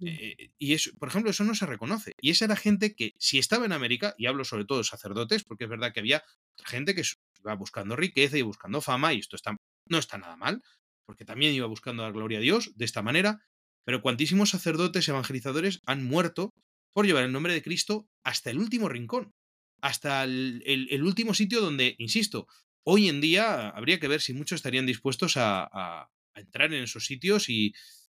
Mm. 0.00 0.06
Eh, 0.08 0.50
y 0.58 0.74
eso, 0.74 0.90
por 0.98 1.08
ejemplo, 1.08 1.30
eso 1.30 1.44
no 1.44 1.54
se 1.54 1.66
reconoce. 1.66 2.12
Y 2.20 2.30
esa 2.30 2.46
era 2.46 2.56
gente 2.56 2.94
que, 2.94 3.12
si 3.18 3.38
estaba 3.38 3.64
en 3.64 3.72
América, 3.72 4.14
y 4.18 4.26
hablo 4.26 4.44
sobre 4.44 4.64
todo 4.64 4.78
de 4.78 4.84
sacerdotes, 4.84 5.44
porque 5.44 5.64
es 5.64 5.70
verdad 5.70 5.92
que 5.92 6.00
había 6.00 6.24
gente 6.64 6.94
que 6.94 7.02
iba 7.40 7.54
buscando 7.54 7.94
riqueza 7.94 8.36
y 8.36 8.42
buscando 8.42 8.80
fama, 8.80 9.14
y 9.14 9.20
esto 9.20 9.36
está, 9.36 9.56
no 9.88 9.98
está 9.98 10.18
nada 10.18 10.36
mal, 10.36 10.62
porque 11.06 11.24
también 11.24 11.54
iba 11.54 11.66
buscando 11.66 12.02
la 12.02 12.10
gloria 12.10 12.38
a 12.38 12.42
Dios 12.42 12.76
de 12.76 12.84
esta 12.84 13.02
manera, 13.02 13.44
pero 13.84 14.02
cuantísimos 14.02 14.50
sacerdotes 14.50 15.08
evangelizadores 15.08 15.80
han 15.86 16.04
muerto 16.04 16.52
por 16.92 17.06
llevar 17.06 17.24
el 17.24 17.32
nombre 17.32 17.54
de 17.54 17.62
Cristo 17.62 18.08
hasta 18.22 18.50
el 18.50 18.58
último 18.58 18.88
rincón, 18.88 19.32
hasta 19.80 20.24
el, 20.24 21.02
último 21.02 21.34
sitio 21.34 21.60
donde, 21.60 21.94
insisto, 21.98 22.46
hoy 22.84 23.08
en 23.08 23.20
día 23.20 23.68
habría 23.70 23.98
que 23.98 24.08
ver 24.08 24.20
si 24.20 24.34
muchos 24.34 24.56
estarían 24.56 24.86
dispuestos 24.86 25.34
a 25.36 26.08
entrar 26.34 26.72
en 26.72 26.82
esos 26.82 27.04
sitios 27.04 27.48
y, 27.48 27.74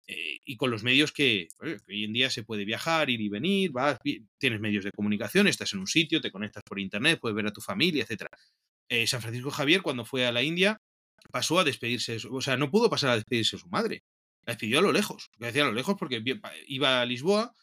eh, 0.07 0.41
y 0.45 0.57
con 0.57 0.71
los 0.71 0.83
medios 0.83 1.13
que, 1.13 1.49
hoy 1.61 2.05
en 2.05 2.13
día 2.13 2.31
se 2.31 2.43
puede 2.43 2.65
viajar, 2.65 3.09
ir 3.11 3.21
y 3.21 3.29
venir, 3.29 3.71
vas, 3.71 3.99
tienes 4.39 4.61
medios 4.61 4.85
de 4.85 4.91
comunicación, 4.91 5.47
estás 5.47 5.73
en 5.73 5.81
un 5.81 5.87
sitio, 5.87 6.21
te 6.21 6.31
conectas 6.31 6.63
por 6.65 6.81
internet, 6.81 7.19
puedes 7.21 7.37
ver 7.37 7.47
a 7.47 7.53
tu 7.53 7.61
familia, 7.61 8.05
etc. 8.09 8.27
Eh, 8.89 9.07
San 9.07 9.23
Francisco 9.23 9.51
Javier, 9.51 9.83
cuando 9.83 10.05
fue 10.05 10.27
a 10.27 10.33
la 10.33 10.43
India, 10.43 10.81
pasó 11.31 11.59
a 11.59 11.65
despedirse, 11.65 12.19
o 12.31 12.41
sea, 12.41 12.57
no 12.57 12.71
pudo 12.71 12.91
pasar 12.91 13.11
a 13.11 13.17
despedirse 13.17 13.57
de 13.57 13.61
su 13.61 13.69
madre. 13.69 14.05
La 14.45 14.55
despidió 14.55 14.81
a 14.81 14.83
lo 14.83 14.93
lejos, 14.93 15.31
lo 15.39 15.47
decía 15.47 15.63
a 15.63 15.67
lo 15.67 15.73
lejos 15.73 15.97
porque 15.99 16.23
iba 16.67 17.01
a 17.01 17.07
Lisboa 17.07 17.55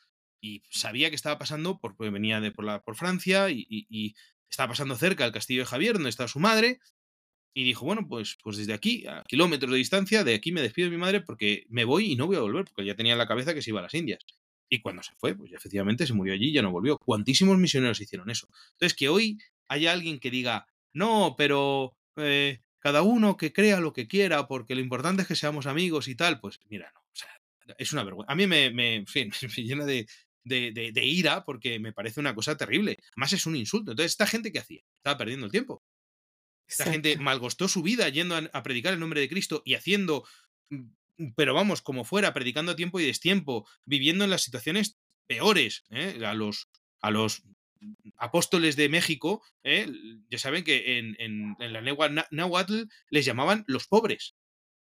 y 0.42 0.64
sabía 0.70 1.10
que 1.10 1.16
estaba 1.16 1.38
pasando, 1.38 1.80
porque 1.80 2.10
venía 2.10 2.40
de 2.40 2.52
por, 2.52 2.64
la, 2.64 2.82
por 2.82 2.96
Francia 2.96 3.50
y, 3.50 3.66
y 3.70 4.16
estaba 4.50 4.70
pasando 4.70 4.96
cerca 4.96 5.26
del 5.26 5.34
castillo 5.34 5.62
de 5.62 5.66
Javier, 5.66 5.94
donde 5.94 6.10
estaba 6.10 6.30
su 6.30 6.40
madre, 6.40 6.80
y 7.54 7.64
dijo, 7.64 7.86
bueno, 7.86 8.08
pues, 8.08 8.38
pues 8.44 8.58
desde 8.58 8.74
aquí, 8.74 9.06
a 9.08 9.24
kilómetros 9.28 9.72
de 9.72 9.78
distancia, 9.78 10.24
de 10.24 10.36
aquí 10.36 10.52
me 10.52 10.62
despido 10.62 10.86
de 10.90 10.96
mi 10.96 11.02
madre 11.02 11.22
porque 11.22 11.66
me 11.70 11.84
voy 11.84 12.12
y 12.12 12.16
no 12.16 12.28
voy 12.28 12.38
a 12.38 12.42
volver, 12.42 12.66
porque 12.66 12.86
ya 12.86 12.96
tenía 12.96 13.14
en 13.14 13.18
la 13.18 13.28
cabeza 13.28 13.54
que 13.54 13.62
se 13.62 13.72
iba 13.72 13.80
a 13.80 13.84
las 13.84 13.94
Indias. 13.94 14.26
Y 14.70 14.82
cuando 14.82 15.02
se 15.02 15.14
fue, 15.18 15.36
pues 15.36 15.52
efectivamente 15.52 16.06
se 16.06 16.14
murió 16.14 16.34
allí 16.34 16.50
y 16.50 16.54
ya 16.54 16.62
no 16.62 16.72
volvió. 16.72 16.98
Cuantísimos 17.00 17.58
misioneros 17.58 18.00
hicieron 18.00 18.30
eso. 18.30 18.48
Entonces, 18.74 18.96
que 18.96 19.10
hoy 19.10 19.40
haya 19.68 19.92
alguien 19.92 20.20
que 20.20 20.30
diga, 20.30 20.68
no, 20.94 21.36
pero 21.38 21.98
eh, 22.18 22.62
cada 22.80 23.02
uno 23.02 23.38
que 23.38 23.54
crea 23.54 23.80
lo 23.80 23.94
que 23.94 24.08
quiera, 24.08 24.48
porque 24.48 24.76
lo 24.76 24.82
importante 24.82 25.24
es 25.24 25.28
que 25.28 25.36
seamos 25.36 25.66
amigos 25.66 26.08
y 26.08 26.16
tal, 26.16 26.40
pues 26.40 26.60
mira, 26.70 26.92
no. 26.94 27.02
O 27.02 27.16
sea, 27.16 27.30
es 27.78 27.94
una 27.94 28.04
vergüenza. 28.04 28.32
A 28.32 28.36
mí 28.36 28.48
me, 28.48 28.72
me, 28.72 29.06
me 29.16 29.64
llena 29.64 29.86
de, 29.86 30.08
de, 30.44 30.92
de, 30.94 31.06
ira 31.06 31.44
porque 31.44 31.80
me 31.80 31.94
parece 31.94 32.20
una 32.20 32.34
cosa 32.34 32.58
terrible. 32.58 32.98
Además 33.12 33.34
es 33.34 33.46
un 33.46 33.56
insulto. 33.56 33.92
Entonces, 33.92 34.14
¿esta 34.14 34.28
gente 34.28 34.52
qué 34.52 34.60
hacía? 34.60 34.82
Estaba 34.98 35.18
perdiendo 35.18 35.46
el 35.46 35.52
tiempo. 35.52 35.84
Esta 36.68 36.86
gente 36.86 37.18
malgostó 37.18 37.68
su 37.68 37.82
vida 37.82 38.08
yendo 38.10 38.36
a, 38.36 38.64
predicar 38.64 38.94
el 38.94 39.00
nombre 39.00 39.22
de 39.22 39.30
Cristo 39.30 39.64
y 39.66 39.74
haciendo, 39.74 40.24
mm, 40.70 41.32
pero 41.36 41.56
vamos, 41.56 41.82
como 41.82 42.06
fuera, 42.06 42.34
predicando 42.34 42.74
a 42.74 42.76
tiempo 42.76 43.00
y 43.00 43.06
destiempo, 43.06 43.68
viviendo 43.86 44.24
en 44.24 44.30
las 44.30 44.44
situaciones 44.44 45.00
peores. 45.26 45.84
¿eh? 45.90 46.24
A, 46.24 46.36
los, 46.36 46.70
a 47.02 47.10
los 47.10 47.44
apóstoles 48.18 48.76
de 48.76 48.90
México, 48.90 49.44
¿eh? 49.64 49.88
ya 50.30 50.38
saben 50.38 50.64
que 50.64 50.98
en, 50.98 51.56
la 51.60 51.82
lengua 51.82 52.10
náhuatl 52.32 52.84
les 53.10 53.26
llamaban 53.26 53.64
los 53.68 53.88
pobres, 53.88 54.36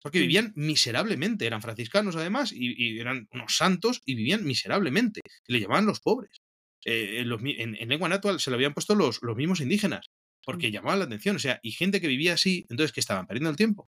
porque 0.01 0.18
mm. 0.18 0.22
vivían 0.22 0.53
miserablemente, 0.57 1.47
eran 1.47 1.62
franciscanos 1.62 2.16
además, 2.16 2.53
y, 2.53 2.99
eran 2.99 3.28
unos 3.32 3.57
santos 3.57 4.03
y 4.05 4.14
vivían 4.14 4.45
miserablemente, 4.45 5.20
y 5.47 5.53
le 5.53 5.61
llamaban 5.61 5.86
los 5.86 6.01
pobres. 6.01 6.42
Eh, 6.84 7.24
en, 7.24 7.88
lengua 7.88 8.09
náhuatl 8.09 8.38
se 8.38 8.51
lo 8.51 8.57
habían 8.57 8.74
puesto 8.74 8.95
los, 8.95 9.22
los 9.22 9.36
mismos 9.36 9.61
indígenas 9.61 10.11
porque 10.45 10.70
llamaba 10.70 10.97
la 10.97 11.05
atención. 11.05 11.36
O 11.36 11.38
sea, 11.38 11.59
y 11.62 11.72
gente 11.72 12.01
que 12.01 12.09
vivía 12.09 12.34
así, 12.34 12.66
entonces 12.68 12.92
que 12.92 13.01
estaban 13.01 13.26
perdiendo 13.26 13.51
el 13.51 13.57
tiempo. 13.57 13.88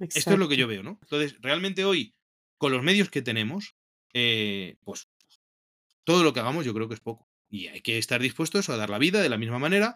Esto 0.00 0.32
es 0.32 0.38
lo 0.38 0.48
que 0.48 0.56
yo 0.56 0.66
veo, 0.66 0.82
¿no? 0.82 0.98
Entonces, 1.02 1.36
realmente 1.40 1.84
hoy, 1.84 2.14
con 2.58 2.72
los 2.72 2.82
medios 2.82 3.10
que 3.10 3.22
tenemos, 3.22 3.76
eh, 4.12 4.76
pues 4.82 5.08
todo 6.02 6.24
lo 6.24 6.32
que 6.32 6.40
hagamos 6.40 6.64
yo 6.64 6.74
creo 6.74 6.88
que 6.88 6.94
es 6.94 7.00
poco. 7.00 7.28
Y 7.54 7.68
hay 7.68 7.82
que 7.82 7.98
estar 7.98 8.20
dispuestos 8.20 8.68
a 8.68 8.76
dar 8.76 8.90
la 8.90 8.98
vida 8.98 9.22
de 9.22 9.28
la 9.28 9.38
misma 9.38 9.60
manera. 9.60 9.94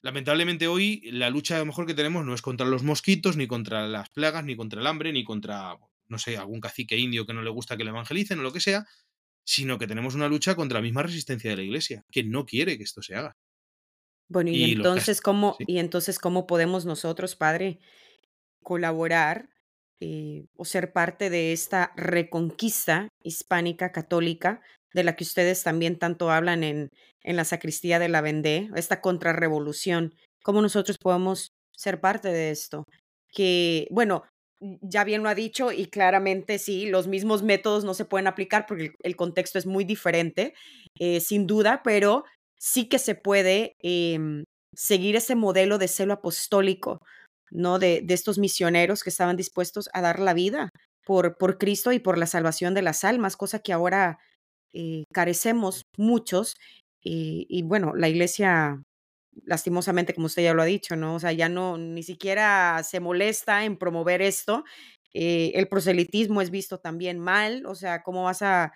Lamentablemente 0.00 0.66
hoy 0.66 1.02
la 1.12 1.28
lucha 1.28 1.56
a 1.56 1.58
lo 1.58 1.66
mejor 1.66 1.84
que 1.84 1.92
tenemos 1.92 2.24
no 2.24 2.32
es 2.32 2.40
contra 2.40 2.66
los 2.66 2.84
mosquitos, 2.84 3.36
ni 3.36 3.46
contra 3.46 3.86
las 3.86 4.08
plagas, 4.08 4.46
ni 4.46 4.56
contra 4.56 4.80
el 4.80 4.86
hambre, 4.86 5.12
ni 5.12 5.22
contra, 5.22 5.76
no 6.08 6.18
sé, 6.18 6.38
algún 6.38 6.58
cacique 6.58 6.96
indio 6.96 7.26
que 7.26 7.34
no 7.34 7.42
le 7.42 7.50
gusta 7.50 7.76
que 7.76 7.84
le 7.84 7.90
evangelicen 7.90 8.38
o 8.38 8.42
lo 8.42 8.50
que 8.50 8.60
sea, 8.60 8.86
sino 9.44 9.78
que 9.78 9.86
tenemos 9.86 10.14
una 10.14 10.26
lucha 10.26 10.54
contra 10.54 10.78
la 10.78 10.82
misma 10.84 11.02
resistencia 11.02 11.50
de 11.50 11.56
la 11.56 11.64
iglesia, 11.64 12.02
que 12.10 12.24
no 12.24 12.46
quiere 12.46 12.78
que 12.78 12.84
esto 12.84 13.02
se 13.02 13.14
haga. 13.14 13.36
Bueno, 14.30 14.48
y 14.48 14.72
entonces, 14.72 15.20
¿cómo, 15.20 15.58
y 15.58 15.76
entonces, 15.76 16.18
¿cómo 16.18 16.46
podemos 16.46 16.86
nosotros, 16.86 17.36
Padre, 17.36 17.78
colaborar 18.62 19.50
eh, 20.00 20.46
o 20.56 20.64
ser 20.64 20.94
parte 20.94 21.28
de 21.28 21.52
esta 21.52 21.92
reconquista 21.94 23.08
hispánica 23.22 23.92
católica 23.92 24.62
de 24.96 25.04
la 25.04 25.14
que 25.14 25.24
ustedes 25.24 25.62
también 25.62 25.98
tanto 25.98 26.30
hablan 26.30 26.64
en, 26.64 26.90
en 27.22 27.36
la 27.36 27.44
sacristía 27.44 27.98
de 27.98 28.08
la 28.08 28.22
Vendée, 28.22 28.70
esta 28.74 29.00
contrarrevolución? 29.00 30.14
¿Cómo 30.42 30.62
nosotros 30.62 30.96
podemos 30.98 31.52
ser 31.76 32.00
parte 32.00 32.28
de 32.28 32.50
esto? 32.50 32.84
Que, 33.30 33.86
bueno, 33.90 34.24
ya 34.80 35.04
bien 35.04 35.22
lo 35.22 35.28
ha 35.28 35.34
dicho 35.34 35.70
y 35.70 35.86
claramente 35.86 36.58
sí, 36.58 36.86
los 36.86 37.08
mismos 37.08 37.42
métodos 37.42 37.84
no 37.84 37.92
se 37.92 38.06
pueden 38.06 38.26
aplicar 38.26 38.64
porque 38.66 38.92
el, 39.02 39.16
contexto 39.16 39.58
es 39.58 39.66
muy 39.66 39.84
diferente, 39.84 40.54
eh, 40.98 41.20
sin 41.20 41.46
duda, 41.46 41.82
pero 41.84 42.24
sí 42.58 42.88
que 42.88 42.98
se 42.98 43.14
puede 43.14 43.74
em, 43.82 44.44
seguir 44.74 45.14
ese 45.14 45.34
modelo 45.34 45.76
de 45.76 45.88
celo 45.88 46.14
apostólico, 46.14 47.00
¿no? 47.50 47.78
De, 47.78 48.00
de, 48.02 48.14
estos 48.14 48.38
misioneros 48.38 49.02
que 49.02 49.10
estaban 49.10 49.36
dispuestos 49.36 49.90
a 49.92 50.00
dar 50.00 50.20
la 50.20 50.32
vida 50.32 50.70
por, 51.04 51.36
por 51.36 51.58
Cristo 51.58 51.92
y 51.92 51.98
por 51.98 52.16
la 52.16 52.26
salvación 52.26 52.72
de 52.72 52.82
las 52.82 53.04
almas, 53.04 53.36
cosa 53.36 53.58
que 53.58 53.74
ahora 53.74 54.18
eh, 54.72 55.04
carecemos 55.12 55.82
muchos. 55.96 56.56
Y, 57.02 57.46
y, 57.48 57.62
bueno, 57.62 57.94
la 57.94 58.08
iglesia, 58.08 58.82
lastimosamente, 59.44 60.14
como 60.14 60.26
usted 60.26 60.42
ya 60.42 60.54
lo 60.54 60.62
ha 60.62 60.66
dicho, 60.66 60.96
¿no? 60.96 61.16
O 61.16 61.20
sea, 61.20 61.32
ya 61.32 61.48
no, 61.48 61.78
ni 61.78 62.02
siquiera 62.02 62.82
se 62.82 63.00
molesta 63.00 63.64
en 63.64 63.76
promover 63.78 64.22
esto. 64.22 64.64
Eh, 65.14 65.52
el 65.54 65.68
proselitismo 65.68 66.42
es 66.42 66.50
visto 66.50 66.78
también 66.78 67.18
mal, 67.18 67.64
o 67.66 67.74
sea, 67.74 68.02
¿cómo 68.02 68.24
vas 68.24 68.42
a 68.42 68.72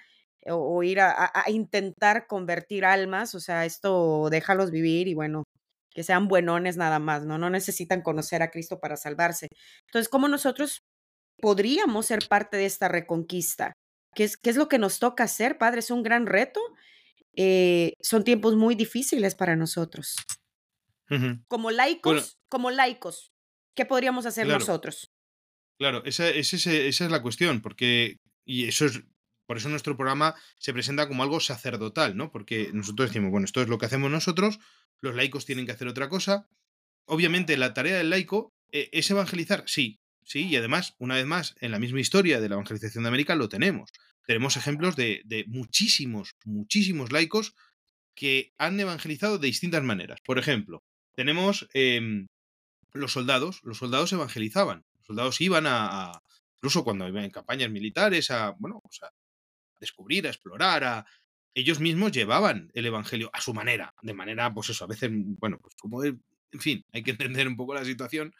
o, 0.48 0.82
ir 0.82 1.00
a, 1.00 1.32
intentar 1.48 2.26
convertir 2.26 2.84
almas, 2.84 3.34
o 3.34 3.40
sea, 3.40 3.66
esto 3.66 4.28
déjalos 4.30 4.70
vivir 4.70 5.08
y 5.08 5.14
bueno, 5.14 5.44
que 5.90 6.02
sean 6.02 6.28
buenones 6.28 6.76
nada 6.76 6.98
más, 6.98 7.26
¿no? 7.26 7.38
No 7.38 7.50
necesitan 7.50 8.02
conocer 8.02 8.42
a 8.42 8.50
Cristo 8.50 8.80
para 8.80 8.96
salvarse. 8.96 9.48
Entonces, 9.86 10.08
¿cómo 10.08 10.28
nosotros 10.28 10.80
podríamos 11.40 12.06
ser 12.06 12.20
parte 12.28 12.56
de 12.56 12.66
esta 12.66 12.88
reconquista? 12.88 13.74
¿Qué 14.14 14.24
es, 14.24 14.36
qué 14.36 14.50
es 14.50 14.56
lo 14.56 14.68
que 14.68 14.78
nos 14.78 14.98
toca 14.98 15.24
hacer, 15.24 15.58
Padre? 15.58 15.80
Es 15.80 15.90
un 15.90 16.02
gran 16.02 16.26
reto. 16.26 16.60
Eh, 17.36 17.94
son 18.00 18.24
tiempos 18.24 18.56
muy 18.56 18.74
difíciles 18.74 19.34
para 19.34 19.56
nosotros. 19.56 20.16
Como 21.48 21.72
laicos, 21.72 22.38
como 22.48 22.70
laicos, 22.70 23.32
¿qué 23.74 23.84
podríamos 23.84 24.26
hacer 24.26 24.46
nosotros? 24.46 25.10
Claro, 25.76 26.04
esa, 26.04 26.28
esa, 26.28 26.56
esa 26.56 27.04
es 27.04 27.10
la 27.10 27.20
cuestión, 27.20 27.62
porque, 27.62 28.18
y 28.44 28.68
eso 28.68 28.86
es 28.86 29.02
por 29.50 29.56
eso 29.56 29.68
nuestro 29.68 29.96
programa 29.96 30.36
se 30.58 30.72
presenta 30.72 31.08
como 31.08 31.24
algo 31.24 31.40
sacerdotal, 31.40 32.16
¿no? 32.16 32.30
Porque 32.30 32.70
nosotros 32.72 33.08
decimos, 33.08 33.32
bueno, 33.32 33.46
esto 33.46 33.60
es 33.60 33.66
lo 33.66 33.78
que 33.78 33.86
hacemos 33.86 34.08
nosotros, 34.08 34.60
los 35.00 35.16
laicos 35.16 35.44
tienen 35.44 35.66
que 35.66 35.72
hacer 35.72 35.88
otra 35.88 36.08
cosa. 36.08 36.46
Obviamente, 37.04 37.56
la 37.56 37.74
tarea 37.74 37.98
del 37.98 38.10
laico 38.10 38.54
eh, 38.70 38.90
es 38.92 39.10
evangelizar, 39.10 39.64
sí, 39.66 39.98
sí, 40.30 40.46
y 40.46 40.54
además, 40.54 40.94
una 40.98 41.16
vez 41.16 41.26
más, 41.26 41.56
en 41.60 41.72
la 41.72 41.80
misma 41.80 41.98
historia 41.98 42.40
de 42.40 42.48
la 42.48 42.54
evangelización 42.54 43.02
de 43.02 43.08
América 43.08 43.34
lo 43.34 43.48
tenemos. 43.48 43.90
Tenemos 44.24 44.56
ejemplos 44.56 44.94
de, 44.94 45.44
muchísimos, 45.48 46.36
muchísimos 46.44 47.10
laicos 47.10 47.56
que 48.14 48.52
han 48.56 48.78
evangelizado 48.78 49.38
de 49.38 49.48
distintas 49.48 49.82
maneras. 49.82 50.20
Por 50.24 50.38
ejemplo, 50.38 50.84
tenemos 51.16 51.68
em, 51.74 52.28
los 52.92 53.12
soldados, 53.12 53.60
los 53.64 53.78
soldados 53.78 54.12
evangelizaban, 54.12 54.84
los 54.98 55.06
soldados 55.06 55.40
iban 55.40 55.64
a, 55.66 56.12
incluso 56.58 56.84
cuando 56.84 57.08
iban 57.08 57.24
en 57.24 57.30
campañas 57.30 57.70
militares, 57.70 58.30
a, 58.30 58.54
bueno, 58.56 58.80
sea, 58.88 59.10
descubrir, 59.80 60.28
a 60.28 60.30
explorar, 60.30 60.84
a... 60.84 61.06
Ellos 61.52 61.80
mismos 61.80 62.12
llevaban 62.12 62.70
el 62.74 62.86
Evangelio 62.86 63.30
a 63.32 63.40
su 63.40 63.52
manera, 63.52 63.92
de 64.02 64.14
manera, 64.14 64.54
pues 64.54 64.70
eso, 64.70 64.84
a 64.84 64.86
veces, 64.86 65.10
bueno, 65.12 65.58
pues 65.60 65.74
como, 65.74 66.04
en 66.04 66.20
fin, 66.60 66.84
hay 66.92 67.02
que 67.02 67.10
entender 67.10 67.48
un 67.48 67.56
poco 67.56 67.74
la 67.74 67.84
situación. 67.84 68.32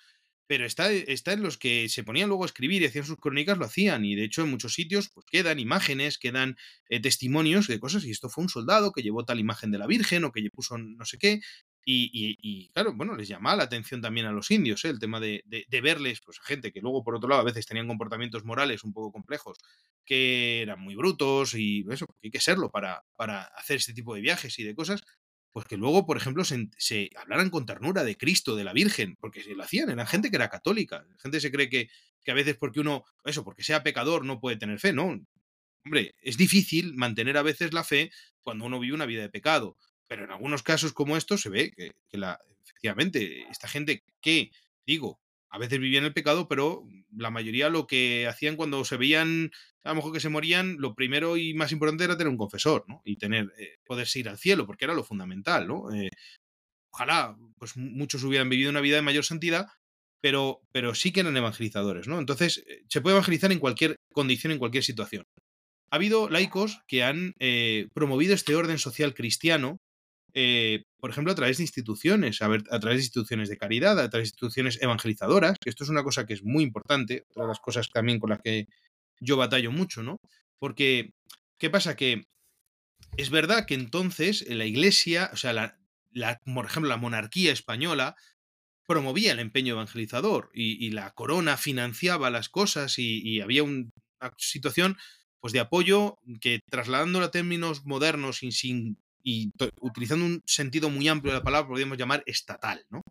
Pero 0.50 0.66
está, 0.66 0.90
está, 0.90 1.32
en 1.32 1.44
los 1.44 1.58
que 1.58 1.88
se 1.88 2.02
ponían 2.02 2.28
luego 2.28 2.42
a 2.42 2.46
escribir 2.46 2.82
y 2.82 2.86
hacían 2.86 3.04
sus 3.04 3.20
crónicas, 3.20 3.56
lo 3.56 3.66
hacían. 3.66 4.04
Y 4.04 4.16
de 4.16 4.24
hecho, 4.24 4.42
en 4.42 4.50
muchos 4.50 4.74
sitios 4.74 5.08
pues, 5.14 5.24
quedan 5.30 5.60
imágenes, 5.60 6.18
quedan 6.18 6.56
eh, 6.88 6.98
testimonios 6.98 7.68
de 7.68 7.78
cosas. 7.78 8.04
Y 8.04 8.10
esto 8.10 8.28
fue 8.28 8.42
un 8.42 8.48
soldado 8.48 8.90
que 8.90 9.02
llevó 9.02 9.24
tal 9.24 9.38
imagen 9.38 9.70
de 9.70 9.78
la 9.78 9.86
Virgen 9.86 10.24
o 10.24 10.32
que 10.32 10.50
puso 10.50 10.76
no 10.76 11.04
sé 11.04 11.18
qué. 11.18 11.40
Y, 11.84 12.68
claro, 12.72 12.94
bueno, 12.94 13.14
les 13.14 13.28
llamaba 13.28 13.58
la 13.58 13.62
atención 13.62 14.00
también 14.00 14.26
a 14.26 14.32
los 14.32 14.50
indios, 14.50 14.84
¿eh? 14.84 14.88
el 14.88 14.98
tema 14.98 15.20
de, 15.20 15.42
de, 15.46 15.80
verles, 15.80 16.20
pues 16.24 16.38
gente 16.40 16.72
que 16.72 16.80
luego, 16.80 17.02
por 17.02 17.16
otro 17.16 17.28
lado, 17.28 17.40
a 17.40 17.44
veces 17.44 17.66
tenían 17.66 17.88
comportamientos 17.88 18.44
morales 18.44 18.84
un 18.84 18.92
poco 18.92 19.10
complejos, 19.10 19.58
que 20.04 20.62
eran 20.62 20.80
muy 20.80 20.94
brutos 20.94 21.54
y 21.54 21.84
eso, 21.90 22.06
hay 22.22 22.30
que 22.30 22.40
serlo 22.40 22.70
para, 22.70 23.02
para 23.16 23.42
hacer 23.42 23.78
este 23.78 23.92
tipo 23.92 24.14
de 24.14 24.20
viajes 24.20 24.56
y 24.58 24.64
de 24.64 24.74
cosas, 24.74 25.02
pues 25.52 25.66
que 25.66 25.76
luego, 25.76 26.06
por 26.06 26.16
ejemplo, 26.16 26.44
se, 26.44 27.10
hablaran 27.16 27.50
con 27.50 27.66
ternura 27.66 28.04
de 28.04 28.16
Cristo, 28.16 28.56
de 28.56 28.64
la 28.64 28.72
Virgen, 28.72 29.16
porque 29.16 29.42
se 29.42 29.54
lo 29.54 29.64
hacían, 29.64 29.90
eran 29.90 30.06
gente 30.06 30.30
que 30.30 30.36
era 30.36 30.48
católica. 30.48 31.04
La 31.08 31.18
gente 31.18 31.40
se 31.40 31.50
cree 31.50 31.68
que, 31.68 31.90
que 32.22 32.30
a 32.30 32.34
veces 32.34 32.56
porque 32.56 32.80
uno, 32.80 33.04
eso, 33.24 33.44
porque 33.44 33.64
sea 33.64 33.82
pecador 33.82 34.24
no 34.24 34.40
puede 34.40 34.56
tener 34.56 34.78
fe, 34.78 34.92
¿no? 34.92 35.20
Hombre, 35.84 36.14
es 36.20 36.36
difícil 36.36 36.94
mantener 36.94 37.36
a 37.36 37.42
veces 37.42 37.72
la 37.72 37.84
fe 37.84 38.12
cuando 38.42 38.64
uno 38.64 38.78
vive 38.78 38.94
una 38.94 39.06
vida 39.06 39.22
de 39.22 39.28
pecado, 39.30 39.76
pero 40.06 40.24
en 40.24 40.30
algunos 40.30 40.62
casos 40.62 40.92
como 40.92 41.16
estos 41.16 41.40
se 41.40 41.48
ve 41.48 41.72
que, 41.72 41.92
que 42.08 42.18
la, 42.18 42.38
efectivamente, 42.62 43.42
esta 43.50 43.68
gente 43.68 44.04
que, 44.20 44.50
digo, 44.86 45.20
a 45.50 45.58
veces 45.58 45.80
vivían 45.80 46.04
el 46.04 46.12
pecado, 46.12 46.48
pero 46.48 46.84
la 47.16 47.30
mayoría 47.30 47.68
lo 47.68 47.86
que 47.86 48.26
hacían 48.28 48.56
cuando 48.56 48.84
se 48.84 48.96
veían, 48.96 49.50
a 49.82 49.90
lo 49.90 49.96
mejor 49.96 50.12
que 50.12 50.20
se 50.20 50.28
morían, 50.28 50.76
lo 50.78 50.94
primero 50.94 51.36
y 51.36 51.54
más 51.54 51.72
importante 51.72 52.04
era 52.04 52.16
tener 52.16 52.30
un 52.30 52.36
confesor, 52.36 52.84
¿no? 52.86 53.02
Y 53.04 53.16
tener, 53.16 53.52
eh, 53.58 53.78
poderse 53.84 54.20
ir 54.20 54.28
al 54.28 54.38
cielo, 54.38 54.66
porque 54.66 54.84
era 54.84 54.94
lo 54.94 55.02
fundamental, 55.02 55.66
¿no? 55.66 55.92
Eh, 55.92 56.08
ojalá, 56.92 57.36
pues 57.58 57.76
muchos 57.76 58.22
hubieran 58.22 58.48
vivido 58.48 58.70
una 58.70 58.80
vida 58.80 58.96
de 58.96 59.02
mayor 59.02 59.24
santidad, 59.24 59.66
pero, 60.22 60.60
pero 60.72 60.94
sí 60.94 61.12
que 61.12 61.20
eran 61.20 61.36
evangelizadores, 61.36 62.06
¿no? 62.06 62.20
Entonces, 62.20 62.64
eh, 62.68 62.84
se 62.88 63.00
puede 63.00 63.16
evangelizar 63.16 63.50
en 63.50 63.58
cualquier 63.58 63.96
condición, 64.12 64.52
en 64.52 64.58
cualquier 64.58 64.84
situación. 64.84 65.24
Ha 65.90 65.96
habido 65.96 66.30
laicos 66.30 66.82
que 66.86 67.02
han 67.02 67.34
promovido 67.92 68.32
este 68.32 68.54
orden 68.54 68.78
social 68.78 69.12
cristiano 69.12 69.80
eh, 70.34 70.84
por 70.98 71.10
ejemplo, 71.10 71.32
a 71.32 71.36
través 71.36 71.58
de 71.58 71.64
instituciones, 71.64 72.42
a, 72.42 72.48
través 72.48 72.98
de 72.98 73.02
instituciones 73.02 73.48
de 73.48 73.56
caridad, 73.56 73.98
a 73.98 74.08
través 74.10 74.28
de 74.28 74.32
instituciones 74.32 74.80
evangelizadoras, 74.80 75.56
que 75.60 75.70
esto 75.70 75.84
es 75.84 75.90
una 75.90 76.02
cosa 76.02 76.26
que 76.26 76.34
es 76.34 76.42
muy 76.42 76.62
importante, 76.62 77.24
otra 77.30 77.44
de 77.44 77.48
las 77.48 77.60
cosas 77.60 77.88
también 77.90 78.18
con 78.18 78.30
las 78.30 78.40
que 78.40 78.66
yo 79.20 79.36
batallo 79.36 79.72
mucho, 79.72 80.02
¿no? 80.02 80.18
Porque, 80.58 81.12
¿qué 81.58 81.70
pasa? 81.70 81.96
Que 81.96 82.26
es 83.16 83.30
verdad 83.30 83.66
que 83.66 83.74
entonces 83.74 84.44
la 84.48 84.66
iglesia, 84.66 85.30
o 85.32 85.36
sea, 85.36 85.52
la, 85.52 86.40
por 86.44 86.66
ejemplo, 86.66 86.88
la 86.88 86.96
monarquía 86.96 87.52
española 87.52 88.16
promovía 88.86 89.32
el 89.32 89.38
empeño 89.38 89.74
evangelizador 89.74 90.50
y, 90.52 90.90
la 90.90 91.12
corona 91.12 91.56
financiaba 91.56 92.30
las 92.30 92.48
cosas 92.48 92.98
y, 92.98 93.40
había 93.40 93.62
una 93.62 93.90
situación 94.36 94.96
pues 95.38 95.52
de 95.54 95.60
apoyo 95.60 96.18
que 96.40 96.60
trasladando 96.68 97.20
a 97.20 97.30
términos 97.30 97.86
modernos 97.86 98.42
y 98.42 98.52
sin 98.52 98.98
y 99.22 99.52
utilizando 99.80 100.24
un 100.24 100.42
sentido 100.46 100.90
muy 100.90 101.08
amplio 101.08 101.32
de 101.32 101.38
la 101.38 101.44
palabra, 101.44 101.68
podríamos 101.68 101.98
llamar 101.98 102.22
estatal, 102.26 102.84
¿no? 102.90 103.02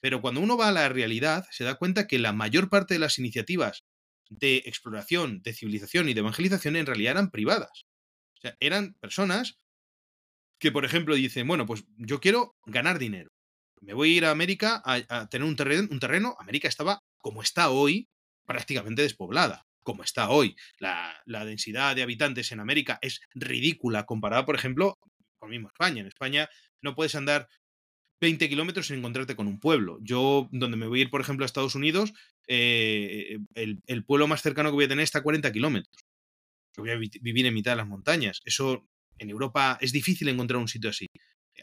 Pero 0.00 0.20
cuando 0.20 0.40
uno 0.40 0.56
va 0.56 0.68
a 0.68 0.72
la 0.72 0.88
realidad, 0.88 1.46
se 1.50 1.64
da 1.64 1.76
cuenta 1.76 2.06
que 2.06 2.18
la 2.18 2.32
mayor 2.32 2.68
parte 2.68 2.94
de 2.94 3.00
las 3.00 3.18
iniciativas 3.18 3.84
de 4.28 4.58
exploración, 4.66 5.42
de 5.42 5.52
civilización 5.52 6.08
y 6.08 6.14
de 6.14 6.20
evangelización 6.20 6.76
en 6.76 6.86
realidad 6.86 7.12
eran 7.12 7.30
privadas. 7.30 7.86
O 8.36 8.40
sea, 8.40 8.56
eran 8.60 8.94
personas 8.94 9.58
que, 10.58 10.72
por 10.72 10.84
ejemplo, 10.84 11.14
dicen, 11.14 11.46
bueno, 11.46 11.66
pues 11.66 11.84
yo 11.96 12.20
quiero 12.20 12.54
ganar 12.66 12.98
dinero. 12.98 13.30
Me 13.80 13.94
voy 13.94 14.14
a 14.14 14.16
ir 14.16 14.24
a 14.24 14.30
América 14.30 14.82
a, 14.84 15.28
tener 15.28 15.46
un 15.46 15.56
terreno, 15.56 15.88
un 15.90 16.00
terreno. 16.00 16.36
América 16.38 16.68
estaba, 16.68 17.02
como 17.18 17.42
está 17.42 17.70
hoy, 17.70 18.08
prácticamente 18.44 19.02
despoblada 19.02 19.64
como 19.82 20.02
está 20.02 20.30
hoy. 20.30 20.56
La, 20.80 21.14
la, 21.26 21.44
densidad 21.44 21.94
de 21.94 22.02
habitantes 22.02 22.50
en 22.50 22.58
América 22.58 22.98
es 23.02 23.20
ridícula 23.34 24.04
comparada, 24.04 24.44
por 24.44 24.56
ejemplo, 24.56 24.98
con 25.46 25.50
mismo 25.52 25.68
España. 25.68 26.00
En 26.00 26.08
España 26.08 26.48
no 26.82 26.94
puedes 26.94 27.14
andar 27.14 27.48
20 28.20 28.48
kilómetros 28.48 28.88
sin 28.88 28.98
encontrarte 28.98 29.36
con 29.36 29.46
un 29.46 29.60
pueblo. 29.60 29.98
Yo, 30.02 30.48
donde 30.52 30.76
me 30.76 30.86
voy 30.86 31.00
a 31.00 31.02
ir, 31.02 31.10
por 31.10 31.20
ejemplo, 31.20 31.44
a 31.44 31.46
Estados 31.46 31.74
Unidos, 31.74 32.12
eh, 32.48 33.38
el, 33.54 34.04
pueblo 34.04 34.26
más 34.26 34.42
cercano 34.42 34.70
que 34.70 34.74
voy 34.74 34.84
a 34.84 34.88
tener 34.88 35.04
está 35.04 35.20
a 35.20 35.22
40 35.22 35.52
kilómetros. 35.52 35.96
Yo 36.76 36.82
voy 36.82 36.90
a 36.90 36.96
vivir 36.96 37.46
en 37.46 37.54
mitad 37.54 37.72
de 37.72 37.76
las 37.76 37.86
montañas. 37.86 38.40
Eso 38.44 38.86
en 39.18 39.30
Europa 39.30 39.78
es 39.80 39.92
difícil 39.92 40.28
encontrar 40.28 40.60
un 40.60 40.68
sitio 40.68 40.90
así. 40.90 41.06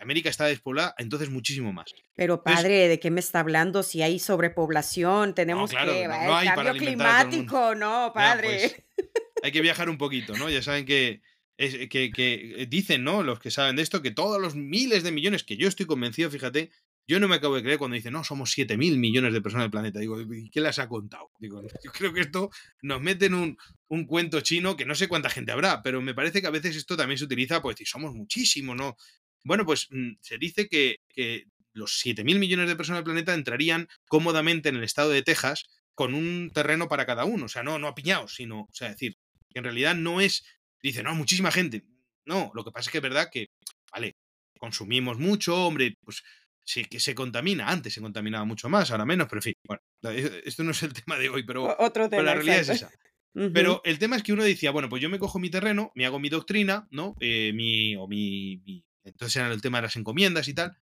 América 0.02 0.28
está 0.28 0.46
despoblada, 0.46 0.96
entonces 0.98 1.30
muchísimo 1.30 1.72
más. 1.72 1.86
Pero 2.16 2.44
padre, 2.44 2.88
¿de 2.88 3.00
qué 3.00 3.12
me 3.12 3.20
está 3.20 3.42
hablando? 3.42 3.84
Si 3.84 4.02
hay 4.02 4.18
sobrepoblación, 4.18 5.36
tenemos 5.36 5.70
que 5.70 6.08
no, 6.08 6.36
hay 6.36 6.48
cambio 6.48 6.74
climático, 6.74 7.76
no, 7.76 8.12
padre. 8.14 8.84
Pues, 8.96 9.06
hay 9.44 9.52
que 9.52 9.62
viajar 9.62 9.90
un 9.90 10.00
poquito, 10.00 10.36
¿no? 10.36 10.50
Ya 10.50 10.64
saben 10.64 10.86
que 10.86 11.22
es, 11.58 11.76
que, 11.90 12.12
que, 12.12 12.68
dicen, 12.70 13.04
¿no? 13.04 13.24
Los 13.24 13.40
que 13.40 13.52
saben 13.52 13.76
de 13.76 13.82
esto, 13.82 14.02
que 14.02 14.12
todos 14.12 14.42
los 14.42 14.56
miles 14.56 15.04
de 15.04 15.12
millones, 15.12 15.44
que 15.44 15.58
yo 15.58 15.68
estoy 15.68 15.86
convencido, 15.86 16.30
fíjate, 16.30 16.72
yo 17.08 17.20
no 17.20 17.28
me 17.28 17.36
acabo 17.36 17.56
de 17.56 17.64
creer 17.64 17.78
cuando 17.78 17.96
dicen, 17.96 18.14
no, 18.14 18.24
somos 18.24 18.52
7 18.52 18.78
mil 18.78 18.98
millones 18.98 19.34
de 19.34 19.42
personas 19.42 19.64
en 19.64 19.66
el 19.66 19.72
planeta. 19.72 20.00
Digo, 20.00 20.22
¿y 20.22 20.50
qué 20.50 20.62
las 20.62 20.80
ha 20.80 20.88
contado? 20.88 21.32
Digo, 21.40 21.62
yo 21.84 21.92
creo 21.92 22.14
que 22.14 22.22
esto 22.22 22.50
nos 22.82 23.02
mete 23.02 23.26
en 23.26 23.34
un, 23.34 23.58
un, 23.90 24.06
cuento 24.06 24.42
chino 24.42 24.78
que 24.78 24.86
no 24.86 24.96
sé 24.96 25.08
cuánta 25.08 25.30
gente 25.30 25.52
habrá, 25.52 25.82
pero 25.84 26.02
me 26.02 26.14
parece 26.14 26.42
que 26.42 26.48
a 26.48 26.52
veces 26.52 26.76
esto 26.76 26.96
también 26.96 27.18
se 27.18 27.26
utiliza, 27.26 27.62
pues, 27.62 27.76
decir, 27.76 27.88
somos 27.88 28.14
muchísimos, 28.14 28.76
¿no? 28.76 28.96
Bueno, 29.44 29.66
pues 29.66 29.88
mm, 29.92 30.14
se 30.22 30.38
dice 30.38 30.70
que, 30.70 31.02
que 31.10 31.46
los 31.74 32.00
7 32.00 32.24
mil 32.24 32.40
millones 32.40 32.70
de 32.70 32.76
personas 32.76 33.00
del 33.00 33.06
planeta 33.06 33.34
entrarían 33.34 33.90
cómodamente 34.08 34.70
en 34.70 34.78
el 34.78 34.84
estado 34.84 35.10
de 35.10 35.24
Texas 35.24 35.66
con 35.96 36.14
un 36.14 36.52
terreno 36.54 36.88
para 36.88 37.06
cada 37.06 37.26
uno. 37.26 37.46
O 37.46 37.50
sea, 37.50 37.64
no, 37.64 37.80
no 37.80 37.88
apiñados, 37.88 38.36
sino, 38.36 38.62
o 38.62 38.74
sea, 38.74 38.90
decir, 38.90 39.18
que 39.50 39.60
en 39.60 39.66
realidad 39.66 39.96
no 39.96 40.22
es 40.22 40.46
dice, 40.90 41.04
no, 41.04 41.16
muchísima 41.16 41.52
gente. 41.52 41.84
No, 42.26 42.52
lo 42.54 42.64
que 42.64 42.72
pasa 42.72 42.90
es 42.90 42.92
que 42.92 42.98
es 43.00 43.04
verdad 43.04 43.30
que, 43.32 43.48
vale, 43.92 44.16
consumimos 44.58 45.18
mucho, 45.18 45.68
hombre, 45.68 45.98
pues 46.04 46.24
sí 46.64 46.86
que 46.86 47.00
se 47.00 47.16
contamina. 47.16 47.70
Antes 47.70 47.94
se 47.94 48.02
contaminaba 48.02 48.46
mucho 48.46 48.70
más, 48.70 48.92
ahora 48.92 49.06
menos, 49.06 49.28
pero 49.28 49.40
en 49.40 49.44
fin, 49.44 49.54
bueno, 49.66 49.82
e, 50.04 50.44
esto 50.46 50.64
no 50.64 50.72
es 50.72 50.84
el 50.84 50.94
tema 51.06 51.18
de 51.18 51.30
hoy, 51.30 51.44
pero, 51.44 51.76
Otro 51.80 52.10
tema, 52.10 52.24
la 52.24 52.36
realidad 52.36 52.60
es 52.60 52.70
esa. 52.70 52.92
Pero 53.36 53.82
el 53.84 53.98
tema 53.98 54.16
es 54.16 54.22
que 54.22 54.32
uno 54.32 54.44
decía, 54.44 54.70
bueno, 54.70 54.90
pues 54.90 55.02
yo 55.02 55.10
me 55.10 55.18
cojo 55.18 55.40
mi 55.40 55.50
terreno, 55.50 55.92
me 55.96 56.06
hago 56.06 56.20
mi 56.20 56.30
doctrina, 56.30 56.88
¿no? 56.92 57.16
Eh, 57.20 57.52
mi, 57.52 57.96
o 57.96 58.08
mi, 58.08 58.62
Entonces 59.04 59.38
era 59.38 59.52
el 59.52 59.60
tema 59.60 59.80
de 59.80 59.84
las 59.84 59.96
encomiendas 59.96 60.48
y 60.48 60.54
tal. 60.54 60.78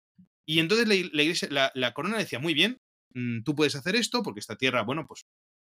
Y 0.44 0.59
entonces 0.59 0.88
la, 0.88 0.96
iglesia, 0.96 1.46
la, 1.48 1.70
la, 1.76 1.94
corona 1.94 2.18
decía, 2.18 2.40
muy 2.40 2.53
bien, 2.53 2.80
mm, 3.14 3.42
tú 3.44 3.55
puedes 3.55 3.76
hacer 3.76 3.94
esto, 3.94 4.24
porque 4.24 4.40
esta 4.40 4.57
tierra, 4.57 4.82
bueno, 4.82 5.07
pues 5.07 5.26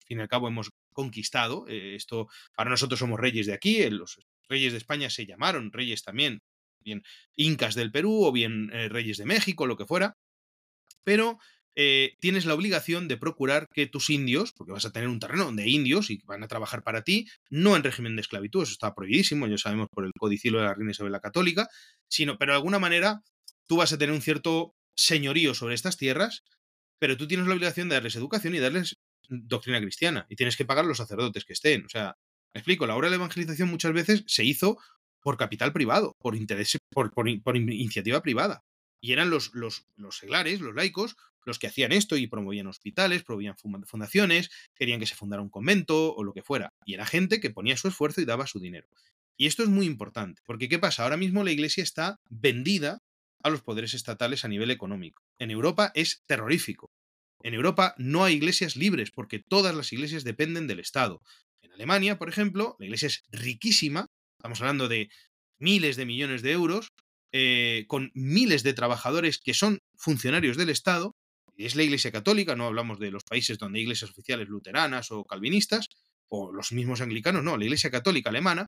al 0.03 0.07
fin 0.07 0.19
y 0.19 0.21
al 0.21 0.29
cabo 0.29 0.49
hemos 0.49 0.71
conquistado. 0.97 1.67
Eh, 1.69 1.95
esto, 1.95 2.29
para 2.57 2.71
nosotros 2.71 2.99
somos 2.99 3.21
reyes 3.21 3.47
de 3.47 3.53
aquí, 3.53 3.83
eh, 3.83 3.91
los 3.91 4.19
reyes 4.49 4.73
de 4.73 4.79
España 4.79 5.11
se 5.11 5.27
llamaron 5.27 5.71
reyes 5.71 6.03
también, 6.03 6.41
bien 6.81 7.03
incas 7.37 7.75
del 7.75 7.93
Perú 7.93 8.25
o 8.25 8.33
bien 8.33 8.71
eh, 8.73 8.89
reyes 8.89 9.19
de 9.19 9.27
México, 9.27 9.67
lo 9.67 9.77
que 9.77 9.87
fuera. 9.87 10.17
Pero 11.05 11.39
tienes 12.21 12.47
la 12.47 12.55
obligación 12.55 13.07
de 13.07 13.19
procurar 13.19 13.69
que 13.71 13.87
tus 13.87 14.09
indios, 14.09 14.55
porque 14.55 14.73
vas 14.73 14.87
a 14.87 14.93
tener 14.93 15.11
un 15.11 15.21
terreno 15.21 15.53
hay 15.59 15.75
indios 15.75 16.09
y 16.11 16.23
van 16.25 16.43
a 16.43 16.49
trabajar 16.49 16.83
para 16.83 17.03
ti, 17.03 17.29
no 17.51 17.77
en 17.77 17.83
régimen 17.83 18.17
de 18.17 18.23
esclavitud, 18.23 18.63
eso 18.63 18.73
está 18.73 18.95
prohibidísimo, 18.95 19.47
ya 19.47 19.59
sabemos 19.59 19.89
por 19.91 20.07
el 20.07 20.13
codicilo 20.19 20.59
de 20.59 20.65
la 20.65 20.73
reina 20.73 20.93
Isabel 20.93 21.13
la 21.13 21.21
Católica, 21.21 21.69
sino, 22.09 22.39
pero 22.39 22.53
de 22.53 22.57
alguna 22.57 22.79
manera 22.79 23.21
tú 23.67 23.77
vas 23.77 23.93
a 23.93 23.99
tener 23.99 24.15
un 24.15 24.23
cierto 24.23 24.75
señorío 24.97 25.53
sobre 25.53 25.75
estas 25.75 25.99
tierras, 25.99 26.45
pero 26.99 27.19
tú 27.19 27.29
tienes 27.29 27.47
la 27.47 27.55
obligación 27.55 27.91
de 27.91 27.97
darles 27.97 28.17
educación 28.17 28.55
y 28.55 28.59
darles 28.59 28.97
doctrina 29.29 29.81
cristiana 29.81 30.27
y 30.29 30.37
tienes 30.37 30.57
que 30.57 30.65
pagar 30.65 30.85
los 30.85 30.99
sacerdotes 30.99 31.45
que 31.45 31.53
estén. 31.53 31.85
O 31.85 31.89
sea, 31.89 32.17
me 32.55 32.61
explico, 32.61 32.87
la 32.87 32.97
obra 32.97 33.07
de 33.07 33.11
la 33.11 33.17
evangelización 33.17 33.69
muchas 33.69 33.93
veces 33.93 34.25
se 34.27 34.45
hizo 34.45 34.79
por 35.21 35.37
capital 35.37 35.73
privado, 35.73 36.17
por 36.19 36.37
interés, 36.37 36.79
por, 36.91 37.13
por, 37.13 37.29
iniciativa 37.29 38.23
privada. 38.23 38.65
Y 39.01 39.13
eran 39.13 39.29
los, 39.29 39.55
los, 39.55 39.87
los, 39.97 40.19
seglares, 40.19 40.61
los 40.61 40.75
laicos, 40.75 41.17
los 41.45 41.59
que 41.59 41.67
hacían 41.67 41.93
esto 41.93 42.17
y 42.17 42.27
promovían 42.27 42.67
hospitales, 42.67 43.25
promovían 43.25 43.57
fundaciones, 43.57 44.51
querían 44.75 45.01
que 45.01 45.07
se 45.07 45.15
fundara 45.15 45.43
un 45.43 45.51
convento 45.51 46.15
o 46.15 46.25
lo 46.25 46.33
que 46.33 46.43
fuera. 46.43 46.73
Y 46.85 46.95
era 46.95 47.07
gente 47.07 47.41
que 47.41 47.51
ponía 47.51 47.77
su 47.77 47.89
esfuerzo 47.89 48.21
y 48.21 48.25
daba 48.25 48.47
su 48.47 48.61
dinero. 48.61 48.89
Y 49.37 49.47
esto 49.47 49.63
es 49.63 49.69
muy 49.69 49.87
importante, 49.87 50.43
porque 50.47 50.69
¿qué 50.69 50.79
pasa? 50.79 51.03
Ahora 51.03 51.17
mismo 51.17 51.45
la 51.45 51.53
iglesia 51.53 51.83
está 51.83 52.21
vendida 52.31 53.03
a 53.43 53.51
los 53.51 53.63
poderes 53.63 53.95
estatales 53.95 54.45
a 54.45 54.49
nivel 54.49 54.71
económico. 54.71 55.23
En 55.39 55.51
Europa 55.51 55.93
es 55.95 56.23
terrorífico. 56.27 56.91
En 57.43 57.55
Europa 57.55 57.95
no 57.99 58.25
hay 58.25 58.35
iglesias 58.35 58.77
libres 58.77 59.11
porque 59.11 59.39
todas 59.39 59.75
las 59.75 59.93
iglesias 59.93 60.25
dependen 60.25 60.67
del 60.67 60.81
Estado. 60.81 61.23
En 61.63 61.73
Alemania, 61.73 62.19
por 62.19 62.29
ejemplo, 62.29 62.77
la 62.79 62.87
iglesia 62.87 63.09
es 63.09 63.25
riquísima, 63.31 64.07
estamos 64.39 64.61
hablando 64.61 64.89
de 64.89 65.09
miles 65.59 65.97
de 65.97 66.07
millones 66.07 66.43
de 66.43 66.53
euros, 66.53 66.93
eh, 67.33 67.85
con 67.89 68.11
miles 68.15 68.63
de 68.63 68.73
trabajadores 68.73 69.39
que 69.39 69.55
son 69.55 69.81
funcionarios 69.95 70.57
del 70.57 70.71
Estado. 70.71 71.15
Es 71.57 71.75
la 71.75 71.83
iglesia 71.83 72.13
católica, 72.13 72.57
no 72.57 72.67
hablamos 72.67 72.99
de 72.99 73.11
los 73.11 73.25
países 73.25 73.59
donde 73.59 73.79
hay 73.79 73.85
iglesias 73.85 74.11
oficiales 74.11 74.49
luteranas 74.49 75.11
o 75.11 75.25
calvinistas, 75.25 75.89
o 76.29 76.53
los 76.53 76.73
mismos 76.73 77.01
anglicanos, 77.01 77.43
no, 77.43 77.57
la 77.57 77.65
iglesia 77.65 77.91
católica 77.91 78.31
alemana. 78.31 78.67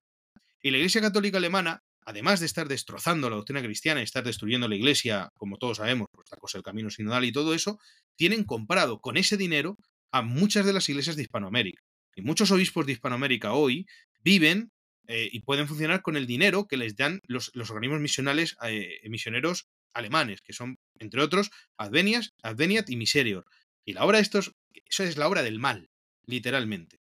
Y 0.61 0.71
la 0.71 0.77
iglesia 0.77 1.01
católica 1.01 1.37
alemana 1.37 1.81
además 2.09 2.39
de 2.39 2.47
estar 2.47 2.67
destrozando 2.67 3.29
la 3.29 3.35
doctrina 3.35 3.61
cristiana 3.61 3.99
y 3.99 4.03
estar 4.03 4.23
destruyendo 4.23 4.67
la 4.67 4.75
iglesia, 4.75 5.29
como 5.37 5.59
todos 5.59 5.77
sabemos, 5.77 6.07
pues 6.11 6.27
la 6.31 6.37
cosa 6.37 6.57
del 6.57 6.63
camino 6.63 6.89
sinodal 6.89 7.23
y 7.23 7.31
todo 7.31 7.53
eso, 7.53 7.79
tienen 8.15 8.45
comprado 8.45 8.99
con 8.99 9.15
ese 9.15 9.37
dinero 9.37 9.77
a 10.11 10.23
muchas 10.23 10.65
de 10.65 10.73
las 10.73 10.89
iglesias 10.89 11.15
de 11.15 11.21
Hispanoamérica. 11.21 11.83
Y 12.15 12.23
muchos 12.23 12.49
obispos 12.49 12.87
de 12.87 12.93
Hispanoamérica 12.93 13.53
hoy 13.53 13.85
viven 14.23 14.71
eh, 15.07 15.29
y 15.31 15.41
pueden 15.41 15.67
funcionar 15.67 16.01
con 16.01 16.17
el 16.17 16.25
dinero 16.25 16.65
que 16.65 16.77
les 16.77 16.95
dan 16.95 17.21
los, 17.27 17.51
organismos 17.69 17.99
misionales, 17.99 18.57
eh, 18.63 19.01
misioneros 19.07 19.67
alemanes, 19.93 20.41
que 20.41 20.53
son, 20.53 20.79
entre 20.97 21.21
otros, 21.21 21.51
Advenias, 21.77 22.33
Adveniat 22.41 22.89
y 22.89 22.97
Miserior. 22.97 23.45
Y 23.85 23.93
la 23.93 24.03
obra 24.03 24.17
de 24.17 24.23
estos, 24.23 24.55
eso 24.85 25.03
es 25.03 25.15
la 25.15 25.27
obra 25.27 25.43
del 25.43 25.59
mal, 25.59 25.91
literalmente. 26.25 27.01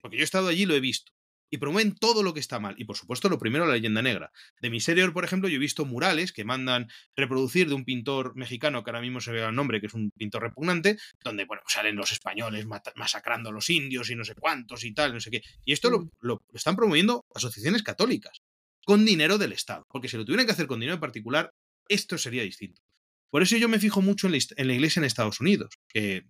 Porque 0.00 0.16
yo 0.16 0.22
he 0.22 0.24
estado 0.24 0.48
allí 0.48 0.62
y 0.62 0.66
lo 0.66 0.74
he 0.74 0.80
visto 0.80 1.15
y 1.50 1.58
promueven 1.58 1.94
todo 1.94 2.22
lo 2.22 2.34
que 2.34 2.40
está 2.40 2.58
mal. 2.58 2.74
Y 2.78 2.84
por 2.84 2.96
supuesto, 2.96 3.28
lo 3.28 3.38
primero, 3.38 3.66
la 3.66 3.74
leyenda 3.74 4.02
negra. 4.02 4.32
De 4.60 4.70
Miserior, 4.70 5.12
por 5.12 5.24
ejemplo, 5.24 5.48
yo 5.48 5.56
he 5.56 5.60
visto 5.60 5.84
murales 5.84 6.32
que 6.32 6.44
mandan 6.44 6.88
reproducir 7.14 7.68
de 7.68 7.74
un 7.74 7.84
pintor 7.84 8.34
mexicano, 8.36 8.82
que 8.82 8.90
ahora 8.90 9.00
mismo 9.00 9.20
se 9.20 9.32
ve 9.32 9.44
el 9.44 9.54
nombre, 9.54 9.80
que 9.80 9.86
es 9.86 9.94
un 9.94 10.10
pintor 10.10 10.42
repugnante, 10.42 10.98
donde, 11.22 11.44
bueno, 11.44 11.62
salen 11.66 11.96
los 11.96 12.12
españoles 12.12 12.66
masacrando 12.96 13.50
a 13.50 13.52
los 13.52 13.70
indios 13.70 14.10
y 14.10 14.16
no 14.16 14.24
sé 14.24 14.34
cuántos 14.34 14.84
y 14.84 14.92
tal, 14.92 15.14
no 15.14 15.20
sé 15.20 15.30
qué. 15.30 15.42
Y 15.64 15.72
esto 15.72 15.90
lo, 15.90 16.10
lo, 16.20 16.42
están 16.52 16.76
promoviendo 16.76 17.24
asociaciones 17.34 17.82
católicas, 17.82 18.42
con 18.84 19.04
dinero 19.04 19.38
del 19.38 19.52
Estado. 19.52 19.84
Porque 19.88 20.08
si 20.08 20.16
lo 20.16 20.24
tuvieran 20.24 20.46
que 20.46 20.52
hacer 20.52 20.66
con 20.66 20.80
dinero 20.80 20.94
en 20.94 21.00
particular, 21.00 21.50
esto 21.88 22.18
sería 22.18 22.42
distinto. 22.42 22.82
Por 23.30 23.42
eso 23.42 23.56
yo 23.56 23.68
me 23.68 23.78
fijo 23.78 24.02
mucho 24.02 24.26
en 24.26 24.32
la, 24.32 24.38
en 24.56 24.66
la 24.66 24.74
iglesia 24.74 25.00
en 25.00 25.04
Estados 25.04 25.40
Unidos, 25.40 25.74
que 25.88 26.24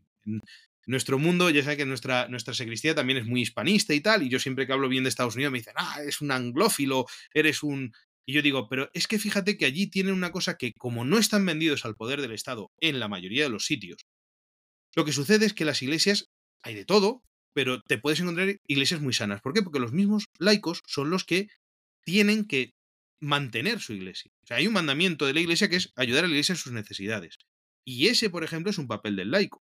nuestro 0.87 1.19
mundo, 1.19 1.51
ya 1.51 1.63
sabe 1.63 1.77
que 1.77 1.85
nuestra, 1.85 2.29
nuestra 2.29 2.55
sacristía 2.55 2.95
también 2.95 3.19
es 3.19 3.27
muy 3.27 3.43
hispanista 3.43 3.93
y 3.93 4.01
tal, 4.01 4.23
y 4.23 4.29
yo 4.29 4.39
siempre 4.39 4.67
que 4.67 4.73
hablo 4.73 4.89
bien 4.89 5.03
de 5.03 5.09
Estados 5.09 5.35
Unidos 5.35 5.53
me 5.53 5.59
dicen, 5.59 5.75
ah, 5.77 5.99
es 6.07 6.21
un 6.21 6.31
anglófilo, 6.31 7.07
eres 7.35 7.63
un... 7.63 7.93
Y 8.25 8.33
yo 8.33 8.43
digo, 8.43 8.69
pero 8.69 8.89
es 8.93 9.07
que 9.07 9.19
fíjate 9.19 9.57
que 9.57 9.67
allí 9.67 9.89
tienen 9.89 10.15
una 10.15 10.33
cosa 10.33 10.57
que 10.57 10.73
como 10.73 11.05
no 11.05 11.19
están 11.19 11.45
vendidos 11.47 11.85
al 11.85 11.95
poder 11.95 12.21
del 12.21 12.33
Estado 12.33 12.73
en 12.81 12.99
la 12.99 13.09
mayoría 13.09 13.45
de 13.45 13.51
los 13.51 13.67
sitios, 13.67 13.99
lo 14.95 15.05
que 15.05 15.13
sucede 15.13 15.47
es 15.47 15.53
que 15.53 15.65
las 15.65 15.83
iglesias, 15.83 16.31
hay 16.63 16.75
de 16.75 16.85
todo, 16.85 17.23
pero 17.53 17.81
te 17.83 17.99
puedes 17.99 18.21
encontrar 18.21 18.57
iglesias 18.67 19.01
muy 19.01 19.13
sanas. 19.13 19.41
¿Por 19.43 19.53
qué? 19.53 19.63
Porque 19.63 19.79
los 19.79 19.93
mismos 19.93 20.25
laicos 20.39 20.83
son 20.87 21.11
los 21.11 21.25
que 21.25 21.49
tienen 22.05 22.47
que 22.47 22.75
mantener 23.21 23.81
su 23.81 23.93
iglesia. 23.93 24.31
O 24.43 24.47
sea, 24.47 24.59
hay 24.59 24.67
un 24.67 24.73
mandamiento 24.75 25.27
de 25.27 25.35
la 25.35 25.41
iglesia 25.41 25.69
que 25.69 25.77
es 25.77 25.93
ayudar 25.97 26.25
a 26.25 26.29
la 26.29 26.33
iglesia 26.35 26.53
en 26.53 26.59
sus 26.59 26.73
necesidades. 26.73 27.37
Y 27.85 28.09
ese, 28.09 28.31
por 28.31 28.45
ejemplo, 28.45 28.71
es 28.71 28.79
un 28.79 28.89
papel 28.89 29.17
del 29.17 29.31
laico 29.31 29.66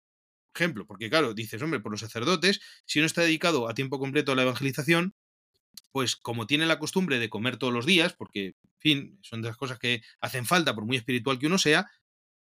ejemplo, 0.53 0.85
porque 0.85 1.09
claro, 1.09 1.33
dices, 1.33 1.61
hombre, 1.61 1.79
por 1.79 1.91
los 1.91 2.01
sacerdotes, 2.01 2.59
si 2.85 2.99
uno 2.99 3.05
está 3.05 3.21
dedicado 3.21 3.69
a 3.69 3.73
tiempo 3.73 3.99
completo 3.99 4.31
a 4.31 4.35
la 4.35 4.43
evangelización, 4.43 5.13
pues 5.91 6.15
como 6.15 6.47
tiene 6.47 6.65
la 6.65 6.79
costumbre 6.79 7.19
de 7.19 7.29
comer 7.29 7.57
todos 7.57 7.73
los 7.73 7.85
días, 7.85 8.13
porque, 8.13 8.47
en 8.47 8.79
fin, 8.79 9.19
son 9.21 9.41
de 9.41 9.49
las 9.49 9.57
cosas 9.57 9.79
que 9.79 10.01
hacen 10.21 10.45
falta 10.45 10.75
por 10.75 10.85
muy 10.85 10.97
espiritual 10.97 11.39
que 11.39 11.47
uno 11.47 11.57
sea, 11.57 11.87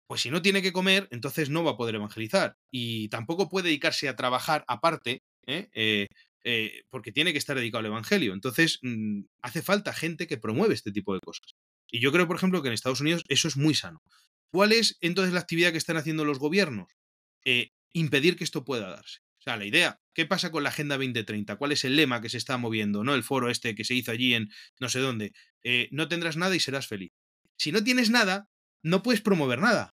pues 0.06 0.20
si 0.20 0.30
no 0.30 0.42
tiene 0.42 0.62
que 0.62 0.72
comer, 0.72 1.08
entonces 1.10 1.48
no 1.48 1.64
va 1.64 1.72
a 1.72 1.76
poder 1.76 1.94
evangelizar. 1.94 2.56
Y 2.70 3.08
tampoco 3.08 3.48
puede 3.48 3.68
dedicarse 3.68 4.08
a 4.08 4.16
trabajar 4.16 4.64
aparte, 4.68 5.22
¿eh? 5.46 5.70
Eh, 5.72 6.06
eh, 6.44 6.82
porque 6.90 7.12
tiene 7.12 7.32
que 7.32 7.38
estar 7.38 7.56
dedicado 7.56 7.80
al 7.80 7.86
Evangelio. 7.86 8.32
Entonces, 8.34 8.78
mm, 8.82 9.22
hace 9.42 9.62
falta 9.62 9.92
gente 9.92 10.26
que 10.26 10.38
promueve 10.38 10.74
este 10.74 10.92
tipo 10.92 11.14
de 11.14 11.20
cosas. 11.24 11.54
Y 11.90 12.00
yo 12.00 12.10
creo, 12.12 12.26
por 12.26 12.36
ejemplo, 12.36 12.62
que 12.62 12.68
en 12.68 12.74
Estados 12.74 13.00
Unidos 13.00 13.22
eso 13.28 13.48
es 13.48 13.56
muy 13.56 13.74
sano. 13.74 14.02
¿Cuál 14.52 14.72
es 14.72 14.98
entonces 15.00 15.32
la 15.32 15.40
actividad 15.40 15.72
que 15.72 15.78
están 15.78 15.96
haciendo 15.96 16.24
los 16.24 16.38
gobiernos? 16.38 16.92
Impedir 17.92 18.36
que 18.36 18.44
esto 18.44 18.64
pueda 18.64 18.88
darse. 18.88 19.20
O 19.38 19.42
sea, 19.42 19.56
la 19.56 19.64
idea, 19.64 20.00
¿qué 20.14 20.24
pasa 20.24 20.52
con 20.52 20.62
la 20.62 20.68
Agenda 20.68 20.96
2030? 20.96 21.56
¿Cuál 21.56 21.72
es 21.72 21.84
el 21.84 21.96
lema 21.96 22.20
que 22.20 22.28
se 22.28 22.38
está 22.38 22.58
moviendo? 22.58 23.02
¿No? 23.02 23.14
El 23.14 23.24
foro 23.24 23.50
este 23.50 23.74
que 23.74 23.84
se 23.84 23.94
hizo 23.94 24.12
allí 24.12 24.34
en 24.34 24.50
no 24.78 24.88
sé 24.88 25.00
dónde. 25.00 25.32
Eh, 25.64 25.88
no 25.90 26.06
tendrás 26.06 26.36
nada 26.36 26.54
y 26.54 26.60
serás 26.60 26.86
feliz. 26.86 27.12
Si 27.56 27.72
no 27.72 27.82
tienes 27.82 28.10
nada, 28.10 28.48
no 28.84 29.02
puedes 29.02 29.20
promover 29.20 29.58
nada. 29.58 29.96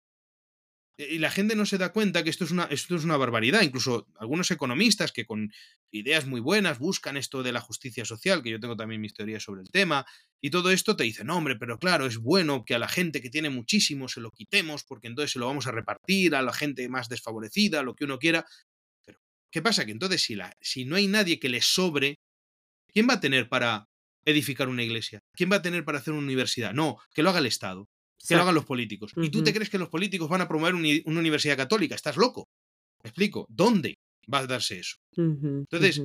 Y 0.97 1.19
la 1.19 1.31
gente 1.31 1.57
no 1.57 1.67
se 1.67 1.79
da 1.79 1.93
cuenta 1.93 2.23
que 2.23 2.31
esto 2.31 2.45
es, 2.45 2.51
una, 2.51 2.65
esto 2.65 2.95
es 2.95 3.05
una 3.05 3.17
barbaridad. 3.17 3.63
Incluso 3.63 4.07
algunos 4.17 4.51
economistas 4.51 5.11
que 5.11 5.25
con 5.25 5.51
ideas 5.93 6.27
muy 6.27 6.41
buenas 6.41 6.79
buscan 6.79 7.17
esto 7.17 7.43
de 7.43 7.53
la 7.53 7.61
justicia 7.61 8.05
social, 8.05 8.43
que 8.43 8.51
yo 8.51 8.59
tengo 8.59 8.77
también 8.77 9.01
mis 9.01 9.15
teorías 9.15 9.43
sobre 9.43 9.63
el 9.63 9.71
tema, 9.71 10.05
y 10.41 10.51
todo 10.51 10.71
esto 10.71 10.97
te 10.97 11.05
dicen, 11.05 11.31
hombre, 11.31 11.57
pero 11.57 11.79
claro, 11.79 12.07
es 12.07 12.19
bueno 12.19 12.65
que 12.65 12.75
a 12.75 12.79
la 12.79 12.89
gente 12.89 13.21
que 13.21 13.31
tiene 13.31 13.51
muchísimo 13.51 14.09
se 14.09 14.21
lo 14.21 14.31
quitemos 14.31 14.85
porque 14.85 15.07
entonces 15.07 15.33
se 15.33 15.39
lo 15.39 15.47
vamos 15.47 15.67
a 15.67 15.71
repartir 15.71 16.35
a 16.35 16.43
la 16.43 16.53
gente 16.53 16.89
más 16.89 17.09
desfavorecida, 17.09 17.83
lo 17.83 17.95
que 17.95 18.05
uno 18.05 18.19
quiera. 18.19 18.45
Pero, 19.05 19.19
¿qué 19.51 19.63
pasa? 19.63 19.85
Que 19.85 19.93
entonces 19.93 20.23
si, 20.23 20.35
la, 20.35 20.53
si 20.61 20.85
no 20.85 20.97
hay 20.97 21.07
nadie 21.07 21.39
que 21.39 21.49
le 21.49 21.61
sobre, 21.61 22.19
¿quién 22.89 23.09
va 23.09 23.15
a 23.15 23.21
tener 23.21 23.49
para 23.49 23.87
edificar 24.25 24.69
una 24.69 24.83
iglesia? 24.83 25.21
¿Quién 25.37 25.53
va 25.53 25.57
a 25.57 25.63
tener 25.63 25.85
para 25.85 25.99
hacer 25.99 26.13
una 26.15 26.23
universidad? 26.23 26.73
No, 26.73 26.99
que 27.15 27.23
lo 27.23 27.31
haga 27.31 27.39
el 27.39 27.47
Estado 27.47 27.89
que 28.27 28.37
lo 28.37 28.43
hagan 28.43 28.55
los 28.55 28.65
políticos. 28.65 29.13
¿Y 29.17 29.31
tú 29.31 29.43
te 29.43 29.53
crees 29.53 29.69
que 29.69 29.79
los 29.79 29.89
políticos 29.89 30.29
van 30.29 30.43
a 30.43 30.47
promover 30.47 30.75
una 30.77 31.19
universidad 31.19 31.57
católica? 31.57 31.97
Estás 31.97 32.17
loco. 32.17 32.49
¿Me 33.03 33.09
explico? 33.09 33.47
¿Dónde 33.49 33.99
va 34.33 34.39
a 34.41 34.47
darse 34.47 34.79
eso? 34.79 34.97
Entonces, 35.17 36.03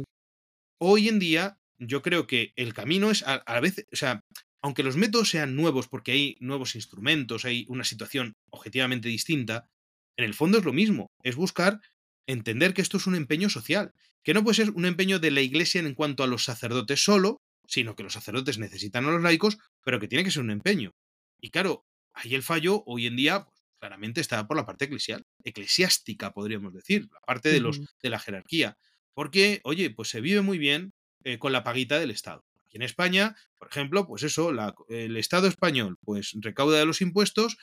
hoy 0.80 1.07
en 1.07 1.20
día, 1.20 1.57
yo 1.80 2.01
creo 2.01 2.28
que 2.28 2.53
el 2.55 2.74
camino 2.74 3.11
es 3.11 3.24
a, 3.26 3.59
veces, 3.59 3.86
o 3.91 3.95
sea, 3.95 4.24
aunque 4.61 4.84
los 4.84 4.97
métodos 4.97 5.30
sean 5.30 5.55
nuevos 5.55 5.88
porque 5.88 6.11
hay 6.11 6.38
nuevos 6.39 6.76
instrumentos, 6.76 7.45
hay 7.45 7.65
una 7.70 7.84
situación 7.84 8.36
objetivamente 8.49 9.09
distinta, 9.09 9.70
en 10.18 10.26
el 10.26 10.34
fondo 10.34 10.57
es 10.57 10.65
lo 10.65 10.74
mismo, 10.74 11.07
es 11.24 11.36
buscar 11.36 11.80
entender 12.28 12.74
que 12.74 12.82
esto 12.82 12.97
es 12.97 13.07
un 13.07 13.15
empeño 13.15 13.49
social, 13.49 13.93
que 14.24 14.34
no 14.34 14.43
puede 14.43 14.55
ser 14.55 14.72
un 14.72 14.86
empeño 14.86 15.20
de 15.20 15.32
la 15.32 15.41
iglesia 15.41 15.80
en 15.80 15.93
cuanto 15.93 16.24
a 16.24 16.28
los 16.28 16.43
sacerdotes 16.43 17.03
solo, 17.03 17.38
sino 17.68 17.95
que 17.95 18.03
los 18.03 18.13
sacerdotes 18.13 18.57
necesitan 18.57 19.05
a 19.05 19.11
los 19.11 19.22
laicos, 19.22 19.57
pero 19.84 19.99
que 19.99 20.07
tiene 20.07 20.24
que 20.24 20.32
ser 20.32 20.43
un 20.43 20.51
empeño. 20.51 20.91
Y 21.39 21.51
claro, 21.51 21.86
Ahí 22.18 22.34
el 22.34 22.41
fallo 22.41 22.84
hoy 22.88 23.05
en 23.05 23.15
día 23.15 23.47
claramente 23.80 24.21
está 24.21 24.47
por 24.47 24.57
la 24.57 24.65
parte 24.65 24.86
eclesial, 24.86 25.25
eclesiástica, 25.43 26.32
podríamos 26.32 26.73
decir, 26.73 27.07
la 27.11 27.19
parte 27.21 27.49
de, 27.49 27.59
los, 27.59 27.80
de 28.01 28.09
la 28.09 28.19
jerarquía. 28.19 28.78
Porque, 29.13 29.61
oye, 29.63 29.89
pues 29.89 30.09
se 30.09 30.21
vive 30.21 30.41
muy 30.41 30.57
bien 30.57 30.93
eh, 31.23 31.39
con 31.39 31.51
la 31.51 31.63
paguita 31.63 31.99
del 31.99 32.11
Estado. 32.11 32.45
Aquí 32.65 32.78
en 32.78 32.84
España, 32.84 33.36
por 33.57 33.69
ejemplo, 33.69 34.05
pues 34.05 34.23
eso, 34.23 34.51
el 34.89 35.17
Estado 35.17 35.47
español 35.47 35.97
pues 36.01 36.36
recauda 36.41 36.80
de 36.80 36.86
los 36.86 37.01
impuestos 37.01 37.57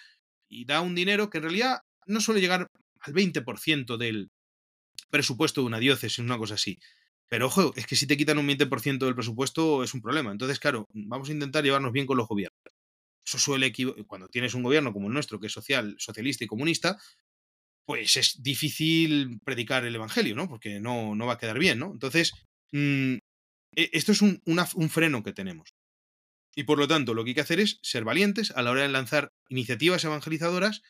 y 0.49 0.65
da 0.65 0.81
un 0.81 0.95
dinero 0.95 1.31
que 1.31 1.39
en 1.39 1.45
realidad 1.45 1.81
no 2.07 2.21
suele 2.21 2.41
llegar 2.41 2.71
al 3.01 3.13
20% 3.13 3.97
del 3.97 4.31
presupuesto 5.11 5.61
de 5.61 5.67
una 5.67 5.79
diócesis, 5.79 6.19
una 6.19 6.39
cosa 6.39 6.55
así. 6.55 6.79
Pero 7.29 7.47
ojo, 7.47 7.73
es 7.77 7.87
que 7.87 7.97
si 7.97 8.07
te 8.07 8.17
quitan 8.17 8.39
un 8.39 8.47
20% 8.47 8.99
del 8.99 9.15
presupuesto 9.15 9.83
es 9.83 9.95
un 9.95 10.01
problema. 10.01 10.31
Entonces, 10.31 10.59
claro, 10.59 10.87
vamos 10.93 11.29
a 11.29 11.33
intentar 11.33 11.65
llevarnos 11.65 11.93
bien 11.93 12.07
con 12.07 12.17
los 12.17 12.29
gobiernos. 12.29 12.54
Suele 13.39 13.73
cuando 14.07 14.29
tienes 14.29 14.55
un 14.55 14.63
gobierno 14.63 14.93
como 14.93 15.09
el 15.09 15.15
nuestro, 15.15 15.41
que 15.41 15.49
es 15.49 15.53
social, 15.53 15.95
socialista 15.99 16.45
y 16.45 16.49
comunista, 16.49 16.99
pues 17.85 18.17
es 18.17 18.43
difícil 18.43 19.41
predicar 19.45 19.85
el 19.85 19.95
evangelio, 19.95 20.35
¿no? 20.35 20.49
Porque 20.49 20.81
no, 20.81 21.15
no 21.15 21.27
va 21.27 21.35
a 21.35 21.39
quedar 21.39 21.59
bien, 21.59 21.79
¿no? 21.79 21.93
Entonces, 21.93 22.33
mm, 22.73 23.15
e, 23.77 23.91
esto 23.93 24.13
es 24.13 24.23
un, 24.23 24.43
un 24.45 24.91
freno 24.91 25.23
que 25.23 25.33
tenemos. 25.33 25.75
Y 26.55 26.65
por 26.65 26.79
lo 26.79 26.89
tanto, 26.89 27.15
lo 27.15 27.25
que 27.25 27.31
hay 27.31 27.35
que 27.35 27.41
hacer 27.41 27.61
es 27.61 27.79
ser 27.83 28.05
valientes 28.05 28.53
a 28.53 28.63
la 28.63 28.71
hora 28.71 28.83
de 28.83 28.89
lanzar 28.89 29.33
iniciativas 29.49 30.05
evangelizadoras 30.05 30.83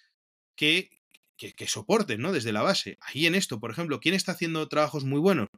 que, 0.56 0.90
que, 1.36 1.54
que, 1.54 1.66
soporten, 1.66 2.20
¿no? 2.20 2.32
Desde 2.32 2.52
la 2.52 2.62
base. 2.62 2.98
Ahí 3.00 3.26
en 3.26 3.34
esto, 3.34 3.60
por 3.60 3.70
ejemplo, 3.70 4.00
¿quién 4.00 4.14
está 4.14 4.32
haciendo 4.32 4.68
trabajos 4.68 5.04
muy 5.04 5.20
buenos? 5.20 5.48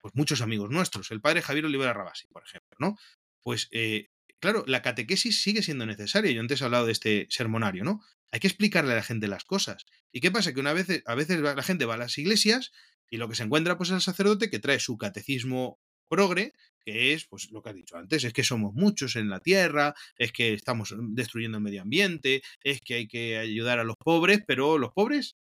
Pues 0.00 0.14
muchos 0.14 0.40
amigos 0.40 0.70
nuestros. 0.70 1.10
El 1.10 1.20
padre 1.20 1.42
Javier 1.42 1.66
Olivera 1.66 1.92
Rabasi, 1.92 2.26
por 2.28 2.44
ejemplo, 2.44 2.76
¿no? 2.78 2.96
Pues 3.42 3.68
eh, 3.70 4.08
claro, 4.40 4.64
la 4.66 4.82
catequesis 4.82 5.42
sigue 5.42 5.62
siendo 5.62 5.86
necesaria. 5.86 6.32
Yo 6.32 6.40
antes 6.40 6.60
he 6.60 6.64
hablado 6.64 6.86
de 6.86 6.92
este 6.92 7.26
sermonario, 7.30 7.84
¿no? 7.84 8.00
Hay 8.32 8.40
que 8.40 8.46
explicarle 8.46 8.92
a 8.92 8.96
la 8.96 9.02
gente 9.02 9.28
las 9.28 9.44
cosas. 9.44 9.86
¿Y 10.12 10.20
qué 10.20 10.30
pasa? 10.30 10.52
Que 10.52 10.60
una 10.60 10.72
vez, 10.72 11.02
a 11.04 11.14
veces 11.14 11.40
la 11.40 11.62
gente 11.62 11.84
va 11.84 11.94
a 11.94 11.98
las 11.98 12.16
iglesias 12.18 12.72
y 13.10 13.16
lo 13.16 13.28
que 13.28 13.34
se 13.34 13.42
encuentra 13.42 13.76
pues 13.76 13.90
es 13.90 13.96
el 13.96 14.00
sacerdote 14.00 14.50
que 14.50 14.60
trae 14.60 14.78
su 14.78 14.96
catecismo 14.96 15.80
progre, 16.08 16.52
que 16.80 17.12
es, 17.12 17.26
pues 17.26 17.50
lo 17.50 17.62
que 17.62 17.70
has 17.70 17.76
dicho 17.76 17.96
antes, 17.96 18.24
es 18.24 18.32
que 18.32 18.42
somos 18.42 18.74
muchos 18.74 19.16
en 19.16 19.30
la 19.30 19.40
tierra, 19.40 19.94
es 20.16 20.32
que 20.32 20.52
estamos 20.54 20.94
destruyendo 21.10 21.58
el 21.58 21.64
medio 21.64 21.82
ambiente, 21.82 22.42
es 22.62 22.80
que 22.80 22.94
hay 22.94 23.08
que 23.08 23.38
ayudar 23.38 23.78
a 23.78 23.84
los 23.84 23.96
pobres, 23.96 24.40
pero 24.46 24.78
los 24.78 24.92
pobres 24.92 25.36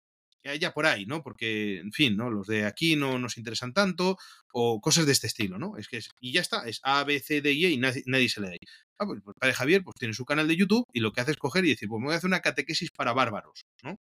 haya 0.45 0.71
por 0.71 0.85
ahí, 0.85 1.05
¿no? 1.05 1.21
Porque, 1.21 1.79
en 1.79 1.91
fin, 1.91 2.15
¿no? 2.15 2.29
Los 2.29 2.47
de 2.47 2.65
aquí 2.65 2.95
no 2.95 3.19
nos 3.19 3.37
interesan 3.37 3.73
tanto, 3.73 4.17
o 4.51 4.79
cosas 4.79 5.05
de 5.05 5.11
este 5.11 5.27
estilo, 5.27 5.59
¿no? 5.59 5.77
Es 5.77 5.87
que 5.87 5.99
y 6.21 6.31
ya 6.31 6.41
está, 6.41 6.67
es 6.67 6.79
A, 6.83 7.03
B, 7.03 7.19
C, 7.19 7.41
D, 7.41 7.51
E 7.51 7.69
y 7.71 7.77
nadie, 7.77 8.29
se 8.29 8.41
le 8.41 8.47
da 8.47 8.53
ahí. 8.53 8.59
Ah, 8.97 9.05
pues, 9.05 9.21
pues, 9.23 9.35
padre 9.39 9.53
Javier, 9.53 9.83
pues 9.83 9.95
tiene 9.97 10.13
su 10.13 10.25
canal 10.25 10.47
de 10.47 10.55
YouTube 10.55 10.85
y 10.93 10.99
lo 11.01 11.11
que 11.11 11.21
hace 11.21 11.31
es 11.31 11.37
coger 11.37 11.65
y 11.65 11.69
decir, 11.69 11.89
pues 11.89 11.99
me 11.99 12.05
voy 12.05 12.13
a 12.13 12.17
hacer 12.17 12.27
una 12.27 12.41
catequesis 12.41 12.91
para 12.91 13.13
bárbaros, 13.13 13.65
¿no? 13.83 13.99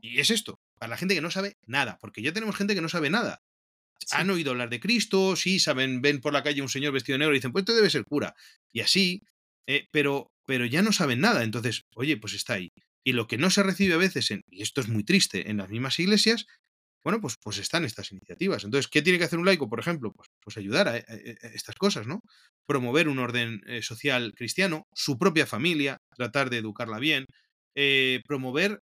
Y 0.00 0.20
es 0.20 0.30
esto, 0.30 0.60
para 0.78 0.90
la 0.90 0.96
gente 0.96 1.14
que 1.14 1.20
no 1.20 1.30
sabe 1.30 1.56
nada, 1.66 1.98
porque 2.00 2.22
ya 2.22 2.32
tenemos 2.32 2.56
gente 2.56 2.74
que 2.74 2.80
no 2.80 2.88
sabe 2.88 3.10
nada. 3.10 3.42
Han 4.12 4.30
oído 4.30 4.52
hablar 4.52 4.70
de 4.70 4.80
Cristo, 4.80 5.36
sí, 5.36 5.58
saben, 5.58 6.00
ven 6.00 6.20
por 6.20 6.32
la 6.32 6.42
calle 6.42 6.62
un 6.62 6.68
señor 6.68 6.92
vestido 6.92 7.14
de 7.14 7.20
negro 7.20 7.34
y 7.34 7.38
dicen, 7.38 7.52
pues 7.52 7.62
esto 7.62 7.74
debe 7.74 7.90
ser 7.90 8.04
cura. 8.04 8.34
Y 8.72 8.80
así, 8.80 9.22
eh, 9.66 9.88
pero, 9.90 10.32
pero 10.46 10.64
ya 10.66 10.82
no 10.82 10.92
saben 10.92 11.20
nada. 11.20 11.42
Entonces, 11.42 11.84
oye, 11.94 12.16
pues 12.16 12.32
está 12.34 12.54
ahí. 12.54 12.72
Y 13.08 13.12
lo 13.12 13.26
que 13.26 13.38
no 13.38 13.48
se 13.48 13.62
recibe 13.62 13.94
a 13.94 13.96
veces, 13.96 14.30
en, 14.30 14.42
y 14.50 14.60
esto 14.60 14.82
es 14.82 14.88
muy 14.88 15.02
triste, 15.02 15.48
en 15.48 15.56
las 15.56 15.70
mismas 15.70 15.98
iglesias, 15.98 16.44
bueno, 17.02 17.22
pues, 17.22 17.36
pues 17.42 17.56
están 17.56 17.86
estas 17.86 18.12
iniciativas. 18.12 18.64
Entonces, 18.64 18.86
¿qué 18.86 19.00
tiene 19.00 19.18
que 19.18 19.24
hacer 19.24 19.38
un 19.38 19.46
laico, 19.46 19.66
por 19.66 19.80
ejemplo? 19.80 20.12
Pues, 20.12 20.28
pues 20.42 20.58
ayudar 20.58 20.88
a, 20.88 20.98
estas 20.98 21.74
cosas, 21.76 22.06
¿no? 22.06 22.20
Promover 22.66 23.08
un 23.08 23.18
orden 23.18 23.62
eh, 23.66 23.80
social 23.80 24.34
cristiano, 24.36 24.84
su 24.92 25.16
propia 25.16 25.46
familia, 25.46 25.96
tratar 26.14 26.50
de 26.50 26.58
educarla 26.58 26.98
bien, 26.98 27.24
eh, 27.74 28.20
promover, 28.26 28.80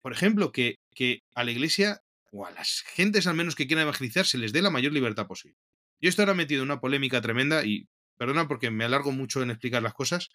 por 0.00 0.12
ejemplo, 0.12 0.50
que, 0.50 0.74
que, 0.92 1.20
a 1.36 1.44
la 1.44 1.52
iglesia 1.52 2.00
o 2.32 2.44
a 2.44 2.50
las 2.50 2.82
gentes 2.96 3.28
al 3.28 3.36
menos 3.36 3.54
que 3.54 3.68
quieran 3.68 3.84
evangelizar, 3.84 4.26
se 4.26 4.38
les 4.38 4.52
dé 4.52 4.60
la 4.60 4.70
mayor 4.70 4.92
libertad 4.92 5.28
posible. 5.28 5.54
Yo 6.00 6.08
esto 6.08 6.22
ahora 6.22 6.34
metido 6.34 6.62
en 6.62 6.68
una 6.68 6.80
polémica 6.80 7.20
tremenda 7.20 7.64
y 7.64 7.86
perdona 8.18 8.48
porque 8.48 8.72
me 8.72 8.82
alargo 8.82 9.12
mucho 9.12 9.40
en 9.40 9.50
explicar 9.50 9.84
las 9.84 9.94
cosas. 9.94 10.30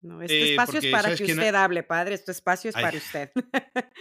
No, 0.00 0.22
este 0.22 0.50
espacio 0.50 0.78
es 0.78 0.86
para 0.86 1.14
que 1.14 1.24
usted 1.24 1.54
hable, 1.54 1.82
padre. 1.82 2.14
Este 2.14 2.32
espacio 2.32 2.70
es 2.70 2.74
para 2.74 2.96
usted. 2.96 3.30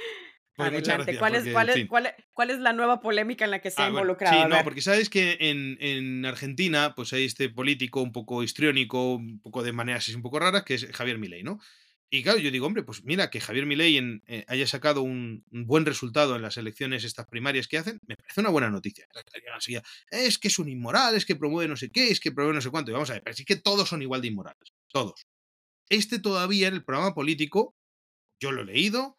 Pues 0.58 0.70
Adelante. 0.70 1.20
¿Cuál, 1.20 1.36
es, 1.36 1.54
cuál, 1.54 1.70
es, 1.70 1.88
cuál, 2.34 2.50
es, 2.50 2.58
la 2.58 2.74
nueva 2.74 3.00
polémica 3.00 3.46
en 3.46 3.52
la 3.52 3.62
que 3.62 3.70
se 3.70 3.80
ha 3.80 3.86
ah, 3.86 3.90
involucrado? 3.90 4.42
sí, 4.42 4.50
no, 4.50 4.64
porque 4.64 4.82
sabes 4.82 5.08
que 5.08 5.38
en, 5.40 5.78
en, 5.80 6.26
Argentina 6.26 6.96
pues 6.96 7.14
hay 7.14 7.26
este 7.26 7.50
político 7.50 8.02
un 8.02 8.12
poco 8.12 8.42
histriónico, 8.42 9.18
un 9.18 9.40
poco 9.40 9.62
de 9.62 9.72
maneras 9.72 10.10
un 10.10 10.24
poco 10.24 10.40
raras, 10.40 10.64
que 10.64 10.74
es 10.74 10.88
Javier 10.88 11.20
Milei, 11.20 11.44
¿no? 11.44 11.60
Y 12.10 12.24
claro, 12.24 12.40
yo 12.40 12.52
digo, 12.52 12.66
hombre, 12.66 12.84
pues 12.84 13.04
mira, 13.04 13.30
que 13.30 13.42
Javier 13.42 13.66
Milei 13.66 13.98
eh, 14.28 14.46
haya 14.48 14.66
sacado 14.66 15.02
un, 15.02 15.44
buen 15.52 15.86
resultado 15.86 16.38
en 16.38 16.42
las 16.42 16.56
elecciones 16.56 17.04
estas 17.04 17.28
primarias 17.28 17.68
que 17.68 17.78
hacen, 17.78 18.00
me 18.08 18.16
parece 18.16 18.40
una 18.40 18.50
buena 18.50 18.70
noticia. 18.70 19.06
Es 20.10 20.38
que 20.38 20.48
es 20.48 20.58
un 20.58 20.70
inmoral, 20.70 21.16
es 21.16 21.26
que 21.26 21.36
promueve 21.36 21.68
no 21.68 21.76
sé 21.76 21.92
qué, 21.92 22.10
es 22.10 22.22
que 22.22 22.32
promueve 22.32 22.56
no 22.56 22.62
sé 22.62 22.70
cuánto. 22.70 22.92
Y 22.92 22.94
vamos 22.94 23.10
a 23.10 23.14
ver, 23.14 23.24
pero 23.24 23.36
sí 23.36 23.44
que 23.44 23.58
todos 23.58 23.90
son 23.90 24.02
igual 24.02 24.22
de 24.22 24.30
inmorales, 24.30 24.74
todos. 24.88 25.28
Este 25.90 26.20
todavía 26.20 26.68
en 26.68 26.76
el 26.76 26.84
programa 26.84 27.14
político, 27.14 27.76
yo 28.40 28.52
lo 28.52 28.62
he 28.62 28.66
leído, 28.66 29.18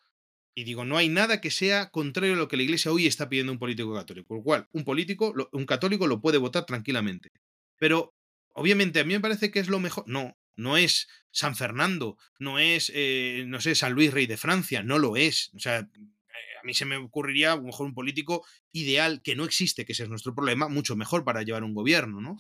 y 0.55 0.65
digo, 0.65 0.85
no 0.85 0.97
hay 0.97 1.09
nada 1.09 1.41
que 1.41 1.53
sea 1.53 1.91
contrario 1.91 2.35
a 2.35 2.37
lo 2.37 2.49
que 2.49 2.57
la 2.57 2.65
Iglesia 2.65 2.91
hoy 2.91 3.07
está 3.07 3.29
pidiendo 3.29 3.53
un 3.53 3.61
político 3.61 3.95
católico. 3.95 4.27
Por 4.27 4.39
lo 4.39 4.43
cual, 4.43 4.69
un 4.73 4.85
político, 4.85 5.33
un 5.53 5.67
católico 5.67 6.09
lo 6.09 6.21
puede 6.21 6.39
votar 6.39 6.67
tranquilamente. 6.67 7.31
Pero, 7.79 8.13
obviamente, 8.55 8.99
a 8.99 9.05
mí 9.05 9.15
me 9.15 9.21
parece 9.21 9.53
que 9.53 9.61
es 9.61 9.69
lo 9.69 9.79
mejor. 9.79 10.03
No, 10.09 10.37
no 10.57 10.77
es 10.77 11.07
San 11.31 11.55
Fernando, 11.55 12.19
no 12.41 12.59
es, 12.59 12.91
eh, 12.93 13.45
no 13.47 13.61
sé, 13.61 13.77
San 13.77 13.93
Luis 13.93 14.13
Rey 14.13 14.27
de 14.27 14.37
Francia, 14.37 14.83
no 14.83 14.99
lo 14.99 15.15
es. 15.15 15.53
O 15.55 15.61
sea, 15.61 15.79
a 15.79 16.65
mí 16.65 16.75
se 16.75 16.85
me 16.85 16.97
ocurriría 16.97 17.53
a 17.53 17.57
lo 17.57 17.63
mejor 17.63 17.87
un 17.87 17.95
político 17.95 18.45
ideal 18.73 19.23
que 19.23 19.37
no 19.37 19.45
existe, 19.45 19.85
que 19.85 19.93
ese 19.93 20.03
es 20.03 20.09
nuestro 20.09 20.35
problema, 20.35 20.69
mucho 20.69 20.97
mejor 20.97 21.25
para 21.25 21.43
llevar 21.43 21.63
un 21.63 21.75
gobierno, 21.75 22.21
¿no? 22.21 22.37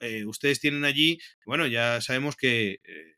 Eh, 0.00 0.26
ustedes 0.26 0.60
tienen 0.60 0.84
allí, 0.84 1.18
bueno, 1.46 1.66
ya 1.66 2.00
sabemos 2.02 2.36
que 2.36 2.80
eh, 2.84 3.16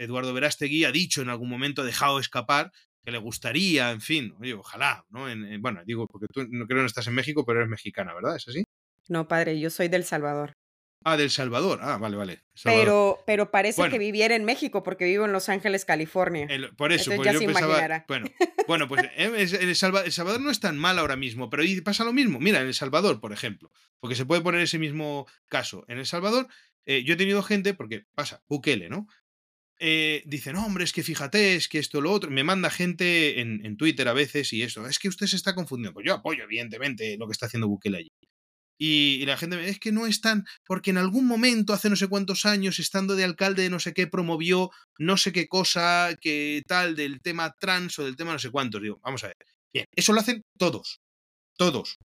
Eduardo 0.00 0.32
Verástegui 0.32 0.84
ha 0.84 0.92
dicho 0.92 1.22
en 1.22 1.28
algún 1.28 1.48
momento, 1.48 1.82
ha 1.82 1.84
dejado 1.84 2.18
escapar 2.18 2.72
que 3.04 3.10
le 3.10 3.18
gustaría, 3.18 3.90
en 3.90 4.00
fin, 4.00 4.34
oye, 4.40 4.54
ojalá, 4.54 5.04
¿no? 5.10 5.26
bueno, 5.60 5.82
digo, 5.84 6.06
porque 6.06 6.26
tú 6.32 6.46
no 6.48 6.66
creo 6.66 6.78
que 6.78 6.82
no 6.82 6.86
estás 6.86 7.06
en 7.06 7.14
México, 7.14 7.44
pero 7.44 7.60
eres 7.60 7.70
mexicana, 7.70 8.14
¿verdad? 8.14 8.36
¿Es 8.36 8.48
así? 8.48 8.64
No, 9.08 9.26
padre, 9.26 9.58
yo 9.58 9.70
soy 9.70 9.88
del 9.88 10.04
Salvador. 10.04 10.54
Ah, 11.02 11.16
del 11.16 11.30
Salvador. 11.30 11.78
Ah, 11.82 11.96
vale, 11.96 12.16
vale. 12.16 12.42
Pero, 12.62 13.22
pero 13.26 13.50
parece 13.50 13.88
que 13.88 13.98
viviera 13.98 14.36
en 14.36 14.44
México 14.44 14.82
porque 14.82 15.06
vivo 15.06 15.24
en 15.24 15.32
Los 15.32 15.48
Ángeles, 15.48 15.86
California. 15.86 16.46
por 16.76 16.92
eso, 16.92 17.10
pues 17.16 17.32
yo 17.32 17.38
pensaba. 17.38 18.04
Bueno, 18.06 18.26
bueno, 18.68 18.86
pues 18.86 19.04
eh, 19.16 19.48
el, 19.60 19.76
Salvador, 19.76 20.40
no 20.42 20.50
es 20.50 20.60
tan 20.60 20.76
mal 20.76 20.98
ahora 20.98 21.16
mismo, 21.16 21.48
pero 21.48 21.62
pasa 21.82 22.04
lo 22.04 22.12
mismo. 22.12 22.38
Mira, 22.38 22.60
en 22.60 22.66
El 22.66 22.74
Salvador, 22.74 23.18
por 23.18 23.32
ejemplo, 23.32 23.72
porque 23.98 24.14
se 24.14 24.26
puede 24.26 24.42
poner 24.42 24.60
ese 24.60 24.78
mismo 24.78 25.26
caso. 25.48 25.86
En 25.88 25.98
El 25.98 26.06
Salvador, 26.06 26.48
eh, 26.84 27.02
yo 27.02 27.14
he 27.14 27.16
tenido 27.16 27.42
gente, 27.42 27.72
porque 27.72 28.04
pasa, 28.14 28.42
Bukele, 28.46 28.90
¿no? 28.90 29.06
Eh, 29.82 30.22
dicen, 30.26 30.56
hombre, 30.56 30.84
es 30.84 30.92
que 30.92 31.02
fíjate, 31.02 31.54
es 31.56 31.66
que 31.66 31.78
esto, 31.78 32.02
lo 32.02 32.12
otro. 32.12 32.30
Me 32.30 32.44
manda 32.44 32.70
gente 32.70 33.40
en, 33.40 33.76
Twitter 33.78 34.06
a 34.08 34.12
veces 34.12 34.52
y 34.52 34.62
eso, 34.62 34.86
es 34.86 34.98
que 34.98 35.08
usted 35.08 35.26
se 35.26 35.36
está 35.36 35.54
confundiendo. 35.54 35.94
Pues 35.94 36.06
yo 36.06 36.14
apoyo, 36.14 36.44
evidentemente, 36.44 37.16
lo 37.18 37.26
que 37.26 37.32
está 37.32 37.46
haciendo 37.46 37.66
Bukele 37.66 37.98
allí. 37.98 38.12
Y, 38.78 39.24
la 39.26 39.38
gente 39.38 39.56
me 39.56 39.68
es 39.68 39.80
que 39.80 39.90
no 39.90 40.06
están, 40.06 40.44
porque 40.66 40.90
en 40.90 40.98
algún 40.98 41.26
momento, 41.26 41.72
hace 41.72 41.88
no 41.88 41.96
sé 41.96 42.08
cuántos 42.08 42.44
años, 42.44 42.78
estando 42.78 43.16
de 43.16 43.24
alcalde 43.24 43.62
de 43.62 43.70
no 43.70 43.80
sé 43.80 43.94
qué, 43.94 44.06
promovió 44.06 44.70
no 44.98 45.16
sé 45.16 45.32
qué 45.32 45.48
cosa, 45.48 46.16
que 46.20 46.62
tal, 46.66 46.94
del 46.94 47.22
tema 47.22 47.54
trans 47.58 47.98
o 47.98 48.04
del 48.04 48.16
tema 48.16 48.32
no 48.32 48.38
sé 48.38 48.50
cuántos. 48.50 48.82
Digo, 48.82 49.00
vamos 49.02 49.24
a 49.24 49.28
ver. 49.28 49.36
Bien, 49.72 49.86
eso 49.96 50.12
lo 50.12 50.20
hacen 50.20 50.42
todos. 50.58 51.00
Todos. 51.56 51.98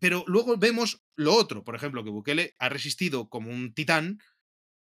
Pero 0.00 0.24
luego 0.26 0.56
vemos 0.56 1.02
lo 1.16 1.34
otro, 1.34 1.64
por 1.64 1.74
ejemplo, 1.74 2.04
que 2.04 2.10
Bukele 2.10 2.54
ha 2.58 2.68
resistido 2.68 3.28
como 3.28 3.50
un 3.50 3.74
titán 3.74 4.20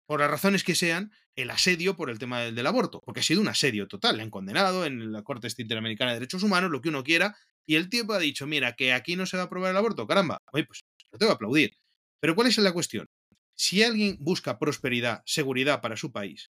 por 0.06 0.20
las 0.20 0.30
razones 0.30 0.64
que 0.64 0.74
sean, 0.74 1.12
el 1.36 1.50
asedio 1.50 1.96
por 1.96 2.10
el 2.10 2.18
tema 2.18 2.40
del, 2.40 2.66
aborto, 2.66 3.00
porque 3.04 3.20
ha 3.20 3.22
sido 3.22 3.40
un 3.40 3.48
asedio 3.48 3.88
total. 3.88 4.16
Le 4.16 4.22
han 4.22 4.30
condenado 4.30 4.86
en 4.86 5.12
la 5.12 5.22
Corte 5.22 5.48
Interamericana 5.58 6.12
de 6.12 6.20
Derechos 6.20 6.42
Humanos, 6.42 6.70
lo 6.70 6.80
que 6.80 6.90
uno 6.90 7.02
quiera, 7.02 7.36
y 7.66 7.76
el 7.76 7.88
tiempo 7.88 8.12
ha 8.12 8.18
dicho, 8.18 8.46
mira, 8.46 8.74
que 8.76 8.92
aquí 8.92 9.16
no 9.16 9.26
se 9.26 9.36
va 9.36 9.44
a 9.44 9.46
aprobar 9.46 9.70
el 9.70 9.76
aborto, 9.76 10.06
caramba. 10.06 10.38
Oye, 10.52 10.64
pues 10.64 10.84
lo 11.10 11.18
tengo 11.18 11.30
que 11.30 11.36
aplaudir. 11.36 11.76
Pero 12.20 12.34
¿cuál 12.34 12.48
es 12.48 12.58
la 12.58 12.72
cuestión? 12.72 13.06
Si 13.54 13.82
alguien 13.82 14.16
busca 14.20 14.58
prosperidad, 14.58 15.22
seguridad 15.26 15.80
para 15.80 15.96
su 15.96 16.12
país, 16.12 16.50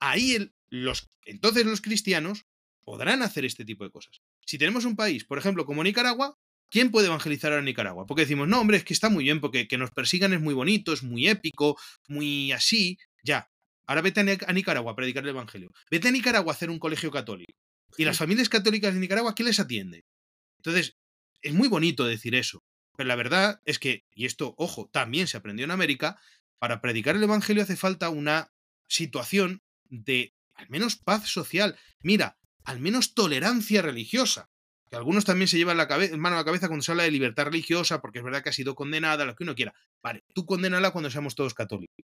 ahí 0.00 0.52
los, 0.68 1.08
entonces 1.24 1.64
los 1.64 1.80
cristianos 1.80 2.46
podrán 2.82 3.22
hacer 3.22 3.44
este 3.44 3.64
tipo 3.64 3.84
de 3.84 3.90
cosas. 3.90 4.20
Si 4.44 4.58
tenemos 4.58 4.84
un 4.84 4.96
país, 4.96 5.24
por 5.24 5.38
ejemplo, 5.38 5.64
como 5.64 5.84
Nicaragua, 5.84 6.38
¿Quién 6.70 6.90
puede 6.90 7.08
evangelizar 7.08 7.52
a 7.52 7.62
Nicaragua? 7.62 8.06
Porque 8.06 8.22
decimos, 8.22 8.46
no, 8.46 8.60
hombre, 8.60 8.76
es 8.76 8.84
que 8.84 8.94
está 8.94 9.10
muy 9.10 9.24
bien, 9.24 9.40
porque 9.40 9.66
que 9.66 9.76
nos 9.76 9.90
persigan 9.90 10.32
es 10.32 10.40
muy 10.40 10.54
bonito, 10.54 10.92
es 10.92 11.02
muy 11.02 11.28
épico, 11.28 11.76
muy 12.08 12.52
así. 12.52 12.98
Ya. 13.24 13.50
Ahora 13.86 14.02
vete 14.02 14.20
a 14.20 14.52
Nicaragua 14.52 14.92
a 14.92 14.96
predicar 14.96 15.24
el 15.24 15.30
Evangelio. 15.30 15.72
Vete 15.90 16.08
a 16.08 16.12
Nicaragua 16.12 16.52
a 16.52 16.54
hacer 16.54 16.70
un 16.70 16.78
colegio 16.78 17.10
católico. 17.10 17.52
Y 17.96 18.04
las 18.04 18.18
familias 18.18 18.48
católicas 18.48 18.94
de 18.94 19.00
Nicaragua, 19.00 19.34
¿quién 19.34 19.48
les 19.48 19.58
atiende? 19.58 20.04
Entonces, 20.58 20.96
es 21.42 21.52
muy 21.52 21.66
bonito 21.66 22.06
decir 22.06 22.36
eso. 22.36 22.62
Pero 22.96 23.08
la 23.08 23.16
verdad 23.16 23.60
es 23.64 23.80
que, 23.80 24.04
y 24.14 24.26
esto, 24.26 24.54
ojo, 24.56 24.88
también 24.92 25.26
se 25.26 25.36
aprendió 25.36 25.64
en 25.64 25.72
América, 25.72 26.20
para 26.60 26.80
predicar 26.80 27.16
el 27.16 27.22
Evangelio 27.22 27.62
hace 27.62 27.76
falta 27.76 28.10
una 28.10 28.52
situación 28.86 29.62
de 29.84 30.34
al 30.54 30.68
menos 30.68 30.96
paz 30.96 31.26
social. 31.26 31.76
Mira, 32.00 32.38
al 32.64 32.78
menos 32.78 33.14
tolerancia 33.14 33.82
religiosa 33.82 34.49
que 34.90 34.96
algunos 34.96 35.24
también 35.24 35.46
se 35.46 35.56
llevan 35.56 35.76
la 35.76 35.86
mano 36.18 36.36
a 36.36 36.40
la 36.40 36.44
cabeza 36.44 36.66
cuando 36.66 36.82
se 36.82 36.90
habla 36.90 37.04
de 37.04 37.12
libertad 37.12 37.44
religiosa, 37.44 38.00
porque 38.00 38.18
es 38.18 38.24
verdad 38.24 38.42
que 38.42 38.48
ha 38.48 38.52
sido 38.52 38.74
condenada, 38.74 39.24
lo 39.24 39.36
que 39.36 39.44
uno 39.44 39.54
quiera. 39.54 39.72
Vale, 40.02 40.24
tú 40.34 40.44
condenala 40.44 40.90
cuando 40.90 41.10
seamos 41.10 41.36
todos 41.36 41.54
católicos. 41.54 42.04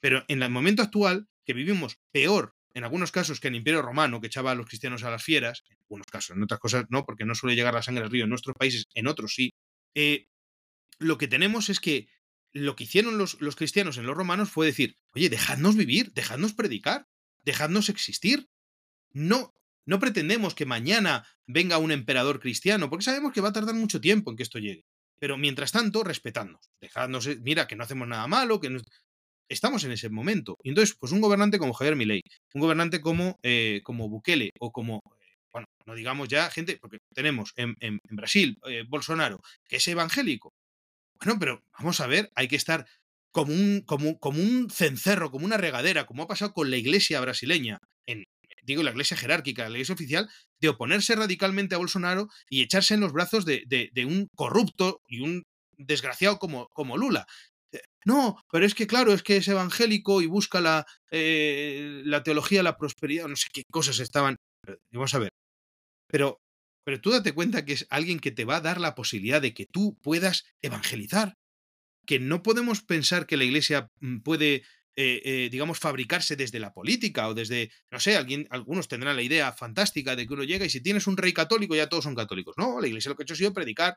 Pero 0.00 0.24
en 0.28 0.42
el 0.42 0.50
momento 0.50 0.82
actual, 0.82 1.28
que 1.44 1.54
vivimos 1.54 1.98
peor 2.12 2.54
en 2.74 2.84
algunos 2.84 3.10
casos 3.10 3.40
que 3.40 3.48
el 3.48 3.56
Imperio 3.56 3.82
Romano, 3.82 4.20
que 4.20 4.28
echaba 4.28 4.52
a 4.52 4.54
los 4.54 4.66
cristianos 4.66 5.02
a 5.02 5.10
las 5.10 5.24
fieras, 5.24 5.64
en 5.70 5.78
algunos 5.80 6.06
casos, 6.06 6.36
en 6.36 6.42
otras 6.42 6.60
cosas 6.60 6.84
no, 6.90 7.04
porque 7.04 7.24
no 7.24 7.34
suele 7.34 7.56
llegar 7.56 7.74
la 7.74 7.82
sangre 7.82 8.04
al 8.04 8.10
río 8.10 8.24
en 8.24 8.30
nuestros 8.30 8.54
países, 8.54 8.86
en 8.94 9.06
otros 9.06 9.34
sí, 9.34 9.54
eh, 9.94 10.28
lo 10.98 11.18
que 11.18 11.26
tenemos 11.26 11.68
es 11.68 11.80
que 11.80 12.08
lo 12.52 12.76
que 12.76 12.84
hicieron 12.84 13.16
los, 13.16 13.40
los 13.40 13.56
cristianos 13.56 13.96
en 13.96 14.06
los 14.06 14.16
romanos 14.16 14.50
fue 14.50 14.66
decir, 14.66 14.96
oye, 15.14 15.30
dejadnos 15.30 15.76
vivir, 15.76 16.12
dejadnos 16.12 16.52
predicar, 16.52 17.08
dejadnos 17.42 17.88
existir. 17.88 18.48
No 19.12 19.54
no 19.86 19.98
pretendemos 19.98 20.54
que 20.54 20.66
mañana 20.66 21.26
venga 21.46 21.78
un 21.78 21.92
emperador 21.92 22.40
cristiano, 22.40 22.88
porque 22.90 23.04
sabemos 23.04 23.32
que 23.32 23.40
va 23.40 23.48
a 23.48 23.52
tardar 23.52 23.74
mucho 23.74 24.00
tiempo 24.00 24.30
en 24.30 24.36
que 24.36 24.42
esto 24.42 24.58
llegue. 24.58 24.84
Pero 25.18 25.36
mientras 25.36 25.72
tanto, 25.72 26.02
respetadnos. 26.02 26.70
Dejadnos, 26.80 27.26
eh, 27.26 27.38
mira, 27.42 27.66
que 27.66 27.76
no 27.76 27.84
hacemos 27.84 28.08
nada 28.08 28.26
malo, 28.26 28.60
que 28.60 28.74
estamos 29.48 29.84
en 29.84 29.92
ese 29.92 30.08
momento. 30.08 30.56
Y 30.62 30.70
entonces, 30.70 30.96
pues 30.98 31.12
un 31.12 31.20
gobernante 31.20 31.58
como 31.58 31.74
Javier 31.74 31.96
Milei, 31.96 32.22
un 32.54 32.60
gobernante 32.60 33.00
como, 33.00 33.38
eh, 33.42 33.80
como 33.84 34.08
Bukele 34.08 34.50
o 34.60 34.72
como, 34.72 35.02
eh, 35.20 35.34
bueno, 35.52 35.66
no 35.86 35.94
digamos 35.94 36.28
ya 36.28 36.50
gente, 36.50 36.78
porque 36.80 36.98
tenemos 37.14 37.52
en, 37.56 37.76
Brasil 38.10 38.56
Bolsonaro, 38.88 39.40
que 39.68 39.76
es 39.76 39.88
evangélico. 39.88 40.54
Bueno, 41.22 41.38
pero 41.38 41.62
vamos 41.78 42.00
a 42.00 42.06
ver, 42.06 42.30
hay 42.34 42.48
que 42.48 42.56
estar 42.56 42.86
como 43.30 43.52
un, 43.52 43.82
como 43.82 44.38
un 44.38 44.70
cencerro, 44.70 45.30
como 45.30 45.44
una 45.44 45.58
regadera, 45.58 46.06
como 46.06 46.22
ha 46.22 46.28
pasado 46.28 46.54
con 46.54 46.70
la 46.70 46.78
iglesia 46.78 47.20
brasileña 47.20 47.78
en, 48.06 48.24
digo, 48.62 48.82
la 48.82 48.90
iglesia 48.90 49.16
jerárquica, 49.16 49.64
la 49.64 49.70
iglesia 49.70 49.94
oficial, 49.94 50.30
de 50.60 50.68
oponerse 50.68 51.16
radicalmente 51.16 51.74
a 51.74 51.78
Bolsonaro 51.78 52.28
y 52.48 52.62
echarse 52.62 52.94
en 52.94 53.00
los 53.00 53.12
brazos 53.12 53.44
de, 53.44 53.90
un 54.06 54.28
corrupto 54.34 55.00
y 55.06 55.20
un 55.20 55.44
desgraciado 55.76 56.38
como, 56.38 56.68
como 56.68 56.96
Lula. 56.96 57.26
Eh, 57.72 57.80
no, 58.04 58.42
pero 58.50 58.66
es 58.66 58.74
que 58.74 58.86
claro, 58.86 59.12
es 59.12 59.22
que 59.22 59.38
es 59.38 59.48
evangélico 59.48 60.22
y 60.22 60.26
busca 60.26 60.60
la, 60.60 60.86
eh, 61.10 62.02
la 62.04 62.22
teología, 62.22 62.62
la 62.62 62.76
prosperidad, 62.76 63.28
no 63.28 63.36
sé 63.36 63.48
qué 63.52 63.62
cosas 63.70 63.98
estaban. 64.00 64.36
Vamos 64.92 65.14
a 65.14 65.18
ver. 65.18 65.30
Pero, 66.08 66.40
pero 66.84 67.00
tú 67.00 67.10
date 67.10 67.32
cuenta 67.32 67.64
que 67.64 67.74
es 67.74 67.86
alguien 67.90 68.20
que 68.20 68.32
te 68.32 68.44
va 68.44 68.56
a 68.56 68.60
dar 68.60 68.80
la 68.80 68.94
posibilidad 68.94 69.40
de 69.40 69.54
que 69.54 69.66
tú 69.66 69.96
puedas 70.02 70.44
evangelizar. 70.62 71.34
Que 72.06 72.18
no 72.18 72.42
podemos 72.42 72.82
pensar 72.82 73.26
que 73.26 73.36
la 73.36 73.44
iglesia 73.44 73.88
mm, 74.00 74.20
puede 74.20 74.64
eh, 74.96 75.22
eh, 75.24 75.48
digamos, 75.50 75.78
fabricarse 75.78 76.36
desde 76.36 76.58
la 76.58 76.72
política 76.72 77.28
o 77.28 77.34
desde, 77.34 77.70
no 77.90 78.00
sé, 78.00 78.16
alguien, 78.16 78.46
algunos 78.50 78.88
tendrán 78.88 79.16
la 79.16 79.22
idea 79.22 79.52
fantástica 79.52 80.16
de 80.16 80.26
que 80.26 80.34
uno 80.34 80.44
llega 80.44 80.64
y 80.64 80.70
si 80.70 80.80
tienes 80.80 81.06
un 81.06 81.16
rey 81.16 81.32
católico 81.32 81.74
ya 81.74 81.88
todos 81.88 82.04
son 82.04 82.14
católicos. 82.14 82.54
No, 82.58 82.80
la 82.80 82.88
iglesia 82.88 83.10
lo 83.10 83.16
que 83.16 83.22
ha 83.22 83.24
hecho 83.24 83.34
ha 83.34 83.36
sido 83.36 83.52
predicar 83.52 83.96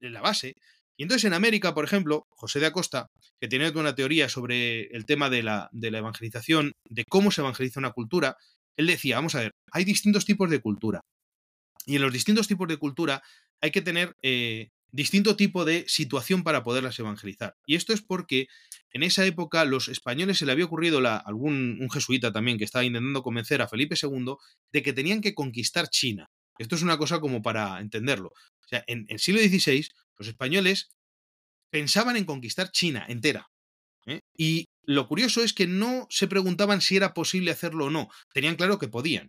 de 0.00 0.10
la 0.10 0.20
base. 0.20 0.54
Y 0.96 1.04
entonces 1.04 1.24
en 1.24 1.32
América, 1.32 1.74
por 1.74 1.84
ejemplo, 1.84 2.26
José 2.30 2.60
de 2.60 2.66
Acosta, 2.66 3.10
que 3.40 3.48
tiene 3.48 3.70
una 3.70 3.94
teoría 3.94 4.28
sobre 4.28 4.82
el 4.94 5.06
tema 5.06 5.30
de 5.30 5.42
la, 5.42 5.68
de 5.72 5.90
la 5.90 5.98
evangelización, 5.98 6.74
de 6.84 7.04
cómo 7.04 7.30
se 7.30 7.40
evangeliza 7.40 7.80
una 7.80 7.92
cultura, 7.92 8.36
él 8.76 8.86
decía, 8.86 9.16
vamos 9.16 9.34
a 9.34 9.40
ver, 9.40 9.52
hay 9.72 9.84
distintos 9.84 10.24
tipos 10.24 10.50
de 10.50 10.60
cultura. 10.60 11.00
Y 11.86 11.96
en 11.96 12.02
los 12.02 12.12
distintos 12.12 12.46
tipos 12.46 12.68
de 12.68 12.76
cultura 12.76 13.22
hay 13.60 13.70
que 13.70 13.82
tener 13.82 14.14
eh, 14.22 14.70
distinto 14.92 15.36
tipo 15.36 15.64
de 15.64 15.84
situación 15.88 16.44
para 16.44 16.62
poderlas 16.62 16.98
evangelizar. 16.98 17.56
Y 17.66 17.76
esto 17.76 17.92
es 17.92 18.02
porque 18.02 18.46
en 18.92 19.02
esa 19.02 19.24
época 19.24 19.64
los 19.64 19.88
españoles 19.88 20.38
se 20.38 20.46
le 20.46 20.52
había 20.52 20.66
ocurrido 20.66 21.00
la, 21.00 21.16
algún 21.16 21.78
un 21.80 21.90
jesuita 21.90 22.30
también 22.30 22.58
que 22.58 22.64
estaba 22.64 22.84
intentando 22.84 23.22
convencer 23.22 23.62
a 23.62 23.68
Felipe 23.68 23.96
II 24.00 24.34
de 24.70 24.82
que 24.82 24.92
tenían 24.92 25.22
que 25.22 25.34
conquistar 25.34 25.88
China. 25.88 26.30
Esto 26.58 26.76
es 26.76 26.82
una 26.82 26.98
cosa 26.98 27.20
como 27.20 27.42
para 27.42 27.80
entenderlo. 27.80 28.32
sea, 28.68 28.84
en 28.86 29.06
el 29.08 29.18
siglo 29.18 29.40
XVI, 29.40 29.88
los 30.18 30.28
españoles 30.28 30.90
pensaban 31.70 32.16
en 32.16 32.26
conquistar 32.26 32.70
China 32.70 33.06
entera. 33.08 33.48
¿eh? 34.06 34.20
Y 34.36 34.66
lo 34.82 35.08
curioso 35.08 35.42
es 35.42 35.54
que 35.54 35.66
no 35.66 36.06
se 36.10 36.28
preguntaban 36.28 36.82
si 36.82 36.96
era 36.96 37.14
posible 37.14 37.50
hacerlo 37.50 37.86
o 37.86 37.90
no. 37.90 38.08
Tenían 38.34 38.56
claro 38.56 38.78
que 38.78 38.88
podían. 38.88 39.28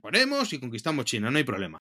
Ponemos 0.00 0.52
y 0.52 0.58
conquistamos 0.58 1.04
China, 1.04 1.30
no 1.30 1.38
hay 1.38 1.44
problema. 1.44 1.78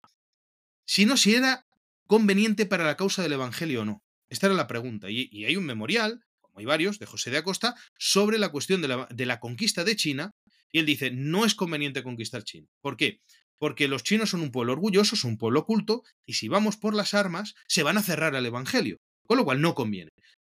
Sino 0.86 1.18
si 1.18 1.36
era 1.36 1.66
conveniente 2.08 2.66
para 2.66 2.86
la 2.86 2.98
causa 2.98 3.22
del 3.22 3.34
Evangelio 3.34 3.82
o 3.82 3.86
no. 3.86 4.02
Esta 4.30 4.48
era 4.48 4.56
la 4.56 4.68
pregunta. 4.68 5.10
Y, 5.10 5.46
hay 5.46 5.56
un 5.56 5.66
memorial, 5.66 6.22
como 6.42 6.60
hay 6.60 6.66
varios, 6.66 7.00
de 7.00 7.06
José 7.06 7.32
de 7.32 7.38
Acosta, 7.38 7.76
sobre 7.98 8.38
la 8.38 8.50
cuestión 8.50 8.82
de 8.82 8.88
la, 8.88 9.08
de 9.10 9.26
la 9.26 9.40
conquista 9.40 9.84
de 9.84 9.96
China. 9.96 10.32
Y 10.72 10.80
él 10.80 10.86
dice, 10.86 11.12
no 11.12 11.46
es 11.46 11.56
conveniente 11.56 12.04
conquistar 12.04 12.44
China. 12.44 12.68
¿Por 12.82 12.98
qué? 12.98 13.20
Porque 13.60 13.88
los 13.88 14.04
chinos 14.04 14.32
son 14.32 14.42
un 14.42 14.52
pueblo 14.52 14.74
orgulloso, 14.74 15.16
son 15.16 15.32
un 15.32 15.38
pueblo 15.38 15.66
culto, 15.66 16.02
y 16.26 16.34
si 16.34 16.48
vamos 16.48 16.78
por 16.78 16.96
las 16.96 17.14
armas, 17.14 17.54
se 17.68 17.84
van 17.84 17.98
a 17.98 18.04
cerrar 18.04 18.36
al 18.36 18.46
Evangelio. 18.46 18.98
Con 19.26 19.38
lo 19.38 19.46
cual 19.46 19.62
no 19.62 19.76
conviene. 19.76 20.10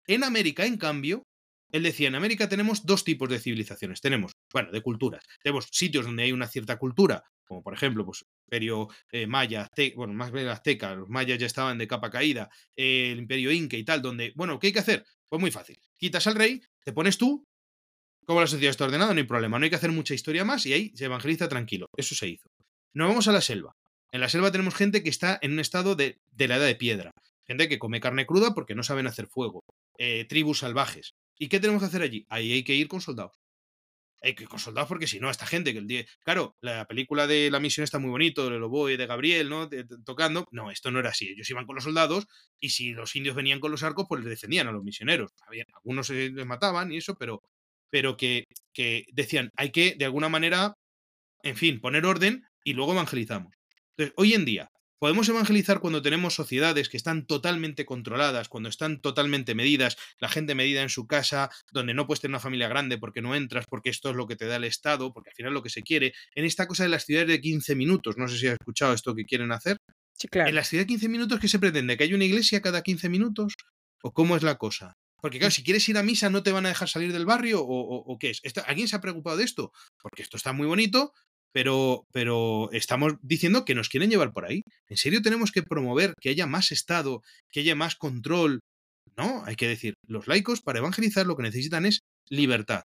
En 0.08 0.24
América, 0.24 0.66
en 0.66 0.78
cambio, 0.78 1.24
él 1.72 1.84
decía, 1.84 2.08
en 2.08 2.16
América 2.16 2.50
tenemos 2.50 2.86
dos 2.86 3.04
tipos 3.04 3.30
de 3.30 3.40
civilizaciones. 3.40 4.02
Tenemos, 4.02 4.34
bueno, 4.52 4.72
de 4.72 4.82
culturas. 4.82 5.24
Tenemos 5.42 5.68
sitios 5.72 6.06
donde 6.06 6.24
hay 6.24 6.32
una 6.32 6.48
cierta 6.48 6.78
cultura, 6.78 7.24
como 7.50 7.64
por 7.64 7.74
ejemplo, 7.74 8.06
pues, 8.06 8.24
Imperio 8.46 8.88
eh, 9.12 9.26
Maya, 9.26 9.68
bueno, 9.96 10.14
más 10.14 10.32
bien 10.32 10.48
azteca, 10.48 10.94
los 10.94 11.10
mayas 11.10 11.40
ya 11.40 11.48
estaban 11.48 11.80
de 11.80 11.88
capa 11.88 12.12
caída, 12.12 12.48
el 12.76 13.18
Imperio 13.18 13.52
Inca 13.52 13.76
y 13.76 13.84
tal, 13.84 14.04
donde, 14.04 14.32
bueno, 14.36 14.60
¿qué 14.60 14.68
hay 14.68 14.74
que 14.74 14.80
hacer? 14.80 15.04
Pues 15.28 15.42
muy 15.42 15.50
fácil. 15.50 15.80
Quitas 15.98 16.28
al 16.28 16.36
rey, 16.36 16.62
te 16.86 16.94
pones 16.94 17.18
tú, 17.18 17.44
como 18.26 18.40
la 18.40 18.48
sociedad 18.48 18.70
está 18.70 18.86
ordenada, 18.86 19.14
no 19.16 19.20
hay 19.20 19.26
problema, 19.26 19.58
no 19.58 19.64
hay 19.64 19.72
que 19.72 19.76
hacer 19.76 19.92
mucha 19.92 20.14
historia 20.14 20.46
más 20.46 20.64
y 20.68 20.74
ahí 20.74 20.92
se 20.96 21.06
evangeliza 21.06 21.50
tranquilo. 21.50 21.88
Eso 21.98 22.14
se 22.14 22.28
hizo. 22.28 22.48
Nos 22.94 23.10
vamos 23.10 23.28
a 23.28 23.32
la 23.32 23.42
selva. 23.42 23.74
En 24.12 24.22
la 24.22 24.30
selva 24.30 24.52
tenemos 24.52 24.76
gente 24.76 25.02
que 25.02 25.10
está 25.10 25.40
en 25.42 25.54
un 25.54 25.60
estado 25.60 25.96
de, 25.96 26.20
de 26.32 26.48
la 26.48 26.58
edad 26.58 26.68
de 26.68 26.76
piedra. 26.76 27.12
Gente 27.48 27.68
que 27.68 27.80
come 27.80 28.00
carne 28.00 28.28
cruda 28.28 28.54
porque 28.54 28.76
no 28.76 28.84
saben 28.84 29.08
hacer 29.08 29.26
fuego. 29.26 29.64
Eh, 29.98 30.26
tribus 30.26 30.60
salvajes. 30.60 31.16
¿Y 31.40 31.48
qué 31.48 31.60
tenemos 31.60 31.82
que 31.82 31.88
hacer 31.88 32.04
allí? 32.04 32.28
Ahí 32.30 32.52
hay 32.52 32.64
que 32.64 32.76
ir 32.76 32.88
con 32.88 33.02
soldados. 33.02 33.40
Hay 34.22 34.36
que 34.36 34.44
ir 34.44 34.50
con 34.50 34.60
soldados 34.60 34.90
porque 34.90 35.08
si 35.08 35.20
no, 35.20 35.30
esta 35.30 35.46
gente 35.46 35.72
que 35.72 35.80
el 35.80 35.88
día. 35.88 36.06
Claro, 36.24 36.56
la 36.62 36.86
película 36.86 37.28
de 37.28 37.50
la 37.50 37.60
misión 37.60 37.84
está 37.84 38.00
muy 38.00 38.10
bonito, 38.10 38.50
de 38.50 38.60
Lobo 38.60 38.90
y 38.90 38.98
de 38.98 39.06
Gabriel, 39.06 39.50
¿no? 39.50 39.70
tocando. 40.06 40.48
No, 40.52 40.72
esto 40.72 40.92
no 40.92 41.00
era 41.00 41.10
así. 41.10 41.30
Ellos 41.30 41.50
iban 41.50 41.66
con 41.66 41.76
los 41.76 41.84
soldados 41.84 42.28
y 42.60 42.70
si 42.70 42.92
los 42.92 43.16
indios 43.16 43.36
venían 43.36 43.60
con 43.60 43.72
los 43.72 43.84
arcos, 43.84 44.06
pues 44.10 44.22
les 44.22 44.30
defendían 44.30 44.68
a 44.68 44.72
los 44.72 44.84
misioneros. 44.84 45.32
algunos 45.74 46.08
se 46.08 46.32
les 46.32 46.46
mataban 46.46 46.92
y 46.92 46.98
eso, 46.98 47.16
pero, 47.16 47.42
pero 47.90 48.18
que, 48.18 48.46
que 48.74 49.06
decían, 49.14 49.52
hay 49.56 49.72
que 49.72 49.96
de 49.98 50.06
alguna 50.06 50.30
manera, 50.30 50.74
en 51.44 51.56
fin, 51.56 51.80
poner 51.80 52.06
orden 52.06 52.44
y 52.64 52.74
luego 52.74 52.94
evangelizamos. 52.94 53.54
Entonces, 53.92 54.14
hoy 54.18 54.34
en 54.34 54.46
día, 54.46 54.70
Podemos 55.00 55.30
evangelizar 55.30 55.80
cuando 55.80 56.02
tenemos 56.02 56.36
sociedades 56.36 56.90
que 56.90 56.98
están 56.98 57.26
totalmente 57.26 57.86
controladas, 57.86 58.50
cuando 58.50 58.68
están 58.68 59.00
totalmente 59.00 59.56
medidas, 59.56 59.98
la 60.20 60.28
gente 60.28 60.56
medida 60.56 60.82
en 60.82 60.90
su 60.90 61.08
casa, 61.08 61.50
donde 61.72 61.94
no 61.94 62.06
puedes 62.06 62.20
tener 62.20 62.34
una 62.34 62.42
familia 62.42 62.68
grande 62.68 62.98
porque 62.98 63.22
no 63.22 63.34
entras, 63.34 63.66
porque 63.70 63.90
esto 63.90 64.10
es 64.10 64.18
lo 64.18 64.28
que 64.28 64.36
te 64.36 64.46
da 64.46 64.58
el 64.58 64.66
Estado, 64.66 65.14
porque 65.14 65.30
al 65.30 65.36
final 65.36 65.52
es 65.52 65.54
lo 65.54 65.64
que 65.64 65.70
se 65.70 65.84
quiere. 65.84 66.14
En 66.36 66.44
esta 66.44 66.68
cosa 66.68 66.84
de 66.84 66.90
las 66.90 67.06
ciudades 67.06 67.30
de 67.30 67.40
15 67.40 67.76
minutos, 67.76 68.18
no 68.18 68.28
sé 68.28 68.38
si 68.38 68.48
has 68.48 68.54
escuchado 68.60 68.94
esto 68.94 69.16
que 69.16 69.26
quieren 69.26 69.54
hacer. 69.54 69.78
Sí, 70.14 70.28
claro. 70.28 70.50
En 70.50 70.56
las 70.56 70.68
ciudades 70.68 70.88
de 70.88 70.94
15 70.94 71.08
minutos, 71.08 71.40
¿qué 71.40 71.48
se 71.48 71.60
pretende? 71.60 71.96
¿Que 71.96 72.04
haya 72.04 72.16
una 72.16 72.26
iglesia 72.26 72.62
cada 72.62 72.82
15 72.82 73.08
minutos? 73.08 73.54
¿O 74.04 74.12
cómo 74.12 74.36
es 74.36 74.44
la 74.44 74.56
cosa? 74.56 74.98
Porque 75.22 75.40
claro, 75.40 75.52
si 75.52 75.64
quieres 75.64 75.88
ir 75.90 75.98
a 75.98 76.04
misa 76.04 76.30
no 76.30 76.44
te 76.44 76.52
van 76.52 76.66
a 76.66 76.70
dejar 76.70 76.88
salir 76.88 77.12
del 77.12 77.26
barrio 77.26 77.62
o, 77.62 78.18
qué 78.20 78.30
es. 78.30 78.42
¿Alguien 78.66 78.88
se 78.88 78.96
ha 78.96 79.02
preocupado 79.02 79.38
de 79.38 79.44
esto? 79.44 79.72
Porque 80.02 80.22
esto 80.22 80.38
está 80.38 80.54
muy 80.54 80.68
bonito, 80.68 81.14
pero, 81.52 82.06
pero 82.12 82.70
estamos 82.72 83.14
diciendo 83.22 83.66
que 83.66 83.76
nos 83.76 83.90
quieren 83.90 84.10
llevar 84.10 84.32
por 84.32 84.46
ahí. 84.46 84.64
¿En 84.88 84.98
serio 84.98 85.22
tenemos 85.22 85.52
que 85.52 85.64
promover 85.64 86.14
que 86.20 86.30
haya 86.30 86.46
más 86.46 86.72
Estado, 86.72 87.22
que 87.52 87.62
haya 87.62 87.76
más 87.76 87.96
control? 87.96 88.60
No, 89.18 89.44
hay 89.46 89.56
que 89.56 89.68
decir, 89.68 89.96
los 90.08 90.28
laicos 90.28 90.62
para 90.62 90.80
evangelizar 90.80 91.26
lo 91.26 91.36
que 91.36 91.44
necesitan 91.44 91.86
es 91.86 92.02
libertad. 92.30 92.84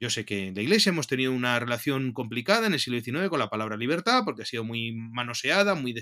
Yo 0.00 0.10
sé 0.10 0.24
que 0.24 0.48
en 0.48 0.54
la 0.54 0.62
Iglesia 0.62 0.90
hemos 0.90 1.06
tenido 1.06 1.32
una 1.32 1.58
relación 1.58 2.12
complicada 2.12 2.66
en 2.66 2.74
el 2.74 2.80
siglo 2.80 3.00
XIX 3.00 3.28
con 3.28 3.38
la 3.38 3.48
palabra 3.48 3.76
libertad, 3.76 4.22
porque 4.24 4.42
ha 4.42 4.46
sido 4.46 4.64
muy 4.64 4.92
manoseada, 4.92 5.74
muy... 5.74 5.94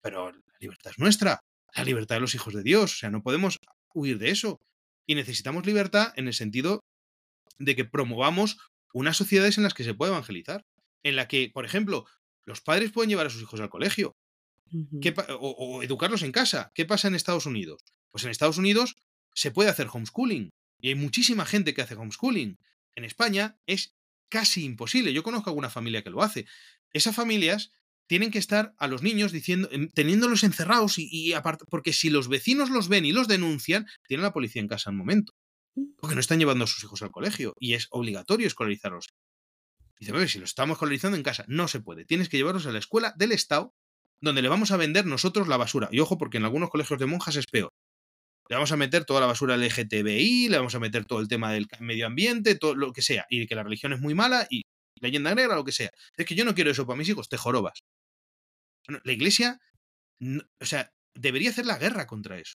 Pero 0.00 0.30
la 0.30 0.58
libertad 0.60 0.92
es 0.92 0.98
nuestra, 0.98 1.40
la 1.74 1.84
libertad 1.84 2.16
de 2.16 2.20
los 2.20 2.34
hijos 2.34 2.54
de 2.54 2.62
Dios, 2.62 2.94
o 2.94 2.96
sea, 2.96 3.10
no 3.10 3.22
podemos 3.22 3.58
huir 3.94 4.18
de 4.18 4.30
eso. 4.30 4.60
Y 5.06 5.16
necesitamos 5.16 5.66
libertad 5.66 6.12
en 6.16 6.28
el 6.28 6.34
sentido 6.34 6.80
de 7.58 7.74
que 7.74 7.84
promovamos 7.84 8.58
unas 8.94 9.16
sociedades 9.16 9.58
en 9.58 9.64
las 9.64 9.74
que 9.74 9.84
se 9.84 9.94
puede 9.94 10.12
evangelizar 10.12 10.62
en 11.02 11.16
la 11.16 11.28
que, 11.28 11.50
por 11.52 11.64
ejemplo, 11.64 12.06
los 12.44 12.60
padres 12.60 12.92
pueden 12.92 13.10
llevar 13.10 13.26
a 13.26 13.30
sus 13.30 13.42
hijos 13.42 13.60
al 13.60 13.70
colegio 13.70 14.16
o, 15.38 15.82
educarlos 15.82 16.22
en 16.22 16.32
casa. 16.32 16.72
¿Qué 16.74 16.84
pasa 16.84 17.08
en 17.08 17.14
Estados 17.14 17.46
Unidos? 17.46 17.82
Pues 18.10 18.24
en 18.24 18.30
Estados 18.30 18.58
Unidos 18.58 18.96
se 19.34 19.50
puede 19.50 19.70
hacer 19.70 19.88
homeschooling 19.92 20.50
y 20.80 20.88
hay 20.88 20.94
muchísima 20.94 21.44
gente 21.44 21.74
que 21.74 21.82
hace 21.82 21.94
homeschooling. 21.94 22.58
En 22.94 23.04
España 23.04 23.58
es 23.66 23.94
casi 24.28 24.64
imposible. 24.64 25.12
Yo 25.12 25.22
conozco 25.22 25.50
alguna 25.50 25.70
familia 25.70 26.02
que 26.02 26.10
lo 26.10 26.22
hace. 26.22 26.46
Esas 26.92 27.14
familias 27.14 27.70
tienen 28.06 28.30
que 28.30 28.38
estar 28.38 28.74
a 28.78 28.88
los 28.88 29.02
niños 29.02 29.32
diciendo, 29.32 29.68
teniéndolos 29.94 30.42
encerrados 30.42 30.98
y, 30.98 31.08
y 31.10 31.32
aparte, 31.32 31.64
porque 31.70 31.92
si 31.92 32.10
los 32.10 32.28
vecinos 32.28 32.68
los 32.70 32.88
ven 32.88 33.06
y 33.06 33.12
los 33.12 33.28
denuncian, 33.28 33.86
tienen 34.06 34.24
la 34.24 34.32
policía 34.32 34.60
en 34.60 34.68
casa 34.68 34.90
al 34.90 34.96
momento. 34.96 35.32
Porque 35.98 36.14
no 36.14 36.20
están 36.20 36.38
llevando 36.38 36.64
a 36.64 36.66
sus 36.66 36.84
hijos 36.84 37.00
al 37.02 37.10
colegio 37.10 37.54
y 37.58 37.74
es 37.74 37.86
obligatorio 37.90 38.46
escolarizarlos. 38.46 39.14
Dice, 40.02 40.28
si 40.28 40.38
lo 40.40 40.44
estamos 40.44 40.78
colonizando 40.78 41.16
en 41.16 41.22
casa, 41.22 41.44
no 41.46 41.68
se 41.68 41.78
puede. 41.78 42.04
Tienes 42.04 42.28
que 42.28 42.36
llevarlos 42.36 42.66
a 42.66 42.72
la 42.72 42.80
escuela 42.80 43.14
del 43.16 43.30
Estado, 43.30 43.72
donde 44.20 44.42
le 44.42 44.48
vamos 44.48 44.72
a 44.72 44.76
vender 44.76 45.06
nosotros 45.06 45.46
la 45.46 45.56
basura. 45.56 45.88
Y 45.92 46.00
ojo, 46.00 46.18
porque 46.18 46.38
en 46.38 46.44
algunos 46.44 46.70
colegios 46.70 46.98
de 46.98 47.06
monjas 47.06 47.36
es 47.36 47.46
peor. 47.46 47.72
Le 48.48 48.56
vamos 48.56 48.72
a 48.72 48.76
meter 48.76 49.04
toda 49.04 49.20
la 49.20 49.26
basura 49.26 49.56
LGTBI, 49.56 50.48
le 50.48 50.56
vamos 50.56 50.74
a 50.74 50.80
meter 50.80 51.04
todo 51.04 51.20
el 51.20 51.28
tema 51.28 51.52
del 51.52 51.68
medio 51.78 52.08
ambiente, 52.08 52.56
todo 52.56 52.74
lo 52.74 52.92
que 52.92 53.00
sea. 53.00 53.26
Y 53.30 53.46
que 53.46 53.54
la 53.54 53.62
religión 53.62 53.92
es 53.92 54.00
muy 54.00 54.12
mala 54.14 54.48
y 54.50 54.62
leyenda 55.00 55.36
negra, 55.36 55.54
lo 55.54 55.62
que 55.62 55.70
sea. 55.70 55.92
Es 56.16 56.26
que 56.26 56.34
yo 56.34 56.44
no 56.44 56.56
quiero 56.56 56.72
eso 56.72 56.84
para 56.84 56.96
mis 56.96 57.08
hijos, 57.08 57.28
te 57.28 57.36
jorobas. 57.36 57.84
la 59.04 59.12
iglesia, 59.12 59.60
o 60.60 60.66
sea, 60.66 60.90
debería 61.14 61.50
hacer 61.50 61.66
la 61.66 61.78
guerra 61.78 62.08
contra 62.08 62.40
eso. 62.40 62.54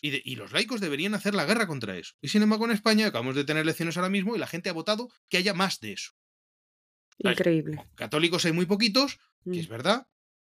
Y, 0.00 0.32
y, 0.32 0.36
los 0.36 0.52
laicos 0.52 0.80
deberían 0.80 1.12
hacer 1.12 1.34
la 1.34 1.44
guerra 1.44 1.66
contra 1.66 1.98
eso. 1.98 2.14
Y 2.22 2.28
sin 2.28 2.40
embargo, 2.40 2.64
en 2.64 2.70
España 2.70 3.08
acabamos 3.08 3.36
de 3.36 3.44
tener 3.44 3.64
elecciones 3.64 3.98
ahora 3.98 4.08
mismo 4.08 4.34
y 4.34 4.38
la 4.38 4.46
gente 4.46 4.70
ha 4.70 4.72
votado 4.72 5.10
que 5.28 5.36
haya 5.36 5.52
más 5.52 5.78
de 5.80 5.92
eso. 5.92 6.12
Increíble. 7.22 7.84
Católicos 7.94 8.44
hay 8.44 8.52
muy 8.52 8.66
poquitos, 8.66 9.18
que 9.44 9.60
es 9.60 9.68
mm. 9.68 9.70
verdad, 9.70 10.06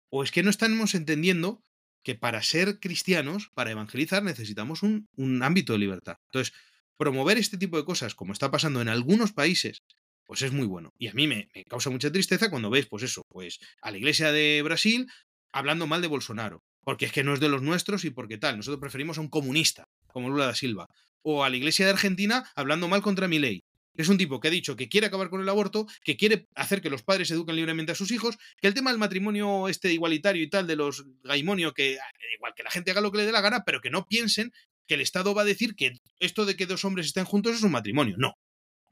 o 0.09 0.23
es 0.23 0.31
que 0.31 0.43
no 0.43 0.49
estamos 0.49 0.95
entendiendo 0.95 1.63
que 2.03 2.15
para 2.15 2.41
ser 2.43 2.79
cristianos, 2.79 3.49
para 3.53 3.71
evangelizar, 3.71 4.23
necesitamos 4.23 4.83
un, 4.83 5.07
ámbito 5.41 5.73
de 5.73 5.79
libertad. 5.79 6.17
Entonces, 6.25 6.53
promover 6.97 7.37
este 7.37 7.57
tipo 7.57 7.77
de 7.77 7.85
cosas, 7.85 8.13
como 8.13 8.31
está 8.31 8.51
pasando 8.51 8.79
en 8.79 8.89
algunos 8.89 9.33
países, 9.33 9.81
pues 10.23 10.43
es 10.43 10.51
muy 10.51 10.67
bueno. 10.67 10.93
Y 10.99 11.07
a 11.07 11.13
mí 11.13 11.27
me, 11.27 11.49
causa 11.67 11.89
mucha 11.89 12.11
tristeza 12.11 12.51
cuando 12.51 12.69
ves, 12.69 12.85
pues 12.85 13.03
eso, 13.03 13.23
pues 13.27 13.59
a 13.81 13.89
la 13.89 13.97
iglesia 13.97 14.31
de 14.31 14.61
Brasil 14.63 15.07
hablando 15.51 15.87
mal 15.87 16.01
de 16.01 16.07
Bolsonaro, 16.07 16.63
porque 16.83 17.05
es 17.05 17.11
que 17.11 17.23
no 17.23 17.33
es 17.33 17.39
de 17.39 17.49
los 17.49 17.63
nuestros 17.63 18.05
y 18.05 18.11
porque 18.11 18.37
tal. 18.37 18.57
Nosotros 18.57 18.79
preferimos 18.79 19.17
a 19.17 19.21
un 19.21 19.29
comunista, 19.29 19.87
como 20.07 20.29
Lula 20.29 20.45
da 20.45 20.55
Silva. 20.55 20.87
O 21.23 21.43
a 21.43 21.49
la 21.49 21.57
iglesia 21.57 21.85
de 21.85 21.93
Argentina 21.93 22.47
hablando 22.55 22.87
mal 22.87 23.01
contra 23.01 23.27
mi 23.27 23.39
ley. 23.39 23.63
Es 23.97 24.09
un 24.09 24.17
tipo 24.17 24.39
que 24.39 24.47
ha 24.47 24.51
dicho 24.51 24.75
que 24.75 24.89
quiere 24.89 25.07
acabar 25.07 25.29
con 25.29 25.41
el 25.41 25.49
aborto, 25.49 25.87
que 26.03 26.17
quiere 26.17 26.47
hacer 26.55 26.81
que 26.81 26.89
los 26.89 27.03
padres 27.03 27.31
eduquen 27.31 27.55
libremente 27.55 27.91
a 27.91 27.95
sus 27.95 28.11
hijos, 28.11 28.37
que 28.61 28.67
el 28.67 28.73
tema 28.73 28.91
del 28.91 28.99
matrimonio 28.99 29.67
este 29.67 29.93
igualitario 29.93 30.43
y 30.43 30.49
tal, 30.49 30.67
de 30.67 30.75
los 30.75 31.05
gaimonio, 31.23 31.73
que 31.73 31.97
ah, 31.99 32.11
igual 32.35 32.53
que 32.55 32.63
la 32.63 32.71
gente 32.71 32.91
haga 32.91 33.01
lo 33.01 33.11
que 33.11 33.19
le 33.19 33.25
dé 33.25 33.31
la 33.31 33.41
gana, 33.41 33.63
pero 33.65 33.81
que 33.81 33.89
no 33.89 34.05
piensen 34.07 34.51
que 34.87 34.95
el 34.95 35.01
Estado 35.01 35.33
va 35.33 35.41
a 35.41 35.45
decir 35.45 35.75
que 35.75 35.93
esto 36.19 36.45
de 36.45 36.55
que 36.55 36.65
dos 36.65 36.85
hombres 36.85 37.07
estén 37.07 37.25
juntos 37.25 37.55
es 37.55 37.63
un 37.63 37.71
matrimonio. 37.71 38.15
No, 38.17 38.33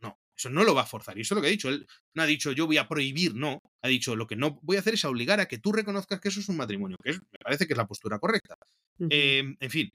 no, 0.01 0.18
eso 0.36 0.49
no 0.49 0.64
lo 0.64 0.74
va 0.74 0.82
a 0.82 0.86
forzar. 0.86 1.18
Y 1.18 1.22
eso 1.22 1.34
es 1.34 1.38
lo 1.38 1.41
que 1.41 1.47
ha 1.47 1.51
dicho. 1.51 1.70
Él 1.70 1.86
no 2.14 2.24
ha 2.24 2.26
dicho 2.26 2.51
yo 2.51 2.66
voy 2.66 2.78
a 2.78 2.88
prohibir, 2.88 3.36
no. 3.36 3.62
Ha 3.82 3.88
dicho 3.88 4.16
lo 4.16 4.28
que 4.28 4.36
no 4.36 4.60
voy 4.62 4.78
a 4.78 4.80
hacer 4.80 4.95
es 4.95 5.06
obligar 5.06 5.39
a 5.39 5.47
que 5.47 5.60
tú 5.60 5.72
reconozcas 5.72 6.20
que 6.20 6.30
eso 6.30 6.39
es 6.39 6.49
un 6.49 6.58
matrimonio, 6.58 6.97
que 7.04 7.14
me 7.14 7.39
parece 7.43 7.68
que 7.68 7.74
es 7.74 7.78
la 7.78 7.88
postura 7.88 8.20
correcta. 8.20 8.56
Em, 8.99 9.56
en 9.60 9.70
fin, 9.70 9.91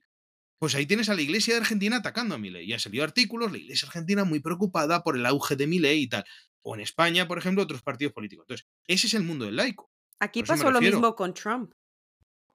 pues 0.59 0.75
ahí 0.75 0.87
tienes 0.87 1.09
a 1.09 1.15
la 1.15 1.23
Iglesia 1.23 1.55
de 1.55 1.61
Argentina 1.61 1.97
atacando 1.97 2.35
a 2.35 2.39
Milei. 2.39 2.67
Y 2.69 2.73
han 2.73 2.81
salido 2.81 3.05
artículos, 3.05 3.53
la 3.53 3.59
Iglesia 3.59 3.87
Argentina 3.87 4.25
muy 4.25 4.41
preocupada 4.41 5.03
por 5.03 5.17
el 5.17 5.25
auge 5.27 5.57
de 5.57 5.67
Milei 5.67 6.03
y 6.03 6.09
tal. 6.09 6.25
O 6.63 6.75
en 6.75 6.81
España, 6.81 7.29
por 7.29 7.39
ejemplo, 7.39 7.63
otros 7.63 7.83
partidos 7.83 8.13
políticos. 8.13 8.45
Entonces, 8.45 8.67
ese 8.87 9.07
es 9.07 9.15
el 9.15 9.23
mundo 9.23 9.45
del 9.45 9.57
laico. 9.57 9.91
Aquí 10.19 10.43
pasó 10.43 10.71
lo 10.71 10.81
mismo 10.81 11.15
con 11.15 11.33
Trump. 11.33 11.73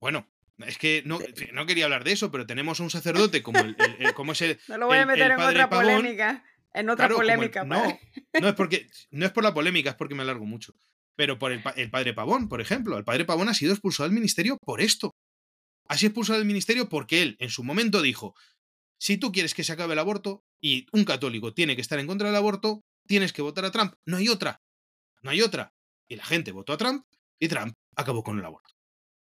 Bueno, 0.02 0.30
es 0.58 0.78
que 0.78 1.02
no, 1.06 1.20
no, 1.54 1.66
quería 1.66 1.86
hablar 1.86 2.04
de 2.04 2.12
eso, 2.12 2.30
pero 2.30 2.46
tenemos 2.46 2.80
a 2.80 2.84
un 2.84 2.90
sacerdote 2.90 3.42
como, 3.42 3.60
el, 3.60 3.76
como 4.16 4.34
es 4.34 4.42
el. 4.42 4.60
No 4.68 4.78
lo 4.78 4.88
voy 4.88 4.98
a 4.98 5.06
meter 5.06 5.32
en 5.32 5.40
otra 5.40 5.70
polémica. 5.70 6.44
En 6.74 6.90
otra 6.90 7.08
polémica. 7.08 7.64
no, 7.64 8.00
no 8.42 8.48
es 8.48 8.54
porque 8.56 8.88
no 9.12 9.26
es 9.26 9.32
por 9.32 9.44
la 9.44 9.54
polémica, 9.54 9.92
es 9.92 9.96
porque 9.96 10.16
me 10.16 10.24
alargo 10.24 10.46
mucho. 10.46 10.74
Pero 11.16 11.40
por 11.40 11.52
el, 11.52 11.64
el 11.76 11.90
padre 11.90 12.14
Pavón, 12.14 12.50
por 12.50 12.60
ejemplo. 12.60 12.98
El 12.98 13.04
padre 13.04 13.24
Pavón 13.24 13.48
ha 13.48 13.54
sido 13.54 13.72
expulsado 13.72 14.10
del 14.10 14.16
ministerio 14.16 14.58
por 14.58 14.82
esto. 14.82 15.12
Así 15.88 16.06
expulsado 16.06 16.40
del 16.40 16.48
ministerio 16.48 16.90
porque 16.90 17.22
él 17.22 17.38
en 17.40 17.50
su 17.50 17.64
momento 17.64 18.02
dijo, 18.02 18.36
si 18.98 19.18
tú 19.18 19.32
quieres 19.32 19.54
que 19.54 19.64
se 19.64 19.74
acabe 19.74 19.94
el 19.94 20.00
aborto 20.00 20.44
y 20.62 20.88
un 20.94 21.04
católico 21.04 21.54
tiene 21.54 21.76
que 21.76 21.82
estar 21.82 22.00
en 22.00 22.08
contra 22.08 22.28
del 22.28 22.38
aborto, 22.38 22.84
tienes 23.06 23.34
que 23.34 23.42
votar 23.42 23.66
a 23.66 23.72
Trump. 23.72 23.96
No 24.06 24.18
hay 24.18 24.30
otra. 24.30 24.62
No 25.22 25.32
hay 25.32 25.42
otra. 25.42 25.74
Y 26.08 26.16
la 26.16 26.26
gente 26.26 26.52
votó 26.52 26.74
a 26.74 26.78
Trump 26.78 27.06
y 27.40 27.48
Trump 27.48 27.74
acabó 27.96 28.24
con 28.24 28.40
el 28.40 28.46
aborto. 28.46 28.74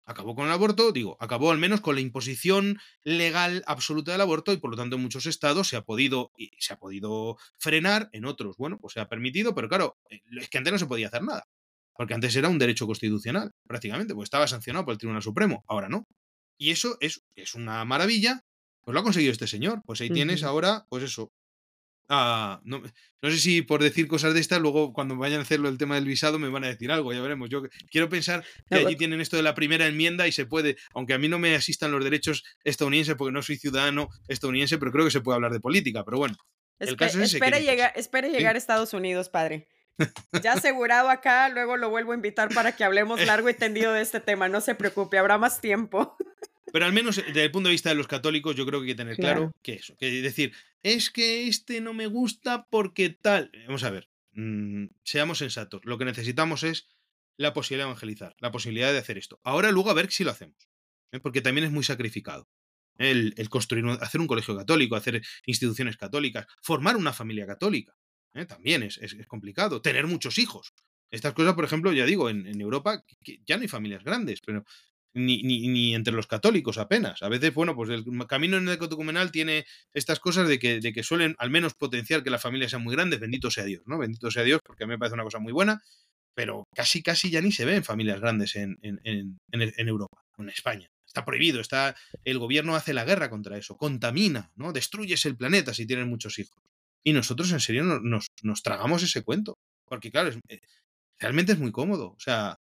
acabó 0.07 0.35
con 0.35 0.47
el 0.47 0.53
aborto, 0.53 0.93
digo, 0.93 1.17
acabó 1.21 1.51
al 1.51 1.59
menos 1.59 1.81
con 1.81 1.97
la 1.97 2.01
imposición 2.01 2.79
legal 3.03 3.63
absoluta 3.67 4.13
del 4.13 4.21
aborto 4.21 4.53
y 4.53 4.57
por 4.57 4.71
lo 4.71 4.77
tanto 4.77 4.97
en 4.97 5.03
muchos 5.03 5.27
estados 5.27 5.69
se 5.69 5.77
ha 5.77 5.83
podido, 5.83 6.33
se 6.59 6.73
ha 6.73 6.79
podido 6.79 7.37
frenar, 7.59 8.09
en 8.13 8.25
otros, 8.25 8.57
bueno, 8.57 8.79
pues 8.79 8.95
se 8.95 9.01
ha 9.01 9.09
permitido, 9.09 9.55
pero 9.55 9.69
claro, 9.69 9.99
eh, 10.09 10.21
es 10.41 10.49
que 10.49 10.59
antes 10.59 10.73
no 10.73 10.79
se 10.79 10.87
podía 10.87 11.09
hacer 11.09 11.23
nada, 11.23 11.49
porque 11.97 12.15
antes 12.15 12.35
era 12.37 12.49
un 12.49 12.59
derecho 12.59 12.87
constitucional, 12.87 13.51
prácticamente, 13.67 14.15
pues 14.15 14.27
estaba 14.27 14.47
sancionado 14.47 14.85
por 14.85 14.93
el 14.93 14.99
Tribunal 14.99 15.23
Supremo, 15.23 15.65
ahora 15.67 15.89
no. 15.89 16.07
Y 16.59 16.71
eso 16.71 16.97
es, 17.01 17.23
es 17.35 17.55
una 17.55 17.85
maravilla, 17.85 18.45
pues 18.83 18.95
lo 18.95 19.01
ha 19.01 19.05
conseguido 19.05 19.33
este 19.33 19.47
señor, 19.47 19.83
pues 19.85 20.01
ahí 20.01 20.11
tienes 20.11 20.43
ahora, 20.43 20.87
pues 20.89 21.03
eso, 21.05 21.33
Ah, 22.09 22.61
no, 22.63 22.83
no, 23.23 23.31
sé 23.31 23.39
si 23.39 23.63
por 23.63 23.83
decir 23.83 24.07
cosas 24.07 24.33
de 24.33 24.39
estas, 24.39 24.61
luego 24.61 24.93
cuando 24.93 25.17
vayan 25.17 25.41
a 25.41 25.43
hacerlo 25.43 25.69
el 25.69 25.77
tema 25.77 25.97
del 25.97 26.05
visado 26.05 26.39
me 26.39 26.49
van 26.49 26.63
a 26.63 26.69
decir 26.69 26.93
algo, 26.93 27.13
ya 27.13 27.21
veremos. 27.21 27.51
Yo 27.51 27.63
quiero 27.91 28.09
pensar 28.09 28.45
que 28.69 28.77
allí 28.77 28.95
tienen 28.95 29.21
esto 29.21 29.37
de 29.37 29.43
la 29.43 29.55
primera 29.55 29.87
enmienda 29.87 30.29
y 30.29 30.33
se 30.33 30.47
puede, 30.47 30.77
aunque 30.95 31.15
a 31.15 31.19
mí 31.19 31.29
no 31.29 31.39
me 31.41 31.55
asistan 31.57 31.91
los 31.91 32.05
derechos 32.05 32.45
estadounidenses 32.63 33.17
porque 33.17 33.33
no 33.33 33.43
soy 33.43 33.57
ciudadano 33.57 34.09
estadounidense, 34.29 34.79
pero 34.79 34.93
creo 34.93 35.05
que 35.05 35.11
se 35.11 35.21
puede 35.21 35.37
hablar 35.37 35.53
de 35.53 35.61
política. 35.61 36.05
Pero 36.05 36.19
bueno, 36.19 36.37
el 36.79 36.97
caso 36.97 37.21
es 37.21 37.35
espere, 37.35 37.63
llegar, 37.63 37.93
espere 37.97 38.31
llegar 38.31 38.55
a 38.55 38.59
Estados 38.59 38.95
Unidos, 38.95 39.29
padre. 39.29 39.67
Ya 40.42 40.53
asegurado 40.53 41.09
acá, 41.09 41.49
luego 41.49 41.76
lo 41.76 41.90
vuelvo 41.90 42.12
a 42.12 42.14
invitar 42.14 42.53
para 42.55 42.76
que 42.76 42.84
hablemos 42.84 43.24
largo 43.24 43.49
y 43.49 43.55
tendido 43.55 43.92
de 43.92 44.03
este 44.03 44.20
tema. 44.20 44.49
No 44.49 44.61
se 44.61 44.74
preocupe, 44.74 45.18
habrá 45.18 45.38
más 45.38 45.61
tiempo. 45.61 46.16
Pero 46.72 46.84
al 46.84 46.92
menos 46.92 47.16
desde 47.16 47.44
el 47.44 47.51
punto 47.51 47.68
de 47.68 47.72
vista 47.74 47.88
de 47.88 47.94
los 47.94 48.07
católicos, 48.07 48.55
yo 48.55 48.66
creo 48.66 48.80
que 48.80 48.86
hay 48.86 48.92
que 48.92 48.97
tener 48.97 49.16
claro, 49.16 49.53
que 49.62 49.74
eso, 49.74 49.97
que 49.97 50.11
decir, 50.20 50.53
es 50.82 51.11
que 51.11 51.49
este 51.49 51.80
no 51.80 51.94
me 51.94 52.07
gusta 52.07 52.66
porque 52.68 53.11
tal. 53.11 53.51
Vamos 53.66 53.84
a 53.84 53.90
ver, 53.90 54.11
mm, 54.32 54.86
seamos 55.03 55.38
sensatos. 55.38 55.80
Lo 55.84 55.97
que 55.97 56.05
necesitamos 56.05 56.62
es 56.64 56.88
la 57.36 57.53
posibilidad 57.53 57.86
de 57.86 57.90
evangelizar, 57.90 58.36
la 58.40 58.51
posibilidad 58.51 58.92
de 58.92 58.99
hacer 58.99 59.18
esto. 59.18 59.40
Ahora, 59.42 59.70
luego, 59.70 59.90
a 59.90 59.94
ver 59.94 60.11
si 60.11 60.24
lo 60.24 60.30
hacemos. 60.30 60.68
¿eh? 61.12 61.20
Porque 61.20 61.40
también 61.40 61.66
es 61.66 61.72
muy 61.72 61.84
sacrificado. 61.84 62.49
El, 62.99 63.34
construir, 63.51 63.84
hacer 64.01 64.20
un 64.20 64.26
colegio 64.26 64.57
católico, 64.57 64.97
hacer 64.97 65.22
instituciones 65.44 65.97
católicas, 65.97 66.47
formar 66.62 66.97
una 66.97 67.12
familia 67.12 67.47
católica. 67.47 67.94
¿Eh? 68.37 68.47
También 68.47 68.82
es, 68.82 68.99
complicado. 69.26 69.82
Tener 69.82 70.07
muchos 70.07 70.39
hijos. 70.39 70.72
Estas 71.11 71.32
cosas, 71.32 71.55
por 71.55 71.64
ejemplo, 71.64 71.93
ya 71.93 72.05
digo, 72.05 72.28
en, 72.28 72.61
Europa 72.61 73.05
ya 73.47 73.57
no 73.57 73.62
hay 73.62 73.68
familias 73.68 74.05
grandes, 74.05 74.41
pero 74.45 74.64
ni, 75.14 75.43
ni, 75.43 75.95
entre 75.95 76.12
los 76.12 76.26
católicos 76.26 76.78
apenas. 76.78 77.22
A 77.22 77.28
veces, 77.28 77.55
bueno, 77.55 77.74
pues 77.74 77.91
el 77.91 78.05
camino 78.28 78.57
en 78.57 78.64
el 78.64 78.70
necotucumenal 78.70 79.30
tiene 79.30 79.64
estas 79.95 80.20
cosas 80.20 80.49
de 80.49 80.59
que, 80.59 80.80
de 80.80 80.93
que 80.93 81.03
suelen 81.03 81.34
al 81.39 81.51
menos 81.51 81.74
potenciar 81.74 82.22
que 82.22 82.30
la 82.30 82.39
familia 82.39 82.68
sea 82.68 82.78
muy 82.78 82.95
grande, 82.95 83.16
bendito 83.16 83.51
sea 83.51 83.64
Dios, 83.64 83.82
¿no? 83.87 83.99
Bendito 83.99 84.30
sea 84.30 84.43
Dios, 84.43 84.61
porque 84.64 84.84
a 84.84 84.87
mí 84.87 84.93
me 84.93 84.99
parece 84.99 85.14
una 85.14 85.24
cosa 85.24 85.39
muy 85.39 85.53
buena, 85.53 85.82
pero 86.34 86.64
casi, 86.74 87.03
casi 87.03 87.30
ya 87.30 87.41
ni 87.41 87.53
se 87.53 87.64
ven 87.64 87.82
familias 87.82 88.20
grandes 88.20 88.57
en, 88.57 88.78
en, 88.82 89.01
en, 89.05 89.39
en 89.51 89.89
Europa, 89.89 90.22
en 90.37 90.51
España. 90.51 90.91
Está 91.07 91.24
prohibido, 91.24 91.62
está, 91.62 91.97
el 92.24 92.39
gobierno 92.39 92.76
hace 92.76 92.93
la 92.93 93.05
guerra 93.05 93.30
contra 93.30 93.57
eso, 93.57 93.78
contamina, 93.78 94.53
¿no? 94.55 94.74
Destruyes 94.74 95.24
el 95.24 95.37
planeta 95.37 95.72
si 95.72 95.87
tienes 95.87 96.07
muchos 96.07 96.39
hijos. 96.39 96.62
Y 97.07 97.13
nosotros 97.13 97.53
en 97.53 97.61
serio 97.61 97.85
nos, 97.85 98.27
nos, 98.43 98.63
tragamos 98.65 99.01
ese 99.05 99.23
cuento. 99.23 99.57
Porque 99.85 100.11
claro, 100.11 100.31
eh, 100.49 100.61
realmente 101.21 101.53
es 101.53 101.59
muy 101.61 101.71
cómodo. 101.71 102.09
O 102.09 102.19
sea, 102.19 102.57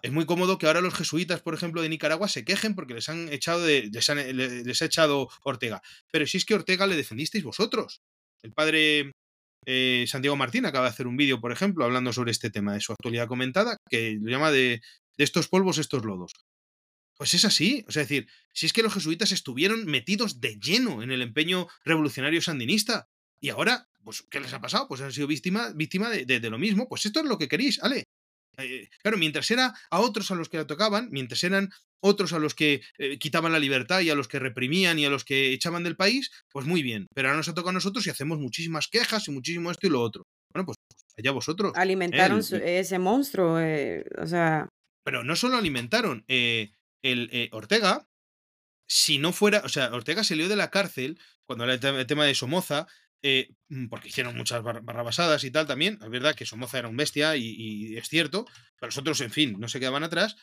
es 0.00 0.10
muy 0.10 0.24
cómodo 0.24 0.56
que 0.56 0.66
ahora 0.66 0.80
los 0.80 0.94
jesuitas, 0.94 1.42
por 1.42 1.52
ejemplo, 1.52 1.82
de 1.82 1.90
Nicaragua 1.90 2.26
se 2.26 2.42
quejen 2.42 2.74
porque 2.74 2.94
les 2.94 3.10
han 3.10 3.28
echado 3.28 3.62
de, 3.62 3.90
les, 3.92 4.80
ha 4.80 4.84
echado 4.86 5.28
Ortega. 5.44 5.82
Pero 6.10 6.26
si 6.26 6.38
es 6.38 6.46
que 6.46 6.54
Ortega 6.54 6.86
le 6.86 6.96
defendisteis 6.96 7.44
vosotros. 7.44 8.00
El 8.42 8.54
padre 8.54 9.12
eh, 9.66 10.06
Santiago 10.08 10.34
Martín 10.34 10.64
acaba 10.64 10.86
de 10.86 10.92
hacer 10.92 11.06
un 11.06 11.18
vídeo, 11.18 11.38
por 11.38 11.52
ejemplo, 11.52 11.84
hablando 11.84 12.14
sobre 12.14 12.30
este 12.30 12.48
tema 12.48 12.72
de 12.72 12.80
su 12.80 12.92
actualidad 12.92 13.28
comentada, 13.28 13.76
que 13.90 14.16
lo 14.18 14.30
llama 14.30 14.50
de, 14.50 14.80
de 15.18 15.24
estos 15.24 15.48
polvos, 15.48 15.76
estos 15.76 16.06
lodos. 16.06 16.32
Pues 17.18 17.34
es 17.34 17.44
así. 17.44 17.84
O 17.86 17.92
sea, 17.92 18.00
es 18.00 18.08
decir, 18.08 18.30
si 18.54 18.64
es 18.64 18.72
que 18.72 18.82
los 18.82 18.94
jesuitas 18.94 19.30
estuvieron 19.30 19.84
metidos 19.84 20.40
de 20.40 20.58
lleno 20.58 21.02
en 21.02 21.10
el 21.10 21.20
empeño 21.20 21.68
revolucionario 21.84 22.40
sandinista. 22.40 23.09
Y 23.40 23.48
ahora, 23.48 23.88
pues, 24.04 24.22
¿qué 24.30 24.40
les 24.40 24.52
ha 24.52 24.60
pasado? 24.60 24.86
Pues 24.88 25.00
han 25.00 25.12
sido 25.12 25.26
víctima, 25.26 25.72
víctima 25.74 26.10
de, 26.10 26.24
de, 26.24 26.50
lo 26.50 26.58
mismo. 26.58 26.88
Pues 26.88 27.06
esto 27.06 27.20
es 27.20 27.26
lo 27.26 27.38
que 27.38 27.48
queréis, 27.48 27.78
¿vale? 27.78 28.04
Eh, 28.58 28.88
claro, 29.02 29.16
mientras 29.16 29.50
era 29.50 29.74
a 29.90 30.00
otros 30.00 30.30
a 30.30 30.34
los 30.34 30.48
que 30.48 30.58
la 30.58 30.66
tocaban, 30.66 31.08
mientras 31.10 31.42
eran 31.44 31.70
otros 32.02 32.32
a 32.32 32.38
los 32.38 32.54
que 32.54 32.82
eh, 32.98 33.18
quitaban 33.18 33.52
la 33.52 33.58
libertad 33.58 34.00
y 34.00 34.10
a 34.10 34.14
los 34.14 34.28
que 34.28 34.38
reprimían 34.38 34.98
y 34.98 35.04
a 35.04 35.10
los 35.10 35.24
que 35.24 35.52
echaban 35.52 35.84
del 35.84 35.96
país, 35.96 36.30
pues 36.50 36.66
muy 36.66 36.82
bien. 36.82 37.06
Pero 37.14 37.28
ahora 37.28 37.38
nos 37.38 37.48
ha 37.48 37.54
tocado 37.54 37.70
a 37.70 37.74
nosotros 37.74 38.06
y 38.06 38.10
hacemos 38.10 38.38
muchísimas 38.38 38.88
quejas 38.88 39.26
y 39.28 39.32
muchísimo 39.32 39.70
esto 39.70 39.86
y 39.86 39.90
lo 39.90 40.02
otro. 40.02 40.24
Bueno, 40.52 40.66
pues, 40.66 40.76
pues 40.88 41.14
allá 41.18 41.30
vosotros. 41.32 41.72
Alimentaron 41.76 42.40
ese 42.40 42.98
monstruo, 42.98 43.60
eh, 43.60 44.04
o 44.18 44.26
sea. 44.26 44.68
Pero 45.04 45.24
no 45.24 45.36
solo 45.36 45.56
alimentaron. 45.56 46.24
el 46.28 47.48
Ortega, 47.52 48.06
si 48.88 49.18
no 49.18 49.32
fuera, 49.32 49.62
o 49.64 49.68
sea, 49.68 49.92
Ortega 49.94 50.24
salió 50.24 50.48
de 50.48 50.56
la 50.56 50.70
cárcel 50.70 51.18
cuando 51.46 51.64
era 51.64 51.74
el 51.74 52.06
tema 52.06 52.24
de 52.24 52.34
Somoza, 52.34 52.86
eh, 53.22 53.50
mm, 53.68 53.88
porque 53.88 54.08
hicieron 54.08 54.36
muchas 54.36 54.62
barrabasadas 54.62 55.44
y 55.44 55.50
tal 55.50 55.66
también. 55.66 55.98
Es 56.02 56.10
verdad 56.10 56.34
que 56.34 56.46
Somoza 56.46 56.78
era 56.78 56.88
un 56.88 56.96
bestia 56.96 57.36
y, 57.36 57.96
es 57.96 58.08
cierto, 58.08 58.46
pero 58.78 58.88
los 58.88 58.98
otros, 58.98 59.20
en 59.20 59.30
fin, 59.30 59.56
no 59.58 59.68
se 59.68 59.80
quedaban 59.80 60.04
atrás 60.04 60.36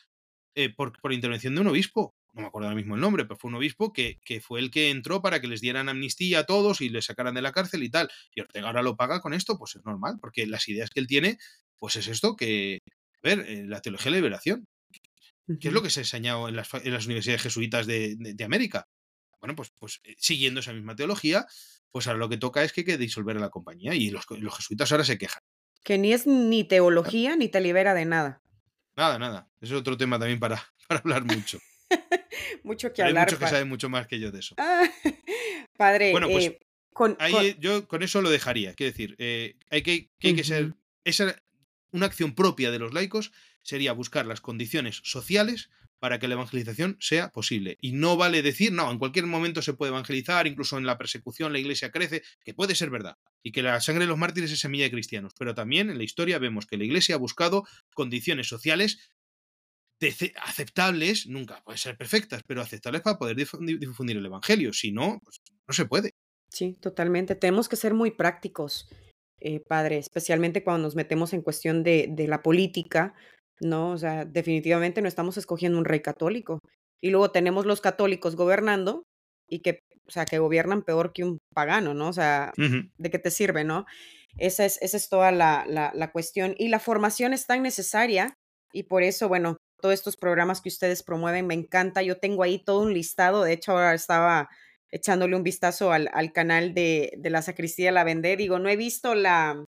eh, 0.56 0.74
por, 0.74 0.94
intervención 1.12 1.56
de 1.56 1.62
un 1.62 1.68
obispo. 1.68 2.16
No 2.34 2.42
me 2.42 2.48
acuerdo 2.48 2.68
ahora 2.68 2.78
mismo 2.78 2.96
el 2.96 3.02
nombre, 3.02 3.26
pero 3.26 3.40
fue 3.40 3.50
un 3.50 3.56
obispo 3.56 3.92
que, 3.94 4.20
que, 4.24 4.42
fue 4.42 4.60
el 4.60 4.70
que 4.70 4.92
entró 4.92 5.22
para 5.22 5.42
que 5.42 5.48
les 5.48 5.62
dieran 5.62 5.90
amnistía 5.90 6.40
a 6.40 6.46
todos 6.46 6.82
y 6.82 6.90
les 6.90 7.06
sacaran 7.06 7.34
de 7.34 7.42
la 7.42 7.52
cárcel 7.52 7.82
y 7.84 7.90
tal. 7.90 8.10
Y 8.36 8.42
Ortega 8.42 8.68
ahora 8.68 8.84
lo 8.84 8.96
paga 8.96 9.22
con 9.22 9.34
esto, 9.34 9.58
pues 9.58 9.76
es 9.76 9.84
normal, 9.84 10.18
porque 10.22 10.46
las 10.46 10.68
ideas 10.68 10.92
que 10.92 11.00
él 11.00 11.08
tiene, 11.08 11.40
pues 11.80 11.96
es 11.96 12.08
esto 12.08 12.36
que, 12.36 12.80
a 13.24 13.28
ver, 13.28 13.40
eh, 13.48 13.66
la 13.66 13.82
teología 13.82 14.06
de 14.06 14.12
la 14.12 14.18
liberación. 14.18 14.66
¿Qué 15.62 15.70
es 15.70 15.74
lo 15.74 15.82
que 15.82 15.90
se 15.90 16.02
ha 16.02 16.04
enseñado 16.04 16.50
en 16.50 16.58
las, 16.58 16.72
en 16.74 16.92
las 16.92 17.06
universidades 17.06 17.42
jesuitas 17.42 17.88
de, 17.88 18.16
de 18.18 18.44
América? 18.44 18.86
Bueno, 19.40 19.56
pues, 19.56 19.72
pues 19.80 20.02
siguiendo 20.18 20.60
esa 20.60 20.74
misma 20.74 20.96
teología, 20.96 21.46
pues 21.98 22.06
ahora 22.06 22.20
lo 22.20 22.30
que 22.30 22.38
toca 22.38 22.64
es 22.64 22.74
que 22.74 22.82
hay 22.82 22.86
que 22.86 22.98
disolver 23.00 23.38
a 23.38 23.40
la 23.40 23.50
compañía 23.50 23.96
y 23.96 24.12
los, 24.12 24.28
jesuitas 24.56 24.92
ahora 24.92 25.04
se 25.04 25.18
quejan. 25.18 25.42
Que 25.82 25.98
ni 25.98 26.14
es 26.14 26.28
ni 26.28 26.64
teología 26.64 27.36
ni 27.36 27.50
te 27.50 27.60
libera 27.60 27.96
de 27.96 28.06
nada. 28.06 28.44
Nada, 28.96 29.18
nada. 29.18 29.50
Ese 29.60 29.74
es 29.74 29.80
otro 29.80 29.98
tema 29.98 30.20
también 30.20 30.40
para, 30.40 30.64
para 30.88 31.00
hablar 31.00 31.24
mucho. 31.24 31.58
mucho 32.64 32.94
que 32.94 33.02
hablar. 33.02 33.30
Hay 33.30 33.34
muchos 33.34 33.40
que 33.40 33.48
saben 33.48 33.68
mucho 33.68 33.90
más 33.90 34.06
que 34.06 34.20
yo 34.20 34.32
de 34.32 34.38
eso. 34.42 34.54
Ah, 34.60 34.88
padre, 35.76 36.12
bueno, 36.12 36.28
pues 36.30 36.46
eh, 36.46 36.60
con, 36.94 37.18
yo 37.60 37.88
con 37.88 38.04
eso 38.04 38.22
lo 38.22 38.30
dejaría. 38.30 38.76
Quiero 38.76 38.92
decir, 38.92 39.16
eh, 39.18 39.56
hay 39.72 39.82
que, 39.82 40.12
que, 40.20 40.28
hay 40.28 40.36
que 40.36 40.44
ser. 40.44 40.76
Esa, 41.04 41.36
una 41.90 42.06
acción 42.06 42.36
propia 42.36 42.70
de 42.70 42.78
los 42.78 42.94
laicos 42.94 43.32
sería 43.64 43.92
buscar 43.92 44.28
las 44.28 44.40
condiciones 44.40 45.02
sociales 45.04 45.72
para 46.00 46.20
que 46.20 46.28
la 46.28 46.36
evangelización 46.36 46.98
sea 47.00 47.30
posible. 47.30 47.78
Y 47.82 47.94
no 47.94 48.18
vale 48.18 48.42
decir, 48.42 48.72
no, 48.72 48.92
en 48.92 49.00
cualquier 49.00 49.26
momento 49.26 49.62
se 49.62 49.74
puede 49.74 49.92
evangelizar, 49.92 50.48
incluso 50.48 50.78
en 50.78 50.86
la 50.86 50.98
persecución 50.98 51.54
la 51.54 51.60
iglesia 51.60 51.92
crece, 51.92 52.24
que 52.44 52.54
puede 52.54 52.76
ser 52.76 52.90
verdad, 52.90 53.18
y 53.44 53.52
que 53.52 53.64
la 53.64 53.80
sangre 53.82 54.06
de 54.06 54.10
los 54.10 54.18
mártires 54.18 54.52
es 54.52 54.60
semilla 54.60 54.86
de 54.86 54.92
cristianos, 54.92 55.34
pero 55.38 55.56
también 55.56 55.90
en 55.90 55.98
la 55.98 56.04
historia 56.04 56.40
vemos 56.40 56.66
que 56.66 56.78
la 56.78 56.84
iglesia 56.84 57.16
ha 57.16 57.20
buscado 57.20 57.66
condiciones 57.94 58.48
sociales 58.48 59.12
aceptables, 60.44 61.28
nunca 61.28 61.62
pueden 61.64 61.80
ser 61.80 61.98
perfectas, 61.98 62.44
pero 62.46 62.62
aceptables 62.62 63.02
para 63.02 63.18
poder 63.18 63.36
difundir 63.36 64.18
el 64.18 64.26
evangelio. 64.26 64.74
Si 64.74 64.92
no, 64.92 65.20
pues 65.24 65.42
no 65.68 65.74
se 65.74 65.86
puede. 65.86 66.14
Sí, 66.50 66.78
totalmente. 66.80 67.36
Tenemos 67.36 67.68
que 67.68 67.76
ser 67.76 67.94
muy 67.94 68.12
prácticos, 68.12 68.90
eh, 69.40 69.60
padre, 69.60 69.98
especialmente 69.98 70.64
cuando 70.64 70.84
nos 70.84 70.96
metemos 70.96 71.34
en 71.34 71.42
cuestión 71.42 71.84
de, 71.84 72.08
de 72.10 72.28
la 72.28 72.42
política 72.42 73.16
no, 73.62 73.92
o 73.92 73.98
sea, 73.98 74.26
definitivamente 74.26 75.02
no 75.02 75.08
estamos 75.08 75.38
escogiendo 75.38 75.78
un 75.78 75.86
rey 75.86 76.02
católico. 76.02 76.60
Y 77.02 77.10
luego 77.12 77.32
tenemos 77.32 77.66
los 77.66 77.82
católicos 77.82 78.36
gobernando 78.36 79.04
y 79.48 79.60
que, 79.60 79.80
o 80.08 80.12
sea, 80.12 80.26
que 80.26 80.40
gobiernan 80.40 80.84
peor 80.84 81.14
que 81.14 81.24
un 81.24 81.38
pagano, 81.54 81.94
¿no? 81.94 82.10
O 82.10 82.14
sea, 82.14 82.54
¿de 82.58 83.10
qué 83.10 83.20
te 83.20 83.32
sirve, 83.32 83.64
no? 83.64 83.86
Esa 84.38 84.66
es, 84.66 84.82
esa 84.82 84.98
es 84.98 85.10
toda 85.10 85.32
la, 85.32 85.66
la, 85.68 85.92
la 85.94 86.12
cuestión. 86.12 86.56
Y 86.58 86.70
la 86.70 86.80
formación 86.80 87.34
es 87.34 87.46
tan 87.46 87.64
necesaria 87.64 88.34
y 88.74 88.84
por 88.84 89.04
eso, 89.04 89.28
bueno, 89.28 89.58
todos 89.82 89.94
estos 89.94 90.18
programas 90.18 90.62
que 90.62 90.70
ustedes 90.70 91.04
promueven 91.04 91.48
me 91.48 91.54
encanta. 91.54 92.02
Yo 92.02 92.20
tengo 92.20 92.44
ahí 92.44 92.64
todo 92.64 92.82
un 92.82 92.94
listado. 92.94 93.44
De 93.44 93.54
hecho, 93.54 93.72
ahora 93.74 93.94
estaba 93.94 94.50
echándole 94.92 95.36
un 95.36 95.44
vistazo 95.44 95.92
al, 95.92 96.10
al 96.14 96.32
canal 96.32 96.74
de, 96.74 97.14
de 97.18 97.30
la 97.30 97.42
sacristía 97.42 97.92
La 97.92 98.04
Vender. 98.04 98.38
Digo, 98.38 98.60
no 98.60 98.70
he 98.70 98.76
visto 98.76 99.16
la, 99.16 99.64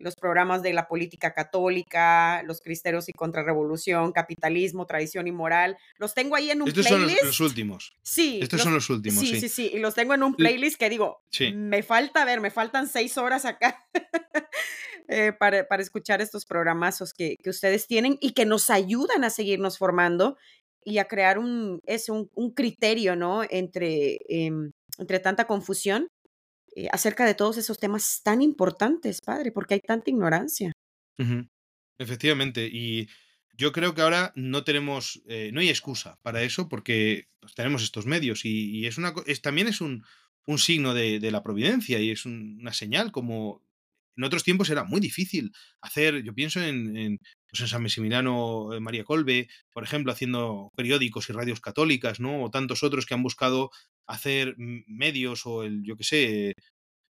los 0.00 0.16
programas 0.16 0.62
de 0.62 0.72
la 0.72 0.88
política 0.88 1.32
católica, 1.32 2.42
los 2.44 2.60
cristeros 2.60 3.08
y 3.08 3.12
contrarrevolución, 3.12 4.12
capitalismo, 4.12 4.86
tradición 4.86 5.28
y 5.28 5.32
moral. 5.32 5.76
Los 5.98 6.14
tengo 6.14 6.36
ahí 6.36 6.50
en 6.50 6.62
un 6.62 6.68
Estos 6.68 6.86
playlist. 6.86 7.18
son 7.18 7.26
los, 7.26 7.40
últimos. 7.40 7.92
Sí. 8.02 8.40
Estos 8.42 8.62
son 8.62 8.74
los 8.74 8.88
últimos. 8.90 9.20
Sí, 9.20 9.38
sí, 9.38 9.48
sí, 9.48 9.70
Y 9.74 9.78
los 9.78 9.94
tengo 9.94 10.14
en 10.14 10.22
un 10.22 10.34
playlist 10.34 10.78
que 10.78 10.88
digo, 10.88 11.22
me 11.54 11.82
falta 11.82 12.24
ver, 12.24 12.40
me 12.40 12.50
faltan 12.50 12.88
seis 12.88 13.18
horas 13.18 13.44
acá 13.44 13.86
eh, 15.08 15.32
para, 15.38 15.68
para, 15.68 15.82
escuchar 15.82 16.22
estos 16.22 16.46
programazos 16.46 17.12
que, 17.12 17.36
que, 17.42 17.50
ustedes 17.50 17.86
tienen 17.86 18.16
y 18.20 18.32
que 18.32 18.46
nos 18.46 18.70
ayudan 18.70 19.24
a 19.24 19.30
seguirnos 19.30 19.76
formando 19.76 20.38
y 20.82 20.98
a 20.98 21.06
crear 21.06 21.38
un, 21.38 21.80
es 21.84 22.08
un, 22.08 22.30
un 22.34 22.52
criterio, 22.52 23.16
¿no? 23.16 23.42
Entre, 23.50 24.18
eh, 24.28 24.50
entre 24.98 25.18
tanta 25.20 25.46
confusión 25.46 26.08
eh, 26.76 26.88
acerca 26.92 27.24
de 27.26 27.34
todos 27.34 27.58
esos 27.58 27.78
temas 27.78 28.20
tan 28.22 28.42
importantes, 28.42 29.20
padre, 29.20 29.52
porque 29.52 29.74
hay 29.74 29.80
tanta 29.80 30.10
ignorancia. 30.10 30.72
Efectivamente, 31.98 32.66
y 32.72 33.08
yo 33.52 33.72
creo 33.72 33.94
que 33.94 34.00
ahora 34.00 34.32
no 34.36 34.64
tenemos, 34.64 35.22
eh, 35.26 35.50
no 35.52 35.60
hay 35.60 35.68
excusa 35.68 36.18
para 36.22 36.42
eso 36.42 36.68
porque 36.68 37.28
pues, 37.40 37.54
tenemos 37.54 37.82
estos 37.82 38.06
medios 38.06 38.46
y, 38.46 38.86
es 38.86 38.96
una, 38.96 39.12
es, 39.26 39.42
también 39.42 39.68
es 39.68 39.82
un, 39.82 40.02
un 40.46 40.58
signo 40.58 40.94
de, 40.94 41.30
la 41.30 41.42
providencia 41.42 41.98
y 41.98 42.10
es 42.10 42.24
una 42.24 42.72
señal 42.72 43.12
como 43.12 43.62
en 44.16 44.24
otros 44.24 44.44
tiempos 44.44 44.70
era 44.70 44.84
muy 44.84 45.00
difícil 45.00 45.52
hacer, 45.82 46.22
yo 46.22 46.34
pienso 46.34 46.62
en, 46.62 46.96
en, 46.96 47.18
pues 47.50 47.60
en 47.60 47.68
San 47.68 47.82
Maximiliano 47.82 48.72
eh, 48.72 48.80
María 48.80 49.04
Colbe, 49.04 49.48
por 49.72 49.84
ejemplo, 49.84 50.12
haciendo 50.12 50.70
periódicos 50.76 51.28
y 51.28 51.32
radios 51.32 51.60
católicas, 51.60 52.20
¿no? 52.20 52.44
O 52.44 52.50
tantos 52.50 52.82
otros 52.82 53.06
que 53.06 53.14
han 53.14 53.22
buscado 53.22 53.70
hacer 54.06 54.54
medios 54.56 55.46
o 55.46 55.62
el, 55.62 55.82
yo 55.82 55.96
qué 55.96 56.04
sé, 56.04 56.54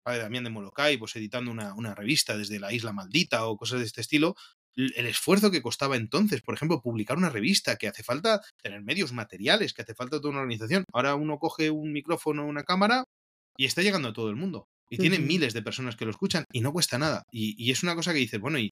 padre 0.03 0.21
Damián 0.21 0.43
de 0.43 0.49
Molokai, 0.49 0.97
pues 0.97 1.15
editando 1.15 1.51
una, 1.51 1.73
una, 1.75 1.95
revista 1.95 2.37
desde 2.37 2.59
la 2.59 2.73
isla 2.73 2.93
maldita 2.93 3.47
o 3.47 3.57
cosas 3.57 3.79
de 3.79 3.85
este 3.85 4.01
estilo, 4.01 4.35
el 4.75 5.05
esfuerzo 5.05 5.51
que 5.51 5.61
costaba 5.61 5.95
entonces, 5.95 6.41
por 6.41 6.55
ejemplo, 6.55 6.81
publicar 6.81 7.17
una 7.17 7.29
revista, 7.29 7.77
que 7.77 7.87
hace 7.87 8.03
falta 8.03 8.41
tener 8.61 8.81
medios 8.81 9.13
materiales, 9.13 9.73
que 9.73 9.83
hace 9.83 9.93
falta 9.93 10.17
toda 10.17 10.31
una 10.31 10.41
organización. 10.41 10.83
Ahora 10.93 11.15
uno 11.15 11.37
coge 11.37 11.69
un 11.69 11.93
micrófono, 11.93 12.45
una 12.45 12.63
cámara 12.63 13.05
y 13.57 13.65
está 13.65 13.81
llegando 13.81 14.09
a 14.09 14.13
todo 14.13 14.29
el 14.29 14.35
mundo. 14.35 14.67
Y 14.89 14.97
tiene 14.97 15.17
miles 15.17 15.53
de 15.53 15.63
personas 15.63 15.95
que 15.95 16.05
lo 16.05 16.11
escuchan 16.11 16.45
y 16.51 16.61
no 16.61 16.71
cuesta 16.71 16.99
nada. 16.99 17.23
Y, 17.31 17.55
y 17.57 17.71
es 17.71 17.81
una 17.81 17.95
cosa 17.95 18.13
que 18.13 18.19
dices, 18.19 18.39
bueno, 18.39 18.59
y, 18.59 18.69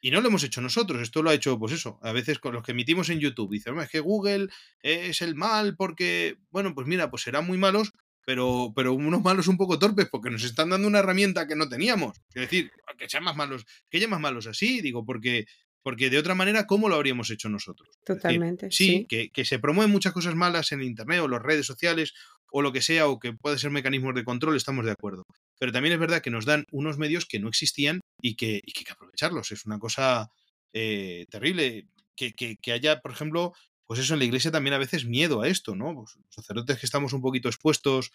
y 0.00 0.10
no 0.10 0.20
lo 0.20 0.28
hemos 0.28 0.42
hecho 0.44 0.60
nosotros, 0.60 1.02
esto 1.02 1.22
lo 1.22 1.30
ha 1.30 1.34
hecho, 1.34 1.58
pues 1.58 1.72
eso, 1.72 1.98
a 2.02 2.12
veces 2.12 2.38
con 2.38 2.54
los 2.54 2.62
que 2.62 2.72
emitimos 2.72 3.10
en 3.10 3.20
YouTube. 3.20 3.50
Dicen, 3.50 3.78
es 3.80 3.90
que 3.90 4.00
Google 4.00 4.48
es 4.82 5.20
el 5.20 5.34
mal 5.34 5.76
porque, 5.76 6.38
bueno, 6.50 6.74
pues 6.74 6.86
mira, 6.86 7.10
pues 7.10 7.22
serán 7.22 7.46
muy 7.46 7.58
malos, 7.58 7.92
pero, 8.24 8.72
pero 8.74 8.94
unos 8.94 9.22
malos 9.22 9.48
un 9.48 9.56
poco 9.56 9.78
torpes 9.78 10.08
porque 10.10 10.30
nos 10.30 10.44
están 10.44 10.70
dando 10.70 10.88
una 10.88 11.00
herramienta 11.00 11.46
que 11.46 11.56
no 11.56 11.68
teníamos. 11.68 12.18
Es 12.28 12.42
decir, 12.42 12.70
que 12.96 13.08
sean 13.08 13.24
más 13.24 13.36
malos, 13.36 13.66
que 13.90 13.98
haya 13.98 14.08
más 14.08 14.20
malos 14.20 14.46
así, 14.46 14.80
digo, 14.80 15.04
porque, 15.04 15.46
porque 15.82 16.10
de 16.10 16.18
otra 16.18 16.34
manera, 16.34 16.66
¿cómo 16.66 16.88
lo 16.88 16.94
habríamos 16.94 17.30
hecho 17.30 17.48
nosotros? 17.48 17.98
Totalmente. 18.04 18.66
Decir, 18.66 18.86
sí, 18.86 18.98
sí. 19.00 19.06
Que, 19.06 19.30
que, 19.30 19.44
se 19.44 19.58
promueven 19.58 19.90
muchas 19.90 20.12
cosas 20.12 20.34
malas 20.34 20.72
en 20.72 20.82
Internet 20.82 21.20
o 21.20 21.28
las 21.28 21.42
redes 21.42 21.66
sociales 21.66 22.14
o 22.52 22.62
lo 22.62 22.72
que 22.72 22.82
sea, 22.82 23.08
o 23.08 23.18
que 23.18 23.32
puede 23.32 23.58
ser 23.58 23.70
mecanismos 23.70 24.14
de 24.14 24.24
control, 24.24 24.56
estamos 24.56 24.84
de 24.84 24.92
acuerdo. 24.92 25.24
Pero 25.58 25.72
también 25.72 25.92
es 25.92 26.00
verdad 26.00 26.22
que 26.22 26.30
nos 26.30 26.44
dan 26.44 26.66
unos 26.70 26.98
medios 26.98 27.26
que 27.26 27.38
no 27.38 27.48
existían 27.48 28.00
y 28.20 28.34
que, 28.36 28.60
y 28.64 28.72
que 28.72 28.80
hay 28.80 28.84
que 28.84 28.92
aprovecharlos. 28.92 29.52
Es 29.52 29.66
una 29.66 29.78
cosa 29.78 30.30
eh, 30.72 31.26
terrible. 31.30 31.88
Que, 32.16 32.34
que, 32.34 32.56
que, 32.56 32.72
haya, 32.72 33.00
por 33.00 33.12
ejemplo, 33.12 33.54
pues 33.86 33.98
eso 33.98 34.12
en 34.12 34.20
la 34.20 34.26
iglesia 34.26 34.50
también 34.50 34.74
a 34.74 34.78
veces 34.78 35.06
miedo 35.06 35.40
a 35.40 35.48
esto, 35.48 35.74
¿no? 35.74 35.94
Pues 35.94 36.16
los 36.16 36.34
sacerdotes 36.34 36.78
que 36.78 36.86
estamos 36.86 37.12
un 37.12 37.22
poquito 37.22 37.48
expuestos 37.48 38.12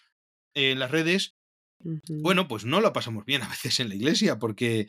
en 0.54 0.78
las 0.78 0.90
redes, 0.90 1.34
uh 1.80 1.90
-huh. 1.90 2.22
bueno, 2.22 2.48
pues 2.48 2.64
no 2.64 2.80
lo 2.80 2.92
pasamos 2.92 3.24
bien 3.24 3.42
a 3.42 3.48
veces 3.48 3.80
en 3.80 3.88
la 3.88 3.94
iglesia, 3.96 4.38
porque, 4.38 4.86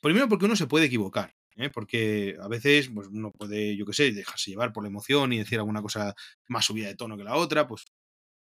primero 0.00 0.28
porque 0.28 0.46
uno 0.46 0.56
se 0.56 0.66
puede 0.66 0.86
equivocar, 0.86 1.36
¿eh? 1.56 1.70
porque 1.70 2.36
a 2.40 2.48
veces 2.48 2.90
pues, 2.92 3.08
uno 3.08 3.30
puede, 3.30 3.76
yo 3.76 3.86
qué 3.86 3.92
sé, 3.92 4.10
dejarse 4.12 4.50
llevar 4.50 4.72
por 4.72 4.82
la 4.82 4.88
emoción 4.88 5.32
y 5.32 5.38
decir 5.38 5.58
alguna 5.58 5.82
cosa 5.82 6.14
más 6.48 6.64
subida 6.64 6.88
de 6.88 6.96
tono 6.96 7.16
que 7.16 7.24
la 7.24 7.36
otra, 7.36 7.68
pues 7.68 7.84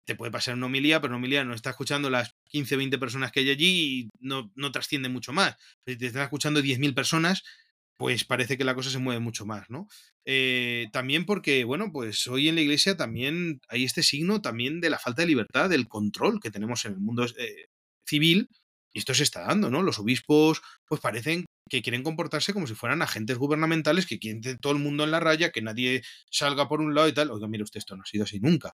te 0.04 0.14
puede 0.14 0.32
pasar 0.32 0.54
una 0.54 0.66
homilía, 0.66 1.00
pero 1.00 1.12
una 1.12 1.18
homilía 1.18 1.44
no 1.44 1.54
está 1.54 1.70
escuchando 1.70 2.10
las 2.10 2.34
15 2.48 2.74
o 2.74 2.78
20 2.78 2.98
personas 2.98 3.32
que 3.32 3.40
hay 3.40 3.50
allí 3.50 3.66
y 3.68 4.10
no, 4.20 4.50
no 4.54 4.72
trasciende 4.72 5.08
mucho 5.08 5.32
más. 5.32 5.56
Si 5.86 5.96
te 5.96 6.06
están 6.06 6.22
escuchando 6.22 6.60
10.000 6.60 6.94
personas, 6.94 7.42
pues 7.96 8.24
parece 8.24 8.58
que 8.58 8.64
la 8.64 8.74
cosa 8.74 8.90
se 8.90 8.98
mueve 8.98 9.20
mucho 9.20 9.46
más, 9.46 9.70
¿no? 9.70 9.86
Eh, 10.24 10.88
también 10.92 11.24
porque, 11.24 11.64
bueno, 11.64 11.92
pues 11.92 12.26
hoy 12.26 12.48
en 12.48 12.56
la 12.56 12.60
iglesia 12.60 12.96
también 12.96 13.60
hay 13.68 13.84
este 13.84 14.02
signo 14.02 14.40
también 14.42 14.80
de 14.80 14.90
la 14.90 14.98
falta 14.98 15.22
de 15.22 15.28
libertad, 15.28 15.70
del 15.70 15.88
control 15.88 16.40
que 16.40 16.50
tenemos 16.50 16.84
en 16.84 16.94
el 16.94 17.00
mundo 17.00 17.24
eh, 17.24 17.66
civil, 18.04 18.48
y 18.92 18.98
esto 18.98 19.14
se 19.14 19.22
está 19.22 19.42
dando, 19.42 19.70
¿no? 19.70 19.82
Los 19.82 19.98
obispos, 19.98 20.62
pues 20.84 21.00
parecen 21.00 21.46
que 21.68 21.80
quieren 21.80 22.02
comportarse 22.02 22.52
como 22.52 22.66
si 22.66 22.74
fueran 22.74 23.02
agentes 23.02 23.38
gubernamentales, 23.38 24.06
que 24.06 24.18
quieren 24.18 24.58
todo 24.58 24.72
el 24.72 24.78
mundo 24.78 25.04
en 25.04 25.10
la 25.10 25.20
raya, 25.20 25.50
que 25.50 25.62
nadie 25.62 26.02
salga 26.30 26.68
por 26.68 26.80
un 26.80 26.94
lado 26.94 27.08
y 27.08 27.14
tal. 27.14 27.30
Oiga, 27.30 27.48
mire 27.48 27.62
usted, 27.62 27.78
esto 27.78 27.96
no 27.96 28.02
ha 28.02 28.06
sido 28.06 28.24
así 28.24 28.40
nunca. 28.40 28.74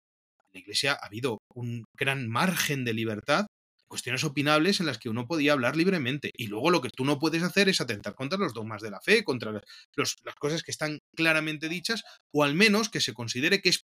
La 0.56 0.60
iglesia 0.60 0.92
ha 0.94 1.04
habido 1.04 1.42
un 1.54 1.84
gran 1.92 2.28
margen 2.28 2.86
de 2.86 2.94
libertad 2.94 3.44
cuestiones 3.88 4.24
opinables 4.24 4.80
en 4.80 4.86
las 4.86 4.96
que 4.96 5.10
uno 5.10 5.26
podía 5.26 5.52
hablar 5.52 5.76
libremente. 5.76 6.30
Y 6.34 6.46
luego 6.46 6.70
lo 6.70 6.80
que 6.80 6.88
tú 6.88 7.04
no 7.04 7.18
puedes 7.18 7.42
hacer 7.42 7.68
es 7.68 7.82
atentar 7.82 8.14
contra 8.14 8.38
los 8.38 8.54
dogmas 8.54 8.80
de 8.80 8.90
la 8.90 9.02
fe, 9.02 9.22
contra 9.22 9.52
las 9.52 10.34
cosas 10.40 10.62
que 10.62 10.70
están 10.70 11.00
claramente 11.14 11.68
dichas, 11.68 12.04
o 12.32 12.42
al 12.42 12.54
menos 12.54 12.88
que 12.88 13.02
se 13.02 13.12
considere 13.12 13.60
que 13.60 13.68
es 13.68 13.84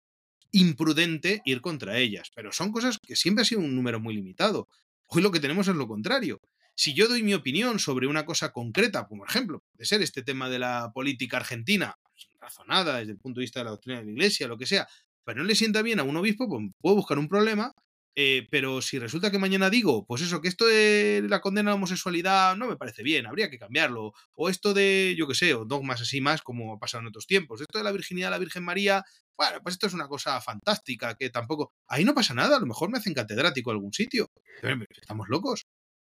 imprudente 0.52 1.42
ir 1.44 1.60
contra 1.60 1.98
ellas. 1.98 2.30
Pero 2.36 2.52
son 2.52 2.70
cosas 2.70 2.98
que 3.04 3.16
siempre 3.16 3.42
ha 3.42 3.44
sido 3.44 3.62
un 3.62 3.74
número 3.74 3.98
muy 3.98 4.14
limitado. 4.14 4.68
Hoy 5.08 5.22
lo 5.22 5.32
que 5.32 5.40
tenemos 5.40 5.66
es 5.66 5.74
lo 5.74 5.88
contrario. 5.88 6.40
Si 6.76 6.94
yo 6.94 7.08
doy 7.08 7.24
mi 7.24 7.34
opinión 7.34 7.80
sobre 7.80 8.06
una 8.06 8.24
cosa 8.24 8.52
concreta, 8.52 9.08
como 9.08 9.22
por 9.22 9.28
ejemplo, 9.28 9.64
de 9.74 9.84
ser 9.84 10.02
este 10.02 10.22
tema 10.22 10.48
de 10.48 10.60
la 10.60 10.92
política 10.94 11.38
argentina, 11.38 11.96
razonada 12.40 12.98
desde 12.98 13.12
el 13.12 13.18
punto 13.18 13.40
de 13.40 13.44
vista 13.44 13.60
de 13.60 13.64
la 13.64 13.70
doctrina 13.72 13.98
de 13.98 14.06
la 14.06 14.12
iglesia, 14.12 14.48
lo 14.48 14.56
que 14.56 14.66
sea, 14.66 14.88
pero 15.24 15.38
no 15.40 15.44
le 15.44 15.54
sienta 15.54 15.82
bien 15.82 16.00
a 16.00 16.04
un 16.04 16.16
obispo, 16.16 16.48
pues 16.48 16.68
puedo 16.80 16.96
buscar 16.96 17.18
un 17.18 17.28
problema 17.28 17.72
eh, 18.16 18.48
pero 18.50 18.82
si 18.82 18.98
resulta 18.98 19.30
que 19.30 19.38
mañana 19.38 19.70
digo, 19.70 20.04
pues 20.04 20.22
eso, 20.22 20.40
que 20.40 20.48
esto 20.48 20.66
de 20.66 21.24
la 21.28 21.40
condena 21.40 21.70
a 21.70 21.72
la 21.72 21.76
homosexualidad 21.76 22.56
no 22.56 22.66
me 22.66 22.76
parece 22.76 23.02
bien, 23.02 23.26
habría 23.26 23.48
que 23.50 23.58
cambiarlo. 23.58 24.12
O 24.34 24.48
esto 24.48 24.74
de, 24.74 25.14
yo 25.16 25.26
qué 25.28 25.34
sé, 25.34 25.54
o 25.54 25.64
dogmas 25.64 26.00
así 26.00 26.20
más 26.20 26.42
como 26.42 26.74
ha 26.74 26.78
pasado 26.78 27.02
en 27.02 27.08
otros 27.08 27.26
tiempos. 27.26 27.60
Esto 27.60 27.78
de 27.78 27.84
la 27.84 27.92
virginidad 27.92 28.28
de 28.28 28.32
la 28.32 28.38
Virgen 28.38 28.64
María, 28.64 29.04
bueno, 29.36 29.60
pues 29.62 29.74
esto 29.74 29.86
es 29.86 29.94
una 29.94 30.08
cosa 30.08 30.40
fantástica, 30.40 31.14
que 31.14 31.30
tampoco... 31.30 31.72
Ahí 31.86 32.04
no 32.04 32.14
pasa 32.14 32.34
nada, 32.34 32.56
a 32.56 32.60
lo 32.60 32.66
mejor 32.66 32.90
me 32.90 32.98
hacen 32.98 33.14
catedrático 33.14 33.70
en 33.70 33.76
algún 33.76 33.92
sitio. 33.92 34.30
Estamos 34.90 35.28
locos. 35.28 35.66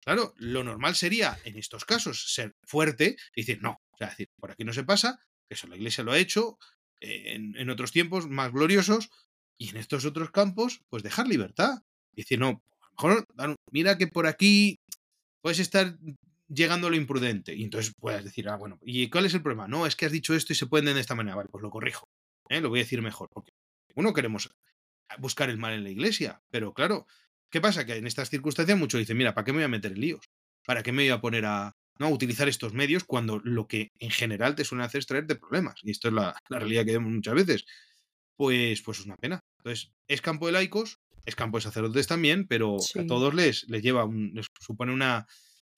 Claro, 0.03 0.34
lo 0.38 0.64
normal 0.64 0.95
sería, 0.95 1.40
en 1.45 1.57
estos 1.57 1.86
casos, 1.86 2.32
ser 2.34 2.53
fuerte 2.68 3.15
y 3.36 3.41
decir, 3.41 3.64
no, 3.64 3.80
o 3.91 3.98
sea, 3.98 4.10
decir, 4.10 4.30
por 4.40 4.52
aquí 4.52 4.64
no 4.64 4.73
se 4.73 4.84
pasa, 4.84 5.18
que 5.49 5.56
eso 5.56 5.65
la 5.65 5.77
iglesia 5.77 6.03
lo 6.03 6.11
ha 6.11 6.19
hecho, 6.19 6.60
en, 6.99 7.55
en 7.57 7.69
otros 7.69 7.91
tiempos 7.91 8.27
más 8.30 8.51
gloriosos, 8.51 9.09
y 9.57 9.69
en 9.69 9.77
estos 9.77 10.05
otros 10.05 10.31
campos, 10.31 10.81
pues 10.89 11.03
dejar 11.03 11.27
libertad. 11.27 11.81
Y 12.13 12.22
decir, 12.22 12.39
no, 12.39 12.61
a 12.97 13.07
lo 13.07 13.15
mejor, 13.15 13.55
mira 13.72 13.97
que 13.97 14.07
por 14.07 14.27
aquí 14.27 14.80
puedes 15.41 15.59
estar 15.59 15.97
llegando 16.47 16.89
lo 16.89 16.95
imprudente. 16.95 17.55
Y 17.55 17.63
entonces 17.63 17.93
puedes 17.97 18.23
decir, 18.23 18.49
ah, 18.49 18.57
bueno, 18.57 18.80
¿y 18.81 19.09
cuál 19.09 19.26
es 19.26 19.34
el 19.34 19.41
problema? 19.41 19.67
No, 19.67 19.85
es 19.85 19.95
que 19.95 20.05
has 20.05 20.11
dicho 20.11 20.34
esto 20.34 20.53
y 20.53 20.55
se 20.55 20.67
pueden 20.67 20.93
de 20.93 20.99
esta 20.99 21.15
manera. 21.15 21.35
Vale, 21.35 21.49
pues 21.51 21.61
lo 21.61 21.69
corrijo. 21.69 22.07
¿eh? 22.49 22.61
Lo 22.61 22.69
voy 22.69 22.80
a 22.80 22.84
decir 22.84 23.01
mejor. 23.01 23.30
Porque 23.31 23.51
uno 23.95 24.13
queremos 24.13 24.53
buscar 25.19 25.49
el 25.49 25.57
mal 25.57 25.73
en 25.73 25.84
la 25.84 25.89
iglesia. 25.89 26.41
Pero 26.49 26.73
claro, 26.73 27.07
¿qué 27.49 27.61
pasa? 27.61 27.85
Que 27.85 27.95
en 27.95 28.07
estas 28.07 28.30
circunstancias 28.30 28.77
muchos 28.77 28.99
dicen, 28.99 29.17
mira, 29.17 29.34
¿para 29.34 29.45
qué 29.45 29.51
me 29.51 29.57
voy 29.57 29.65
a 29.65 29.69
meter 29.69 29.93
en 29.93 30.01
líos? 30.01 30.30
¿Para 30.65 30.84
qué 30.84 30.91
me 30.91 31.03
voy 31.03 31.11
a 31.11 31.22
poner 31.22 31.45
a, 31.45 31.76
¿no? 31.99 32.07
a 32.07 32.09
utilizar 32.09 32.47
estos 32.47 32.73
medios 32.73 33.03
cuando 33.03 33.39
lo 33.43 33.67
que 33.67 33.91
en 33.99 34.11
general 34.11 34.55
te 34.55 34.65
suele 34.65 34.84
hacer 34.84 34.99
es 34.99 35.07
traerte 35.07 35.35
problemas? 35.35 35.80
Y 35.84 35.91
esto 35.91 36.09
es 36.09 36.13
la, 36.13 36.35
la 36.49 36.59
realidad 36.59 36.85
que 36.85 36.93
vemos 36.93 37.11
muchas 37.11 37.35
veces. 37.35 37.65
Pues, 38.35 38.81
pues 38.81 38.99
es 38.99 39.05
una 39.05 39.17
pena. 39.17 39.39
Entonces, 39.59 39.93
es 40.07 40.22
campo 40.22 40.45
de 40.45 40.51
laicos, 40.51 40.99
es 41.26 41.35
campo 41.35 41.57
de 41.57 41.63
sacerdotes 41.63 42.07
también, 42.07 42.47
pero 42.47 42.80
sí. 42.80 42.99
a 42.99 43.07
todos 43.07 43.34
les, 43.34 43.67
les 43.69 43.81
lleva 43.81 44.05
un, 44.05 44.31
les 44.34 44.47
supone 44.59 44.93
una, 44.93 45.26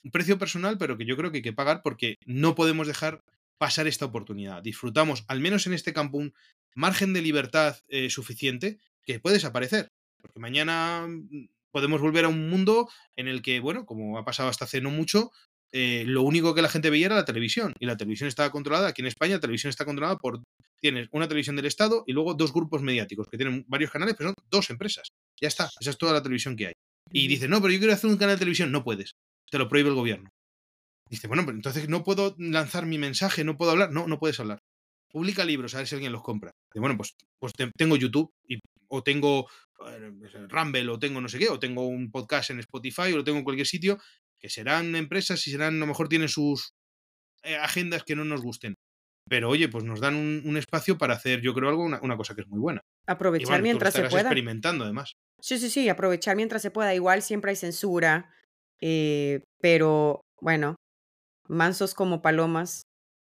un 0.03 0.11
precio 0.11 0.38
personal, 0.38 0.77
pero 0.77 0.98
que 0.98 1.06
yo 1.06 1.15
creo 1.18 1.31
que 1.31 1.38
hay 1.38 1.44
que 1.44 1.53
pagar 1.53 1.81
porque 1.84 2.15
no 2.26 2.56
podemos 2.56 2.88
dejar 2.88 3.23
pasar 3.57 3.88
esta 3.88 4.06
oportunidad. 4.06 4.61
Disfrutamos, 4.61 5.23
al 5.27 5.39
menos 5.39 5.68
en 5.68 5.73
este 5.73 5.94
campo, 5.94 6.18
un 6.18 6.34
margen 6.76 7.14
de 7.14 7.22
libertad 7.22 7.77
eh, 7.88 8.10
suficiente 8.10 8.80
que 9.03 9.19
puede 9.19 9.35
desaparecer. 9.35 9.89
Porque 10.22 10.39
mañana 10.39 11.07
mm, 11.07 11.49
podemos 11.72 12.02
volver 12.02 12.26
a 12.26 12.30
un 12.30 12.49
mundo 12.49 12.89
en 13.15 13.27
el 13.27 13.41
que, 13.41 13.60
bueno, 13.60 13.85
como 13.85 14.18
ha 14.18 14.26
pasado 14.26 14.49
hasta 14.49 14.65
hace 14.65 14.81
no 14.81 14.91
mucho, 14.91 15.31
eh, 15.72 16.03
lo 16.06 16.23
único 16.23 16.56
que 16.56 16.61
la 16.61 16.69
gente 16.69 16.89
veía 16.89 17.07
era 17.07 17.15
la 17.15 17.26
televisión. 17.26 17.73
Y 17.80 17.85
la 17.85 17.98
televisión 17.98 18.27
estaba 18.27 18.52
controlada, 18.52 18.89
aquí 18.89 19.02
en 19.02 19.07
España 19.07 19.35
la 19.35 19.41
televisión 19.41 19.69
está 19.69 19.85
controlada 19.85 20.18
por, 20.18 20.41
tienes 20.80 21.07
una 21.11 21.27
televisión 21.27 21.56
del 21.56 21.65
Estado 21.65 22.03
y 22.07 22.14
luego 22.14 22.34
dos 22.34 22.53
grupos 22.53 22.81
mediáticos 22.81 23.27
que 23.30 23.38
tienen 23.38 23.65
varios 23.68 23.91
canales, 23.91 24.15
pero 24.18 24.30
son 24.30 24.35
dos 24.49 24.69
empresas. 24.69 25.10
Ya 25.39 25.48
está, 25.48 25.69
esa 25.80 25.89
es 25.89 25.98
toda 25.98 26.14
la 26.14 26.23
televisión 26.23 26.56
que 26.56 26.68
hay. 26.68 26.73
Y 27.11 27.27
dices, 27.27 27.49
no, 27.49 27.61
pero 27.61 27.73
yo 27.73 27.80
quiero 27.80 27.94
hacer 27.94 28.10
un 28.10 28.18
canal 28.18 28.35
de 28.35 28.39
televisión. 28.39 28.72
No 28.72 28.84
puedes, 28.84 29.11
te 29.49 29.57
lo 29.57 29.68
prohíbe 29.68 29.89
el 29.89 29.95
gobierno. 29.95 30.30
Dice, 31.10 31.27
bueno, 31.27 31.45
pero 31.45 31.56
entonces 31.56 31.88
no 31.88 32.03
puedo 32.03 32.35
lanzar 32.38 32.85
mi 32.85 32.98
mensaje, 32.98 33.44
no 33.44 33.57
puedo 33.57 33.72
hablar. 33.72 33.91
No, 33.91 34.07
no 34.07 34.19
puedes 34.19 34.39
hablar. 34.39 34.60
Publica 35.10 35.45
libros, 35.45 35.73
a 35.73 35.77
ver 35.77 35.88
si 35.88 35.95
alguien 35.95 36.11
los 36.11 36.22
compra. 36.22 36.52
Dice, 36.69 36.81
bueno, 36.81 36.98
pues, 36.98 37.14
pues 37.39 37.53
tengo 37.77 37.95
YouTube 37.95 38.30
y, 38.45 38.60
o 38.89 39.03
tengo 39.03 39.48
eh, 39.88 40.11
Rumble 40.49 40.89
o 40.89 40.99
tengo 40.99 41.22
no 41.22 41.30
sé 41.30 41.39
qué, 41.39 41.49
o 41.49 41.60
tengo 41.60 41.88
un 41.88 42.11
podcast 42.11 42.49
en 42.49 42.60
Spotify 42.60 43.14
o 43.14 43.18
lo 43.18 43.23
tengo 43.23 43.38
en 43.38 43.44
cualquier 43.44 43.68
sitio, 43.68 43.99
que 44.40 44.50
serán 44.50 44.96
empresas 44.96 45.46
y 45.48 45.52
serán, 45.52 45.76
a 45.76 45.80
lo 45.80 45.88
mejor 45.88 46.10
tienen 46.10 46.30
sus 46.30 46.72
eh, 47.44 47.56
agendas 47.56 48.04
que 48.04 48.16
no 48.16 48.26
nos 48.26 48.42
gusten. 48.42 48.76
Pero 49.30 49.50
oye, 49.50 49.68
pues 49.68 49.84
nos 49.84 50.00
dan 50.00 50.16
un, 50.16 50.42
un 50.46 50.58
espacio 50.58 50.98
para 50.98 51.16
hacer, 51.16 51.42
yo 51.42 51.54
creo, 51.54 51.70
algo, 51.70 51.84
una, 51.84 52.00
una 52.02 52.16
cosa 52.16 52.34
que 52.34 52.42
es 52.42 52.48
muy 52.48 52.60
buena. 52.60 52.82
Aprovechar 53.08 53.50
bueno, 53.50 53.64
mientras 53.64 53.94
se 53.94 54.04
pueda. 54.04 54.22
experimentando, 54.22 54.86
además. 54.86 55.14
Sí, 55.42 55.58
sí, 55.60 55.70
sí, 55.70 55.90
aprovechar 55.90 56.36
mientras 56.36 56.62
se 56.62 56.72
pueda. 56.72 56.96
Igual 56.96 57.22
siempre 57.22 57.52
hay 57.52 57.58
censura, 57.58 58.34
eh, 58.82 59.44
pero 59.60 60.22
bueno, 60.40 60.76
mansos 61.48 61.94
como 61.94 62.22
palomas 62.22 62.84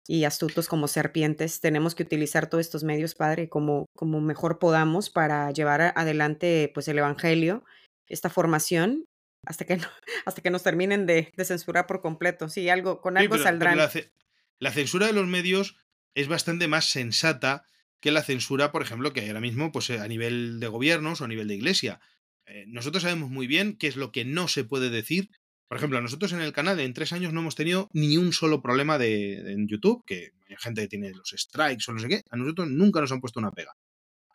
y 0.09 0.25
astutos 0.25 0.69
como 0.69 0.87
serpientes, 0.87 1.61
tenemos 1.61 1.95
que 1.95 2.05
utilizar 2.05 2.49
todos 2.49 2.61
estos 2.61 2.85
medios, 2.85 3.15
Padre, 3.15 3.49
como, 3.49 3.87
como 3.97 4.21
mejor 4.21 4.59
podamos 4.59 5.11
para 5.11 5.51
llevar 5.51 5.93
adelante 5.97 6.71
pues 6.75 6.87
el 6.89 6.99
Evangelio, 6.99 7.65
esta 8.07 8.31
formación, 8.31 9.05
hasta 9.47 9.65
que, 9.65 9.77
no, 9.77 9.89
hasta 10.27 10.43
que 10.43 10.51
nos 10.51 10.63
terminen 10.63 11.07
de, 11.07 11.33
de, 11.35 11.45
censurar 11.45 11.87
por 11.87 12.01
completo. 12.01 12.49
Sí, 12.49 12.69
algo, 12.69 13.01
con 13.01 13.17
algo 13.17 13.37
sí, 13.37 13.39
pero, 13.39 13.45
saldrán. 13.45 13.79
Pero 13.79 14.07
la, 14.07 14.11
la, 14.59 14.73
censura 14.73 15.07
de 15.07 15.13
los 15.13 15.27
medios 15.27 15.77
es 16.15 16.29
bastante 16.29 16.69
más 16.69 16.91
sensata 16.91 17.65
que 18.01 18.11
la 18.11 18.23
censura, 18.23 18.73
por 18.73 18.83
ejemplo, 18.83 19.13
que 19.13 19.21
hay 19.21 19.29
ahora 19.29 19.41
mismo 19.41 19.73
pues, 19.73 19.91
a 19.91 20.07
nivel 20.09 20.61
de 20.61 20.69
gobiernos 20.69 21.21
o 21.21 21.25
a 21.25 21.29
nivel 21.29 21.49
de 21.49 21.55
iglesia. 21.55 22.01
Eh, 22.47 22.65
nosotros 22.69 23.03
sabemos 23.03 23.31
muy 23.31 23.47
bien 23.47 23.77
qué 23.77 23.87
es 23.87 23.97
lo 23.97 24.13
que 24.13 24.25
no 24.25 24.49
se 24.49 24.65
puede 24.65 24.91
decir. 24.91 25.31
Por 25.69 25.79
ejemplo, 25.79 26.01
nosotros 26.01 26.33
en 26.33 26.41
el 26.41 26.53
canal 26.53 26.79
en 26.79 26.95
tres 26.95 27.13
años 27.13 27.33
no 27.33 27.41
hemos 27.41 27.57
tenido 27.57 27.91
ni 27.93 28.17
un 28.19 28.33
solo 28.33 28.63
problema 28.63 28.99
de, 28.99 29.53
en 29.53 29.67
YouTube, 29.67 30.05
que 30.07 30.33
hay 30.49 30.57
gente 30.59 30.83
que 30.83 30.89
tiene 30.89 31.11
los 31.11 31.35
strikes 31.37 31.85
o 31.89 31.93
no 31.93 31.99
sé 31.99 32.09
qué. 32.09 32.23
A 32.31 32.37
nosotros 32.37 32.69
nunca 32.69 33.01
nos 33.01 33.11
han 33.11 33.21
puesto 33.21 33.41
una 33.41 33.51
pega. 33.51 33.77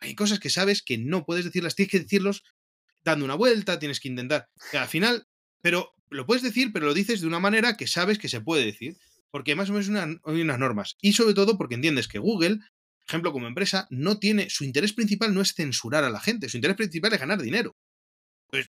Hay 0.00 0.14
cosas 0.14 0.40
que 0.40 0.50
sabes 0.50 0.82
que 0.82 0.98
no 0.98 1.24
puedes 1.24 1.44
decirlas, 1.44 1.74
tienes 1.74 1.90
que 1.90 2.00
decirlos 2.00 2.42
dando 3.04 3.24
una 3.24 3.34
vuelta, 3.34 3.78
tienes 3.78 4.00
que 4.00 4.08
intentar. 4.08 4.48
al 4.72 4.88
final, 4.88 5.26
pero 5.60 5.94
lo 6.10 6.26
puedes 6.26 6.42
decir, 6.42 6.72
pero 6.72 6.86
lo 6.86 6.94
dices 6.94 7.20
de 7.20 7.26
una 7.26 7.40
manera 7.40 7.76
que 7.76 7.86
sabes 7.86 8.18
que 8.18 8.28
se 8.28 8.40
puede 8.40 8.64
decir. 8.64 8.96
Porque 9.30 9.54
más 9.54 9.70
o 9.70 9.72
menos 9.72 9.88
hay 10.24 10.42
unas 10.42 10.58
normas. 10.58 10.96
Y 11.00 11.14
sobre 11.14 11.32
todo 11.32 11.56
porque 11.56 11.74
entiendes 11.74 12.06
que 12.06 12.18
Google, 12.18 12.56
por 12.58 13.08
ejemplo, 13.08 13.32
como 13.32 13.46
empresa, 13.46 13.86
no 13.88 14.18
tiene. 14.18 14.50
Su 14.50 14.62
interés 14.62 14.92
principal 14.92 15.32
no 15.32 15.40
es 15.40 15.54
censurar 15.54 16.04
a 16.04 16.10
la 16.10 16.20
gente. 16.20 16.50
Su 16.50 16.58
interés 16.58 16.76
principal 16.76 17.14
es 17.14 17.20
ganar 17.20 17.40
dinero. 17.40 17.74
Pues, 18.48 18.68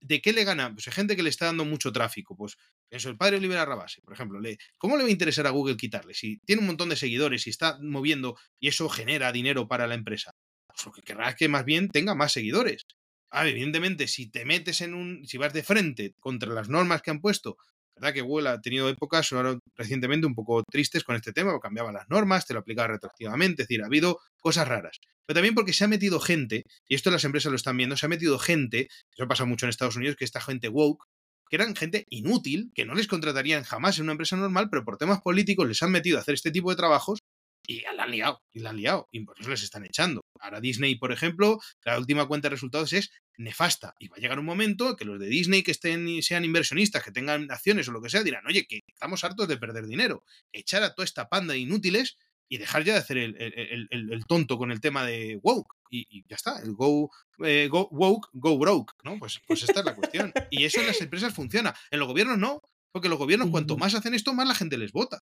¿de 0.00 0.22
qué 0.22 0.32
le 0.32 0.44
gana? 0.44 0.72
Pues 0.72 0.88
hay 0.88 0.94
gente 0.94 1.14
que 1.14 1.22
le 1.22 1.28
está 1.28 1.44
dando 1.44 1.66
mucho 1.66 1.92
tráfico. 1.92 2.34
Pues 2.34 2.56
eso, 2.88 3.10
el 3.10 3.18
padre 3.18 3.38
Libera 3.38 3.66
Rabase, 3.66 4.00
por 4.00 4.14
ejemplo. 4.14 4.40
Le, 4.40 4.56
¿Cómo 4.78 4.96
le 4.96 5.02
va 5.02 5.10
a 5.10 5.12
interesar 5.12 5.46
a 5.46 5.50
Google 5.50 5.76
quitarle? 5.76 6.14
Si 6.14 6.38
tiene 6.46 6.60
un 6.60 6.68
montón 6.68 6.88
de 6.88 6.96
seguidores 6.96 7.46
y 7.46 7.50
está 7.50 7.78
moviendo 7.82 8.38
y 8.58 8.68
eso 8.68 8.88
genera 8.88 9.30
dinero 9.30 9.68
para 9.68 9.86
la 9.86 9.94
empresa. 9.94 10.32
Pues 10.66 10.86
lo 10.86 10.92
que 10.92 11.02
querrá 11.02 11.28
es 11.28 11.36
que 11.36 11.48
más 11.48 11.66
bien 11.66 11.90
tenga 11.90 12.14
más 12.14 12.32
seguidores. 12.32 12.86
Ah, 13.32 13.48
evidentemente, 13.48 14.06
si 14.08 14.30
te 14.30 14.44
metes 14.44 14.80
en 14.80 14.94
un. 14.94 15.26
si 15.26 15.38
vas 15.38 15.52
de 15.52 15.62
frente 15.62 16.14
contra 16.20 16.52
las 16.52 16.68
normas 16.68 17.02
que 17.02 17.10
han 17.10 17.20
puesto 17.20 17.56
verdad 18.02 18.14
que 18.14 18.20
Google 18.22 18.48
ha 18.48 18.60
tenido 18.60 18.88
épocas 18.88 19.30
recientemente 19.76 20.26
un 20.26 20.34
poco 20.34 20.62
tristes 20.64 21.04
con 21.04 21.16
este 21.16 21.32
tema, 21.32 21.58
cambiaba 21.60 21.92
las 21.92 22.08
normas, 22.08 22.46
te 22.46 22.54
lo 22.54 22.60
aplicaba 22.60 22.88
retroactivamente, 22.88 23.62
es 23.62 23.68
decir, 23.68 23.82
ha 23.82 23.86
habido 23.86 24.18
cosas 24.40 24.66
raras. 24.66 24.98
Pero 25.26 25.36
también 25.36 25.54
porque 25.54 25.72
se 25.72 25.84
ha 25.84 25.88
metido 25.88 26.18
gente, 26.18 26.64
y 26.88 26.94
esto 26.94 27.10
las 27.10 27.24
empresas 27.24 27.50
lo 27.50 27.56
están 27.56 27.76
viendo, 27.76 27.96
se 27.96 28.06
ha 28.06 28.08
metido 28.08 28.38
gente, 28.38 28.88
eso 29.16 29.28
pasa 29.28 29.44
mucho 29.44 29.66
en 29.66 29.70
Estados 29.70 29.96
Unidos, 29.96 30.16
que 30.16 30.24
esta 30.24 30.40
gente 30.40 30.68
woke, 30.68 31.04
que 31.48 31.56
eran 31.56 31.76
gente 31.76 32.06
inútil, 32.08 32.72
que 32.74 32.84
no 32.84 32.94
les 32.94 33.06
contratarían 33.06 33.62
jamás 33.62 33.98
en 33.98 34.04
una 34.04 34.12
empresa 34.12 34.36
normal, 34.36 34.68
pero 34.70 34.84
por 34.84 34.96
temas 34.96 35.20
políticos 35.20 35.68
les 35.68 35.82
han 35.82 35.92
metido 35.92 36.18
a 36.18 36.22
hacer 36.22 36.34
este 36.34 36.50
tipo 36.50 36.70
de 36.70 36.76
trabajos 36.76 37.20
y 37.66 37.82
la 37.82 38.04
han 38.04 38.10
liado, 38.10 38.42
y 38.52 38.60
la 38.60 38.70
han 38.70 38.76
liado, 38.76 39.08
y 39.12 39.20
por 39.20 39.38
eso 39.40 39.50
les 39.50 39.62
están 39.62 39.84
echando. 39.84 40.22
Ahora 40.40 40.60
Disney, 40.60 40.96
por 40.96 41.12
ejemplo, 41.12 41.60
la 41.84 41.98
última 41.98 42.26
cuenta 42.26 42.48
de 42.48 42.54
resultados 42.54 42.92
es 42.92 43.10
nefasta, 43.36 43.94
y 43.98 44.08
va 44.08 44.16
a 44.16 44.20
llegar 44.20 44.38
un 44.38 44.44
momento 44.44 44.96
que 44.96 45.04
los 45.04 45.18
de 45.18 45.26
Disney 45.26 45.62
que 45.62 45.70
estén 45.70 46.22
sean 46.22 46.44
inversionistas, 46.44 47.02
que 47.02 47.12
tengan 47.12 47.50
acciones 47.50 47.88
o 47.88 47.92
lo 47.92 48.02
que 48.02 48.10
sea, 48.10 48.22
dirán, 48.22 48.46
oye, 48.46 48.66
que 48.66 48.80
estamos 48.86 49.24
hartos 49.24 49.48
de 49.48 49.56
perder 49.56 49.86
dinero, 49.86 50.24
echar 50.52 50.82
a 50.82 50.94
toda 50.94 51.04
esta 51.04 51.28
panda 51.28 51.54
de 51.54 51.60
inútiles 51.60 52.18
y 52.52 52.58
dejar 52.58 52.84
ya 52.84 52.92
de 52.92 52.98
hacer 52.98 53.16
el, 53.16 54.24
tonto 54.28 54.58
con 54.58 54.72
el 54.72 54.80
tema 54.82 55.06
de 55.06 55.40
woke. 55.42 55.74
Y, 55.88 56.22
ya 56.28 56.36
está, 56.36 56.58
el 56.58 56.74
go, 56.74 57.10
eh, 57.42 57.66
go, 57.70 57.88
woke, 57.90 58.28
go 58.34 58.58
broke, 58.58 58.92
¿no? 59.04 59.18
Pues, 59.18 59.40
pues 59.46 59.62
esta 59.62 59.80
es 59.80 59.86
la 59.86 59.94
cuestión. 59.94 60.34
Y 60.50 60.64
eso 60.64 60.80
en 60.80 60.88
las 60.88 61.00
empresas 61.00 61.32
funciona. 61.32 61.74
En 61.90 61.98
los 61.98 62.08
gobiernos 62.08 62.36
no, 62.36 62.60
porque 62.92 63.08
los 63.08 63.18
gobiernos 63.18 63.48
cuanto 63.48 63.78
más 63.78 63.94
hacen 63.94 64.12
esto, 64.12 64.34
más 64.34 64.46
la 64.46 64.54
gente 64.54 64.76
les 64.76 64.92
vota. 64.92 65.20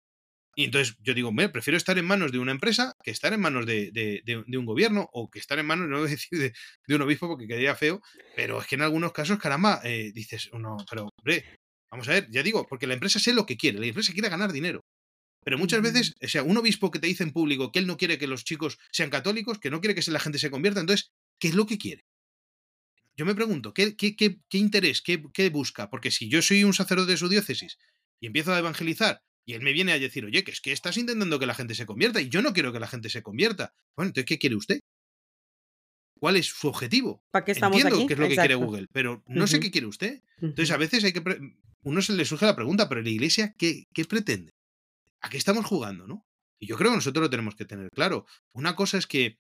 Y 0.60 0.65
entonces 0.65 0.98
yo 0.99 1.14
digo, 1.14 1.31
me 1.31 1.48
prefiero 1.48 1.77
estar 1.77 1.98
en 1.98 2.03
manos 2.03 2.34
de 2.34 2.38
una 2.38 2.52
empresa 2.52 2.94
que 3.02 3.11
estar 3.11 3.31
en 3.31 3.40
manos 3.40 3.65
de, 3.65 4.44
un 4.57 4.65
gobierno 4.65 5.10
o 5.14 5.30
que 5.31 5.40
estar 5.40 5.57
en 5.57 5.65
manos, 5.65 5.88
no 5.88 5.99
voy 5.99 6.07
a 6.07 6.10
decir 6.11 6.38
de, 6.38 6.95
un 6.95 7.02
obispo 7.02 7.30
porque 7.30 7.48
quedaría 7.48 7.77
feo, 7.77 8.02
pero 8.36 8.60
es 8.60 8.68
que 8.68 8.76
en 8.76 8.81
algunos 8.81 9.14
casos, 9.14 9.40
caramba, 9.40 9.80
eh, 9.86 10.11
dices, 10.14 10.49
no, 10.52 10.76
pero 10.90 11.07
hombre, 11.18 11.45
vamos 11.90 12.10
a 12.10 12.11
ver, 12.11 12.27
ya 12.30 12.44
digo, 12.44 12.68
porque 12.68 12.88
la 12.88 12.94
empresa 12.95 13.19
sé 13.19 13.31
lo 13.31 13.45
que 13.45 13.56
quiere, 13.56 13.80
la 13.80 13.86
empresa 13.86 14.11
quiere 14.11 14.27
ganar 14.27 14.52
dinero. 14.52 14.81
Pero 15.45 15.57
muchas 15.57 15.81
veces, 15.81 16.14
o 16.22 16.27
sea, 16.27 16.44
un 16.44 16.57
obispo 16.57 16.91
que 16.91 16.99
te 16.99 17.07
dice 17.07 17.23
en 17.23 17.31
público 17.31 17.72
que 17.72 17.80
él 17.80 17.88
no 17.88 17.95
quiere 17.95 18.18
que 18.18 18.27
los 18.27 18.44
chicos 18.44 18.80
sean 18.91 19.10
católicos, 19.10 19.60
que 19.60 19.69
no 19.69 19.80
quiere 19.80 19.95
que 19.95 20.11
la 20.11 20.19
gente 20.19 20.40
se 20.40 20.52
convierta, 20.52 20.81
entonces, 20.81 21.14
¿qué 21.40 21.48
es 21.48 21.56
lo 21.56 21.68
que 21.68 21.77
quiere? 21.77 22.03
Yo 23.15 23.26
me 23.26 23.34
pregunto, 23.34 23.73
¿qué, 23.73 23.95
qué, 23.95 24.18
qué, 24.18 24.41
qué 24.49 24.57
interés, 24.57 25.02
qué, 25.02 25.23
qué 25.34 25.49
busca? 25.52 25.90
Porque 25.90 26.11
si 26.11 26.27
yo 26.27 26.41
soy 26.41 26.65
un 26.65 26.73
sacerdote 26.73 27.11
de 27.11 27.18
su 27.18 27.30
diócesis 27.30 27.77
y 28.19 28.27
empiezo 28.27 28.53
a 28.53 28.60
evangelizar 28.60 29.22
y 29.45 29.53
él 29.53 29.61
me 29.61 29.73
viene 29.73 29.91
a 29.91 29.99
decir, 29.99 30.25
oye, 30.25 30.43
que 30.43 30.51
es 30.51 30.61
que 30.61 30.71
estás 30.71 30.97
intentando 30.97 31.39
que 31.39 31.45
la 31.45 31.55
gente 31.55 31.75
se 31.75 31.85
convierta 31.85 32.21
y 32.21 32.29
yo 32.29 32.41
no 32.41 32.53
quiero 32.53 32.71
que 32.71 32.79
la 32.79 32.87
gente 32.87 33.09
se 33.09 33.23
convierta. 33.23 33.73
Bueno, 33.95 34.09
entonces, 34.09 34.25
¿qué 34.25 34.37
quiere 34.37 34.55
usted? 34.55 34.79
¿Cuál 36.19 36.35
es 36.35 36.47
su 36.47 36.67
objetivo? 36.67 37.23
¿Para 37.31 37.45
qué 37.45 37.53
estamos 37.53 37.77
Entiendo 37.77 38.05
qué 38.07 38.13
es 38.13 38.19
lo 38.19 38.27
que 38.27 38.35
quiere 38.35 38.55
Google, 38.55 38.87
pero 38.91 39.23
no 39.27 39.47
sé 39.47 39.59
qué 39.59 39.71
quiere 39.71 39.87
usted. 39.87 40.21
Entonces, 40.41 40.71
a 40.71 40.77
veces 40.77 41.03
hay 41.03 41.13
que. 41.13 41.23
Uno 41.81 42.01
se 42.01 42.13
le 42.13 42.25
surge 42.25 42.45
la 42.45 42.55
pregunta, 42.55 42.89
pero 42.89 43.01
la 43.01 43.09
iglesia, 43.09 43.55
¿qué, 43.57 43.85
¿qué 43.93 44.05
pretende? 44.05 44.51
¿A 45.21 45.29
qué 45.29 45.37
estamos 45.37 45.65
jugando, 45.65 46.07
no? 46.07 46.25
Y 46.59 46.67
yo 46.67 46.77
creo 46.77 46.91
que 46.91 46.97
nosotros 46.97 47.23
lo 47.23 47.29
tenemos 47.29 47.55
que 47.55 47.65
tener 47.65 47.89
claro. 47.89 48.25
Una 48.51 48.75
cosa 48.75 48.97
es 48.97 49.07
que 49.07 49.39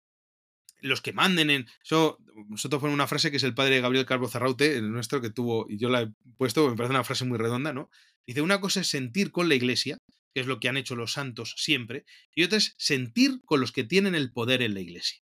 los 0.80 1.02
que 1.02 1.14
manden 1.14 1.50
en. 1.50 1.68
Eso, 1.84 2.20
nosotros 2.48 2.82
fue 2.82 2.90
una 2.90 3.08
frase 3.08 3.32
que 3.32 3.38
es 3.38 3.44
el 3.44 3.54
padre 3.54 3.82
Gabriel 3.82 4.06
Carbo 4.06 4.28
Zarraute, 4.28 4.78
el 4.78 4.92
nuestro, 4.92 5.22
que 5.22 5.30
tuvo, 5.30 5.66
y 5.70 5.78
yo 5.78 5.90
la 5.90 6.02
he 6.04 6.12
puesto, 6.38 6.70
me 6.70 6.76
parece 6.76 6.92
una 6.92 7.04
frase 7.04 7.26
muy 7.26 7.38
redonda, 7.38 7.74
¿no? 7.74 7.90
Dice: 8.26 8.42
una 8.42 8.62
cosa 8.62 8.82
es 8.82 8.88
sentir 8.88 9.32
con 9.32 9.50
la 9.50 9.56
iglesia, 9.56 9.98
que 10.34 10.42
es 10.42 10.48
lo 10.48 10.60
que 10.60 10.70
han 10.70 10.78
hecho 10.78 10.96
los 10.96 11.14
santos 11.14 11.56
siempre, 11.58 12.06
y 12.36 12.44
otra 12.44 12.58
es 12.58 12.76
sentir 12.78 13.42
con 13.46 13.60
los 13.60 13.72
que 13.72 13.84
tienen 13.84 14.16
el 14.16 14.32
poder 14.32 14.62
en 14.62 14.74
la 14.74 14.82
iglesia. 14.82 15.20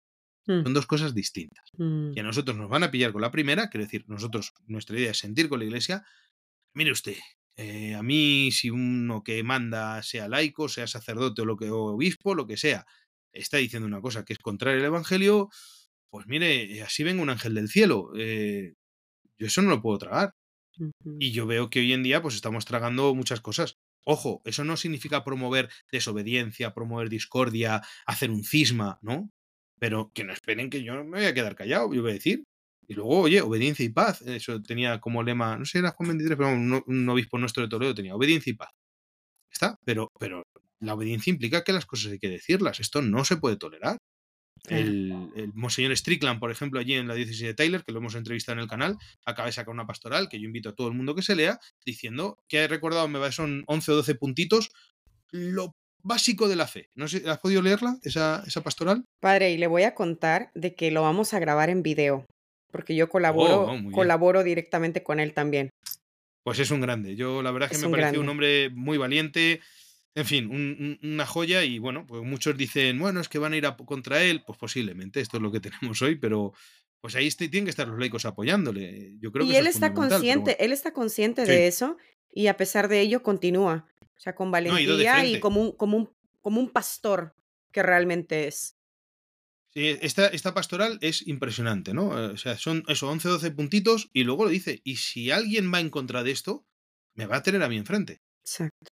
Mm. 0.46 0.64
Son 0.64 0.74
dos 0.74 0.88
cosas 0.88 1.14
distintas. 1.14 1.66
Mm. 1.78 2.12
Y 2.16 2.20
a 2.20 2.24
nosotros 2.24 2.58
nos 2.58 2.70
van 2.70 2.84
a 2.84 2.92
pillar 2.92 3.12
con 3.12 3.22
la 3.22 3.32
primera, 3.32 3.70
quiero 3.70 3.86
decir, 3.86 4.06
nosotros, 4.08 4.54
nuestra 4.68 4.98
idea 4.98 5.12
es 5.12 5.18
sentir 5.18 5.50
con 5.50 5.60
la 5.60 5.66
iglesia. 5.66 6.06
Mire 6.74 6.92
usted, 6.92 7.18
eh, 7.56 7.94
a 7.96 8.04
mí, 8.04 8.52
si 8.52 8.70
uno 8.70 9.24
que 9.24 9.44
manda 9.44 10.02
sea 10.02 10.28
laico, 10.28 10.70
sea 10.70 10.88
sacerdote 10.88 11.42
o, 11.42 11.46
lo 11.46 11.58
que, 11.58 11.70
o 11.70 11.96
obispo, 11.96 12.34
lo 12.34 12.48
que 12.48 12.58
sea, 12.58 12.86
está 13.34 13.58
diciendo 13.58 13.88
una 13.88 14.02
cosa 14.02 14.26
que 14.26 14.34
es 14.34 14.40
contraria 14.40 14.80
al 14.80 14.86
Evangelio, 14.86 15.50
pues 16.10 16.28
mire, 16.28 16.78
eh, 16.78 16.82
así 16.84 17.04
venga 17.04 17.22
un 17.22 17.30
ángel 17.30 17.54
del 17.56 17.70
cielo. 17.70 18.12
Eh, 18.18 18.74
yo 19.38 19.48
eso 19.48 19.62
no 19.62 19.70
lo 19.70 19.82
puedo 19.82 19.98
tragar. 19.98 20.34
Y 21.20 21.32
yo 21.32 21.46
veo 21.46 21.70
que 21.70 21.80
hoy 21.80 21.94
en 21.94 22.04
día 22.04 22.22
pues 22.22 22.36
estamos 22.36 22.66
tragando 22.66 23.14
muchas 23.14 23.42
cosas. 23.42 23.76
Ojo, 24.06 24.42
eso 24.46 24.64
no 24.64 24.78
significa 24.78 25.24
promover 25.24 25.70
desobediencia, 25.92 26.74
promover 26.74 27.10
discordia, 27.10 27.82
hacer 28.06 28.32
un 28.32 28.44
cisma, 28.44 28.98
¿no? 29.02 29.30
Pero 29.80 30.12
que 30.14 30.24
no 30.24 30.34
esperen 30.34 30.70
que 30.70 30.84
yo 30.84 31.04
me 31.04 31.20
voy 31.20 31.26
a 31.26 31.34
quedar 31.34 31.56
callado, 31.56 31.94
yo 31.94 32.02
voy 32.02 32.12
a 32.12 32.14
decir. 32.16 32.44
Y 32.88 32.96
luego, 32.96 33.20
oye, 33.20 33.42
obediencia 33.42 33.86
y 33.86 33.90
paz. 33.90 34.22
Eso 34.24 34.62
tenía 34.62 35.00
como 35.00 35.22
lema, 35.22 35.58
no 35.58 35.66
sé, 35.66 35.80
era 35.80 35.92
Juan 35.92 36.10
23, 36.10 36.38
pero 36.38 36.50
un, 36.52 36.84
un 36.86 37.10
obispo 37.10 37.38
nuestro 37.38 37.64
de 37.64 37.70
Toledo 37.70 37.94
tenía 37.94 38.16
obediencia 38.16 38.52
y 38.52 38.56
paz. 38.56 38.70
Está, 39.52 39.78
pero, 39.86 40.10
pero 40.20 40.44
la 40.80 40.94
obediencia 40.94 41.32
implica 41.32 41.64
que 41.64 41.74
las 41.74 41.86
cosas 41.86 42.12
hay 42.12 42.20
que 42.20 42.30
decirlas. 42.30 42.80
Esto 42.80 43.02
no 43.02 43.26
se 43.26 43.38
puede 43.38 43.58
tolerar. 43.58 43.98
El, 44.68 45.14
Monseñor 45.54 45.96
Strickland, 45.96 46.40
por 46.40 46.52
ejemplo, 46.52 46.80
allí 46.80 46.94
en 46.94 47.08
la 47.08 47.16
diócesis 47.16 47.42
de 47.42 47.54
Taylor, 47.54 47.84
que 47.84 47.92
lo 47.92 48.00
hemos 48.00 48.16
entrevistado 48.16 48.58
en 48.58 48.64
el 48.64 48.70
canal, 48.70 48.98
acaba 49.26 49.48
de 49.48 49.54
sacar 49.54 49.74
una 49.74 49.88
pastoral 49.88 50.28
que 50.30 50.40
yo 50.40 50.46
invito 50.46 50.70
a 50.70 50.76
todo 50.76 50.88
el 50.88 50.94
mundo 50.94 51.16
que 51.16 51.22
se 51.22 51.36
lea, 51.36 51.60
diciendo 51.86 52.38
que 52.48 52.62
ha 52.62 52.68
recordado, 52.68 53.08
me 53.08 53.32
son 53.32 53.64
11 53.68 53.92
o 53.92 53.96
12 53.96 54.16
puntitos, 54.16 54.72
lo 55.32 55.72
básico 56.04 56.48
de 56.48 56.56
la 56.56 56.68
fe. 56.68 56.90
No 56.96 57.08
sé, 57.08 57.24
¿has 57.28 57.40
podido 57.40 57.62
leerla, 57.62 57.98
esa, 58.04 58.44
esa 58.46 58.62
pastoral? 58.62 59.06
Padre, 59.22 59.52
y 59.52 59.58
le 59.58 59.68
voy 59.68 59.84
a 59.84 59.96
contar 59.96 60.52
de 60.54 60.76
que 60.76 60.92
lo 60.92 61.04
vamos 61.04 61.34
a 61.34 61.40
grabar 61.40 61.70
en 61.70 61.84
video, 61.84 62.26
porque 62.72 62.96
yo 62.96 63.10
colaboro, 63.10 63.64
oh, 63.64 63.92
colaboro 63.92 64.44
directamente 64.44 65.04
con 65.04 65.20
él 65.20 65.34
también. 65.34 65.70
Pues 66.44 66.60
es 66.60 66.72
un 66.72 66.82
grande. 66.82 67.16
Yo 67.16 67.42
la 67.42 67.52
verdad 67.52 67.70
es 67.72 67.78
que 67.80 67.88
me 67.88 67.98
parece 67.98 68.18
un 68.18 68.30
hombre 68.30 68.70
muy 68.70 68.98
valiente, 68.98 69.62
en 70.20 70.26
fin, 70.26 71.00
una 71.02 71.26
joya 71.26 71.64
y 71.64 71.80
bueno, 71.80 72.06
pues 72.06 72.24
muchos 72.24 72.58
dicen, 72.58 73.00
bueno, 73.00 73.22
es 73.22 73.30
que 73.30 73.40
van 73.40 73.54
a 73.54 73.58
ir 73.58 73.66
a, 73.66 73.78
contra 73.78 74.22
él, 74.22 74.44
pues 74.46 74.58
posiblemente, 74.58 75.22
esto 75.22 75.38
es 75.38 75.44
lo 75.44 75.52
que 75.52 75.60
tenemos 75.82 76.02
hoy, 76.02 76.16
pero 76.16 76.54
pues 77.00 77.16
ahí 77.16 77.30
tienen 77.32 77.64
que 77.64 77.70
estar 77.70 77.88
los 77.88 77.98
laicos 77.98 78.26
apoyándole. 78.26 79.18
Yo 79.20 79.32
creo 79.32 79.46
y 79.46 79.56
él 79.56 79.68
está 79.68 79.94
consciente, 79.94 80.64
él 80.64 80.74
está 80.74 80.92
consciente 80.92 81.46
de 81.46 81.68
eso 81.68 81.98
y 82.32 82.48
a 82.48 82.58
pesar 82.58 82.90
de 82.90 83.00
ello 83.00 83.24
continúa, 83.24 83.88
o 84.02 84.20
sea, 84.20 84.36
con 84.36 84.52
valentía 84.52 85.26
y 85.26 85.40
como 85.40 85.62
un, 85.62 85.72
como, 85.72 85.98
un, 85.98 86.10
como 86.42 86.60
un 86.60 86.70
pastor 86.70 87.36
que 87.72 87.82
realmente 87.82 88.48
es. 88.48 88.76
Sí, 89.70 89.88
esta, 90.02 90.28
esta 90.28 90.54
pastoral 90.54 90.98
es 91.02 91.26
impresionante, 91.28 91.94
¿no? 91.94 92.10
O 92.10 92.38
sea, 92.38 92.58
son 92.58 92.84
eso, 92.88 93.08
11, 93.10 93.30
12 93.30 93.52
puntitos 93.52 94.10
y 94.12 94.24
luego 94.24 94.44
lo 94.44 94.50
dice, 94.50 94.82
y 94.84 94.98
si 94.98 95.32
alguien 95.32 95.72
va 95.74 95.80
en 95.80 95.90
contra 95.90 96.24
de 96.24 96.32
esto, 96.32 96.66
me 97.14 97.28
va 97.28 97.38
a 97.38 97.44
tener 97.44 97.64
a 97.64 97.70
mí 97.70 97.78
enfrente. 97.78 98.22
Exacto. 98.44 98.92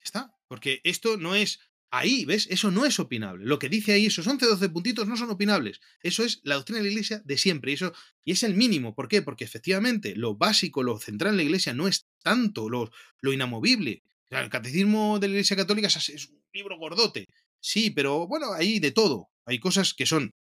Está. 0.00 0.31
Porque 0.52 0.82
esto 0.84 1.16
no 1.16 1.34
es 1.34 1.60
ahí, 1.90 2.26
¿ves? 2.26 2.46
Eso 2.50 2.70
no 2.70 2.84
es 2.84 3.00
opinable. 3.00 3.46
Lo 3.46 3.58
que 3.58 3.70
dice 3.70 3.94
ahí, 3.94 4.04
esos 4.04 4.26
11, 4.26 4.44
12 4.44 4.68
puntitos 4.68 5.08
no 5.08 5.16
son 5.16 5.30
opinables. 5.30 5.80
Eso 6.02 6.24
es 6.24 6.42
la 6.42 6.56
doctrina 6.56 6.80
de 6.80 6.84
la 6.84 6.90
iglesia 6.90 7.22
de 7.24 7.38
siempre. 7.38 7.70
Y, 7.70 7.74
eso, 7.76 7.94
y 8.22 8.32
es 8.32 8.42
el 8.42 8.54
mínimo. 8.54 8.94
¿Por 8.94 9.08
qué? 9.08 9.22
Porque 9.22 9.44
efectivamente 9.44 10.14
lo 10.14 10.36
básico, 10.36 10.82
lo 10.82 10.98
central 10.98 11.30
en 11.30 11.36
la 11.38 11.42
iglesia 11.44 11.72
no 11.72 11.88
es 11.88 12.06
tanto 12.22 12.68
lo, 12.68 12.90
lo 13.22 13.32
inamovible. 13.32 14.02
el 14.28 14.50
catecismo 14.50 15.18
de 15.18 15.28
la 15.28 15.32
iglesia 15.36 15.56
católica 15.56 15.88
es, 15.88 16.28
un 16.28 16.42
libro 16.52 16.76
gordote. 16.76 17.28
Sí, 17.58 17.88
pero 17.88 18.26
bueno, 18.26 18.52
hay 18.52 18.78
de 18.78 18.90
todo. 18.90 19.30
Hay 19.46 19.58
cosas 19.58 19.94
que 19.94 20.04
son 20.04 20.34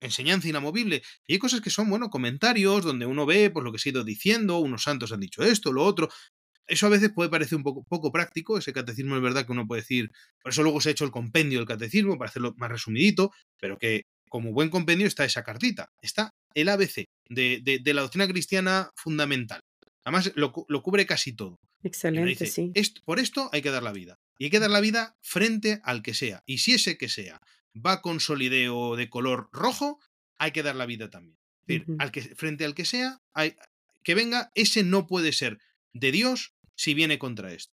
enseñanza 0.00 0.48
inamovible. 0.48 1.02
Y 1.26 1.32
hay 1.32 1.38
cosas 1.38 1.62
que 1.62 1.70
son, 1.70 1.88
bueno, 1.88 2.10
comentarios 2.10 2.84
donde 2.84 3.06
uno 3.06 3.24
ve 3.24 3.48
pues, 3.48 3.64
lo 3.64 3.72
que 3.72 3.78
se 3.78 3.88
ha 3.88 3.92
ido 3.92 4.04
diciendo, 4.04 4.58
unos 4.58 4.82
santos 4.82 5.12
han 5.12 5.20
dicho 5.20 5.42
esto, 5.42 5.72
lo 5.72 5.82
otro. 5.82 6.10
Eso 6.66 6.86
a 6.86 6.90
veces 6.90 7.10
puede 7.12 7.30
parecer 7.30 7.56
un 7.56 7.62
poco, 7.62 7.84
poco 7.84 8.12
práctico, 8.12 8.58
ese 8.58 8.72
catecismo 8.72 9.16
es 9.16 9.22
verdad 9.22 9.46
que 9.46 9.52
uno 9.52 9.66
puede 9.66 9.82
decir, 9.82 10.10
por 10.42 10.52
eso 10.52 10.62
luego 10.62 10.80
se 10.80 10.88
ha 10.88 10.92
hecho 10.92 11.04
el 11.04 11.10
compendio 11.10 11.58
del 11.58 11.68
catecismo, 11.68 12.18
para 12.18 12.28
hacerlo 12.28 12.54
más 12.56 12.70
resumidito, 12.70 13.30
pero 13.58 13.78
que 13.78 14.02
como 14.28 14.52
buen 14.52 14.70
compendio 14.70 15.06
está 15.06 15.24
esa 15.24 15.44
cartita, 15.44 15.90
está 16.02 16.34
el 16.54 16.68
ABC 16.68 17.04
de, 17.28 17.80
la 17.84 18.02
doctrina 18.02 18.26
cristiana 18.28 18.90
fundamental. 18.96 19.60
Además, 20.04 20.32
lo, 20.36 20.52
cubre 20.52 21.06
casi 21.06 21.34
todo. 21.34 21.58
Excelente, 21.82 22.46
sí. 22.46 22.72
por 23.04 23.18
esto 23.18 23.50
hay 23.52 23.62
que 23.62 23.70
dar 23.70 23.82
la 23.82 23.92
vida. 23.92 24.16
Y 24.38 24.44
hay 24.44 24.50
que 24.50 24.60
dar 24.60 24.70
la 24.70 24.80
vida 24.80 25.16
frente 25.22 25.80
al 25.84 26.02
que 26.02 26.14
sea. 26.14 26.42
Y 26.46 26.58
si 26.58 26.72
ese 26.72 26.98
que 26.98 27.08
sea 27.08 27.40
va 27.74 28.02
con 28.02 28.20
solideo 28.20 28.96
de 28.96 29.08
color 29.08 29.48
rojo, 29.52 29.98
hay 30.38 30.52
que 30.52 30.62
dar 30.62 30.76
la 30.76 30.86
vida 30.86 31.10
también. 31.10 31.38
Es 31.66 31.80
decir, 31.80 31.96
al 31.98 32.12
que, 32.12 32.22
frente 32.22 32.64
al 32.64 32.74
que 32.74 32.84
sea, 32.84 33.20
hay, 33.34 33.56
que 34.04 34.14
venga, 34.14 34.50
ese 34.54 34.84
no 34.84 35.06
puede 35.06 35.32
ser 35.32 35.58
de 35.92 36.12
Dios 36.12 36.54
si 36.76 36.94
viene 36.94 37.18
contra 37.18 37.52
esto. 37.52 37.72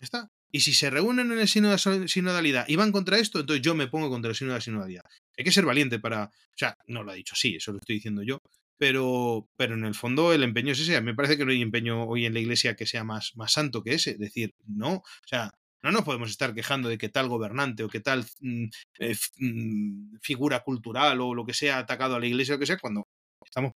¿Ya 0.00 0.04
está? 0.04 0.28
Y 0.50 0.60
si 0.60 0.74
se 0.74 0.90
reúnen 0.90 1.32
en 1.32 1.38
el 1.38 1.48
sino 1.48 1.70
de 1.70 2.08
sinodalidad 2.08 2.66
y 2.68 2.76
van 2.76 2.92
contra 2.92 3.18
esto, 3.18 3.40
entonces 3.40 3.62
yo 3.62 3.74
me 3.74 3.88
pongo 3.88 4.10
contra 4.10 4.30
el 4.30 4.36
sino 4.36 4.50
de 4.50 4.58
la 4.58 4.60
sinodalidad. 4.60 5.04
Hay 5.36 5.44
que 5.44 5.52
ser 5.52 5.64
valiente 5.64 5.98
para. 5.98 6.24
O 6.24 6.58
sea, 6.58 6.76
no 6.86 7.02
lo 7.02 7.10
ha 7.10 7.14
dicho 7.14 7.34
así, 7.34 7.56
eso 7.56 7.72
lo 7.72 7.78
estoy 7.78 7.96
diciendo 7.96 8.22
yo. 8.22 8.38
Pero, 8.78 9.48
pero 9.56 9.74
en 9.74 9.84
el 9.84 9.94
fondo 9.94 10.32
el 10.32 10.42
empeño 10.42 10.72
es 10.72 10.80
ese. 10.80 11.00
Me 11.00 11.14
parece 11.14 11.38
que 11.38 11.44
no 11.44 11.52
hay 11.52 11.62
empeño 11.62 12.04
hoy 12.04 12.26
en 12.26 12.34
la 12.34 12.40
iglesia 12.40 12.74
que 12.74 12.86
sea 12.86 13.04
más, 13.04 13.32
más 13.36 13.52
santo 13.52 13.82
que 13.82 13.94
ese. 13.94 14.14
Decir, 14.18 14.54
no. 14.66 14.96
O 14.96 15.26
sea, 15.26 15.52
no 15.82 15.90
nos 15.90 16.02
podemos 16.02 16.30
estar 16.30 16.54
quejando 16.54 16.88
de 16.88 16.98
que 16.98 17.08
tal 17.08 17.28
gobernante 17.28 17.82
o 17.84 17.88
que 17.88 18.00
tal 18.00 18.24
mm, 18.40 18.66
eh, 18.98 19.16
mm, 19.38 20.16
figura 20.20 20.60
cultural 20.60 21.20
o 21.20 21.34
lo 21.34 21.44
que 21.44 21.54
sea 21.54 21.76
ha 21.76 21.80
atacado 21.80 22.16
a 22.16 22.20
la 22.20 22.26
iglesia 22.26 22.54
o 22.54 22.56
lo 22.56 22.60
que 22.60 22.66
sea, 22.66 22.78
cuando 22.78 23.06
estamos 23.44 23.72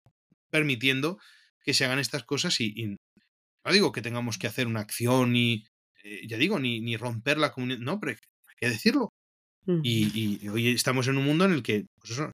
permitiendo 0.49 1.19
que 1.63 1.73
se 1.73 1.85
hagan 1.85 1.99
estas 1.99 2.23
cosas 2.23 2.59
y, 2.61 2.97
no 3.65 3.73
digo 3.73 3.91
que 3.91 4.01
tengamos 4.01 4.37
que 4.37 4.47
hacer 4.47 4.67
una 4.67 4.81
acción 4.81 5.35
y, 5.35 5.65
eh, 6.03 6.27
ya 6.27 6.37
digo, 6.37 6.59
ni, 6.59 6.81
ni, 6.81 6.97
romper 6.97 7.37
la 7.37 7.51
comunidad, 7.51 7.79
no, 7.79 7.99
pero 7.99 8.11
hay 8.11 8.55
que 8.57 8.69
decirlo. 8.69 9.09
y, 9.83 10.47
hoy 10.47 10.69
estamos 10.69 11.07
en 11.07 11.17
un 11.17 11.25
mundo 11.25 11.45
en 11.45 11.51
el 11.51 11.63
que, 11.63 11.85
pues 11.99 12.11
eso, 12.11 12.31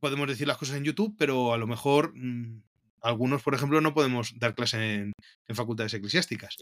podemos 0.00 0.28
decir 0.28 0.46
las 0.46 0.58
cosas 0.58 0.76
en 0.76 0.84
YouTube, 0.84 1.16
pero 1.18 1.54
a 1.54 1.58
lo 1.58 1.66
mejor 1.66 2.12
mm, 2.14 2.62
algunos, 3.00 3.42
por 3.42 3.54
ejemplo, 3.54 3.80
no 3.80 3.94
podemos 3.94 4.38
dar 4.38 4.54
clase 4.54 4.94
en, 4.94 5.12
facultades 5.54 5.94
eclesiásticas. 5.94 6.56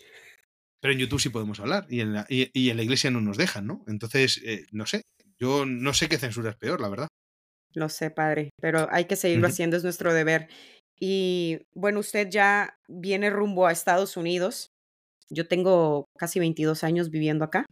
Pero 0.81 0.93
en 0.93 1.01
YouTube 1.01 1.21
sí 1.21 1.31
podemos 1.31 1.61
hablar 1.61 1.87
y 1.89 2.01
en 2.01 2.13
la, 2.13 2.27
y, 2.29 2.69
en 2.69 2.77
la 2.77 2.83
iglesia 2.83 3.11
no 3.11 3.21
nos 3.21 3.39
dejan, 3.39 3.67
¿no? 3.67 3.85
Entonces, 3.89 4.41
eh, 4.45 4.67
no 4.71 4.87
sé, 4.87 5.03
yo 5.39 5.65
no 5.65 5.95
sé 5.95 6.09
qué 6.09 6.19
censura 6.19 6.51
es 6.51 6.57
peor, 6.57 6.81
la 6.81 6.91
verdad. 6.91 7.09
Lo 7.73 7.89
sé, 7.89 8.11
padre, 8.11 8.51
pero 8.61 8.87
hay 8.91 9.07
que 9.07 9.17
seguirlo 9.17 9.49
haciendo, 9.49 9.77
es 9.77 9.83
nuestro 9.83 10.13
deber. 10.13 10.49
Y 10.99 11.67
bueno, 11.75 12.01
usted 12.01 12.29
ya 12.31 12.79
viene 12.89 13.31
rumbo 13.31 13.67
a 13.67 13.73
Estados 13.73 14.17
Unidos. 14.17 14.71
Yo 15.31 15.49
tengo 15.49 16.07
casi 16.19 16.39
22 16.39 16.85
años 16.85 17.11
viviendo 17.11 17.45
acá. 17.45 17.67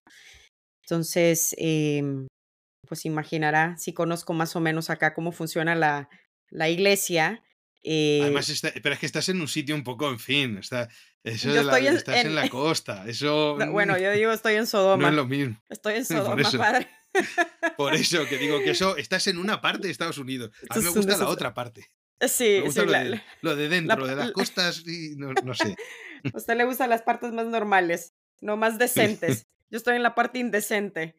Entonces, 0.85 1.55
em, 1.59 2.27
pues 2.89 3.05
imaginará, 3.05 3.77
si 3.79 3.93
conozco 3.93 4.33
más 4.33 4.57
o 4.57 4.61
menos 4.61 4.91
acá 4.91 5.15
cómo 5.15 5.33
funciona 5.33 5.75
la, 5.75 6.09
la 6.51 6.69
iglesia. 6.69 7.43
Además, 7.85 8.49
eh 8.65 8.81
pero 8.83 8.95
es 8.95 9.01
que 9.01 9.07
estás 9.07 9.29
en 9.29 9.41
un 9.41 9.49
sitio 9.49 9.75
un 9.75 9.83
poco, 9.85 10.09
en 10.09 10.19
fin, 10.19 10.59
está, 10.59 10.89
eso 11.25 11.51
estás 11.51 12.25
en, 12.25 12.35
la 12.35 12.49
costa, 12.49 13.05
eso... 13.09 13.57
bueno, 13.71 13.99
yo 13.99 14.13
digo, 14.13 14.33
estoy 14.33 14.55
en 14.55 14.67
Sodoma. 14.67 15.03
No 15.03 15.09
es 15.09 15.15
lo 15.15 15.27
mismo. 15.27 15.61
Estoy 15.69 15.95
en 15.95 16.05
Sodoma, 16.05 16.51
padre. 16.57 16.89
Por 17.77 17.95
eso 17.95 18.25
que 18.27 18.39
digo 18.39 18.59
que 18.61 18.71
eso, 18.71 18.97
estás 18.97 19.27
en 19.27 19.39
una 19.39 19.61
parte 19.61 19.87
de 19.87 19.93
Estados 19.93 20.19
Unidos. 20.19 20.53
A 20.71 20.79
mí 20.79 20.85
me 20.85 20.91
gusta 20.91 21.17
la 21.17 21.29
otra 21.29 21.55
parte. 21.55 21.89
Sí, 22.29 22.63
lo, 23.41 23.57
de, 23.57 23.69
dentro, 23.69 24.07
de 24.07 24.17
las 24.17 24.33
costas, 24.33 24.83
y 24.87 25.17
no, 25.17 25.55
sé. 25.55 25.75
A 26.35 26.37
usted 26.37 26.57
le 26.57 26.65
gustan 26.65 26.91
las 26.91 27.03
partes 27.03 27.33
más 27.33 27.47
normales, 27.47 28.15
no 28.41 28.57
más 28.57 28.79
decentes. 28.79 29.47
Yo 29.71 29.79
estoy 29.79 29.97
en 29.97 30.03
la 30.03 30.15
parte 30.15 30.39
indecente. 30.39 31.17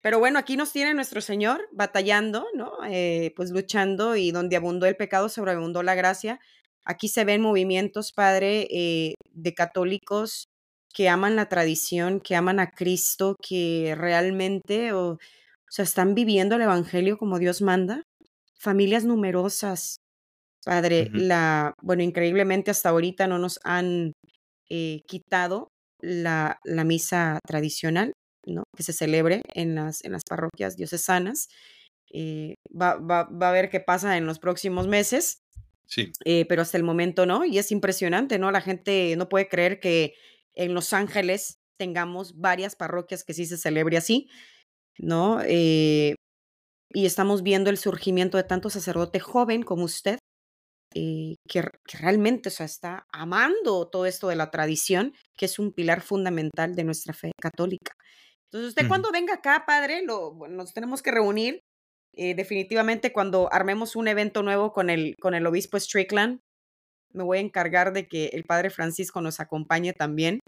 Pero 0.00 0.18
bueno, 0.18 0.38
aquí 0.38 0.56
nos 0.56 0.72
tiene 0.72 0.94
nuestro 0.94 1.20
Señor 1.20 1.68
batallando, 1.72 2.46
¿no? 2.54 2.72
Eh, 2.88 3.32
pues 3.36 3.50
luchando 3.50 4.16
y 4.16 4.30
donde 4.32 4.56
abundó 4.56 4.86
el 4.86 4.96
pecado, 4.96 5.28
sobreabundó 5.28 5.82
la 5.82 5.94
gracia. 5.94 6.40
Aquí 6.84 7.08
se 7.08 7.24
ven 7.24 7.42
movimientos, 7.42 8.12
Padre, 8.12 8.66
eh, 8.70 9.14
de 9.32 9.54
católicos 9.54 10.48
que 10.92 11.08
aman 11.08 11.36
la 11.36 11.48
tradición, 11.48 12.20
que 12.20 12.34
aman 12.34 12.58
a 12.60 12.70
Cristo, 12.70 13.36
que 13.40 13.94
realmente, 13.96 14.92
o, 14.92 15.18
sea, 15.68 15.84
están 15.84 16.14
viviendo 16.14 16.56
el 16.56 16.62
Evangelio 16.62 17.18
como 17.18 17.38
Dios 17.38 17.62
manda. 17.62 18.02
Familias 18.58 19.04
numerosas, 19.04 19.98
Padre, 20.64 21.08
la, 21.12 21.74
bueno, 21.82 22.02
increíblemente 22.02 22.70
hasta 22.70 22.90
ahorita 22.90 23.26
no 23.26 23.38
nos 23.38 23.60
han 23.64 24.12
eh, 24.68 25.00
quitado 25.06 25.68
la, 26.00 26.58
la, 26.64 26.84
misa 26.84 27.38
tradicional, 27.46 28.12
¿no? 28.46 28.64
Que 28.76 28.82
se 28.82 28.92
celebre 28.92 29.42
en 29.54 29.74
las, 29.74 30.04
en 30.04 30.12
las 30.12 30.22
parroquias 30.28 30.76
diocesanas. 30.76 31.48
Eh, 32.12 32.54
va, 32.70 32.96
va, 32.96 33.24
va, 33.24 33.48
a 33.48 33.52
ver 33.52 33.70
qué 33.70 33.80
pasa 33.80 34.16
en 34.16 34.26
los 34.26 34.38
próximos 34.38 34.86
meses. 34.86 35.38
Sí. 35.86 36.12
Eh, 36.24 36.44
pero 36.48 36.62
hasta 36.62 36.76
el 36.76 36.84
momento 36.84 37.26
no, 37.26 37.44
y 37.44 37.58
es 37.58 37.72
impresionante, 37.72 38.38
¿no? 38.38 38.50
La 38.50 38.60
gente 38.60 39.14
no 39.16 39.28
puede 39.28 39.48
creer 39.48 39.80
que 39.80 40.14
en 40.54 40.74
Los 40.74 40.92
Ángeles 40.92 41.56
tengamos 41.78 42.38
varias 42.38 42.76
parroquias 42.76 43.24
que 43.24 43.34
sí 43.34 43.46
se 43.46 43.56
celebre 43.56 43.96
así, 43.96 44.28
¿no? 44.98 45.40
y 46.92 47.06
estamos 47.06 47.42
viendo 47.44 47.70
el 47.70 47.78
surgimiento 47.78 48.36
de 48.36 48.42
tanto 48.44 48.68
sacerdote 48.68 49.20
joven 49.20 49.62
como 49.62 49.84
usted, 49.84 50.18
eh, 50.94 51.36
que, 51.48 51.64
realmente 52.00 52.48
o 52.48 52.52
sea, 52.52 52.66
está 52.66 53.06
amando 53.12 53.88
todo 53.88 54.06
esto 54.06 54.28
de 54.28 54.36
la 54.36 54.50
tradición, 54.50 55.14
que 55.36 55.46
es 55.46 55.58
un 55.58 55.72
pilar 55.72 56.00
fundamental 56.00 56.74
de 56.74 56.84
nuestra 56.84 57.14
fe 57.14 57.32
católica. 57.40 57.94
Entonces, 58.46 58.70
usted 58.70 58.88
cuando 58.88 59.12
venga 59.12 59.34
acá, 59.34 59.64
padre, 59.66 60.02
lo, 60.04 60.36
nos 60.48 60.72
tenemos 60.72 61.02
que 61.02 61.12
reunir. 61.12 61.60
Eh, 62.12 62.34
definitivamente 62.34 63.12
cuando 63.12 63.48
armemos 63.52 63.94
un 63.94 64.08
evento 64.08 64.42
nuevo 64.42 64.72
con 64.72 64.90
el, 64.90 65.14
con 65.20 65.34
el 65.34 65.46
obispo 65.46 65.78
Strickland, 65.78 66.40
me 67.12 67.22
voy 67.22 67.38
a 67.38 67.42
encargar 67.42 67.92
de 67.92 68.08
que 68.08 68.26
el 68.32 68.42
padre 68.42 68.70
Francisco 68.70 69.20
nos 69.20 69.38
acompañe 69.38 69.92
también. 69.92 70.40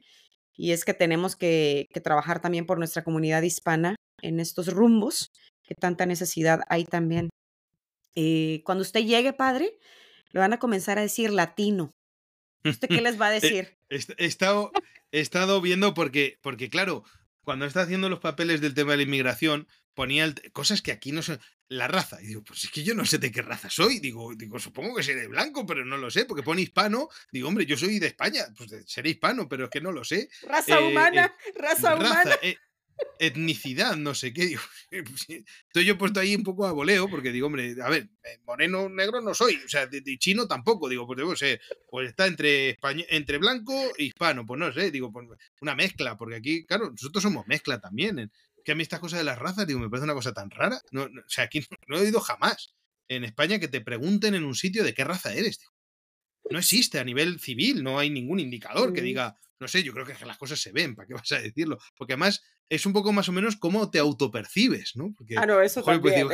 Y 0.54 0.72
es 0.72 0.84
que 0.84 0.94
tenemos 0.94 1.36
que, 1.36 1.86
que 1.94 2.00
trabajar 2.00 2.40
también 2.40 2.66
por 2.66 2.78
nuestra 2.78 3.04
comunidad 3.04 3.42
hispana 3.42 3.96
en 4.20 4.40
estos 4.40 4.68
rumbos, 4.72 5.30
que 5.62 5.74
tanta 5.74 6.04
necesidad 6.06 6.60
hay 6.68 6.84
también. 6.84 7.30
Eh, 8.14 8.62
cuando 8.64 8.82
usted 8.82 9.00
llegue, 9.00 9.32
padre, 9.32 9.78
le 10.32 10.40
van 10.40 10.52
a 10.52 10.58
comenzar 10.58 10.98
a 10.98 11.02
decir 11.02 11.30
latino. 11.30 11.94
¿Usted 12.64 12.88
qué 12.88 13.00
les 13.00 13.20
va 13.20 13.26
a 13.26 13.36
eh, 13.36 13.40
decir? 13.40 13.78
He, 13.88 14.26
estado, 14.26 14.72
he 15.10 15.20
estado 15.20 15.60
viendo 15.60 15.94
porque, 15.94 16.38
porque, 16.42 16.68
claro, 16.68 17.04
cuando 17.42 17.66
está 17.66 17.82
haciendo 17.82 18.08
los 18.08 18.20
papeles 18.20 18.60
del 18.60 18.74
tema 18.74 18.92
de 18.92 18.98
la 18.98 19.02
inmigración, 19.02 19.66
ponía 19.94 20.32
cosas 20.52 20.82
que 20.82 20.92
aquí 20.92 21.12
no 21.12 21.22
son. 21.22 21.40
La 21.68 21.88
raza. 21.88 22.20
Y 22.20 22.26
digo, 22.26 22.44
pues 22.44 22.64
es 22.64 22.70
que 22.70 22.82
yo 22.82 22.94
no 22.94 23.06
sé 23.06 23.16
de 23.16 23.32
qué 23.32 23.40
raza 23.40 23.70
soy. 23.70 23.98
Digo, 23.98 24.34
digo, 24.34 24.58
supongo 24.58 24.94
que 24.94 25.02
seré 25.02 25.26
blanco, 25.26 25.64
pero 25.64 25.86
no 25.86 25.96
lo 25.96 26.10
sé, 26.10 26.26
porque 26.26 26.42
pone 26.42 26.60
hispano. 26.60 27.08
Digo, 27.32 27.48
hombre, 27.48 27.64
yo 27.64 27.78
soy 27.78 27.98
de 27.98 28.08
España, 28.08 28.44
pues 28.54 28.70
seré 28.86 29.10
hispano, 29.10 29.48
pero 29.48 29.64
es 29.64 29.70
que 29.70 29.80
no 29.80 29.90
lo 29.90 30.04
sé. 30.04 30.28
Raza 30.42 30.78
eh, 30.78 30.86
humana, 30.86 31.34
eh, 31.46 31.52
raza, 31.56 31.96
humana 31.96 32.36
etnicidad, 33.18 33.96
no 33.96 34.14
sé 34.14 34.32
qué. 34.32 34.46
Digo, 34.90 35.04
estoy 35.66 35.84
yo 35.84 35.96
puesto 35.96 36.20
ahí 36.20 36.34
un 36.34 36.42
poco 36.42 36.66
a 36.66 36.72
voleo, 36.72 37.08
porque 37.08 37.32
digo, 37.32 37.46
hombre, 37.46 37.74
a 37.82 37.88
ver, 37.88 38.08
eh, 38.24 38.38
moreno 38.44 38.88
negro 38.88 39.20
no 39.20 39.34
soy, 39.34 39.56
o 39.56 39.68
sea, 39.68 39.86
de, 39.86 40.02
chino 40.18 40.46
tampoco, 40.46 40.88
digo, 40.88 41.06
pues 41.06 41.16
debo 41.16 41.34
ser, 41.36 41.60
pues 41.90 42.10
está 42.10 42.26
entre, 42.26 42.78
entre 43.08 43.38
blanco 43.38 43.72
e 43.96 44.04
hispano, 44.04 44.44
pues 44.44 44.58
no 44.58 44.72
sé, 44.72 44.90
digo, 44.90 45.10
pues 45.12 45.28
una 45.60 45.74
mezcla, 45.74 46.16
porque 46.16 46.36
aquí, 46.36 46.66
claro, 46.66 46.90
nosotros 46.90 47.22
somos 47.22 47.46
mezcla 47.46 47.80
también. 47.80 48.30
Que 48.64 48.72
a 48.72 48.74
mí 48.74 48.82
estas 48.82 49.00
cosas 49.00 49.18
de 49.18 49.24
las 49.24 49.38
razas, 49.38 49.66
digo, 49.66 49.80
me 49.80 49.88
parece 49.90 50.04
una 50.04 50.14
cosa 50.14 50.32
tan 50.32 50.48
rara. 50.50 50.80
No, 50.92 51.04
o 51.04 51.08
sea, 51.26 51.44
aquí 51.44 51.64
no, 51.88 51.96
he 51.96 52.02
oído 52.02 52.20
jamás 52.20 52.74
en 53.08 53.24
España 53.24 53.58
que 53.58 53.68
te 53.68 53.80
pregunten 53.80 54.34
en 54.34 54.44
un 54.44 54.54
sitio 54.54 54.84
de 54.84 54.94
qué 54.94 55.04
raza 55.04 55.34
eres, 55.34 55.58
No 56.50 56.58
existe 56.58 56.98
a 56.98 57.04
nivel 57.04 57.40
civil, 57.40 57.82
no 57.82 57.98
hay 57.98 58.10
ningún 58.10 58.40
indicador 58.40 58.92
que 58.92 59.00
mm. 59.00 59.04
diga, 59.04 59.38
no 59.58 59.68
sé, 59.68 59.82
yo 59.82 59.92
creo 59.92 60.04
que 60.04 60.26
las 60.26 60.38
cosas 60.38 60.60
se 60.60 60.72
ven, 60.72 60.94
¿para 60.94 61.06
qué 61.06 61.14
vas 61.14 61.30
a 61.32 61.40
decirlo? 61.40 61.78
Porque 61.96 62.14
además 62.14 62.42
es 62.72 62.86
un 62.86 62.94
poco 62.94 63.12
más 63.12 63.28
o 63.28 63.32
menos 63.32 63.56
cómo 63.56 63.90
te 63.90 63.98
autopercibes, 63.98 64.96
¿no? 64.96 65.12
Porque, 65.14 65.36
ah, 65.36 65.44
no, 65.44 65.60
eso 65.60 65.84
pues 65.84 66.00
también, 66.00 66.26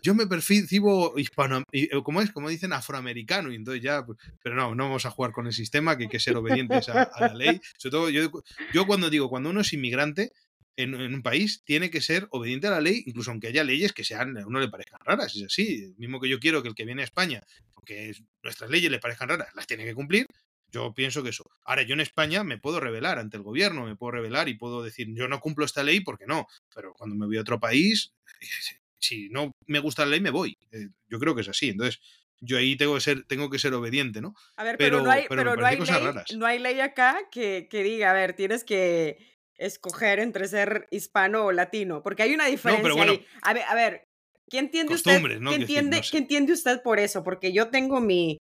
yo, 0.00 0.14
me 0.14 0.28
percibo 0.28 1.18
hispano, 1.18 1.64
eh, 1.72 1.88
como 2.04 2.22
es, 2.22 2.30
como 2.30 2.48
dicen, 2.48 2.72
afroamericano, 2.72 3.50
y 3.50 3.56
entonces 3.56 3.82
ya, 3.82 4.06
pues, 4.06 4.16
pero 4.40 4.54
no, 4.54 4.76
no 4.76 4.84
vamos 4.84 5.04
a 5.04 5.10
jugar 5.10 5.32
con 5.32 5.48
el 5.48 5.52
sistema, 5.52 5.98
que 5.98 6.04
hay 6.04 6.08
que 6.08 6.20
ser 6.20 6.36
obedientes 6.36 6.88
a, 6.90 7.10
la 7.18 7.34
ley. 7.34 7.60
Sobre 7.76 7.90
todo, 7.90 8.10
yo, 8.10 8.30
yo 8.72 8.86
cuando 8.86 9.10
digo, 9.10 9.28
cuando 9.28 9.50
uno 9.50 9.62
es 9.62 9.72
inmigrante, 9.72 10.30
en, 10.76 10.94
un 10.94 11.22
país 11.22 11.64
tiene 11.64 11.90
que 11.90 12.00
ser 12.00 12.28
obediente 12.30 12.68
a 12.68 12.70
la 12.70 12.80
ley, 12.80 13.02
incluso 13.06 13.32
aunque 13.32 13.48
haya 13.48 13.64
leyes 13.64 13.92
que 13.92 14.04
sean, 14.04 14.38
a 14.38 14.46
uno 14.46 14.60
le 14.60 14.68
parezcan 14.68 15.00
raras, 15.04 15.34
es 15.34 15.42
así. 15.42 15.92
Mismo 15.98 16.20
que 16.20 16.28
yo 16.28 16.38
quiero 16.38 16.62
que 16.62 16.68
el 16.68 16.76
que 16.76 16.84
viene 16.84 17.02
a 17.02 17.06
España, 17.06 17.42
aunque 17.74 18.12
nuestras 18.44 18.70
leyes 18.70 18.92
le 18.92 19.00
parezcan 19.00 19.28
raras, 19.28 19.48
las 19.56 19.66
tiene 19.66 19.84
que 19.84 19.94
cumplir, 19.94 20.28
yo 20.70 20.94
pienso 20.94 21.22
que 21.22 21.30
eso. 21.30 21.50
Ahora, 21.64 21.82
yo 21.82 21.94
en 21.94 22.00
España 22.00 22.44
me 22.44 22.58
puedo 22.58 22.80
revelar 22.80 23.18
ante 23.18 23.36
el 23.36 23.42
gobierno, 23.42 23.84
me 23.84 23.96
puedo 23.96 24.12
revelar 24.12 24.48
y 24.48 24.54
puedo 24.54 24.82
decir, 24.82 25.08
yo 25.14 25.28
no 25.28 25.40
cumplo 25.40 25.64
esta 25.64 25.82
ley 25.82 26.00
porque 26.00 26.26
no. 26.26 26.46
Pero 26.74 26.94
cuando 26.94 27.16
me 27.16 27.26
voy 27.26 27.38
a 27.38 27.42
otro 27.42 27.60
país, 27.60 28.12
si 28.98 29.28
no 29.30 29.52
me 29.66 29.78
gusta 29.80 30.04
la 30.04 30.12
ley, 30.12 30.20
me 30.20 30.30
voy. 30.30 30.56
Eh, 30.72 30.88
yo 31.08 31.18
creo 31.18 31.34
que 31.34 31.42
es 31.42 31.48
así. 31.48 31.70
Entonces, 31.70 32.00
yo 32.40 32.58
ahí 32.58 32.76
tengo 32.76 32.94
que 32.94 33.00
ser, 33.00 33.24
tengo 33.24 33.50
que 33.50 33.58
ser 33.58 33.74
obediente, 33.74 34.20
¿no? 34.20 34.34
A 34.56 34.64
ver, 34.64 34.76
pero, 34.78 35.02
no 35.02 35.10
hay, 35.10 35.26
pero 35.28 35.56
no, 35.56 35.66
hay 35.66 35.78
ley, 35.78 36.36
no 36.36 36.46
hay 36.46 36.58
ley 36.58 36.80
acá 36.80 37.18
que, 37.30 37.68
que 37.70 37.82
diga, 37.82 38.10
a 38.10 38.14
ver, 38.14 38.34
tienes 38.34 38.64
que 38.64 39.18
escoger 39.56 40.20
entre 40.20 40.48
ser 40.48 40.88
hispano 40.90 41.46
o 41.46 41.52
latino, 41.52 42.02
porque 42.02 42.22
hay 42.22 42.34
una 42.34 42.46
diferencia 42.46 43.02
ahí. 43.02 43.26
A 43.42 43.52
ver, 43.52 43.62
a 43.68 43.74
ver, 43.74 44.04
¿qué 44.48 44.58
entiende 44.58 44.94
usted? 44.94 45.20
¿qué, 45.22 45.54
entiende, 45.54 46.00
¿Qué 46.10 46.18
entiende 46.18 46.52
usted 46.54 46.82
por 46.82 46.98
eso? 46.98 47.22
Porque 47.22 47.52
yo 47.52 47.68
tengo 47.68 48.00
mi, 48.00 48.38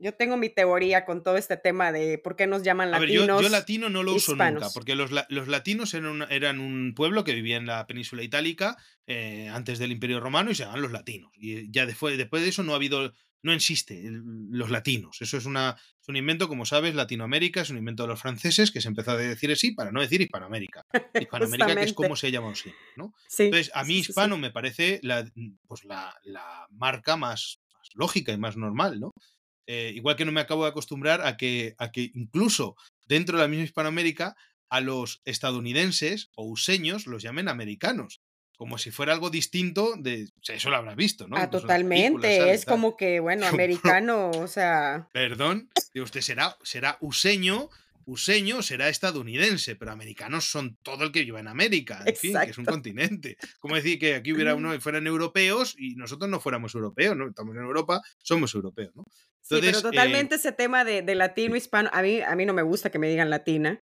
yo 0.00 0.14
tengo 0.14 0.36
mi 0.36 0.48
teoría 0.48 1.04
con 1.04 1.22
todo 1.22 1.36
este 1.36 1.56
tema 1.56 1.92
de 1.92 2.18
por 2.18 2.34
qué 2.34 2.46
nos 2.46 2.62
llaman 2.62 2.90
latinos. 2.90 3.28
A 3.28 3.34
ver, 3.34 3.42
yo, 3.42 3.48
latino 3.50 3.90
no 3.90 4.02
lo 4.02 4.14
uso 4.14 4.34
nunca, 4.34 4.70
porque 4.72 4.94
los, 4.94 5.10
los 5.28 5.48
latinos 5.48 5.92
eran, 5.94 6.26
eran, 6.30 6.58
un 6.58 6.94
pueblo 6.94 7.22
que 7.22 7.34
vivía 7.34 7.56
en 7.56 7.66
la 7.66 7.86
península 7.86 8.22
itálica 8.22 8.76
eh, 9.06 9.48
antes 9.52 9.78
del 9.78 9.92
Imperio 9.92 10.18
Romano 10.18 10.50
y 10.50 10.54
se 10.54 10.64
llaman 10.64 10.82
los 10.82 10.92
latinos. 10.92 11.30
Y 11.34 11.70
ya 11.70 11.84
después, 11.84 12.16
después 12.16 12.42
de 12.42 12.48
eso 12.48 12.62
no 12.62 12.72
ha 12.72 12.76
habido, 12.76 13.12
no 13.42 13.52
existe 13.52 14.02
los 14.50 14.70
latinos. 14.70 15.20
Eso 15.20 15.36
es, 15.36 15.44
una, 15.44 15.76
es 16.00 16.08
un 16.08 16.16
invento, 16.16 16.48
como 16.48 16.64
sabes, 16.64 16.94
Latinoamérica 16.94 17.60
es 17.60 17.68
un 17.68 17.76
invento 17.76 18.04
de 18.04 18.08
los 18.08 18.20
franceses 18.20 18.70
que 18.70 18.80
se 18.80 18.88
empezó 18.88 19.10
a 19.10 19.16
decir 19.18 19.52
así 19.52 19.72
para 19.72 19.92
no 19.92 20.00
decir 20.00 20.22
Hispanoamérica. 20.22 20.86
Hispanoamérica 21.20 21.74
que 21.74 21.82
es 21.82 21.92
como 21.92 22.16
se 22.16 22.30
llama 22.30 22.52
así, 22.52 22.72
¿no? 22.96 23.12
Entonces, 23.38 23.70
a 23.74 23.84
mí 23.84 23.98
hispano 23.98 24.38
me 24.38 24.50
parece 24.50 24.98
la, 25.02 25.30
pues 25.66 25.84
la, 25.84 26.14
la 26.24 26.66
marca 26.70 27.18
más, 27.18 27.60
más 27.74 27.90
lógica 27.94 28.32
y 28.32 28.38
más 28.38 28.56
normal, 28.56 28.98
¿no? 28.98 29.12
Eh, 29.72 29.92
igual 29.94 30.16
que 30.16 30.24
no 30.24 30.32
me 30.32 30.40
acabo 30.40 30.64
de 30.64 30.70
acostumbrar 30.70 31.24
a 31.24 31.36
que, 31.36 31.76
a 31.78 31.92
que 31.92 32.10
incluso 32.14 32.74
dentro 33.06 33.36
de 33.36 33.44
la 33.44 33.48
misma 33.48 33.62
Hispanoamérica 33.62 34.34
a 34.68 34.80
los 34.80 35.22
estadounidenses 35.24 36.32
o 36.34 36.44
useños 36.44 37.06
los 37.06 37.22
llamen 37.22 37.46
americanos. 37.48 38.20
Como 38.58 38.78
si 38.78 38.90
fuera 38.90 39.12
algo 39.12 39.30
distinto 39.30 39.94
de. 39.96 40.28
eso 40.48 40.70
lo 40.70 40.76
habrás 40.76 40.96
visto, 40.96 41.28
¿no? 41.28 41.36
Ah, 41.36 41.50
totalmente. 41.50 42.52
Es 42.52 42.64
como 42.64 42.96
que, 42.96 43.20
bueno, 43.20 43.46
americano, 43.46 44.32
o 44.32 44.48
sea. 44.48 45.08
Perdón. 45.12 45.70
usted 45.94 46.20
será, 46.20 46.58
será 46.64 46.98
useño 47.00 47.70
useño 48.10 48.62
será 48.62 48.88
estadounidense, 48.88 49.76
pero 49.76 49.92
americanos 49.92 50.50
son 50.50 50.76
todo 50.82 51.04
el 51.04 51.12
que 51.12 51.20
vive 51.20 51.40
en 51.40 51.48
América, 51.48 52.02
en 52.04 52.16
fin, 52.16 52.36
que 52.44 52.50
es 52.50 52.58
un 52.58 52.64
continente. 52.64 53.36
Como 53.60 53.76
decir 53.76 53.98
que 53.98 54.14
aquí 54.14 54.32
hubiera 54.32 54.54
uno 54.54 54.74
y 54.74 54.80
fueran 54.80 55.06
europeos 55.06 55.74
y 55.78 55.94
nosotros 55.94 56.28
no 56.28 56.40
fuéramos 56.40 56.74
europeos, 56.74 57.16
¿no? 57.16 57.28
Estamos 57.28 57.54
en 57.56 57.62
Europa, 57.62 58.02
somos 58.18 58.54
europeos, 58.54 58.94
¿no? 58.94 59.04
sí, 59.40 59.58
pero 59.60 59.80
totalmente 59.80 60.34
eh, 60.34 60.38
ese 60.38 60.52
tema 60.52 60.84
de, 60.84 61.14
latino, 61.14 61.56
hispano, 61.56 61.88
a 61.92 62.02
mí, 62.02 62.20
a 62.20 62.34
mí 62.34 62.46
no 62.46 62.52
me 62.52 62.62
gusta 62.62 62.90
que 62.90 62.98
me 62.98 63.08
digan 63.08 63.30
latina. 63.30 63.82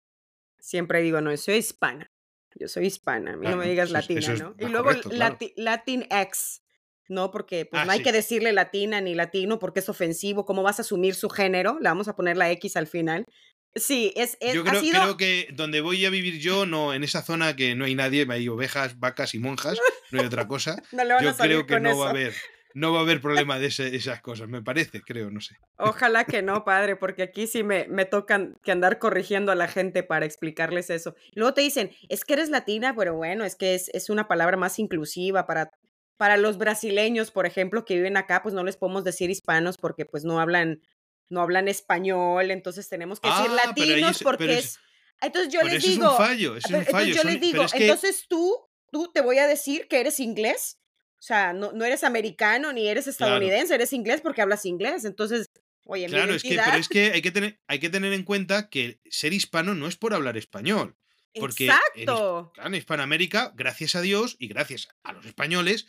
Siempre 0.59 1.01
digo, 1.01 1.21
no, 1.21 1.35
soy 1.37 1.55
hispana. 1.55 2.11
Yo 2.55 2.67
soy 2.67 2.85
hispana, 2.85 3.33
a 3.33 3.37
mí 3.37 3.47
no 3.47 3.57
me 3.57 3.67
digas 3.67 3.91
latina, 3.91 4.33
¿no? 4.35 4.55
Y 4.57 4.65
luego 4.65 4.91
Latin 5.57 6.07
X, 6.09 6.63
¿no? 7.09 7.29
Porque 7.29 7.65
pues, 7.65 7.81
ah, 7.81 7.85
no 7.85 7.91
hay 7.91 8.01
que 8.01 8.13
decirle 8.13 8.53
latina 8.53 9.01
ni 9.01 9.13
latino 9.13 9.59
porque 9.59 9.81
es 9.81 9.89
ofensivo. 9.89 10.45
¿Cómo 10.45 10.63
vas 10.63 10.79
a 10.79 10.83
asumir 10.83 11.15
su 11.15 11.29
género? 11.29 11.77
Le 11.79 11.89
vamos 11.89 12.07
a 12.07 12.15
poner 12.15 12.37
la 12.37 12.49
X 12.51 12.77
al 12.77 12.87
final. 12.87 13.25
Sí, 13.75 14.13
es, 14.15 14.37
yo 14.53 14.63
creo, 14.63 14.81
creo, 14.81 15.17
que 15.17 15.49
donde 15.53 15.81
voy 15.81 16.05
a 16.05 16.09
vivir 16.09 16.39
yo, 16.39 16.65
no, 16.65 16.93
en 16.93 17.03
esa 17.03 17.21
zona 17.21 17.57
que 17.57 17.75
no 17.75 17.83
hay 17.83 17.93
nadie, 17.93 18.25
hay 18.29 18.47
ovejas, 18.47 18.99
vacas 19.01 19.35
y 19.35 19.39
monjas, 19.39 19.77
no 20.11 20.21
hay 20.21 20.25
otra 20.25 20.47
cosa. 20.47 20.81
yo 21.21 21.35
creo 21.35 21.65
que 21.65 21.81
no 21.81 21.97
va 21.97 22.07
a 22.07 22.09
haber, 22.11 22.33
no 22.73 22.93
va 22.93 22.99
a 22.99 23.01
haber 23.01 23.19
problema 23.19 23.59
de 23.59 23.67
esas 23.67 24.21
cosas, 24.21 24.47
me 24.47 24.61
parece, 24.61 25.01
creo, 25.01 25.29
no 25.29 25.41
sé. 25.41 25.57
Ojalá 25.77 26.23
que 26.23 26.41
no, 26.41 26.63
padre, 26.65 26.95
porque 26.95 27.23
aquí 27.23 27.47
sí 27.47 27.63
me, 27.63 27.85
me 27.89 28.05
tocan 28.05 28.55
que 28.63 28.71
andar 28.71 28.97
corrigiendo 28.97 29.51
a 29.51 29.55
la 29.55 29.67
gente 29.67 30.03
para 30.03 30.25
explicarles 30.25 30.89
eso. 30.89 31.13
Luego 31.33 31.53
te 31.53 31.61
dicen, 31.61 31.91
es 32.07 32.23
que 32.23 32.33
eres 32.33 32.49
latina, 32.49 32.95
pero 32.95 33.15
bueno, 33.15 33.43
es 33.43 33.57
que 33.57 33.75
es, 33.75 33.89
es 33.93 34.09
una 34.09 34.29
palabra 34.29 34.55
más 34.55 34.79
inclusiva 34.79 35.45
para 35.45 35.71
para 36.17 36.37
los 36.37 36.57
brasileños, 36.57 37.31
por 37.31 37.45
ejemplo, 37.45 37.83
que 37.83 37.95
viven 37.95 38.17
acá, 38.17 38.41
pues 38.41 38.55
no 38.55 38.63
les 38.63 38.77
podemos 38.77 39.03
decir 39.03 39.29
hispanos 39.29 39.77
porque 39.77 40.05
pues 40.05 40.23
no 40.23 40.39
hablan 40.39 40.81
no 41.29 41.41
hablan 41.41 41.67
español, 41.67 42.51
entonces 42.51 42.87
tenemos 42.89 43.19
que 43.19 43.29
decir 43.29 43.47
ah, 43.49 43.65
latinos 43.67 44.19
porque 44.23 44.59
es, 44.59 44.79
Entonces 45.21 45.51
yo 45.51 45.61
les 45.61 45.83
digo... 45.83 46.05
Es 46.05 46.11
un 46.11 46.17
fallo, 46.17 46.57
es 46.57 46.65
un 46.65 46.85
fallo. 46.85 47.15
yo 47.15 47.23
les 47.23 47.41
digo, 47.41 47.65
entonces 47.73 48.25
tú, 48.27 48.55
tú 48.91 49.11
te 49.13 49.21
voy 49.21 49.37
a 49.39 49.47
decir 49.47 49.87
que 49.87 49.99
eres 49.99 50.19
inglés. 50.19 50.79
O 51.19 51.23
sea, 51.25 51.53
no, 51.53 51.71
no 51.71 51.85
eres 51.85 52.03
americano 52.03 52.71
ni 52.71 52.87
eres 52.87 53.07
estadounidense, 53.07 53.73
eres 53.73 53.93
inglés 53.93 54.21
porque 54.21 54.41
hablas 54.41 54.65
inglés. 54.65 55.05
Entonces, 55.05 55.49
oye, 55.85 56.05
Claro, 56.07 56.35
es 56.35 56.43
que, 56.43 56.59
pero 56.63 56.77
es 56.77 56.87
que 56.87 57.11
hay 57.13 57.21
que, 57.21 57.31
tener, 57.31 57.59
hay 57.67 57.79
que 57.79 57.89
tener 57.89 58.13
en 58.13 58.23
cuenta 58.23 58.69
que 58.69 58.99
ser 59.09 59.33
hispano 59.33 59.73
no 59.73 59.87
es 59.87 59.95
por 59.95 60.13
hablar 60.13 60.37
español. 60.37 60.95
Porque 61.37 61.65
Exacto. 61.65 62.53
en 62.63 62.75
Hispanoamérica, 62.75 63.51
gracias 63.55 63.95
a 63.95 64.01
Dios 64.01 64.37
y 64.39 64.47
gracias 64.47 64.87
a 65.03 65.11
los 65.11 65.25
españoles, 65.25 65.85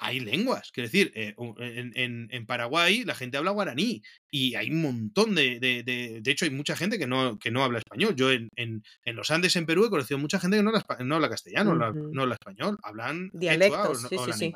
hay 0.00 0.20
lenguas. 0.20 0.70
Quiero 0.72 0.88
decir, 0.88 1.12
eh, 1.14 1.34
en, 1.36 2.46
Paraguay 2.46 3.04
la 3.04 3.14
gente 3.14 3.36
habla 3.36 3.50
guaraní 3.50 4.02
y 4.30 4.54
hay 4.54 4.70
un 4.70 4.82
montón 4.82 5.34
de, 5.34 5.60
de, 5.60 5.82
de, 5.84 6.30
hecho, 6.30 6.46
hay 6.46 6.50
mucha 6.50 6.74
gente 6.74 6.98
que 6.98 7.06
no, 7.06 7.38
que 7.38 7.50
no 7.50 7.62
habla 7.62 7.78
español. 7.78 8.16
Yo 8.16 8.32
en, 8.32 8.48
en, 8.56 8.82
los 9.04 9.30
Andes, 9.30 9.56
en 9.56 9.66
Perú, 9.66 9.84
he 9.84 9.90
conocido 9.90 10.18
mucha 10.18 10.40
gente 10.40 10.56
que 10.56 10.62
no 10.62 10.70
habla, 10.70 10.84
no 11.04 11.14
habla 11.14 11.28
castellano, 11.28 11.74
no, 11.74 12.22
habla 12.22 12.34
español, 12.34 12.78
hablan 12.82 13.30
dialectos. 13.34 14.06
o, 14.10 14.32
sí, 14.32 14.52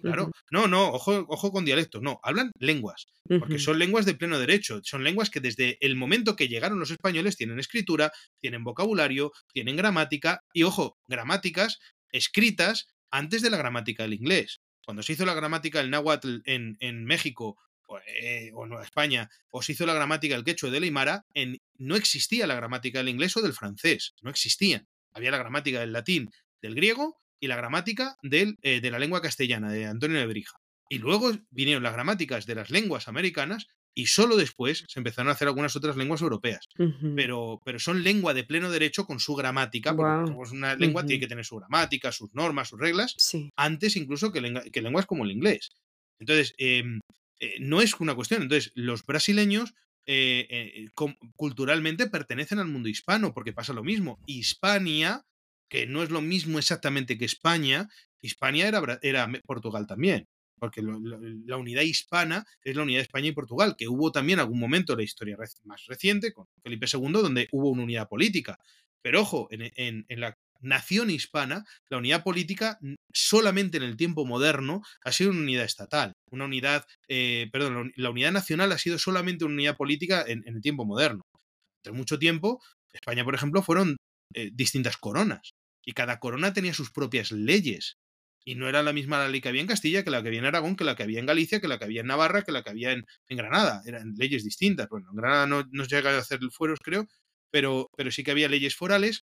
Claro. 0.00 0.32
No, 0.50 0.66
no, 0.66 0.88
ojo, 0.88 1.24
ojo 1.28 1.50
con 1.50 1.64
dialectos, 1.64 2.02
no, 2.02 2.20
hablan 2.22 2.50
lenguas, 2.58 3.06
porque 3.26 3.58
son 3.58 3.78
lenguas 3.78 4.04
de 4.04 4.14
pleno 4.14 4.38
derecho, 4.38 4.80
son 4.82 5.02
lenguas 5.02 5.30
que 5.30 5.40
desde 5.40 5.78
el 5.80 5.96
momento 5.96 6.36
que 6.36 6.48
llegaron 6.48 6.78
los 6.80 6.90
españoles 6.90 7.36
tienen 7.36 7.58
escritura, 7.58 8.12
tienen 8.42 8.64
vocabulario, 8.64 9.32
tienen 9.54 9.76
gramática 9.76 10.40
y, 10.52 10.64
ojo, 10.64 10.98
gramáticas 11.08 11.78
escritas 12.12 12.86
antes 13.10 13.42
de 13.42 13.50
la 13.50 13.56
gramática 13.56 14.02
del 14.02 14.14
inglés. 14.14 14.60
Cuando 14.84 15.02
se 15.02 15.14
hizo 15.14 15.24
la 15.24 15.34
gramática 15.34 15.78
del 15.78 15.90
náhuatl 15.90 16.38
en, 16.44 16.76
en 16.80 17.04
México 17.04 17.56
eh, 18.06 18.50
o, 18.54 18.66
en 18.66 18.72
España, 18.82 19.30
o 19.50 19.62
se 19.62 19.72
hizo 19.72 19.86
la 19.86 19.94
gramática 19.94 20.34
del 20.34 20.44
quechua 20.44 20.70
de 20.70 20.80
la 20.80 20.86
Aymara, 20.86 21.26
en, 21.34 21.58
no 21.74 21.96
existía 21.96 22.46
la 22.46 22.54
gramática 22.54 22.98
del 22.98 23.08
inglés 23.08 23.36
o 23.36 23.42
del 23.42 23.52
francés, 23.52 24.14
no 24.22 24.30
existían. 24.30 24.88
Había 25.12 25.30
la 25.30 25.38
gramática 25.38 25.80
del 25.80 25.92
latín, 25.92 26.30
del 26.60 26.74
griego 26.74 27.20
y 27.38 27.46
la 27.46 27.56
gramática 27.56 28.16
del, 28.22 28.58
eh, 28.62 28.80
de 28.80 28.90
la 28.90 28.98
lengua 28.98 29.22
castellana, 29.22 29.70
de 29.70 29.86
Antonio 29.86 30.18
de 30.18 30.26
Brija. 30.26 30.56
Y 30.88 30.98
luego 30.98 31.32
vinieron 31.50 31.82
las 31.82 31.92
gramáticas 31.92 32.46
de 32.46 32.54
las 32.54 32.70
lenguas 32.70 33.08
americanas 33.08 33.66
y 33.94 34.06
solo 34.06 34.36
después 34.36 34.84
se 34.88 34.98
empezaron 34.98 35.28
a 35.28 35.32
hacer 35.32 35.46
algunas 35.46 35.76
otras 35.76 35.96
lenguas 35.96 36.20
europeas. 36.20 36.68
pero, 37.14 37.60
pero 37.64 37.78
son 37.78 38.02
lengua 38.02 38.34
de 38.34 38.44
pleno 38.44 38.70
derecho 38.70 39.06
con 39.06 39.20
su 39.20 39.34
gramática, 39.34 39.94
porque 39.94 40.32
una 40.52 40.74
lengua 40.74 41.06
tiene 41.06 41.20
que 41.20 41.28
tener 41.28 41.44
su 41.44 41.56
gramática, 41.56 42.10
sus 42.10 42.34
normas, 42.34 42.68
sus 42.68 42.80
reglas, 42.80 43.16
antes 43.56 43.96
incluso 43.96 44.32
que, 44.32 44.40
lenguas 44.40 45.06
como 45.06 45.24
el 45.24 45.30
inglés. 45.30 45.70
Entonces, 46.18 46.54
em, 46.58 47.00
eh, 47.40 47.56
no 47.60 47.80
es 47.80 47.94
una 48.00 48.14
cuestión. 48.14 48.42
Entonces, 48.42 48.72
los 48.74 49.04
brasileños 49.04 49.74
eh, 50.06 50.46
eh, 50.50 50.88
culturalmente 51.36 52.08
pertenecen 52.08 52.58
al 52.58 52.68
mundo 52.68 52.88
hispano, 52.88 53.32
porque 53.32 53.52
pasa 53.52 53.72
lo 53.72 53.84
mismo. 53.84 54.18
Hispania, 54.26 55.22
que 55.68 55.86
no 55.86 56.02
es 56.02 56.10
lo 56.10 56.20
mismo 56.20 56.58
exactamente 56.58 57.16
que 57.16 57.24
España, 57.24 57.88
Hispania 58.20 58.68
era, 58.68 58.98
era 59.02 59.30
Portugal 59.46 59.86
también 59.86 60.26
porque 60.64 60.80
la 60.80 61.58
unidad 61.58 61.82
hispana 61.82 62.46
es 62.62 62.74
la 62.74 62.84
unidad 62.84 63.00
de 63.00 63.02
España 63.02 63.28
y 63.28 63.32
Portugal, 63.32 63.74
que 63.76 63.86
hubo 63.86 64.10
también 64.10 64.38
algún 64.38 64.58
momento 64.58 64.94
en 64.94 64.96
la 64.96 65.04
historia 65.04 65.36
más 65.64 65.84
reciente, 65.88 66.32
con 66.32 66.46
Felipe 66.62 66.86
II, 66.90 67.12
donde 67.12 67.48
hubo 67.52 67.68
una 67.68 67.82
unidad 67.82 68.08
política. 68.08 68.58
Pero 69.02 69.20
ojo, 69.20 69.46
en, 69.50 70.06
la 70.08 70.38
nación 70.62 71.10
hispana, 71.10 71.66
la 71.90 71.98
unidad 71.98 72.24
política 72.24 72.78
solamente 73.12 73.76
en 73.76 73.82
el 73.82 73.98
tiempo 73.98 74.24
moderno 74.24 74.80
ha 75.04 75.12
sido 75.12 75.32
una 75.32 75.40
unidad 75.40 75.66
estatal, 75.66 76.14
una 76.30 76.46
unidad, 76.46 76.86
eh, 77.08 77.50
perdón, 77.52 77.92
la 77.94 78.08
unidad 78.08 78.32
nacional 78.32 78.72
ha 78.72 78.78
sido 78.78 78.98
solamente 78.98 79.44
una 79.44 79.52
unidad 79.52 79.76
política 79.76 80.24
en, 80.26 80.44
el 80.46 80.62
tiempo 80.62 80.86
moderno. 80.86 81.24
Entre 81.82 81.92
mucho 81.94 82.18
tiempo, 82.18 82.62
España, 82.90 83.22
por 83.22 83.34
ejemplo, 83.34 83.62
fueron 83.62 83.98
eh, 84.32 84.48
distintas 84.50 84.96
coronas 84.96 85.52
y 85.84 85.92
cada 85.92 86.18
corona 86.20 86.54
tenía 86.54 86.72
sus 86.72 86.90
propias 86.90 87.32
leyes 87.32 87.98
y 88.44 88.54
no 88.56 88.68
era 88.68 88.82
la 88.82 88.92
misma 88.92 89.18
la 89.18 89.28
ley 89.28 89.40
que 89.40 89.48
había 89.48 89.62
en 89.62 89.66
Castilla, 89.66 90.04
que 90.04 90.10
la 90.10 90.22
que 90.22 90.28
había 90.28 90.40
en 90.40 90.46
Aragón, 90.46 90.76
que 90.76 90.84
la 90.84 90.94
que 90.94 91.02
había 91.02 91.18
en 91.18 91.26
Galicia, 91.26 91.60
que 91.60 91.68
la 91.68 91.78
que 91.78 91.84
había 91.86 92.02
en 92.02 92.06
Navarra, 92.06 92.42
que 92.42 92.52
la 92.52 92.62
que 92.62 92.70
había 92.70 92.92
en, 92.92 93.06
Granada. 93.28 93.82
Eran 93.86 94.14
leyes 94.16 94.44
distintas. 94.44 94.88
Bueno, 94.88 95.08
en 95.10 95.16
Granada 95.16 95.46
no, 95.46 95.64
no 95.70 95.84
se 95.84 95.96
llega 95.96 96.14
a 96.14 96.18
hacer 96.18 96.40
fueros, 96.50 96.78
creo, 96.82 97.06
pero, 97.50 97.90
pero 97.96 98.10
sí 98.10 98.22
que 98.22 98.32
había 98.32 98.48
leyes 98.48 98.76
forales, 98.76 99.24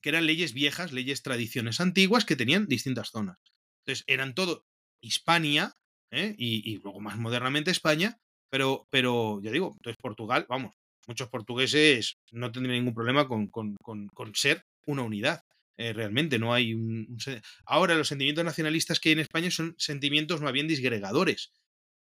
que 0.00 0.08
eran 0.08 0.26
leyes 0.26 0.52
viejas, 0.52 0.92
leyes 0.92 1.22
tradiciones 1.22 1.80
antiguas, 1.80 2.24
que 2.24 2.36
tenían 2.36 2.66
distintas 2.66 3.10
zonas. 3.10 3.38
Entonces, 3.84 4.04
eran 4.08 4.34
todo 4.34 4.64
Hispania, 5.00 5.76
¿eh? 6.10 6.34
y, 6.36 6.78
luego 6.78 7.00
más 7.00 7.18
modernamente 7.18 7.70
España, 7.70 8.18
pero, 8.50 8.86
pero 8.90 9.40
ya 9.42 9.50
digo, 9.50 9.72
entonces 9.76 9.96
Portugal, 10.00 10.46
vamos, 10.48 10.74
muchos 11.06 11.28
portugueses 11.28 12.18
no 12.32 12.52
tendrían 12.52 12.78
ningún 12.78 12.94
problema 12.94 13.26
con, 13.26 13.48
con, 13.48 13.76
con 13.76 14.34
ser 14.34 14.64
una 14.86 15.02
unidad. 15.02 15.42
Eh, 15.82 15.92
realmente 15.92 16.38
no 16.38 16.54
hay 16.54 16.74
un, 16.74 17.18
Ahora 17.66 17.96
los 17.96 18.06
sentimientos 18.06 18.44
nacionalistas 18.44 19.00
que 19.00 19.08
hay 19.08 19.14
en 19.14 19.18
España 19.18 19.50
son 19.50 19.74
sentimientos 19.78 20.40
más 20.40 20.52
bien 20.52 20.68
disgregadores, 20.68 21.52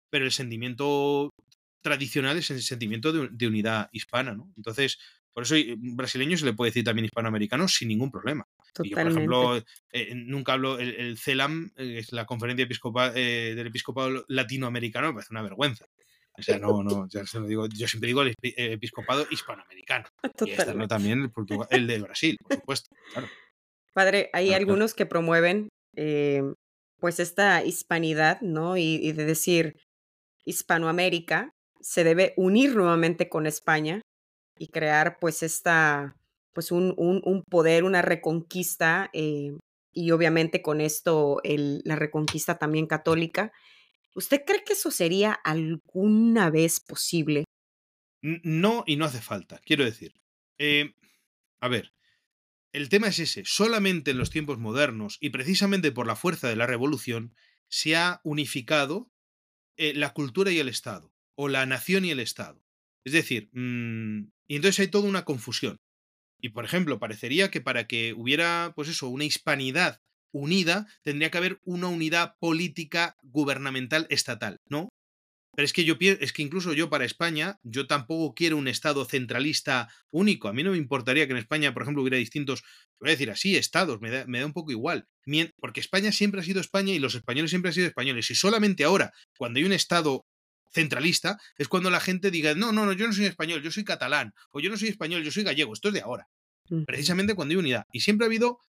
pero 0.10 0.26
el 0.26 0.34
sentimiento 0.34 1.30
tradicional 1.82 2.38
es 2.38 2.52
el 2.52 2.62
sentimiento 2.62 3.14
de, 3.14 3.48
unidad 3.48 3.88
hispana, 3.94 4.36
¿no? 4.36 4.52
Entonces, 4.58 5.00
por 5.32 5.44
eso 5.44 5.56
brasileño 5.78 6.38
se 6.38 6.44
le 6.44 6.52
puede 6.52 6.72
decir 6.72 6.84
también 6.84 7.06
hispanoamericano 7.06 7.70
sin 7.70 7.88
ningún 7.88 8.12
problema. 8.12 8.46
Y 8.84 8.90
yo, 8.90 8.98
por 8.98 9.08
ejemplo, 9.08 9.64
eh, 9.94 10.14
nunca 10.14 10.54
hablo, 10.54 10.78
el, 10.78 11.18
CELAM, 11.18 11.72
eh, 11.78 12.00
es 12.00 12.12
la 12.12 12.26
conferencia 12.26 12.64
episcopal, 12.64 13.14
del 13.14 13.68
episcopado 13.68 14.26
latinoamericano, 14.28 15.08
me 15.08 15.14
parece 15.14 15.34
una 15.34 15.42
vergüenza. 15.44 15.86
O 16.38 16.42
sea, 16.42 16.60
no, 16.60 16.84
no, 16.84 17.08
ya 17.08 17.26
se 17.26 17.40
lo 17.40 17.48
digo, 17.48 17.68
yo 17.70 17.88
siempre 17.88 18.08
digo 18.08 18.24
el 18.24 18.36
episcopado 18.42 19.26
hispanoamericano. 19.32 20.06
Y 20.46 20.52
este, 20.52 20.74
¿no? 20.74 20.88
también 20.88 21.32
el, 21.34 21.60
el 21.70 21.88
de 21.88 22.00
Brasil, 22.02 22.38
por 22.42 22.56
supuesto. 22.58 22.90
Claro. 23.14 23.30
Padre, 24.00 24.30
hay 24.32 24.54
algunos 24.54 24.94
que 24.94 25.06
promueven 25.06 25.68
pues 27.02 27.20
esta 27.20 27.66
hispanidad, 27.66 28.40
¿no? 28.40 28.78
y, 28.78 29.12
de 29.12 29.26
decir, 29.26 29.76
Hispanoamérica 30.46 31.52
se 31.82 32.06
debe 32.06 32.34
unir 32.38 32.78
nuevamente 32.78 33.28
con 33.28 33.46
España 33.46 34.00
y 34.58 34.68
crear 34.68 35.18
pues 35.20 35.44
esta, 35.44 36.16
pues 36.54 36.72
un, 36.72 36.94
un, 36.98 37.44
poder, 37.44 37.84
una 37.84 38.02
reconquista 38.02 39.10
eh, 39.12 39.58
y 39.92 40.12
obviamente 40.12 40.62
con 40.62 40.80
esto 40.80 41.42
el, 41.44 41.82
la 41.84 41.98
reconquista 41.98 42.58
también 42.58 42.88
católica. 42.88 43.52
¿Usted 44.16 44.46
cree 44.46 44.64
que 44.64 44.74
eso 44.74 44.92
sería 44.92 45.34
alguna 45.34 46.50
vez 46.50 46.80
posible? 46.80 47.44
No, 48.22 48.86
y 48.88 48.96
no 48.96 49.04
hace 49.04 49.20
falta, 49.20 49.60
quiero 49.66 49.84
decir. 49.84 50.14
Eh, 50.58 50.94
a 51.60 51.68
ver, 51.68 51.92
el 52.72 52.90
tema 52.90 53.08
es 53.08 53.20
ese, 53.20 53.44
solamente 53.46 54.12
en 54.12 54.18
los 54.18 54.30
tiempos 54.30 54.60
modernos 54.60 55.18
y 55.20 55.30
precisamente 55.32 55.92
por 55.92 56.08
la 56.08 56.16
fuerza 56.16 56.48
de 56.48 56.56
la 56.56 56.68
revolución 56.68 57.34
se 57.68 57.96
ha 57.96 58.22
unificado 58.24 59.12
eh, 59.78 59.94
la 59.94 60.14
cultura 60.14 60.52
y 60.52 60.60
el 60.60 60.70
Estado, 60.70 61.14
o 61.36 61.48
la 61.48 61.66
nación 61.66 62.06
y 62.06 62.12
el 62.12 62.20
Estado. 62.20 62.64
Es 63.04 63.14
decir, 63.14 63.50
mm, 63.54 64.32
y 64.48 64.56
entonces 64.56 64.80
hay 64.80 64.88
toda 64.88 65.08
una 65.08 65.26
confusión. 65.26 65.80
Y 66.42 66.50
por 66.50 66.66
ejemplo, 66.66 67.00
parecería 67.00 67.52
que 67.52 67.62
para 67.62 67.88
que 67.88 68.14
hubiera, 68.14 68.74
pues 68.76 68.90
eso, 68.90 69.08
una 69.10 69.26
hispanidad 69.26 70.02
unida, 70.32 70.88
tendría 71.02 71.32
que 71.32 71.38
haber 71.38 71.60
una 71.64 71.88
unidad 71.88 72.36
política 72.40 73.18
gubernamental 73.24 74.06
estatal, 74.10 74.62
¿no? 74.66 74.90
Pero 75.56 75.66
es 75.66 75.74
que 75.74 75.84
yo 75.84 75.96
es 76.00 76.32
que 76.32 76.42
incluso 76.42 76.74
yo 76.74 76.90
para 76.90 77.06
España, 77.06 77.60
yo 77.64 77.88
tampoco 77.88 78.34
quiero 78.34 78.58
un 78.58 78.68
Estado 78.68 79.04
centralista 79.06 79.90
único. 80.12 80.48
A 80.48 80.54
mí 80.54 80.64
no 80.64 80.72
me 80.72 80.78
importaría 80.78 81.26
que 81.26 81.32
en 81.34 81.38
España, 81.40 81.74
por 81.74 81.84
ejemplo, 81.84 82.02
hubiera 82.02 82.18
distintos, 82.18 82.64
voy 83.00 83.10
a 83.10 83.12
decir 83.12 83.32
así, 83.32 83.58
estados, 83.58 84.00
me 84.00 84.10
da, 84.10 84.26
me 84.28 84.40
da 84.40 84.46
un 84.46 84.54
poco 84.54 84.72
igual. 84.72 85.08
Porque 85.58 85.80
España 85.80 86.12
siempre 86.12 86.42
ha 86.42 86.44
sido 86.44 86.62
España 86.62 86.94
y 86.94 87.00
los 87.00 87.16
españoles 87.16 87.50
siempre 87.50 87.70
han 87.70 87.74
sido 87.74 87.88
españoles. 87.88 88.30
Y 88.32 88.36
solamente 88.36 88.84
ahora, 88.84 89.12
cuando 89.38 89.58
hay 89.60 89.66
un 89.66 89.74
Estado 89.74 90.26
centralista, 90.72 91.38
es 91.58 91.68
cuando 91.68 91.90
la 91.90 92.00
gente 92.00 92.32
diga, 92.32 92.54
no, 92.54 92.72
no, 92.72 92.86
no, 92.86 92.94
yo 92.94 93.08
no 93.08 93.14
soy 93.14 93.26
español, 93.26 93.62
yo 93.62 93.72
soy 93.72 93.84
catalán, 93.84 94.34
o 94.52 94.60
yo 94.60 94.70
no 94.70 94.78
soy 94.78 94.90
español, 94.90 95.24
yo 95.24 95.32
soy 95.32 95.44
gallego. 95.44 95.74
Esto 95.74 95.90
es 95.90 95.96
de 95.96 96.02
ahora. 96.02 96.28
Precisamente 96.86 97.34
cuando 97.34 97.54
hay 97.54 97.58
unidad. 97.58 97.86
Y 97.92 98.02
siempre 98.02 98.26
ha 98.26 98.28
habido 98.28 98.60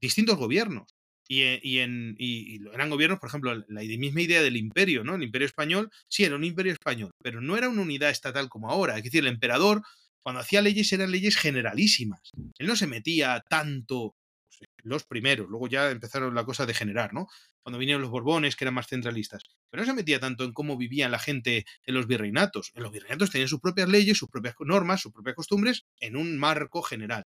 distintos 0.00 0.36
gobiernos. 0.36 0.95
Y, 1.28 1.42
eh, 1.42 2.60
eran 2.72 2.90
gobiernos, 2.90 3.18
por 3.18 3.28
ejemplo, 3.28 3.54
la 3.54 3.80
misma 3.80 4.22
idea 4.22 4.42
del 4.42 4.56
imperio, 4.56 5.04
¿no? 5.04 5.16
El 5.16 5.22
imperio 5.22 5.46
español, 5.46 5.90
sí, 6.08 6.24
era 6.24 6.36
un 6.36 6.44
imperio 6.44 6.72
español, 6.72 7.10
pero 7.22 7.40
no 7.40 7.56
era 7.56 7.68
una 7.68 7.82
unidad 7.82 8.10
estatal 8.10 8.48
como 8.48 8.70
ahora. 8.70 8.96
Es 8.96 9.04
decir, 9.04 9.20
el 9.20 9.32
emperador, 9.32 9.82
cuando 10.22 10.40
hacía 10.40 10.62
leyes, 10.62 10.92
eran 10.92 11.10
leyes 11.10 11.36
generalísimas. 11.36 12.30
Él 12.58 12.66
no 12.66 12.76
se 12.76 12.86
metía 12.86 13.42
tanto 13.48 14.14
pues, 14.58 14.70
los 14.82 15.04
primeros, 15.04 15.48
luego 15.48 15.68
ya 15.68 15.90
empezaron 15.90 16.34
la 16.34 16.44
cosa 16.44 16.66
de 16.66 16.74
generar, 16.74 17.12
¿no? 17.12 17.26
Cuando 17.62 17.78
vinieron 17.78 18.02
los 18.02 18.10
Borbones, 18.10 18.54
que 18.54 18.64
eran 18.64 18.74
más 18.74 18.86
centralistas. 18.86 19.42
Pero 19.70 19.82
no 19.82 19.86
se 19.86 19.94
metía 19.94 20.20
tanto 20.20 20.44
en 20.44 20.52
cómo 20.52 20.76
vivía 20.76 21.08
la 21.08 21.18
gente 21.18 21.64
en 21.84 21.94
los 21.94 22.06
virreinatos. 22.06 22.70
En 22.74 22.84
los 22.84 22.92
virreinatos 22.92 23.30
tenían 23.30 23.48
sus 23.48 23.60
propias 23.60 23.88
leyes, 23.88 24.16
sus 24.16 24.28
propias 24.28 24.54
normas, 24.60 25.00
sus 25.00 25.12
propias 25.12 25.34
costumbres, 25.34 25.84
en 25.98 26.16
un 26.16 26.38
marco 26.38 26.82
general. 26.82 27.24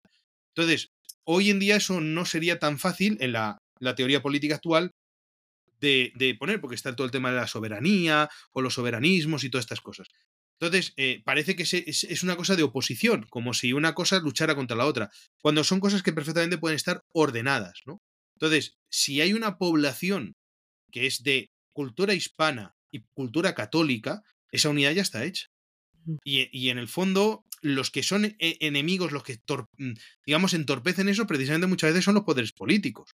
Entonces, 0.55 0.89
hoy 1.23 1.51
en 1.51 1.59
día 1.59 1.75
eso 1.75 2.01
no 2.01 2.25
sería 2.25 2.59
tan 2.59 2.79
fácil 2.79 3.17
en 3.21 3.33
la 3.33 3.60
la 3.81 3.95
teoría 3.95 4.21
política 4.21 4.55
actual 4.55 4.91
de, 5.81 6.35
poner, 6.39 6.61
porque 6.61 6.75
está 6.75 6.95
todo 6.95 7.05
el 7.05 7.11
tema 7.11 7.31
de 7.31 7.37
la 7.37 7.47
soberanía 7.47 8.29
o 8.51 8.61
los 8.61 8.75
soberanismos 8.75 9.43
y 9.43 9.49
todas 9.49 9.65
estas 9.65 9.81
cosas. 9.81 10.07
Entonces, 10.59 10.93
eh, 10.95 11.23
parece 11.25 11.55
que 11.55 11.63
es, 11.63 12.23
una 12.23 12.35
cosa 12.35 12.55
de 12.55 12.63
oposición, 12.63 13.25
como 13.29 13.55
si 13.55 13.73
una 13.73 13.95
cosa 13.95 14.19
luchara 14.19 14.55
contra 14.55 14.77
la 14.77 14.85
otra, 14.85 15.09
cuando 15.41 15.63
son 15.63 15.79
cosas 15.79 16.03
que 16.03 16.13
perfectamente 16.13 16.59
pueden 16.59 16.75
estar 16.75 17.01
ordenadas, 17.13 17.81
¿no? 17.85 17.99
Entonces, 18.35 18.75
si 18.89 19.21
hay 19.21 19.33
una 19.33 19.57
población 19.57 20.35
que 20.91 21.07
es 21.07 21.23
de 21.23 21.49
cultura 21.73 22.13
hispana 22.13 22.75
y 22.91 23.01
cultura 23.13 23.55
católica, 23.55 24.21
esa 24.51 24.69
unidad 24.69 24.91
ya 24.91 25.01
está 25.01 25.23
hecha. 25.25 25.47
Mm. 26.05 26.15
Y, 26.23 26.69
en 26.69 26.77
el 26.77 26.87
fondo, 26.87 27.43
los 27.61 27.89
que 27.89 28.03
son 28.03 28.25
e, 28.25 28.35
enemigos, 28.59 29.11
los 29.11 29.23
que, 29.23 29.39
mm, 29.77 29.93
digamos, 30.25 30.53
entorpecen 30.53 31.09
eso, 31.09 31.25
precisamente 31.27 31.67
muchas 31.67 31.91
veces 31.91 32.05
son 32.05 32.15
los 32.15 32.23
poderes 32.23 32.51
políticos. 32.51 33.11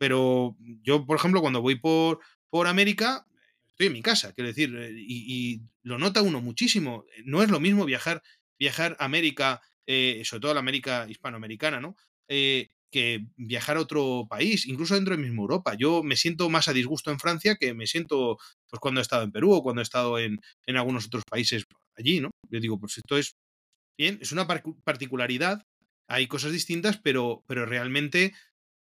Pero 0.00 0.56
yo, 0.82 1.04
por 1.04 1.18
ejemplo, 1.18 1.42
cuando 1.42 1.60
voy 1.60 1.74
por, 1.74 2.20
por 2.48 2.66
América, 2.66 3.26
estoy 3.68 3.88
en 3.88 3.92
mi 3.92 4.00
casa, 4.00 4.32
quiero 4.32 4.48
decir, 4.48 4.74
eh, 4.74 4.94
y, 4.96 5.60
lo 5.82 5.98
nota 5.98 6.22
uno 6.22 6.40
muchísimo. 6.40 7.04
No 7.26 7.42
es 7.42 7.50
lo 7.50 7.60
mismo 7.60 7.84
viajar, 7.84 8.22
viajar 8.58 8.96
a 8.98 9.04
América, 9.04 9.60
eh, 9.86 10.22
sobre 10.24 10.40
todo 10.40 10.52
a 10.52 10.54
la 10.54 10.60
América 10.60 11.06
hispanoamericana, 11.06 11.80
¿no? 11.80 11.96
Eh, 12.28 12.70
que 12.90 13.26
viajar 13.36 13.76
a 13.76 13.80
otro 13.80 14.26
país, 14.28 14.66
incluso 14.66 14.94
dentro 14.94 15.14
de 15.14 15.22
mismo 15.22 15.42
Europa. 15.42 15.74
Yo 15.78 16.02
me 16.02 16.16
siento 16.16 16.48
más 16.48 16.68
a 16.68 16.72
disgusto 16.72 17.10
en 17.10 17.20
Francia 17.20 17.56
que 17.56 17.74
me 17.74 17.86
siento 17.86 18.38
pues 18.70 18.80
cuando 18.80 19.00
he 19.00 19.02
estado 19.02 19.22
en 19.22 19.32
Perú 19.32 19.52
o 19.52 19.62
cuando 19.62 19.82
he 19.82 19.84
estado 19.84 20.18
en, 20.18 20.40
en 20.66 20.76
algunos 20.76 21.06
otros 21.06 21.24
países 21.30 21.64
allí, 21.94 22.20
¿no? 22.20 22.30
Yo 22.50 22.58
digo, 22.58 22.80
pues 22.80 22.96
esto 22.96 23.18
es 23.18 23.36
bien, 23.98 24.18
es 24.22 24.32
una 24.32 24.46
particularidad, 24.46 25.66
hay 26.08 26.26
cosas 26.26 26.52
distintas, 26.52 26.98
pero, 26.98 27.44
pero 27.46 27.66
realmente 27.66 28.34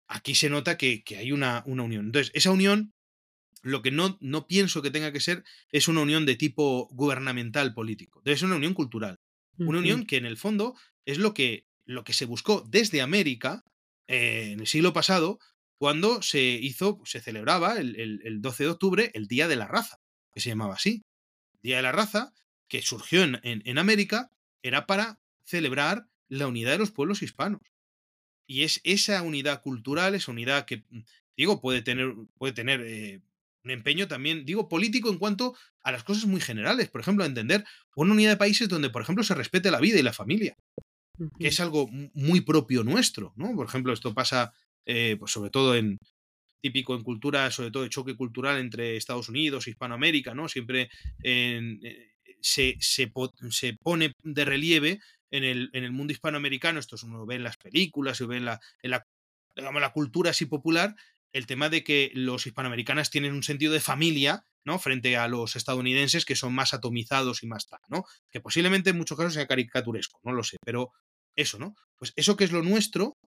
aquí 0.10 0.36
se 0.36 0.50
nota 0.50 0.78
que, 0.78 1.04
hay 1.18 1.32
una, 1.32 1.64
una, 1.66 1.84
unión. 1.84 2.08
Entonces, 2.08 2.32
esa 2.34 2.52
unión, 2.52 2.94
lo 3.62 3.82
que 3.82 3.92
no, 3.92 4.18
no 4.20 4.48
pienso 4.48 4.82
que 4.82 4.92
tenga 4.92 5.14
que 5.14 5.22
ser 5.22 5.44
es 5.72 5.88
una 5.88 6.02
unión 6.02 6.26
de 6.26 6.36
tipo 6.36 6.88
gubernamental 6.92 7.74
político, 7.74 8.22
debe 8.26 8.38
ser 8.38 8.48
una 8.48 8.58
unión 8.58 8.74
cultural. 8.74 9.20
Una 9.58 9.80
unión 9.80 10.06
que 10.06 10.16
en 10.16 10.26
el 10.26 10.38
fondo 10.38 10.74
es 11.06 11.18
lo 11.18 11.34
que, 11.34 11.66
lo 11.86 12.06
que 12.06 12.14
se 12.14 12.24
buscó 12.24 12.66
desde 12.70 13.02
América 13.02 13.66
eh, 14.08 14.52
en 14.54 14.62
el 14.62 14.68
siglo 14.68 14.94
pasado, 14.94 15.38
cuando 15.78 16.22
se 16.22 16.40
hizo, 16.40 17.02
se 17.04 17.20
celebraba 17.20 17.78
el, 17.78 18.42
12 18.42 18.64
de 18.64 18.70
octubre 18.70 19.12
el 19.14 19.28
Día 19.28 19.50
de 19.50 19.58
la 19.58 19.68
Raza, 19.68 19.98
que 20.32 20.40
se 20.40 20.48
llamaba 20.48 20.76
así. 20.76 21.04
Día 21.62 21.76
de 21.76 21.82
la 21.82 21.92
Raza, 21.92 22.32
que 22.70 22.82
surgió 22.82 23.22
en, 23.22 23.42
en 23.44 23.78
América, 23.78 24.32
era 24.62 24.86
para 24.86 25.20
celebrar 25.44 26.06
la 26.30 26.48
unidad 26.48 26.72
de 26.72 26.78
los 26.78 26.92
pueblos 26.92 27.22
hispanos. 27.22 27.62
Y 28.50 28.64
es 28.64 28.82
esa 28.84 29.22
unidad 29.22 29.62
cultural, 29.62 30.16
esa 30.16 30.32
unidad 30.32 30.66
que, 30.66 30.78
mm, 30.90 31.02
digo, 31.38 31.62
puede 31.62 31.84
tener, 31.84 32.16
puede 32.36 32.52
tener 32.52 32.82
eh, 32.82 33.22
un 33.64 33.70
empeño 33.70 34.08
también, 34.08 34.44
digo, 34.44 34.68
político 34.68 35.12
en 35.12 35.20
cuanto 35.20 35.56
a 35.84 35.92
las 35.92 36.04
cosas 36.04 36.26
muy 36.26 36.42
generales. 36.42 36.90
Por 36.90 37.00
ejemplo, 37.00 37.24
a 37.24 37.28
entender 37.28 37.64
una 37.96 38.14
unidad 38.14 38.32
de 38.32 38.38
países 38.38 38.68
donde, 38.68 38.90
por 38.90 39.04
ejemplo, 39.04 39.24
se 39.24 39.36
respete 39.36 39.70
la 39.70 39.80
vida 39.80 40.00
y 40.00 40.02
la 40.02 40.14
familia, 40.14 40.58
que 41.40 41.48
es 41.48 41.60
algo 41.60 41.90
muy 42.16 42.42
propio 42.42 42.84
nuestro, 42.84 43.34
¿no? 43.36 43.56
Por 43.56 43.68
ejemplo, 43.68 43.94
esto 43.94 44.16
pasa, 44.16 44.52
eh, 44.84 45.16
pues 45.20 45.32
sobre 45.32 45.52
todo 45.52 45.76
en, 45.76 46.00
típico 46.60 46.96
en 46.96 47.04
cultura, 47.04 47.52
sobre 47.52 47.70
todo 47.70 47.84
de 47.84 47.90
choque 47.90 48.16
cultural 48.16 48.60
entre 48.60 48.98
Estados 48.98 49.30
Unidos 49.30 49.68
e 49.68 49.70
Hispanoamérica, 49.70 50.34
¿no? 50.34 50.50
Siempre 50.50 50.90
eh, 51.22 51.78
se, 52.42 52.78
se, 52.80 53.12
se, 53.52 53.74
pone 53.76 54.12
de 54.24 54.46
relieve 54.46 55.00
en 55.32 55.44
el, 55.44 55.70
en 55.74 55.84
el 55.84 55.92
mundo 55.92 56.14
hispanoamericano, 56.14 56.80
esto 56.80 56.96
uno 57.04 57.26
ve 57.26 57.36
en 57.36 57.44
las 57.44 57.58
películas, 57.58 58.18
se 58.18 58.26
ve 58.26 58.38
en 58.38 58.46
la, 58.46 58.60
en 58.82 58.92
la, 58.92 59.08
digamos, 59.56 59.82
la 59.82 59.92
cultura 59.92 60.32
así 60.32 60.46
popular, 60.46 60.96
el 61.32 61.46
tema 61.46 61.70
de 61.70 61.84
que 61.84 62.12
los 62.14 62.48
hispanoamericanos 62.48 63.10
tienen 63.10 63.34
un 63.34 63.44
sentido 63.44 63.74
de 63.74 63.80
familia, 63.80 64.44
¿no? 64.64 64.80
Frente 64.80 65.18
a 65.18 65.28
los 65.28 65.56
estadounidenses 65.56 66.26
que 66.26 66.36
son 66.36 66.54
más 66.54 66.74
atomizados 66.74 67.44
y 67.44 67.48
más 67.48 67.68
tal, 67.68 67.80
¿no? 67.88 68.06
Que 68.32 68.42
posiblemente 68.42 68.90
en 68.90 68.98
muchos 68.98 69.18
casos 69.18 69.34
sea 69.34 69.48
caricaturesco, 69.48 70.20
no 70.24 70.32
lo 70.32 70.44
sé, 70.44 70.58
pero 70.66 70.92
eso, 71.36 71.60
¿no? 71.60 71.76
Pues 71.98 72.14
eso 72.16 72.36
que 72.36 72.44
es 72.44 72.52
lo 72.52 72.64
nuestro, 72.64 73.18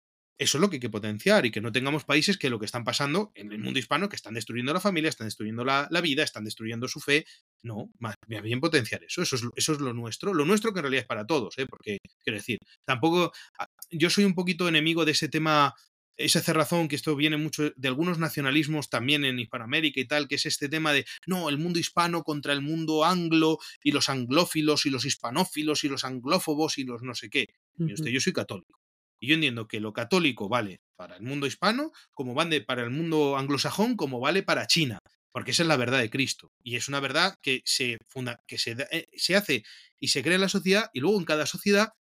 eso 0.43 0.59
es 0.59 0.61
lo 0.61 0.69
que 0.69 0.77
hay 0.77 0.81
que 0.81 0.91
potenciar 0.91 1.47
y 1.47 1.51
que 1.51 1.61
no 1.61 1.73
tengamos 1.73 2.05
países 2.05 2.37
que 2.37 2.51
lo 2.51 2.59
que 2.59 2.67
están 2.67 2.85
pasando 2.85 3.33
en 3.35 3.53
el 3.53 3.59
mundo 3.59 3.79
hispano, 3.79 4.09
que 4.09 4.17
están 4.17 4.35
destruyendo 4.35 4.73
la 4.73 4.81
familia, 4.81 5.09
están 5.09 5.27
destruyendo 5.27 5.65
la, 5.65 5.89
vida, 6.03 6.23
están 6.23 6.45
destruyendo 6.45 6.89
su 6.89 7.01
fe. 7.01 7.25
No, 7.63 7.91
más 7.99 8.17
bien 8.29 8.61
potenciar 8.61 9.05
eso. 9.05 9.23
Eso 9.23 9.37
es, 9.37 9.43
eso 9.55 9.73
es 9.73 9.81
lo 9.81 9.93
nuestro. 9.93 10.35
Lo 10.35 10.45
nuestro 10.45 10.73
que 10.73 10.81
en 10.81 10.85
realidad 10.85 11.03
es 11.03 11.07
para 11.07 11.27
todos, 11.27 11.57
¿eh? 11.59 11.67
porque 11.67 11.99
quiero 12.25 12.39
decir, 12.39 12.59
tampoco. 12.85 13.33
Ah, 13.59 13.69
yo 13.91 14.11
soy 14.11 14.25
un 14.25 14.35
poquito 14.35 14.69
enemigo 14.69 15.05
de 15.05 15.13
ese 15.13 15.29
tema 15.29 15.75
esa 16.17 16.41
cerrazón 16.41 16.89
que 16.89 16.97
esto 16.97 17.17
viene 17.17 17.37
mucho 17.37 17.71
de 17.75 17.89
algunos 17.89 18.19
nacionalismos 18.19 18.91
también 18.91 19.25
en 19.25 19.39
Hispanoamérica 19.39 20.01
y 20.01 20.05
tal, 20.07 20.29
que 20.29 20.35
es 20.35 20.47
este 20.47 20.69
tema 20.69 20.93
de 20.93 21.07
no, 21.27 21.49
el 21.49 21.59
mundo 21.59 21.79
hispano 21.79 22.23
contra 22.23 22.53
el 22.53 22.61
mundo 22.63 23.05
anglo 23.05 23.59
y 23.83 23.93
los 23.93 24.09
anglófilos 24.09 24.87
y 24.87 24.91
los 24.91 25.05
hispanófilos 25.05 25.85
y 25.85 25.89
los 25.89 26.05
anglófobos 26.05 26.79
y 26.79 26.85
los 26.85 27.03
no 27.03 27.15
sé 27.15 27.31
qué. 27.31 27.47
usted, 27.79 28.11
yo 28.11 28.21
soy 28.21 28.33
católico. 28.33 28.82
Y 29.23 29.29
yo 29.29 29.35
entiendo 29.35 29.69
que 29.69 29.79
lo 29.79 29.93
católico 29.93 30.49
vale 30.49 30.81
para 30.97 31.17
el 31.17 31.23
mundo 31.23 31.47
hispano, 31.47 31.93
como 32.11 32.35
vale 32.35 32.61
para 32.61 32.83
el 32.83 32.91
mundo 32.91 33.37
anglosajón, 33.37 33.97
como 33.97 34.19
vale 34.19 34.43
para 34.43 34.67
China, 34.67 34.99
porque 35.31 35.53
esa 35.53 35.63
es 35.63 35.69
la 35.69 35.77
verdad 35.77 36.01
de 36.01 36.11
Cristo. 36.11 36.51
Y 36.65 36.75
es 36.75 36.89
una 36.89 36.99
verdad 36.99 37.37
que 37.41 37.63
se, 37.65 37.99
funda, 38.09 38.41
que 38.49 38.59
se, 38.59 38.77
eh, 38.91 39.09
se 39.15 39.37
hace 39.37 39.63
y 40.01 40.09
se 40.09 40.25
crea 40.25 40.35
en 40.35 40.41
la 40.41 40.49
sociedad, 40.49 40.91
y 40.93 40.99
luego 40.99 41.19
en 41.19 41.25
cada 41.25 41.47
sociedad 41.47 41.91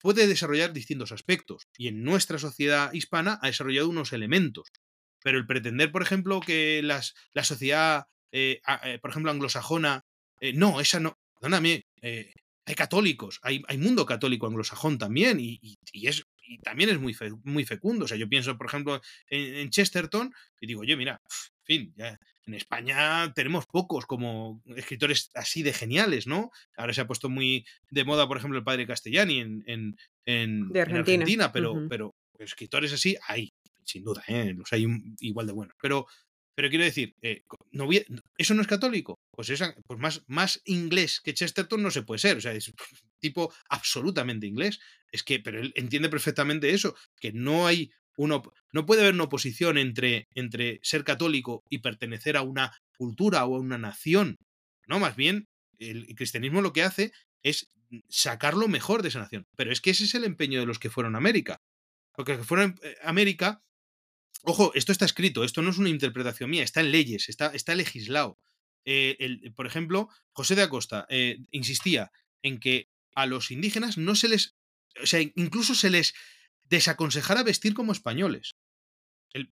puede 0.00 0.26
desarrollar 0.26 0.72
distintos 0.72 1.12
aspectos. 1.12 1.62
Y 1.76 1.86
en 1.86 2.02
nuestra 2.02 2.38
sociedad 2.38 2.92
hispana 2.92 3.38
ha 3.40 3.46
desarrollado 3.46 3.88
unos 3.88 4.12
elementos. 4.12 4.68
Pero 5.22 5.38
el 5.38 5.46
pretender, 5.46 5.92
por 5.92 6.02
ejemplo, 6.02 6.40
que 6.40 6.80
las, 6.82 7.14
la 7.34 7.44
sociedad, 7.44 8.06
eh, 8.32 8.60
eh, 8.84 8.98
por 9.00 9.10
ejemplo, 9.10 9.30
anglosajona, 9.30 10.02
eh, 10.40 10.52
no, 10.52 10.80
esa 10.80 10.98
no, 10.98 11.16
perdóname, 11.34 11.82
hay 12.68 12.74
católicos, 12.74 13.40
hay, 13.42 13.62
hay, 13.66 13.78
mundo 13.78 14.04
católico 14.04 14.46
anglosajón 14.46 14.98
también, 14.98 15.38
y, 15.40 15.78
es, 15.92 16.24
y 16.48 16.58
también 16.58 16.90
es 16.90 16.98
muy, 16.98 17.16
muy 17.44 17.64
fecundo. 17.64 18.06
O 18.06 18.08
sea, 18.08 18.16
yo 18.16 18.28
pienso, 18.28 18.56
por 18.56 18.66
ejemplo, 18.66 19.00
en, 19.28 19.68
Chesterton, 19.70 20.32
y 20.60 20.66
digo, 20.66 20.80
oye, 20.80 20.96
mira, 20.96 21.20
en 21.22 21.64
fin, 21.64 21.94
ya, 21.96 22.18
en 22.46 22.54
España 22.54 23.32
tenemos 23.34 23.66
pocos 23.66 24.06
como 24.06 24.62
escritores 24.74 25.30
así 25.34 25.62
de 25.62 25.74
geniales, 25.74 26.26
¿no? 26.26 26.50
Ahora 26.76 26.94
se 26.94 27.02
ha 27.02 27.06
puesto 27.06 27.28
muy 27.28 27.66
de 27.90 28.04
moda, 28.04 28.26
por 28.26 28.38
ejemplo, 28.38 28.58
el 28.58 28.64
padre 28.64 28.86
Castellani 28.86 29.40
en, 29.40 29.64
en, 29.66 29.96
en, 30.24 30.76
Argentina. 30.76 31.52
pero, 31.52 31.86
pero 31.88 32.14
escritores 32.38 32.92
así 32.92 33.16
hay, 33.26 33.52
sin 33.84 34.02
duda, 34.02 34.24
¿eh? 34.28 34.54
los 34.56 34.72
hay 34.72 34.86
igual 35.20 35.46
de 35.46 35.52
buenos. 35.52 35.76
Pero, 35.80 36.06
pero 36.58 36.70
quiero 36.70 36.86
decir, 36.86 37.14
eh, 37.22 37.44
no 37.70 37.88
¿eso 38.36 38.52
no 38.52 38.62
es 38.62 38.66
católico? 38.66 39.20
Pues, 39.30 39.48
esa, 39.48 39.76
pues 39.86 40.20
más, 40.26 40.60
inglés 40.64 41.20
que 41.22 41.32
Chesterton 41.32 41.80
no 41.80 41.92
se 41.92 42.02
puede 42.02 42.18
ser. 42.18 42.36
O 42.36 42.40
sea, 42.40 42.52
es 42.52 42.72
tipo 43.20 43.54
absolutamente 43.68 44.48
inglés. 44.48 44.80
Es 45.12 45.22
que, 45.22 45.38
pero 45.38 45.60
él 45.60 45.72
entiende 45.76 46.08
perfectamente 46.08 46.70
eso, 46.70 46.96
que 47.20 47.30
no 47.30 47.68
hay 47.68 47.92
uno, 48.16 48.42
no 48.72 48.86
puede 48.86 49.02
haber 49.02 49.14
una 49.14 49.22
oposición 49.22 49.78
entre, 49.78 50.26
entre 50.34 50.80
ser 50.82 51.04
católico 51.04 51.62
y 51.70 51.78
pertenecer 51.78 52.36
a 52.36 52.42
una 52.42 52.76
cultura 52.96 53.44
o 53.44 53.54
a 53.54 53.60
una 53.60 53.78
nación. 53.78 54.34
No, 54.88 54.98
más 54.98 55.14
bien, 55.14 55.46
el 55.78 56.12
cristianismo 56.16 56.60
lo 56.60 56.72
que 56.72 56.82
hace 56.82 57.12
es 57.44 57.68
sacar 58.08 58.54
lo 58.54 58.66
mejor 58.66 59.02
de 59.02 59.10
esa 59.10 59.20
nación. 59.20 59.44
Pero 59.56 59.70
es 59.70 59.80
que 59.80 59.90
ese 59.90 60.02
es 60.02 60.14
el 60.16 60.24
empeño 60.24 60.58
de 60.58 60.66
los 60.66 60.80
que 60.80 60.90
fueron 60.90 61.14
a 61.14 61.18
América. 61.18 61.58
Porque 62.16 62.32
los 62.32 62.40
que 62.40 62.48
fueron 62.48 62.74
a 63.04 63.10
América 63.10 63.62
Ojo, 64.44 64.72
esto 64.74 64.92
está 64.92 65.04
escrito, 65.04 65.44
esto 65.44 65.62
no 65.62 65.70
es 65.70 65.78
una 65.78 65.88
interpretación 65.88 66.50
mía, 66.50 66.62
está 66.62 66.80
en 66.80 66.92
leyes, 66.92 67.28
está, 67.28 67.48
está 67.48 67.74
legislado. 67.74 68.38
Eh, 68.84 69.50
por 69.54 69.66
ejemplo, 69.66 70.08
José 70.32 70.54
de 70.54 70.62
Acosta 70.62 71.06
eh, 71.10 71.38
insistía 71.50 72.10
en 72.42 72.58
que 72.58 72.88
a 73.14 73.26
los 73.26 73.50
indígenas 73.50 73.98
no 73.98 74.14
se 74.14 74.28
les, 74.28 74.56
o 75.02 75.06
sea, 75.06 75.20
incluso 75.20 75.74
se 75.74 75.90
les 75.90 76.14
desaconsejara 76.64 77.42
vestir 77.42 77.74
como 77.74 77.92
españoles. 77.92 78.54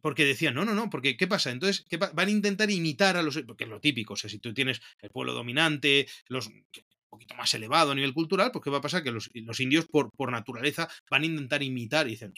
porque 0.01 0.25
decían, 0.25 0.55
no, 0.55 0.65
no, 0.65 0.75
no, 0.75 0.89
porque 0.89 1.17
¿qué 1.17 1.27
pasa? 1.27 1.51
Entonces, 1.51 1.85
van 2.15 2.29
a 2.29 2.31
intentar 2.31 2.71
imitar 2.71 3.17
a 3.17 3.23
los, 3.23 3.39
porque 3.47 3.65
es 3.65 3.71
lo 3.71 3.81
típico, 3.81 4.15
o 4.15 4.17
sea, 4.17 4.31
si 4.31 4.39
tú 4.39 4.55
tienes 4.55 4.81
el 5.01 5.11
pueblo 5.11 5.35
dominante, 5.35 6.09
un 6.31 6.65
poquito 7.11 7.35
más 7.35 7.53
elevado 7.55 7.91
a 7.91 7.95
nivel 7.95 8.15
cultural, 8.15 8.53
pues 8.53 8.63
¿qué 8.63 8.71
va 8.71 8.79
a 8.79 8.83
pasar? 8.83 9.03
Que 9.03 9.11
los, 9.11 9.31
indios 9.61 9.87
por 9.87 10.31
naturaleza 10.31 10.89
van 11.11 11.23
a 11.23 11.27
intentar 11.27 11.63
imitar 11.63 12.07
y 12.07 12.11
dicen, 12.11 12.33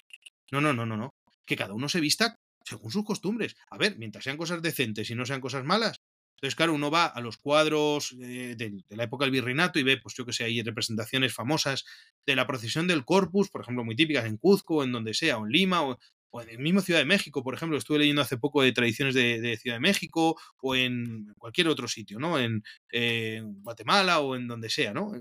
no, 0.51 0.61
no, 0.61 0.73
no, 0.73 0.87
no, 0.87 0.97
no, 0.97 1.15
que 1.49 1.57
cada 1.57 1.73
uno 1.73 1.89
se 1.89 2.01
vista 2.01 2.37
según 2.63 2.93
sus 2.93 3.05
costumbres. 3.05 3.57
A 3.71 3.79
ver, 3.79 3.97
mientras 3.99 4.23
sean 4.23 4.37
cosas 4.37 4.61
decentes 4.61 5.11
y 5.11 5.15
no 5.15 5.25
sean 5.25 5.41
cosas 5.41 5.65
malas. 5.65 5.97
Entonces, 6.37 6.55
claro, 6.55 6.75
uno 6.75 6.91
va 6.91 7.07
a 7.07 7.21
los 7.21 7.39
cuadros 7.39 8.15
eh, 8.21 8.55
de, 8.57 8.85
la 8.91 9.05
época 9.05 9.25
del 9.25 9.33
virreinato 9.33 9.79
y 9.79 9.83
ve, 9.83 9.97
pues 9.97 10.15
yo 10.15 10.25
que 10.25 10.33
sé, 10.33 10.45
hay 10.45 10.63
representaciones 10.63 11.35
famosas 11.35 11.85
de 12.27 12.37
la 12.37 12.47
procesión 12.47 12.87
del 12.87 13.05
Corpus, 13.05 13.49
por 13.49 13.63
ejemplo, 13.63 13.83
muy 13.83 13.97
típicas 13.97 14.27
en 14.27 14.37
Cuzco, 14.37 14.85
en 14.85 14.93
donde 14.93 15.15
sea, 15.15 15.39
o 15.39 15.47
en 15.47 15.51
Lima, 15.53 15.83
o, 15.83 15.99
en 16.41 16.51
el 16.51 16.59
mismo 16.59 16.83
Ciudad 16.83 17.01
de 17.01 17.07
México, 17.07 17.43
por 17.43 17.55
ejemplo, 17.55 17.77
estuve 17.77 17.99
leyendo 17.99 18.23
hace 18.23 18.37
poco 18.37 18.63
de 18.63 18.71
tradiciones 18.71 19.15
de, 19.15 19.57
Ciudad 19.57 19.77
de 19.77 19.81
México, 19.81 20.39
o 20.61 20.77
en 20.77 21.35
cualquier 21.39 21.67
otro 21.69 21.89
sitio, 21.89 22.21
¿no? 22.21 22.39
En, 22.39 22.63
en 22.91 23.61
Guatemala 23.63 24.21
o 24.21 24.37
en 24.37 24.47
donde 24.47 24.69
sea, 24.71 24.93
¿no? 24.93 25.13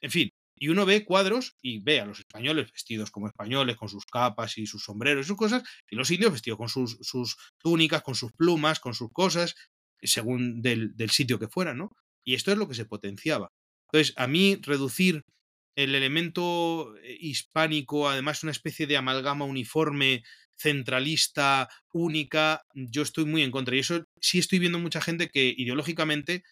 En 0.00 0.10
fin, 0.10 0.30
y 0.60 0.68
uno 0.68 0.84
ve 0.84 1.06
cuadros 1.06 1.56
y 1.62 1.78
ve 1.80 2.00
a 2.00 2.04
los 2.04 2.18
españoles 2.18 2.70
vestidos 2.70 3.10
como 3.10 3.26
españoles, 3.26 3.76
con 3.76 3.88
sus 3.88 4.04
capas 4.04 4.58
y 4.58 4.66
sus 4.66 4.84
sombreros 4.84 5.24
y 5.24 5.28
sus 5.28 5.36
cosas, 5.38 5.62
y 5.90 5.96
los 5.96 6.10
indios 6.10 6.32
vestidos 6.32 6.58
con 6.58 6.68
sus, 6.68 6.98
sus 7.00 7.38
túnicas, 7.58 8.02
con 8.02 8.14
sus 8.14 8.32
plumas, 8.32 8.78
con 8.78 8.92
sus 8.92 9.10
cosas, 9.10 9.54
según 10.02 10.60
del, 10.60 10.94
del, 10.94 11.08
sitio 11.08 11.38
que 11.38 11.48
fuera, 11.48 11.72
¿no? 11.72 11.90
Y 12.24 12.34
esto 12.34 12.52
es 12.52 12.58
lo 12.58 12.68
que 12.68 12.74
se 12.74 12.84
potenciaba. 12.84 13.48
Entonces, 13.86 14.12
a 14.18 14.26
mí 14.26 14.58
reducir 14.60 15.24
el 15.76 15.94
elemento 15.94 16.94
eh, 16.98 17.16
hispánico, 17.18 18.10
además 18.10 18.42
una 18.42 18.52
especie 18.52 18.86
de 18.86 18.98
amalgama 18.98 19.46
uniforme, 19.46 20.22
centralista, 20.58 21.70
única, 21.90 22.66
yo 22.74 23.00
estoy 23.00 23.24
muy 23.24 23.42
en 23.42 23.50
contra. 23.50 23.76
Y 23.76 23.78
eso 23.78 24.04
sí 24.20 24.38
estoy 24.38 24.58
viendo 24.58 24.78
mucha 24.78 25.00
gente 25.00 25.30
que 25.30 25.54
ideológicamente 25.56 26.42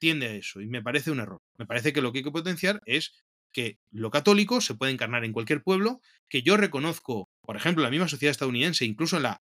tiende 0.00 0.26
a 0.26 0.34
eso, 0.34 0.60
y 0.60 0.66
me 0.66 0.82
parece 0.82 1.12
un 1.12 1.20
error. 1.20 1.40
Me 1.58 1.66
parece 1.66 1.92
que 1.92 2.02
lo 2.02 2.10
que 2.10 2.18
hay 2.18 2.24
que 2.24 2.32
potenciar 2.32 2.80
es 2.86 3.12
que 3.52 3.78
lo 3.90 4.10
católico 4.10 4.60
se 4.60 4.74
puede 4.74 4.92
encarnar 4.92 5.24
en 5.24 5.32
cualquier 5.32 5.62
pueblo, 5.62 6.00
que 6.28 6.42
yo 6.42 6.56
reconozco, 6.56 7.30
por 7.42 7.56
ejemplo, 7.56 7.82
en 7.82 7.86
la 7.86 7.90
misma 7.90 8.08
sociedad 8.08 8.30
estadounidense, 8.30 8.84
incluso 8.84 9.16
en 9.16 9.24
la 9.24 9.42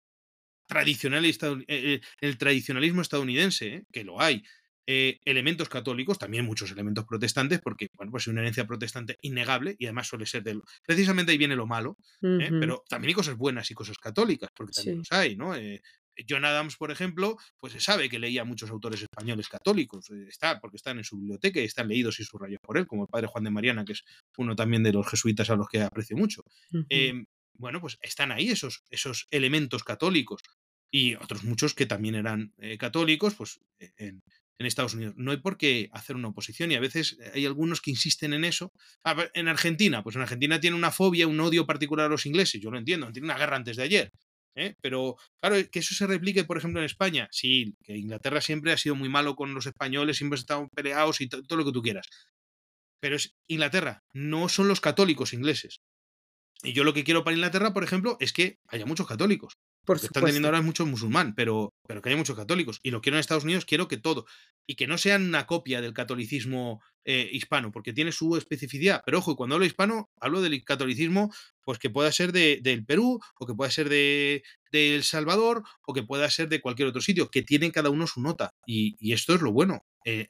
tradicional 0.67 1.25
eh, 1.25 1.33
eh, 1.67 2.01
el 2.21 2.37
tradicionalismo 2.37 3.01
estadounidense, 3.01 3.67
¿eh? 3.67 3.83
que 3.91 4.03
lo 4.03 4.21
hay, 4.21 4.43
elementos 4.85 5.69
católicos, 5.69 6.19
también 6.19 6.43
muchos 6.43 6.69
elementos 6.69 7.05
protestantes, 7.05 7.61
porque, 7.61 7.87
bueno, 7.93 8.11
pues 8.11 8.23
es 8.23 8.27
una 8.27 8.41
herencia 8.41 8.67
protestante 8.67 9.17
innegable 9.21 9.77
y 9.79 9.85
además 9.85 10.07
suele 10.07 10.25
ser 10.25 10.43
de 10.43 10.59
Precisamente 10.85 11.31
ahí 11.31 11.37
viene 11.37 11.55
lo 11.55 11.65
malo, 11.65 11.97
pero 12.19 12.83
también 12.89 13.07
hay 13.07 13.13
cosas 13.13 13.37
buenas 13.37 13.71
y 13.71 13.75
cosas 13.75 13.97
católicas, 13.97 14.49
porque 14.53 14.73
también 14.73 14.97
los 14.97 15.11
hay, 15.13 15.37
¿no? 15.37 15.53
John 16.27 16.45
Adams, 16.45 16.77
por 16.77 16.91
ejemplo, 16.91 17.37
pues 17.57 17.73
se 17.73 17.79
sabe 17.79 18.09
que 18.09 18.19
leía 18.19 18.43
muchos 18.43 18.69
autores 18.69 19.01
españoles 19.01 19.49
católicos, 19.49 20.09
eh, 20.11 20.25
está, 20.27 20.59
porque 20.59 20.77
están 20.77 20.97
en 20.97 21.03
su 21.03 21.17
biblioteca 21.17 21.59
y 21.59 21.65
están 21.65 21.87
leídos 21.87 22.19
y 22.19 22.23
subrayados 22.23 22.61
por 22.61 22.77
él, 22.77 22.87
como 22.87 23.03
el 23.03 23.09
padre 23.09 23.27
Juan 23.27 23.43
de 23.43 23.51
Mariana, 23.51 23.85
que 23.85 23.93
es 23.93 24.03
uno 24.37 24.55
también 24.55 24.83
de 24.83 24.93
los 24.93 25.07
jesuitas 25.07 25.49
a 25.49 25.55
los 25.55 25.67
que 25.67 25.81
aprecio 25.81 26.17
mucho. 26.17 26.43
Em, 26.89 27.25
bueno, 27.55 27.81
pues 27.81 27.97
están 28.01 28.31
ahí 28.31 28.49
esos, 28.49 28.83
esos 28.89 29.27
elementos 29.31 29.83
católicos 29.83 30.41
y 30.91 31.15
otros 31.15 31.43
muchos 31.43 31.73
que 31.73 31.85
también 31.85 32.15
eran 32.15 32.53
eh, 32.57 32.77
católicos, 32.77 33.35
pues 33.35 33.59
e, 33.79 33.91
en, 33.97 34.21
en, 34.59 34.65
Estados 34.65 34.93
Unidos. 34.93 35.15
No 35.17 35.31
hay 35.31 35.37
por 35.37 35.57
qué 35.57 35.89
hacer 35.91 36.15
una 36.15 36.29
oposición 36.29 36.71
y 36.71 36.75
a 36.75 36.79
veces 36.79 37.17
hay 37.33 37.45
algunos 37.45 37.81
que 37.81 37.91
insisten 37.91 38.33
en 38.33 38.45
eso. 38.45 38.71
en 39.33 39.47
Argentina, 39.47 40.03
pues 40.03 40.15
en 40.15 40.21
Argentina 40.21 40.59
tiene 40.59 40.75
una 40.75 40.91
fobia, 40.91 41.27
un 41.27 41.39
odio 41.39 41.65
particular 41.65 42.07
a 42.07 42.09
los 42.09 42.25
ingleses, 42.25 42.61
yo 42.61 42.69
lo 42.71 42.77
entiendo, 42.77 43.11
tiene 43.11 43.25
una 43.25 43.37
guerra 43.37 43.57
antes 43.57 43.77
de 43.77 43.83
ayer. 43.83 44.11
¿Eh? 44.55 44.75
Pero 44.81 45.15
claro, 45.41 45.57
que 45.71 45.79
eso 45.79 45.95
se 45.95 46.07
replique, 46.07 46.43
por 46.43 46.57
ejemplo, 46.57 46.79
en 46.79 46.85
España. 46.85 47.27
Sí, 47.31 47.75
que 47.83 47.97
Inglaterra 47.97 48.41
siempre 48.41 48.71
ha 48.71 48.77
sido 48.77 48.95
muy 48.95 49.09
malo 49.09 49.35
con 49.35 49.53
los 49.53 49.65
españoles, 49.65 50.17
siempre 50.17 50.39
estado 50.39 50.67
peleados 50.69 51.21
y 51.21 51.27
todo 51.27 51.57
lo 51.57 51.65
que 51.65 51.71
tú 51.71 51.81
quieras. 51.81 52.07
Pero 52.99 53.15
es 53.15 53.35
Inglaterra, 53.47 54.03
no 54.13 54.49
son 54.49 54.67
los 54.67 54.81
católicos 54.81 55.33
ingleses. 55.33 55.81
Y 56.63 56.73
yo 56.73 56.83
lo 56.83 56.93
que 56.93 57.03
quiero 57.03 57.23
para 57.23 57.35
Inglaterra, 57.35 57.73
por 57.73 57.83
ejemplo, 57.83 58.17
es 58.19 58.31
que 58.31 58.59
haya 58.67 58.85
muchos 58.85 59.07
católicos. 59.07 59.57
Por 59.85 59.97
están 59.97 60.23
teniendo 60.23 60.47
ahora 60.47 60.61
mucho 60.61 60.85
musulmán, 60.85 61.35
pero, 61.35 61.73
pero 61.87 62.01
que 62.01 62.09
haya 62.09 62.17
muchos 62.17 62.37
católicos. 62.37 62.79
Y 62.83 62.91
lo 62.91 63.01
quiero 63.01 63.17
en 63.17 63.19
Estados 63.19 63.43
Unidos, 63.43 63.65
quiero 63.65 63.87
que 63.87 63.97
todo. 63.97 64.25
Y 64.65 64.75
que 64.75 64.87
no 64.87 64.97
sean 64.97 65.23
una 65.23 65.45
copia 65.45 65.81
del 65.81 65.93
catolicismo 65.93 66.81
eh, 67.03 67.29
hispano, 67.33 67.71
porque 67.71 67.91
tiene 67.91 68.13
su 68.13 68.37
especificidad. 68.37 69.01
Pero 69.05 69.19
ojo, 69.19 69.35
cuando 69.35 69.55
hablo 69.55 69.65
hispano, 69.65 70.09
hablo 70.21 70.41
del 70.41 70.63
catolicismo, 70.63 71.33
pues 71.61 71.79
que 71.79 71.89
pueda 71.89 72.11
ser 72.13 72.31
de, 72.31 72.59
del 72.61 72.85
Perú, 72.85 73.19
o 73.37 73.45
que 73.45 73.53
pueda 73.53 73.69
ser 73.71 73.89
de, 73.89 74.43
El 74.71 75.03
Salvador, 75.03 75.63
o 75.85 75.93
que 75.93 76.03
pueda 76.03 76.29
ser 76.29 76.47
de 76.47 76.61
cualquier 76.61 76.87
otro 76.87 77.01
sitio, 77.01 77.29
que 77.29 77.41
tienen 77.41 77.71
cada 77.71 77.89
uno 77.89 78.07
su 78.07 78.21
nota. 78.21 78.53
Y, 78.65 79.11
esto 79.11 79.35
es 79.35 79.41
lo 79.41 79.51
bueno. 79.51 79.85
Eh, 80.05 80.27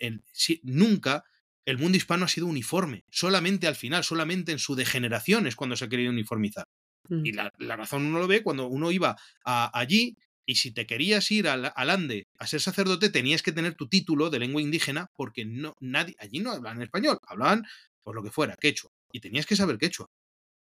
nunca 0.64 1.24
el 1.66 1.78
mundo 1.78 1.98
hispano 1.98 2.26
ha 2.26 2.28
sido 2.28 2.48
uniforme. 2.48 3.06
Solamente 3.10 3.68
al 3.68 3.76
final, 3.76 4.04
solamente 4.04 4.52
en 4.52 4.60
su 4.60 4.76
degeneración 4.76 5.48
es 5.48 5.56
cuando 5.56 5.76
se 5.76 5.86
ha 5.86 5.90
querido 5.90 6.12
uniformizar. 6.12 6.68
Y 7.10 7.32
mm. 7.32 7.36
la, 7.58 7.76
razón 7.76 8.06
uno 8.06 8.20
lo 8.20 8.28
ve 8.28 8.44
cuando 8.44 8.68
uno 8.68 8.92
iba 8.92 9.18
allí 9.44 10.16
y 10.46 10.56
si 10.56 10.72
te 10.72 10.86
querías 10.86 11.30
ir 11.32 11.48
al, 11.48 11.72
Ande 11.76 12.28
a 12.38 12.48
ser 12.48 12.62
sacerdote 12.62 13.10
tenías 13.10 13.42
que 13.42 13.52
tener 13.52 13.76
tu 13.76 13.88
título 13.88 14.30
de 14.30 14.40
lengua 14.40 14.62
indígena 14.62 15.10
porque 15.16 15.46
no, 15.46 15.76
nadie, 15.80 16.16
allí 16.20 16.40
no 16.40 16.52
hablaban 16.52 16.82
español, 16.82 17.20
hablaban 17.28 17.66
por 18.04 18.16
lo 18.16 18.24
que 18.24 18.32
fuera, 18.32 18.58
quechua. 18.58 18.92
Y 19.12 19.20
tenías 19.20 19.46
que 19.46 19.56
saber 19.56 19.78
quechua. 19.78 20.08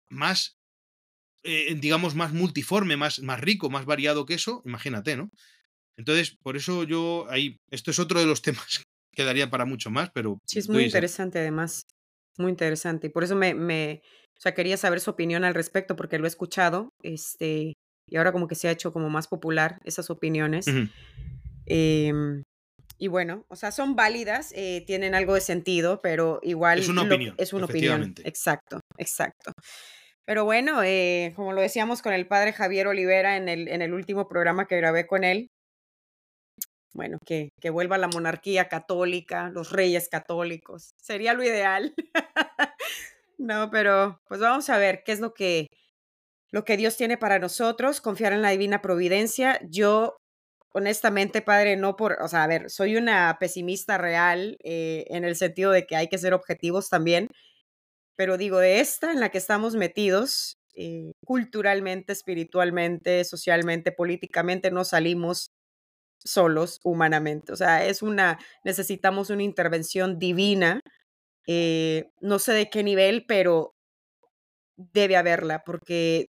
Más, 0.10 0.56
eh, 1.44 1.76
digamos, 1.76 2.16
más 2.16 2.32
multiforme, 2.32 2.96
más, 2.96 3.20
más 3.20 3.40
rico, 3.42 3.70
más 3.70 3.86
variado 3.86 4.26
que 4.26 4.36
eso, 4.36 4.62
imagínate, 4.66 5.18
¿no? 5.18 5.30
Entonces, 5.98 6.38
por 6.42 6.56
eso 6.56 6.84
yo 6.84 7.26
ahí, 7.30 7.58
esto 7.70 7.92
es 7.92 8.00
otro 8.00 8.20
de 8.20 8.26
los 8.26 8.42
temas 8.42 8.86
que 9.12 9.24
daría 9.24 9.50
para 9.50 9.66
mucho 9.66 9.90
más, 9.90 10.12
pero... 10.12 10.40
Sí, 10.46 10.60
es 10.60 10.70
muy 10.70 10.84
interesante 10.84 11.40
además, 11.40 11.88
muy 12.38 12.50
interesante. 12.50 13.08
Y 13.08 13.10
por 13.10 13.24
eso 13.24 13.36
me, 13.36 13.54
me, 13.54 14.02
sea, 14.46 14.54
quería 14.54 14.78
saber 14.78 15.00
su 15.00 15.12
opinión 15.12 15.44
al 15.44 15.56
respecto 15.56 15.96
porque 15.96 16.20
lo 16.20 16.26
he 16.26 16.28
escuchado, 16.28 16.90
este, 17.04 17.74
y 18.08 18.18
ahora 18.18 18.32
como 18.32 18.48
que 18.48 18.56
se 18.56 18.68
ha 18.68 18.72
hecho 18.72 18.94
como 18.94 19.10
más 19.10 19.28
popular 19.28 19.80
esas 19.84 20.10
opiniones. 20.10 20.68
Em, 21.66 22.44
y 23.00 23.08
bueno, 23.08 23.44
o 23.50 23.56
sea, 23.56 23.72
son 23.72 23.96
válidas, 23.96 24.54
eh, 24.56 24.84
tienen 24.86 25.16
algo 25.16 25.34
de 25.34 25.42
sentido, 25.42 26.00
pero 26.02 26.40
igual... 26.44 26.80
Es 26.80 26.90
una 26.90 27.04
opinión. 27.04 27.36
Es 27.38 27.54
una 27.54 27.66
opinión. 27.66 28.14
Exacto, 28.24 28.80
exacto. 28.98 29.52
Pero 30.28 30.46
bueno, 30.46 30.84
eh, 30.84 31.34
como 31.36 31.54
lo 31.54 31.62
decíamos 31.62 32.02
con 32.02 32.14
el 32.14 32.28
padre 32.28 32.54
Javier 32.54 32.88
Olivera 32.88 33.38
en 33.38 33.50
el, 33.50 33.68
en 33.68 33.82
el 33.82 33.94
último 33.94 34.28
programa 34.28 34.66
que 34.66 34.78
grabé 34.78 35.08
con 35.08 35.24
él, 35.24 35.48
bueno, 36.96 37.18
que, 37.26 37.50
que 37.60 37.70
vuelva 37.70 37.98
la 37.98 38.08
monarquía 38.08 38.70
católica, 38.70 39.50
los 39.50 39.72
reyes 39.72 40.08
católicos, 40.08 40.92
sería 41.02 41.34
lo 41.34 41.44
ideal. 41.44 41.94
No, 43.38 43.70
pero 43.72 44.22
pues 44.28 44.40
vamos 44.40 44.70
a 44.70 44.78
ver 44.78 45.04
qué 45.06 45.12
es 45.12 45.20
lo 45.20 45.34
que, 45.34 45.68
lo 46.52 46.66
que 46.66 46.78
Dios 46.78 46.98
tiene 46.98 47.18
para 47.18 47.40
nosotros, 47.40 48.02
confiar 48.02 48.34
en 48.34 48.42
la 48.42 48.52
divina 48.52 48.82
providencia. 48.82 49.60
Yo, 49.70 50.18
honestamente, 50.74 51.42
padre, 51.42 51.78
no 51.78 51.96
por, 51.98 52.18
o 52.22 52.28
sea, 52.30 52.44
a 52.44 52.48
ver, 52.48 52.70
soy 52.72 52.98
una 52.98 53.38
pesimista 53.40 53.98
real 53.98 54.58
eh, 54.64 55.06
en 55.10 55.26
el 55.26 55.36
sentido 55.36 55.72
de 55.72 55.86
que 55.88 55.96
hay 55.98 56.10
que 56.10 56.18
ser 56.20 56.34
objetivos 56.34 56.90
también, 56.90 57.30
pero 58.18 58.38
digo, 58.38 58.60
de 58.60 58.80
esta 58.82 59.12
en 59.12 59.20
la 59.22 59.30
que 59.30 59.40
estamos 59.40 59.76
metidos, 59.76 60.58
eh, 60.76 61.14
culturalmente, 61.26 62.14
espiritualmente, 62.14 63.24
socialmente, 63.26 63.92
políticamente, 63.92 64.72
no 64.72 64.86
salimos 64.86 65.52
solos 66.26 66.80
humanamente. 66.84 67.54
O 67.54 67.56
sea, 67.56 67.86
es 67.86 68.02
una, 68.02 68.40
necesitamos 68.64 69.30
una 69.30 69.44
intervención 69.44 70.20
divina. 70.20 70.82
Eh, 71.48 72.10
no 72.22 72.40
sé 72.40 72.54
de 72.54 72.70
qué 72.70 72.84
nivel, 72.84 73.26
pero 73.28 73.76
debe 74.76 75.16
haberla, 75.16 75.64
porque 75.64 76.30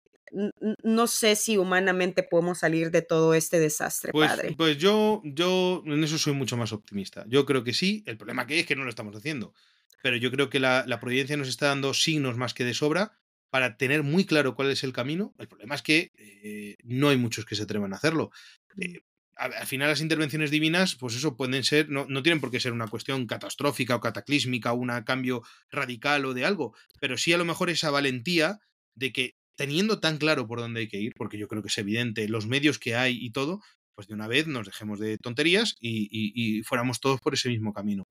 no 0.82 1.06
sé 1.06 1.36
si 1.36 1.56
humanamente 1.56 2.22
podemos 2.22 2.58
salir 2.58 2.90
de 2.90 3.02
todo 3.02 3.34
este 3.34 3.60
desastre, 3.60 4.12
pues, 4.12 4.30
padre. 4.30 4.54
Pues 4.56 4.78
yo, 4.78 5.22
yo 5.24 5.82
en 5.86 6.02
eso 6.02 6.18
soy 6.18 6.32
mucho 6.32 6.56
más 6.56 6.72
optimista. 6.72 7.24
Yo 7.28 7.46
creo 7.46 7.62
que 7.62 7.72
sí. 7.72 8.02
El 8.06 8.16
problema 8.16 8.46
que 8.46 8.60
es 8.60 8.66
que 8.66 8.76
no 8.76 8.84
lo 8.84 8.90
estamos 8.90 9.14
haciendo. 9.14 9.54
Pero 10.02 10.16
yo 10.16 10.30
creo 10.30 10.50
que 10.50 10.60
la, 10.60 10.84
la 10.86 11.00
providencia 11.00 11.36
nos 11.36 11.48
está 11.48 11.68
dando 11.68 11.94
signos 11.94 12.36
más 12.36 12.52
que 12.52 12.64
de 12.64 12.74
sobra 12.74 13.12
para 13.50 13.76
tener 13.76 14.02
muy 14.02 14.26
claro 14.26 14.56
cuál 14.56 14.70
es 14.70 14.82
el 14.82 14.92
camino. 14.92 15.32
El 15.38 15.46
problema 15.46 15.76
es 15.76 15.82
que 15.82 16.10
eh, 16.18 16.76
no 16.82 17.10
hay 17.10 17.16
muchos 17.16 17.44
que 17.44 17.54
se 17.54 17.62
atrevan 17.62 17.92
a 17.92 17.96
hacerlo. 17.96 18.32
Eh, 18.76 19.00
al 19.36 19.66
final 19.66 19.89
las 19.89 20.01
intervenciones 20.01 20.51
divinas, 20.51 20.97
pues 20.97 21.16
eso 21.16 21.36
pueden 21.36 21.65
ser, 21.65 21.89
no, 21.89 22.06
no, 22.09 22.23
tienen 22.23 22.40
por 22.40 22.51
qué 22.51 22.61
ser 22.61 22.73
una 22.73 22.89
cuestión 22.89 23.27
catastrófica 23.27 23.97
o 23.97 24.01
cataclísmica 24.01 24.73
un 24.73 24.89
cambio 25.05 25.43
radical 25.70 26.24
o 26.24 26.35
de 26.35 26.44
algo, 26.44 26.74
pero 27.01 27.16
sí 27.19 27.32
a 27.32 27.39
lo 27.39 27.44
mejor 27.44 27.70
esa 27.70 27.90
valentía 27.90 28.59
de 28.94 29.12
que 29.12 29.36
teniendo 29.56 30.01
tan 30.01 30.19
claro 30.19 30.47
por 30.47 30.61
dónde 30.61 30.81
hay 30.81 30.89
que 30.89 31.01
ir, 31.01 31.12
porque 31.16 31.39
yo 31.39 31.48
creo 31.48 31.62
que 31.62 31.69
es 31.69 31.78
evidente, 31.78 32.28
los 32.28 32.47
medios 32.47 32.78
que 32.78 32.97
hay 32.97 33.19
y 33.20 33.31
todo, 33.31 33.61
pues 33.94 34.09
de 34.09 34.15
una 34.15 34.27
vez 34.27 34.47
nos 34.47 34.66
dejemos 34.66 34.98
de 34.98 35.19
tonterías 35.19 35.77
y, 35.81 36.09
y, 36.11 36.59
y 36.59 36.62
fuéramos 36.62 37.01
todos 37.01 37.20
por 37.20 37.35
ese 37.35 37.48
mismo 37.48 37.73
camino. 37.73 38.05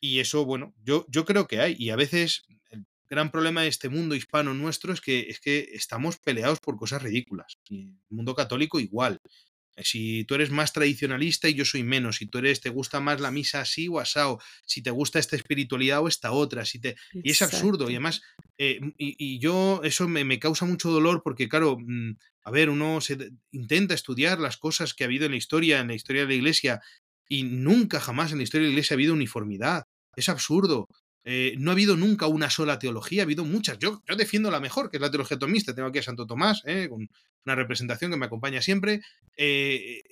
Y 0.00 0.20
eso, 0.20 0.44
bueno, 0.44 0.74
yo, 0.82 1.06
yo 1.08 1.24
creo 1.24 1.46
que 1.46 1.60
hay, 1.60 1.76
y 1.78 1.90
a 1.90 1.96
veces 1.96 2.42
el 2.70 2.84
gran 3.08 3.30
problema 3.30 3.62
de 3.62 3.68
este 3.68 3.88
mundo 3.88 4.14
hispano 4.14 4.52
nuestro 4.52 4.92
es 4.92 5.00
que, 5.00 5.20
es 5.20 5.40
que 5.40 5.70
estamos 5.72 6.18
peleados 6.18 6.60
por 6.60 6.76
cosas 6.76 7.02
ridículas. 7.02 7.58
Y 7.68 7.88
el 8.10 8.16
mundo 8.16 8.34
católico 8.34 8.80
igual. 8.80 9.20
Si 9.82 10.24
tú 10.24 10.36
eres 10.36 10.50
más 10.50 10.72
tradicionalista 10.72 11.48
y 11.48 11.54
yo 11.54 11.64
soy 11.64 11.82
menos, 11.82 12.16
si 12.16 12.26
tú 12.26 12.38
eres, 12.38 12.60
te 12.60 12.68
gusta 12.68 13.00
más 13.00 13.20
la 13.20 13.30
misa 13.30 13.60
así 13.60 13.88
o 13.88 13.98
asao, 13.98 14.40
si 14.64 14.82
te 14.82 14.90
gusta 14.90 15.18
esta 15.18 15.36
espiritualidad 15.36 16.00
o 16.00 16.08
esta 16.08 16.30
otra, 16.30 16.64
si 16.64 16.80
te... 16.80 16.96
y 17.12 17.30
es 17.30 17.42
absurdo, 17.42 17.90
y 17.90 17.94
además, 17.94 18.22
eh, 18.56 18.78
y, 18.98 19.16
y, 19.18 19.38
yo, 19.40 19.80
eso 19.82 20.06
me, 20.08 20.24
me, 20.24 20.38
causa 20.38 20.64
mucho 20.64 20.90
dolor 20.90 21.22
porque, 21.24 21.48
claro, 21.48 21.76
mmm, 21.78 22.12
a 22.44 22.50
ver, 22.50 22.70
uno 22.70 23.00
se 23.00 23.32
intenta 23.50 23.94
estudiar 23.94 24.38
las 24.38 24.58
cosas 24.58 24.94
que 24.94 25.02
ha 25.02 25.06
habido 25.06 25.24
en 25.24 25.32
la 25.32 25.38
historia, 25.38 25.80
en 25.80 25.88
la 25.88 25.94
historia 25.94 26.22
de 26.22 26.28
la 26.28 26.34
iglesia, 26.34 26.80
y 27.28 27.42
nunca 27.42 28.00
jamás 28.00 28.32
en 28.32 28.38
la 28.38 28.44
historia 28.44 28.66
de 28.66 28.68
la 28.68 28.74
iglesia 28.74 28.94
ha 28.94 28.96
habido 28.96 29.14
uniformidad. 29.14 29.84
Es 30.14 30.28
absurdo. 30.28 30.86
Eh, 31.24 31.54
no 31.58 31.70
ha 31.70 31.72
habido 31.72 31.96
nunca 31.96 32.26
una 32.26 32.50
sola 32.50 32.78
teología, 32.78 33.22
ha 33.22 33.24
habido 33.24 33.44
muchas. 33.44 33.78
Yo, 33.78 34.02
yo 34.06 34.16
defiendo 34.16 34.50
la 34.50 34.60
mejor, 34.60 34.90
que 34.90 34.98
es 34.98 35.00
la 35.00 35.10
teología 35.10 35.38
tomista. 35.38 35.74
Tengo 35.74 35.88
aquí 35.88 35.98
a 35.98 36.02
Santo 36.02 36.26
Tomás, 36.26 36.62
eh, 36.66 36.88
con 36.88 37.08
una 37.44 37.54
representación 37.54 38.10
que 38.10 38.16
me 38.16 38.26
acompaña 38.26 38.60
siempre. 38.60 39.00
Eh, 39.36 40.02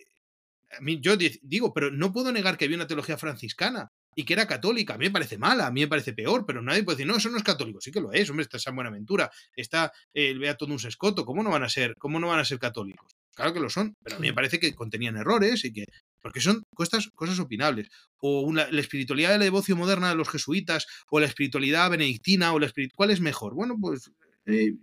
a 0.76 0.80
mí, 0.80 1.00
yo 1.00 1.16
digo, 1.16 1.74
pero 1.74 1.90
no 1.90 2.12
puedo 2.12 2.32
negar 2.32 2.56
que 2.56 2.64
había 2.64 2.78
una 2.78 2.86
teología 2.86 3.18
franciscana 3.18 3.92
y 4.14 4.24
que 4.24 4.32
era 4.32 4.46
católica. 4.46 4.94
A 4.94 4.98
mí 4.98 5.06
me 5.06 5.10
parece 5.10 5.38
mala, 5.38 5.66
a 5.66 5.70
mí 5.70 5.82
me 5.82 5.88
parece 5.88 6.12
peor, 6.14 6.44
pero 6.46 6.62
nadie 6.62 6.82
puede 6.82 6.96
decir, 6.96 7.06
no, 7.06 7.16
eso 7.16 7.28
no 7.30 7.36
es 7.36 7.42
católico. 7.42 7.80
Sí 7.80 7.90
que 7.90 8.00
lo 8.00 8.12
es, 8.12 8.28
hombre, 8.30 8.44
está 8.44 8.58
San 8.58 8.74
Buenaventura, 8.74 9.30
está 9.54 9.92
el 10.14 10.38
Beato 10.38 10.64
un 10.66 10.74
Escoto, 10.74 11.24
¿cómo 11.24 11.42
no 11.42 11.50
van 11.50 11.62
a 11.62 11.68
ser, 11.68 11.94
cómo 11.98 12.18
no 12.18 12.28
van 12.28 12.40
a 12.40 12.44
ser 12.44 12.58
católicos? 12.58 13.06
Claro 13.34 13.52
que 13.52 13.60
lo 13.60 13.70
son, 13.70 13.96
pero 14.02 14.16
a 14.16 14.18
mí 14.18 14.28
me 14.28 14.34
parece 14.34 14.58
que 14.58 14.74
contenían 14.74 15.16
errores 15.16 15.64
y 15.64 15.72
que. 15.72 15.84
Porque 16.22 16.40
son 16.40 16.62
cosas, 16.74 17.08
cosas 17.14 17.38
opinables. 17.40 17.88
O 18.18 18.40
una, 18.42 18.70
la 18.70 18.80
espiritualidad 18.80 19.32
de 19.32 19.38
la 19.38 19.44
devoción 19.44 19.78
moderna 19.78 20.08
de 20.08 20.14
los 20.14 20.28
jesuitas, 20.28 20.86
o 21.10 21.20
la 21.20 21.26
espiritualidad 21.26 21.90
benedictina, 21.90 22.52
o 22.52 22.58
la 22.58 22.66
espiritualidad. 22.66 22.96
¿Cuál 22.96 23.10
es 23.10 23.20
mejor? 23.20 23.54
Bueno, 23.54 23.76
pues. 23.80 24.10
Eh, 24.46 24.74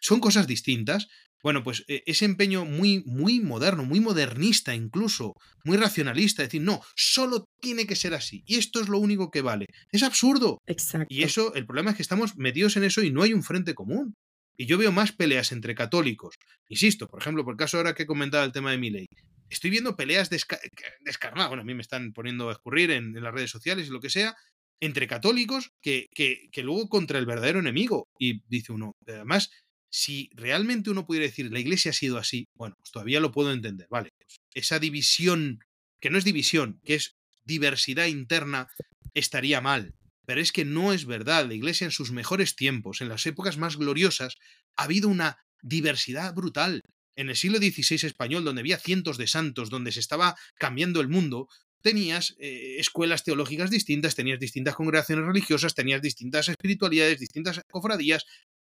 son 0.00 0.20
cosas 0.20 0.46
distintas. 0.46 1.08
Bueno, 1.42 1.62
pues 1.62 1.84
eh, 1.86 2.02
ese 2.06 2.24
empeño 2.24 2.64
muy, 2.64 3.04
muy 3.06 3.40
moderno, 3.40 3.84
muy 3.84 4.00
modernista 4.00 4.74
incluso, 4.74 5.34
muy 5.64 5.76
racionalista, 5.76 6.42
decir, 6.42 6.62
no, 6.62 6.80
solo 6.96 7.44
tiene 7.60 7.86
que 7.86 7.94
ser 7.94 8.14
así, 8.14 8.42
y 8.46 8.56
esto 8.56 8.80
es 8.80 8.88
lo 8.88 8.98
único 8.98 9.30
que 9.30 9.42
vale. 9.42 9.66
Es 9.92 10.02
absurdo. 10.02 10.58
Exacto. 10.66 11.06
Y 11.08 11.22
eso, 11.22 11.54
el 11.54 11.66
problema 11.66 11.90
es 11.90 11.96
que 11.96 12.02
estamos 12.02 12.36
metidos 12.36 12.76
en 12.76 12.84
eso 12.84 13.02
y 13.02 13.12
no 13.12 13.22
hay 13.22 13.32
un 13.32 13.44
frente 13.44 13.74
común. 13.74 14.14
Y 14.56 14.66
yo 14.66 14.78
veo 14.78 14.90
más 14.90 15.12
peleas 15.12 15.52
entre 15.52 15.74
católicos. 15.74 16.34
Insisto, 16.68 17.06
por 17.06 17.20
ejemplo, 17.20 17.44
por 17.44 17.54
el 17.54 17.58
caso 17.58 17.76
ahora 17.76 17.94
que 17.94 18.04
he 18.04 18.06
comentado 18.06 18.44
el 18.44 18.52
tema 18.52 18.70
de 18.70 18.78
mi 18.78 18.90
ley. 18.90 19.06
Estoy 19.50 19.70
viendo 19.70 19.96
peleas 19.96 20.30
desca 20.30 20.58
descarnadas. 21.00 21.48
Bueno, 21.48 21.62
a 21.62 21.66
mí 21.66 21.74
me 21.74 21.82
están 21.82 22.12
poniendo 22.12 22.48
a 22.48 22.52
escurrir 22.52 22.90
en, 22.90 23.12
las 23.14 23.32
redes 23.32 23.50
sociales 23.50 23.88
y 23.88 23.90
lo 23.90 24.00
que 24.00 24.10
sea. 24.10 24.36
Entre 24.80 25.06
católicos 25.06 25.72
que, 25.80 26.06
que, 26.14 26.48
que, 26.52 26.62
luego 26.62 26.88
contra 26.88 27.18
el 27.18 27.26
verdadero 27.26 27.60
enemigo. 27.60 28.08
Y 28.18 28.42
dice 28.48 28.72
uno, 28.72 28.94
además, 29.06 29.50
si 29.90 30.28
realmente 30.34 30.90
uno 30.90 31.06
pudiera 31.06 31.26
decir 31.26 31.50
la 31.50 31.60
iglesia 31.60 31.90
ha 31.90 31.94
sido 31.94 32.18
así, 32.18 32.48
bueno, 32.54 32.74
pues 32.76 32.90
todavía 32.90 33.20
lo 33.20 33.32
puedo 33.32 33.52
entender. 33.52 33.86
Vale, 33.90 34.10
pues 34.18 34.40
esa 34.52 34.78
división, 34.78 35.60
que 36.00 36.10
no 36.10 36.18
es 36.18 36.24
división, 36.24 36.80
que 36.84 36.96
es 36.96 37.16
diversidad 37.44 38.06
interna, 38.06 38.68
estaría 39.14 39.60
mal. 39.60 39.94
Pero 40.26 40.40
es 40.40 40.52
que 40.52 40.64
no 40.64 40.92
es 40.92 41.06
verdad. 41.06 41.46
La 41.46 41.54
Iglesia 41.54 41.86
en 41.86 41.92
sus 41.92 42.10
mejores 42.10 42.56
tiempos, 42.56 43.00
en 43.00 43.08
las 43.08 43.24
épocas 43.26 43.56
más 43.56 43.76
gloriosas, 43.76 44.36
ha 44.76 44.82
habido 44.82 45.08
una 45.08 45.38
diversidad 45.62 46.34
brutal. 46.34 46.82
En 47.16 47.30
el 47.30 47.36
siglo 47.36 47.58
XVI 47.58 48.06
español, 48.06 48.44
donde 48.44 48.60
había 48.60 48.78
cientos 48.78 49.18
de 49.18 49.26
santos, 49.26 49.70
donde 49.70 49.92
se 49.92 50.00
estaba 50.00 50.36
cambiando 50.58 51.00
el 51.00 51.08
mundo, 51.08 51.48
tenías 51.82 52.34
eh, 52.38 52.76
escuelas 52.78 53.24
teológicas 53.24 53.70
distintas, 53.70 54.14
tenías 54.14 54.38
distintas 54.38 54.74
congregaciones 54.74 55.24
religiosas, 55.24 55.74
tenías 55.74 56.02
distintas 56.02 56.48
espiritualidades, 56.48 57.20
distintas 57.20 57.60
cofradías. 57.70 58.24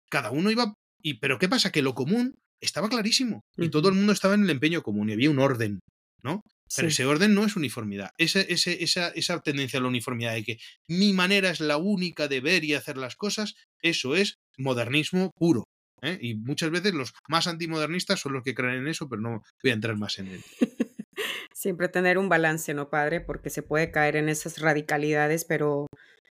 Cada 0.08 0.30
uno 0.30 0.50
iba... 0.50 0.74
Y, 1.02 1.14
pero 1.14 1.38
¿qué 1.38 1.48
pasa? 1.48 1.70
Que 1.70 1.82
lo 1.82 1.94
común 1.94 2.36
estaba 2.60 2.88
clarísimo. 2.88 3.42
Y 3.56 3.70
todo 3.70 3.88
el 3.88 3.94
mundo 3.94 4.12
estaba 4.12 4.34
en 4.34 4.44
el 4.44 4.50
empeño 4.50 4.82
común 4.82 5.10
y 5.10 5.12
había 5.12 5.30
un 5.30 5.38
orden, 5.38 5.80
¿no? 6.22 6.42
Pero 6.76 6.88
sí. 6.88 6.92
ese 6.92 7.06
orden 7.06 7.34
no 7.34 7.44
es 7.44 7.56
uniformidad. 7.56 8.10
Ese, 8.18 8.46
ese, 8.52 8.82
esa, 8.82 9.08
esa 9.08 9.40
tendencia 9.40 9.78
a 9.78 9.82
la 9.82 9.88
uniformidad 9.88 10.34
de 10.34 10.44
que 10.44 10.58
mi 10.86 11.12
manera 11.12 11.50
es 11.50 11.60
la 11.60 11.76
única 11.76 12.28
de 12.28 12.40
ver 12.40 12.64
y 12.64 12.74
hacer 12.74 12.96
las 12.98 13.16
cosas, 13.16 13.54
eso 13.80 14.16
es 14.16 14.38
modernismo 14.56 15.32
puro. 15.36 15.64
¿Eh? 16.02 16.18
Y 16.20 16.34
muchas 16.34 16.70
veces 16.70 16.94
los 16.94 17.14
más 17.28 17.46
antimodernistas 17.46 18.20
son 18.20 18.32
los 18.34 18.42
que 18.42 18.54
creen 18.54 18.76
en 18.76 18.88
eso, 18.88 19.08
pero 19.08 19.22
no 19.22 19.42
voy 19.62 19.70
a 19.70 19.74
entrar 19.74 19.96
más 19.96 20.18
en 20.18 20.28
él. 20.28 20.44
Siempre 21.52 21.88
tener 21.88 22.18
un 22.18 22.28
balance, 22.28 22.72
¿no, 22.74 22.88
padre? 22.90 23.20
Porque 23.20 23.50
se 23.50 23.62
puede 23.62 23.90
caer 23.90 24.16
en 24.16 24.28
esas 24.28 24.58
radicalidades, 24.58 25.44
pero 25.44 25.86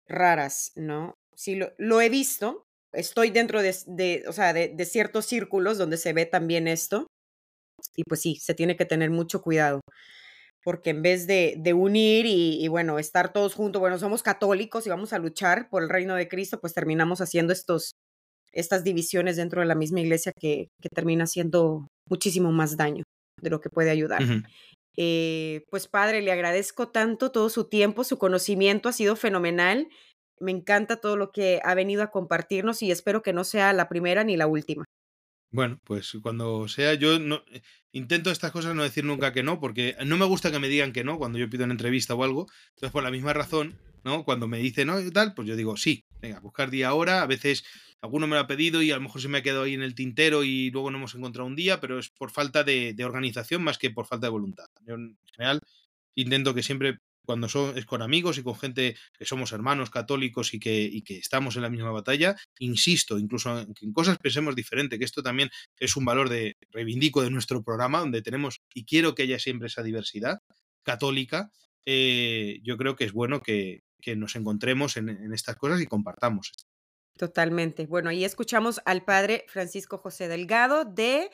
raras, 0.07 0.73
¿no? 0.77 1.15
Sí, 1.35 1.57
lo, 1.57 1.73
lo 1.79 2.01
he 2.01 2.09
visto. 2.09 2.65
Estoy 2.93 3.31
dentro 3.31 3.63
de, 3.63 3.75
de 3.87 4.25
o 4.29 4.33
sea, 4.33 4.53
de, 4.53 4.69
de 4.69 4.85
ciertos 4.85 5.27
círculos 5.27 5.79
donde 5.79 5.97
se 5.97 6.13
ve 6.13 6.27
también 6.27 6.69
esto. 6.69 7.07
Y 7.97 8.05
pues 8.05 8.21
sí, 8.21 8.37
se 8.37 8.55
tiene 8.55 8.77
que 8.77 8.85
tener 8.85 9.11
mucho 9.11 9.43
cuidado 9.43 9.81
porque 10.65 10.91
en 10.91 11.03
vez 11.03 11.27
de, 11.27 11.55
de 11.59 11.75
unir 11.75 12.25
y, 12.25 12.65
y, 12.65 12.69
bueno, 12.69 12.99
estar 12.99 13.33
todos 13.33 13.55
juntos, 13.55 13.81
bueno, 13.81 13.99
somos 13.99 14.23
católicos 14.23 14.87
y 14.87 14.91
vamos 14.91 15.13
a 15.13 15.19
luchar 15.19 15.69
por 15.69 15.83
el 15.83 15.91
reino 15.91 16.15
de 16.15 16.27
Cristo, 16.27 16.59
pues 16.59 16.73
terminamos 16.73 17.21
haciendo 17.21 17.53
estos, 17.53 17.93
estas 18.55 18.85
divisiones 18.85 19.37
dentro 19.37 19.61
de 19.61 19.67
la 19.67 19.75
misma 19.75 20.01
iglesia 20.01 20.33
que, 20.33 20.69
que 20.81 20.89
termina 20.89 21.25
haciendo 21.25 21.89
muchísimo 22.09 22.53
más 22.53 22.77
daño 22.77 23.05
de 23.41 23.51
lo 23.51 23.61
que 23.61 23.71
puede 23.71 23.91
ayudar. 23.91 24.23
Uh 24.23 24.27
-huh. 24.27 24.45
eh, 24.97 25.65
pues 25.71 25.89
padre, 25.89 26.23
le 26.23 26.33
agradezco 26.33 26.89
tanto 26.89 27.31
todo 27.31 27.51
su 27.51 27.65
tiempo, 27.69 28.05
su 28.05 28.19
conocimiento 28.19 28.89
ha 28.89 28.93
sido 28.93 29.17
fenomenal. 29.17 29.89
Me 30.41 30.51
encanta 30.51 30.97
todo 30.97 31.17
lo 31.17 31.31
que 31.31 31.61
ha 31.65 31.75
venido 31.75 32.03
a 32.03 32.11
compartirnos 32.11 32.83
y 32.83 32.91
espero 32.91 33.23
que 33.23 33.33
no 33.33 33.45
sea 33.45 33.73
la 33.73 33.89
primera 33.89 34.25
ni 34.25 34.37
la 34.37 34.47
última. 34.47 34.85
Bueno, 35.53 35.79
pues 35.85 36.17
cuando 36.21 36.67
sea, 36.67 36.95
yo 36.95 37.21
no 37.21 37.45
intento 37.93 38.33
estas 38.33 38.51
cosas 38.51 38.75
no 38.75 38.83
decir 38.83 39.05
nunca 39.05 39.33
que 39.33 39.45
no, 39.45 39.61
porque 39.61 39.95
no 40.05 40.17
me 40.17 40.25
gusta 40.25 40.51
que 40.51 40.59
me 40.59 40.69
digan 40.69 40.93
que 40.93 41.05
no 41.05 41.17
cuando 41.17 41.39
yo 41.39 41.49
pido 41.49 41.63
una 41.65 41.75
entrevista 41.75 42.17
o 42.17 42.25
algo. 42.25 42.49
Entonces, 42.71 42.91
por 42.91 43.05
la 43.05 43.13
misma 43.13 43.33
razón, 43.33 43.79
¿no? 44.05 44.25
Cuando 44.25 44.47
me 44.47 44.59
dicen 44.59 44.89
no 44.89 45.01
y 45.01 45.11
tal, 45.11 45.35
pues 45.35 45.49
yo 45.49 45.57
digo 45.57 45.77
sí, 45.77 46.05
venga, 46.21 46.41
buscar 46.41 46.71
día 46.71 46.89
ahora. 46.89 47.23
A 47.23 47.27
veces 47.27 47.65
alguno 48.01 48.27
me 48.27 48.37
lo 48.37 48.41
ha 48.41 48.47
pedido 48.47 48.83
y 48.83 48.91
a 48.91 48.97
lo 48.97 49.03
mejor 49.03 49.21
se 49.21 49.29
me 49.29 49.39
ha 49.39 49.43
quedado 49.43 49.63
ahí 49.65 49.75
en 49.75 49.83
el 49.83 49.95
tintero 49.95 50.45
y 50.45 50.71
luego 50.71 50.91
no 50.91 50.99
hemos 50.99 51.15
encontrado 51.15 51.47
un 51.47 51.57
día, 51.57 51.81
pero 51.81 51.99
es 51.99 52.11
por 52.11 52.31
falta 52.31 52.65
de, 52.65 52.95
de 52.95 53.05
organización 53.05 53.63
más 53.63 53.79
que 53.79 53.91
por 53.91 54.07
falta 54.07 54.27
de 54.27 54.31
voluntad. 54.31 54.67
Yo 54.87 54.95
en 54.95 55.19
general 55.33 55.61
intento 56.15 56.55
que 56.55 56.63
siempre 56.63 56.99
cuando 57.25 57.49
son, 57.49 57.77
es 57.77 57.87
con 57.87 58.03
amigos 58.03 58.39
y 58.39 58.43
con 58.43 58.55
gente 58.55 58.97
que 59.19 59.25
somos 59.25 59.53
hermanos 59.53 59.91
católicos 59.91 60.55
y 60.55 60.61
que, 60.61 60.83
y 60.83 61.03
que 61.03 61.17
estamos 61.17 61.57
en 61.57 61.63
la 61.63 61.71
misma 61.71 61.91
batalla, 61.91 62.37
insisto, 62.59 63.19
incluso 63.19 63.59
en, 63.59 63.75
en, 63.81 63.93
cosas 63.93 64.19
pensemos 64.19 64.55
diferente, 64.55 64.99
que 64.99 65.05
esto 65.05 65.23
también 65.23 65.51
es 65.79 65.97
un 65.97 66.05
valor 66.05 66.29
de 66.29 66.57
reivindico 66.71 67.23
de 67.23 67.31
nuestro 67.31 67.63
programa, 67.63 68.01
donde 68.01 68.23
tenemos, 68.23 68.61
y 68.75 68.85
quiero 68.85 69.15
que 69.15 69.23
haya 69.23 69.39
siempre 69.39 69.69
esa 69.69 69.83
diversidad 69.83 70.41
católica, 70.83 71.51
eh, 71.87 72.61
yo 72.63 72.77
creo 72.77 72.97
que 72.97 73.05
es 73.05 73.13
bueno 73.13 73.41
que, 73.41 73.83
que 74.05 74.17
nos 74.17 74.37
encontremos 74.37 74.97
en, 74.97 75.09
en, 75.09 75.33
estas 75.33 75.57
cosas 75.57 75.81
y 75.81 75.87
compartamos. 75.87 76.53
Totalmente. 77.17 77.87
Bueno, 77.87 78.11
ahí 78.11 78.25
escuchamos 78.25 78.81
al 78.85 79.05
padre 79.05 79.47
Francisco 79.49 79.99
José 79.99 80.29
Delgado 80.29 80.85
de 80.85 81.31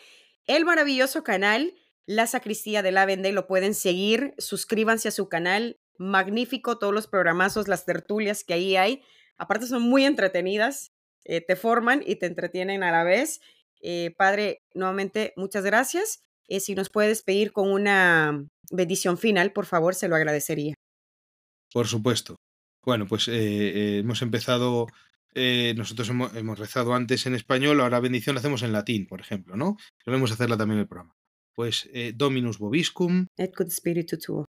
el 0.46 0.64
maravilloso 0.64 1.24
canal 1.24 1.74
La 2.06 2.26
Sacristía 2.26 2.82
de 2.82 2.92
la 2.92 3.06
Vende. 3.06 3.32
Lo 3.32 3.46
pueden 3.46 3.74
seguir, 3.74 4.34
suscríbanse 4.38 5.08
a 5.08 5.12
su 5.12 5.28
canal. 5.28 5.78
Magnífico 5.98 6.78
todos 6.78 6.94
los 6.94 7.06
programazos, 7.06 7.68
las 7.68 7.84
tertulias 7.84 8.44
que 8.44 8.54
ahí 8.54 8.76
hay. 8.76 9.02
Aparte 9.36 9.66
son 9.66 9.82
muy 9.82 10.04
entretenidas, 10.04 10.92
eh, 11.24 11.40
te 11.40 11.56
forman 11.56 12.02
y 12.06 12.16
te 12.16 12.26
entretienen 12.26 12.82
a 12.82 12.92
la 12.92 13.04
vez. 13.04 13.40
Eh, 13.82 14.14
padre, 14.16 14.62
nuevamente, 14.74 15.32
muchas 15.36 15.64
gracias. 15.64 16.22
Eh, 16.48 16.60
si 16.60 16.74
nos 16.74 16.90
puedes 16.90 17.22
pedir 17.22 17.52
con 17.52 17.70
una 17.70 18.44
bendición 18.70 19.18
final, 19.18 19.52
por 19.52 19.66
favor, 19.66 19.94
se 19.94 20.08
lo 20.08 20.16
agradecería. 20.16 20.74
Por 21.72 21.86
supuesto. 21.86 22.36
Bueno, 22.82 23.06
pues 23.06 23.28
hemos 23.28 24.22
empezado 24.22 24.86
eh, 25.34 25.74
nosotros 25.76 26.08
hemos, 26.08 26.58
rezado 26.58 26.94
antes 26.94 27.26
en 27.26 27.34
español, 27.34 27.80
ahora 27.80 28.00
bendición 28.00 28.34
la 28.34 28.40
hacemos 28.40 28.62
en 28.62 28.72
latín, 28.72 29.06
por 29.06 29.20
ejemplo, 29.20 29.56
¿no? 29.56 29.76
Solemos 30.04 30.32
hacerla 30.32 30.56
también 30.56 30.78
en 30.78 30.82
el 30.82 30.88
programa. 30.88 31.14
Pues 31.54 31.88
eh, 31.92 32.12
Dominus 32.14 32.58
Bobiscum. 32.58 33.26
Et 33.36 33.54
quod 33.54 33.70
spiritu 33.70 34.18
tuo. 34.18 34.46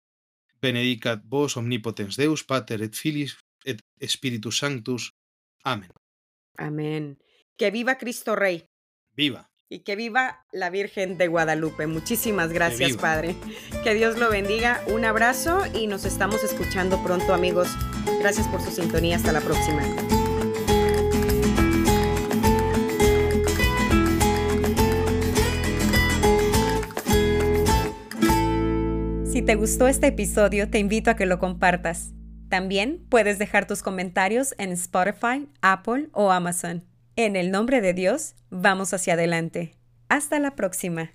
Benedicat 0.61 1.23
vos 1.26 1.57
omnipotens 1.57 2.15
Deus, 2.15 2.43
Pater 2.43 2.81
et 2.84 2.95
Filis 2.95 3.38
et 3.65 3.80
Spiritus 4.03 4.60
Sanctus. 4.60 5.14
Amén. 5.64 5.89
Amén. 6.57 7.18
Que 7.57 7.72
viva 7.72 7.97
Cristo 7.97 8.35
Rey. 8.35 8.65
Viva. 9.15 9.49
Y 9.69 9.80
que 9.80 9.95
viva 9.95 10.45
la 10.51 10.69
Virgen 10.69 11.18
de 11.18 11.27
Guadalupe. 11.27 11.88
Muchísimas 11.88 12.51
gracias, 12.51 12.97
Padre. 12.97 13.35
Que 13.84 13.93
Dios 13.93 14.18
lo 14.18 14.30
bendiga. 14.30 14.84
Un 14.88 15.06
abrazo 15.06 15.64
y 15.73 15.88
nos 15.88 16.06
estamos 16.06 16.43
escuchando 16.43 17.01
pronto, 17.03 17.34
amigos. 17.34 17.69
Gracias 18.20 18.48
por 18.48 18.62
su 18.62 18.72
sintonía. 18.72 19.16
Hasta 19.16 19.32
la 19.32 19.41
próxima. 19.41 19.82
Si 29.32 29.41
te 29.41 29.56
gustó 29.56 29.88
este 29.88 30.08
episodio, 30.08 30.70
te 30.70 30.80
invito 30.80 31.12
a 31.12 31.16
que 31.16 31.26
lo 31.26 31.40
compartas. 31.40 32.12
También 32.50 33.06
puedes 33.10 33.40
dejar 33.40 33.68
tus 33.68 33.84
comentarios 33.84 34.54
en 34.58 34.72
Spotify, 34.72 35.48
Apple 35.62 36.10
o 36.12 36.32
Amazon. 36.32 36.84
En 37.16 37.36
el 37.36 37.52
nombre 37.52 37.80
de 37.80 37.94
Dios, 37.94 38.36
vamos 38.50 38.94
hacia 38.94 39.14
adelante. 39.14 39.76
Hasta 40.10 40.40
la 40.40 40.56
próxima. 40.56 41.12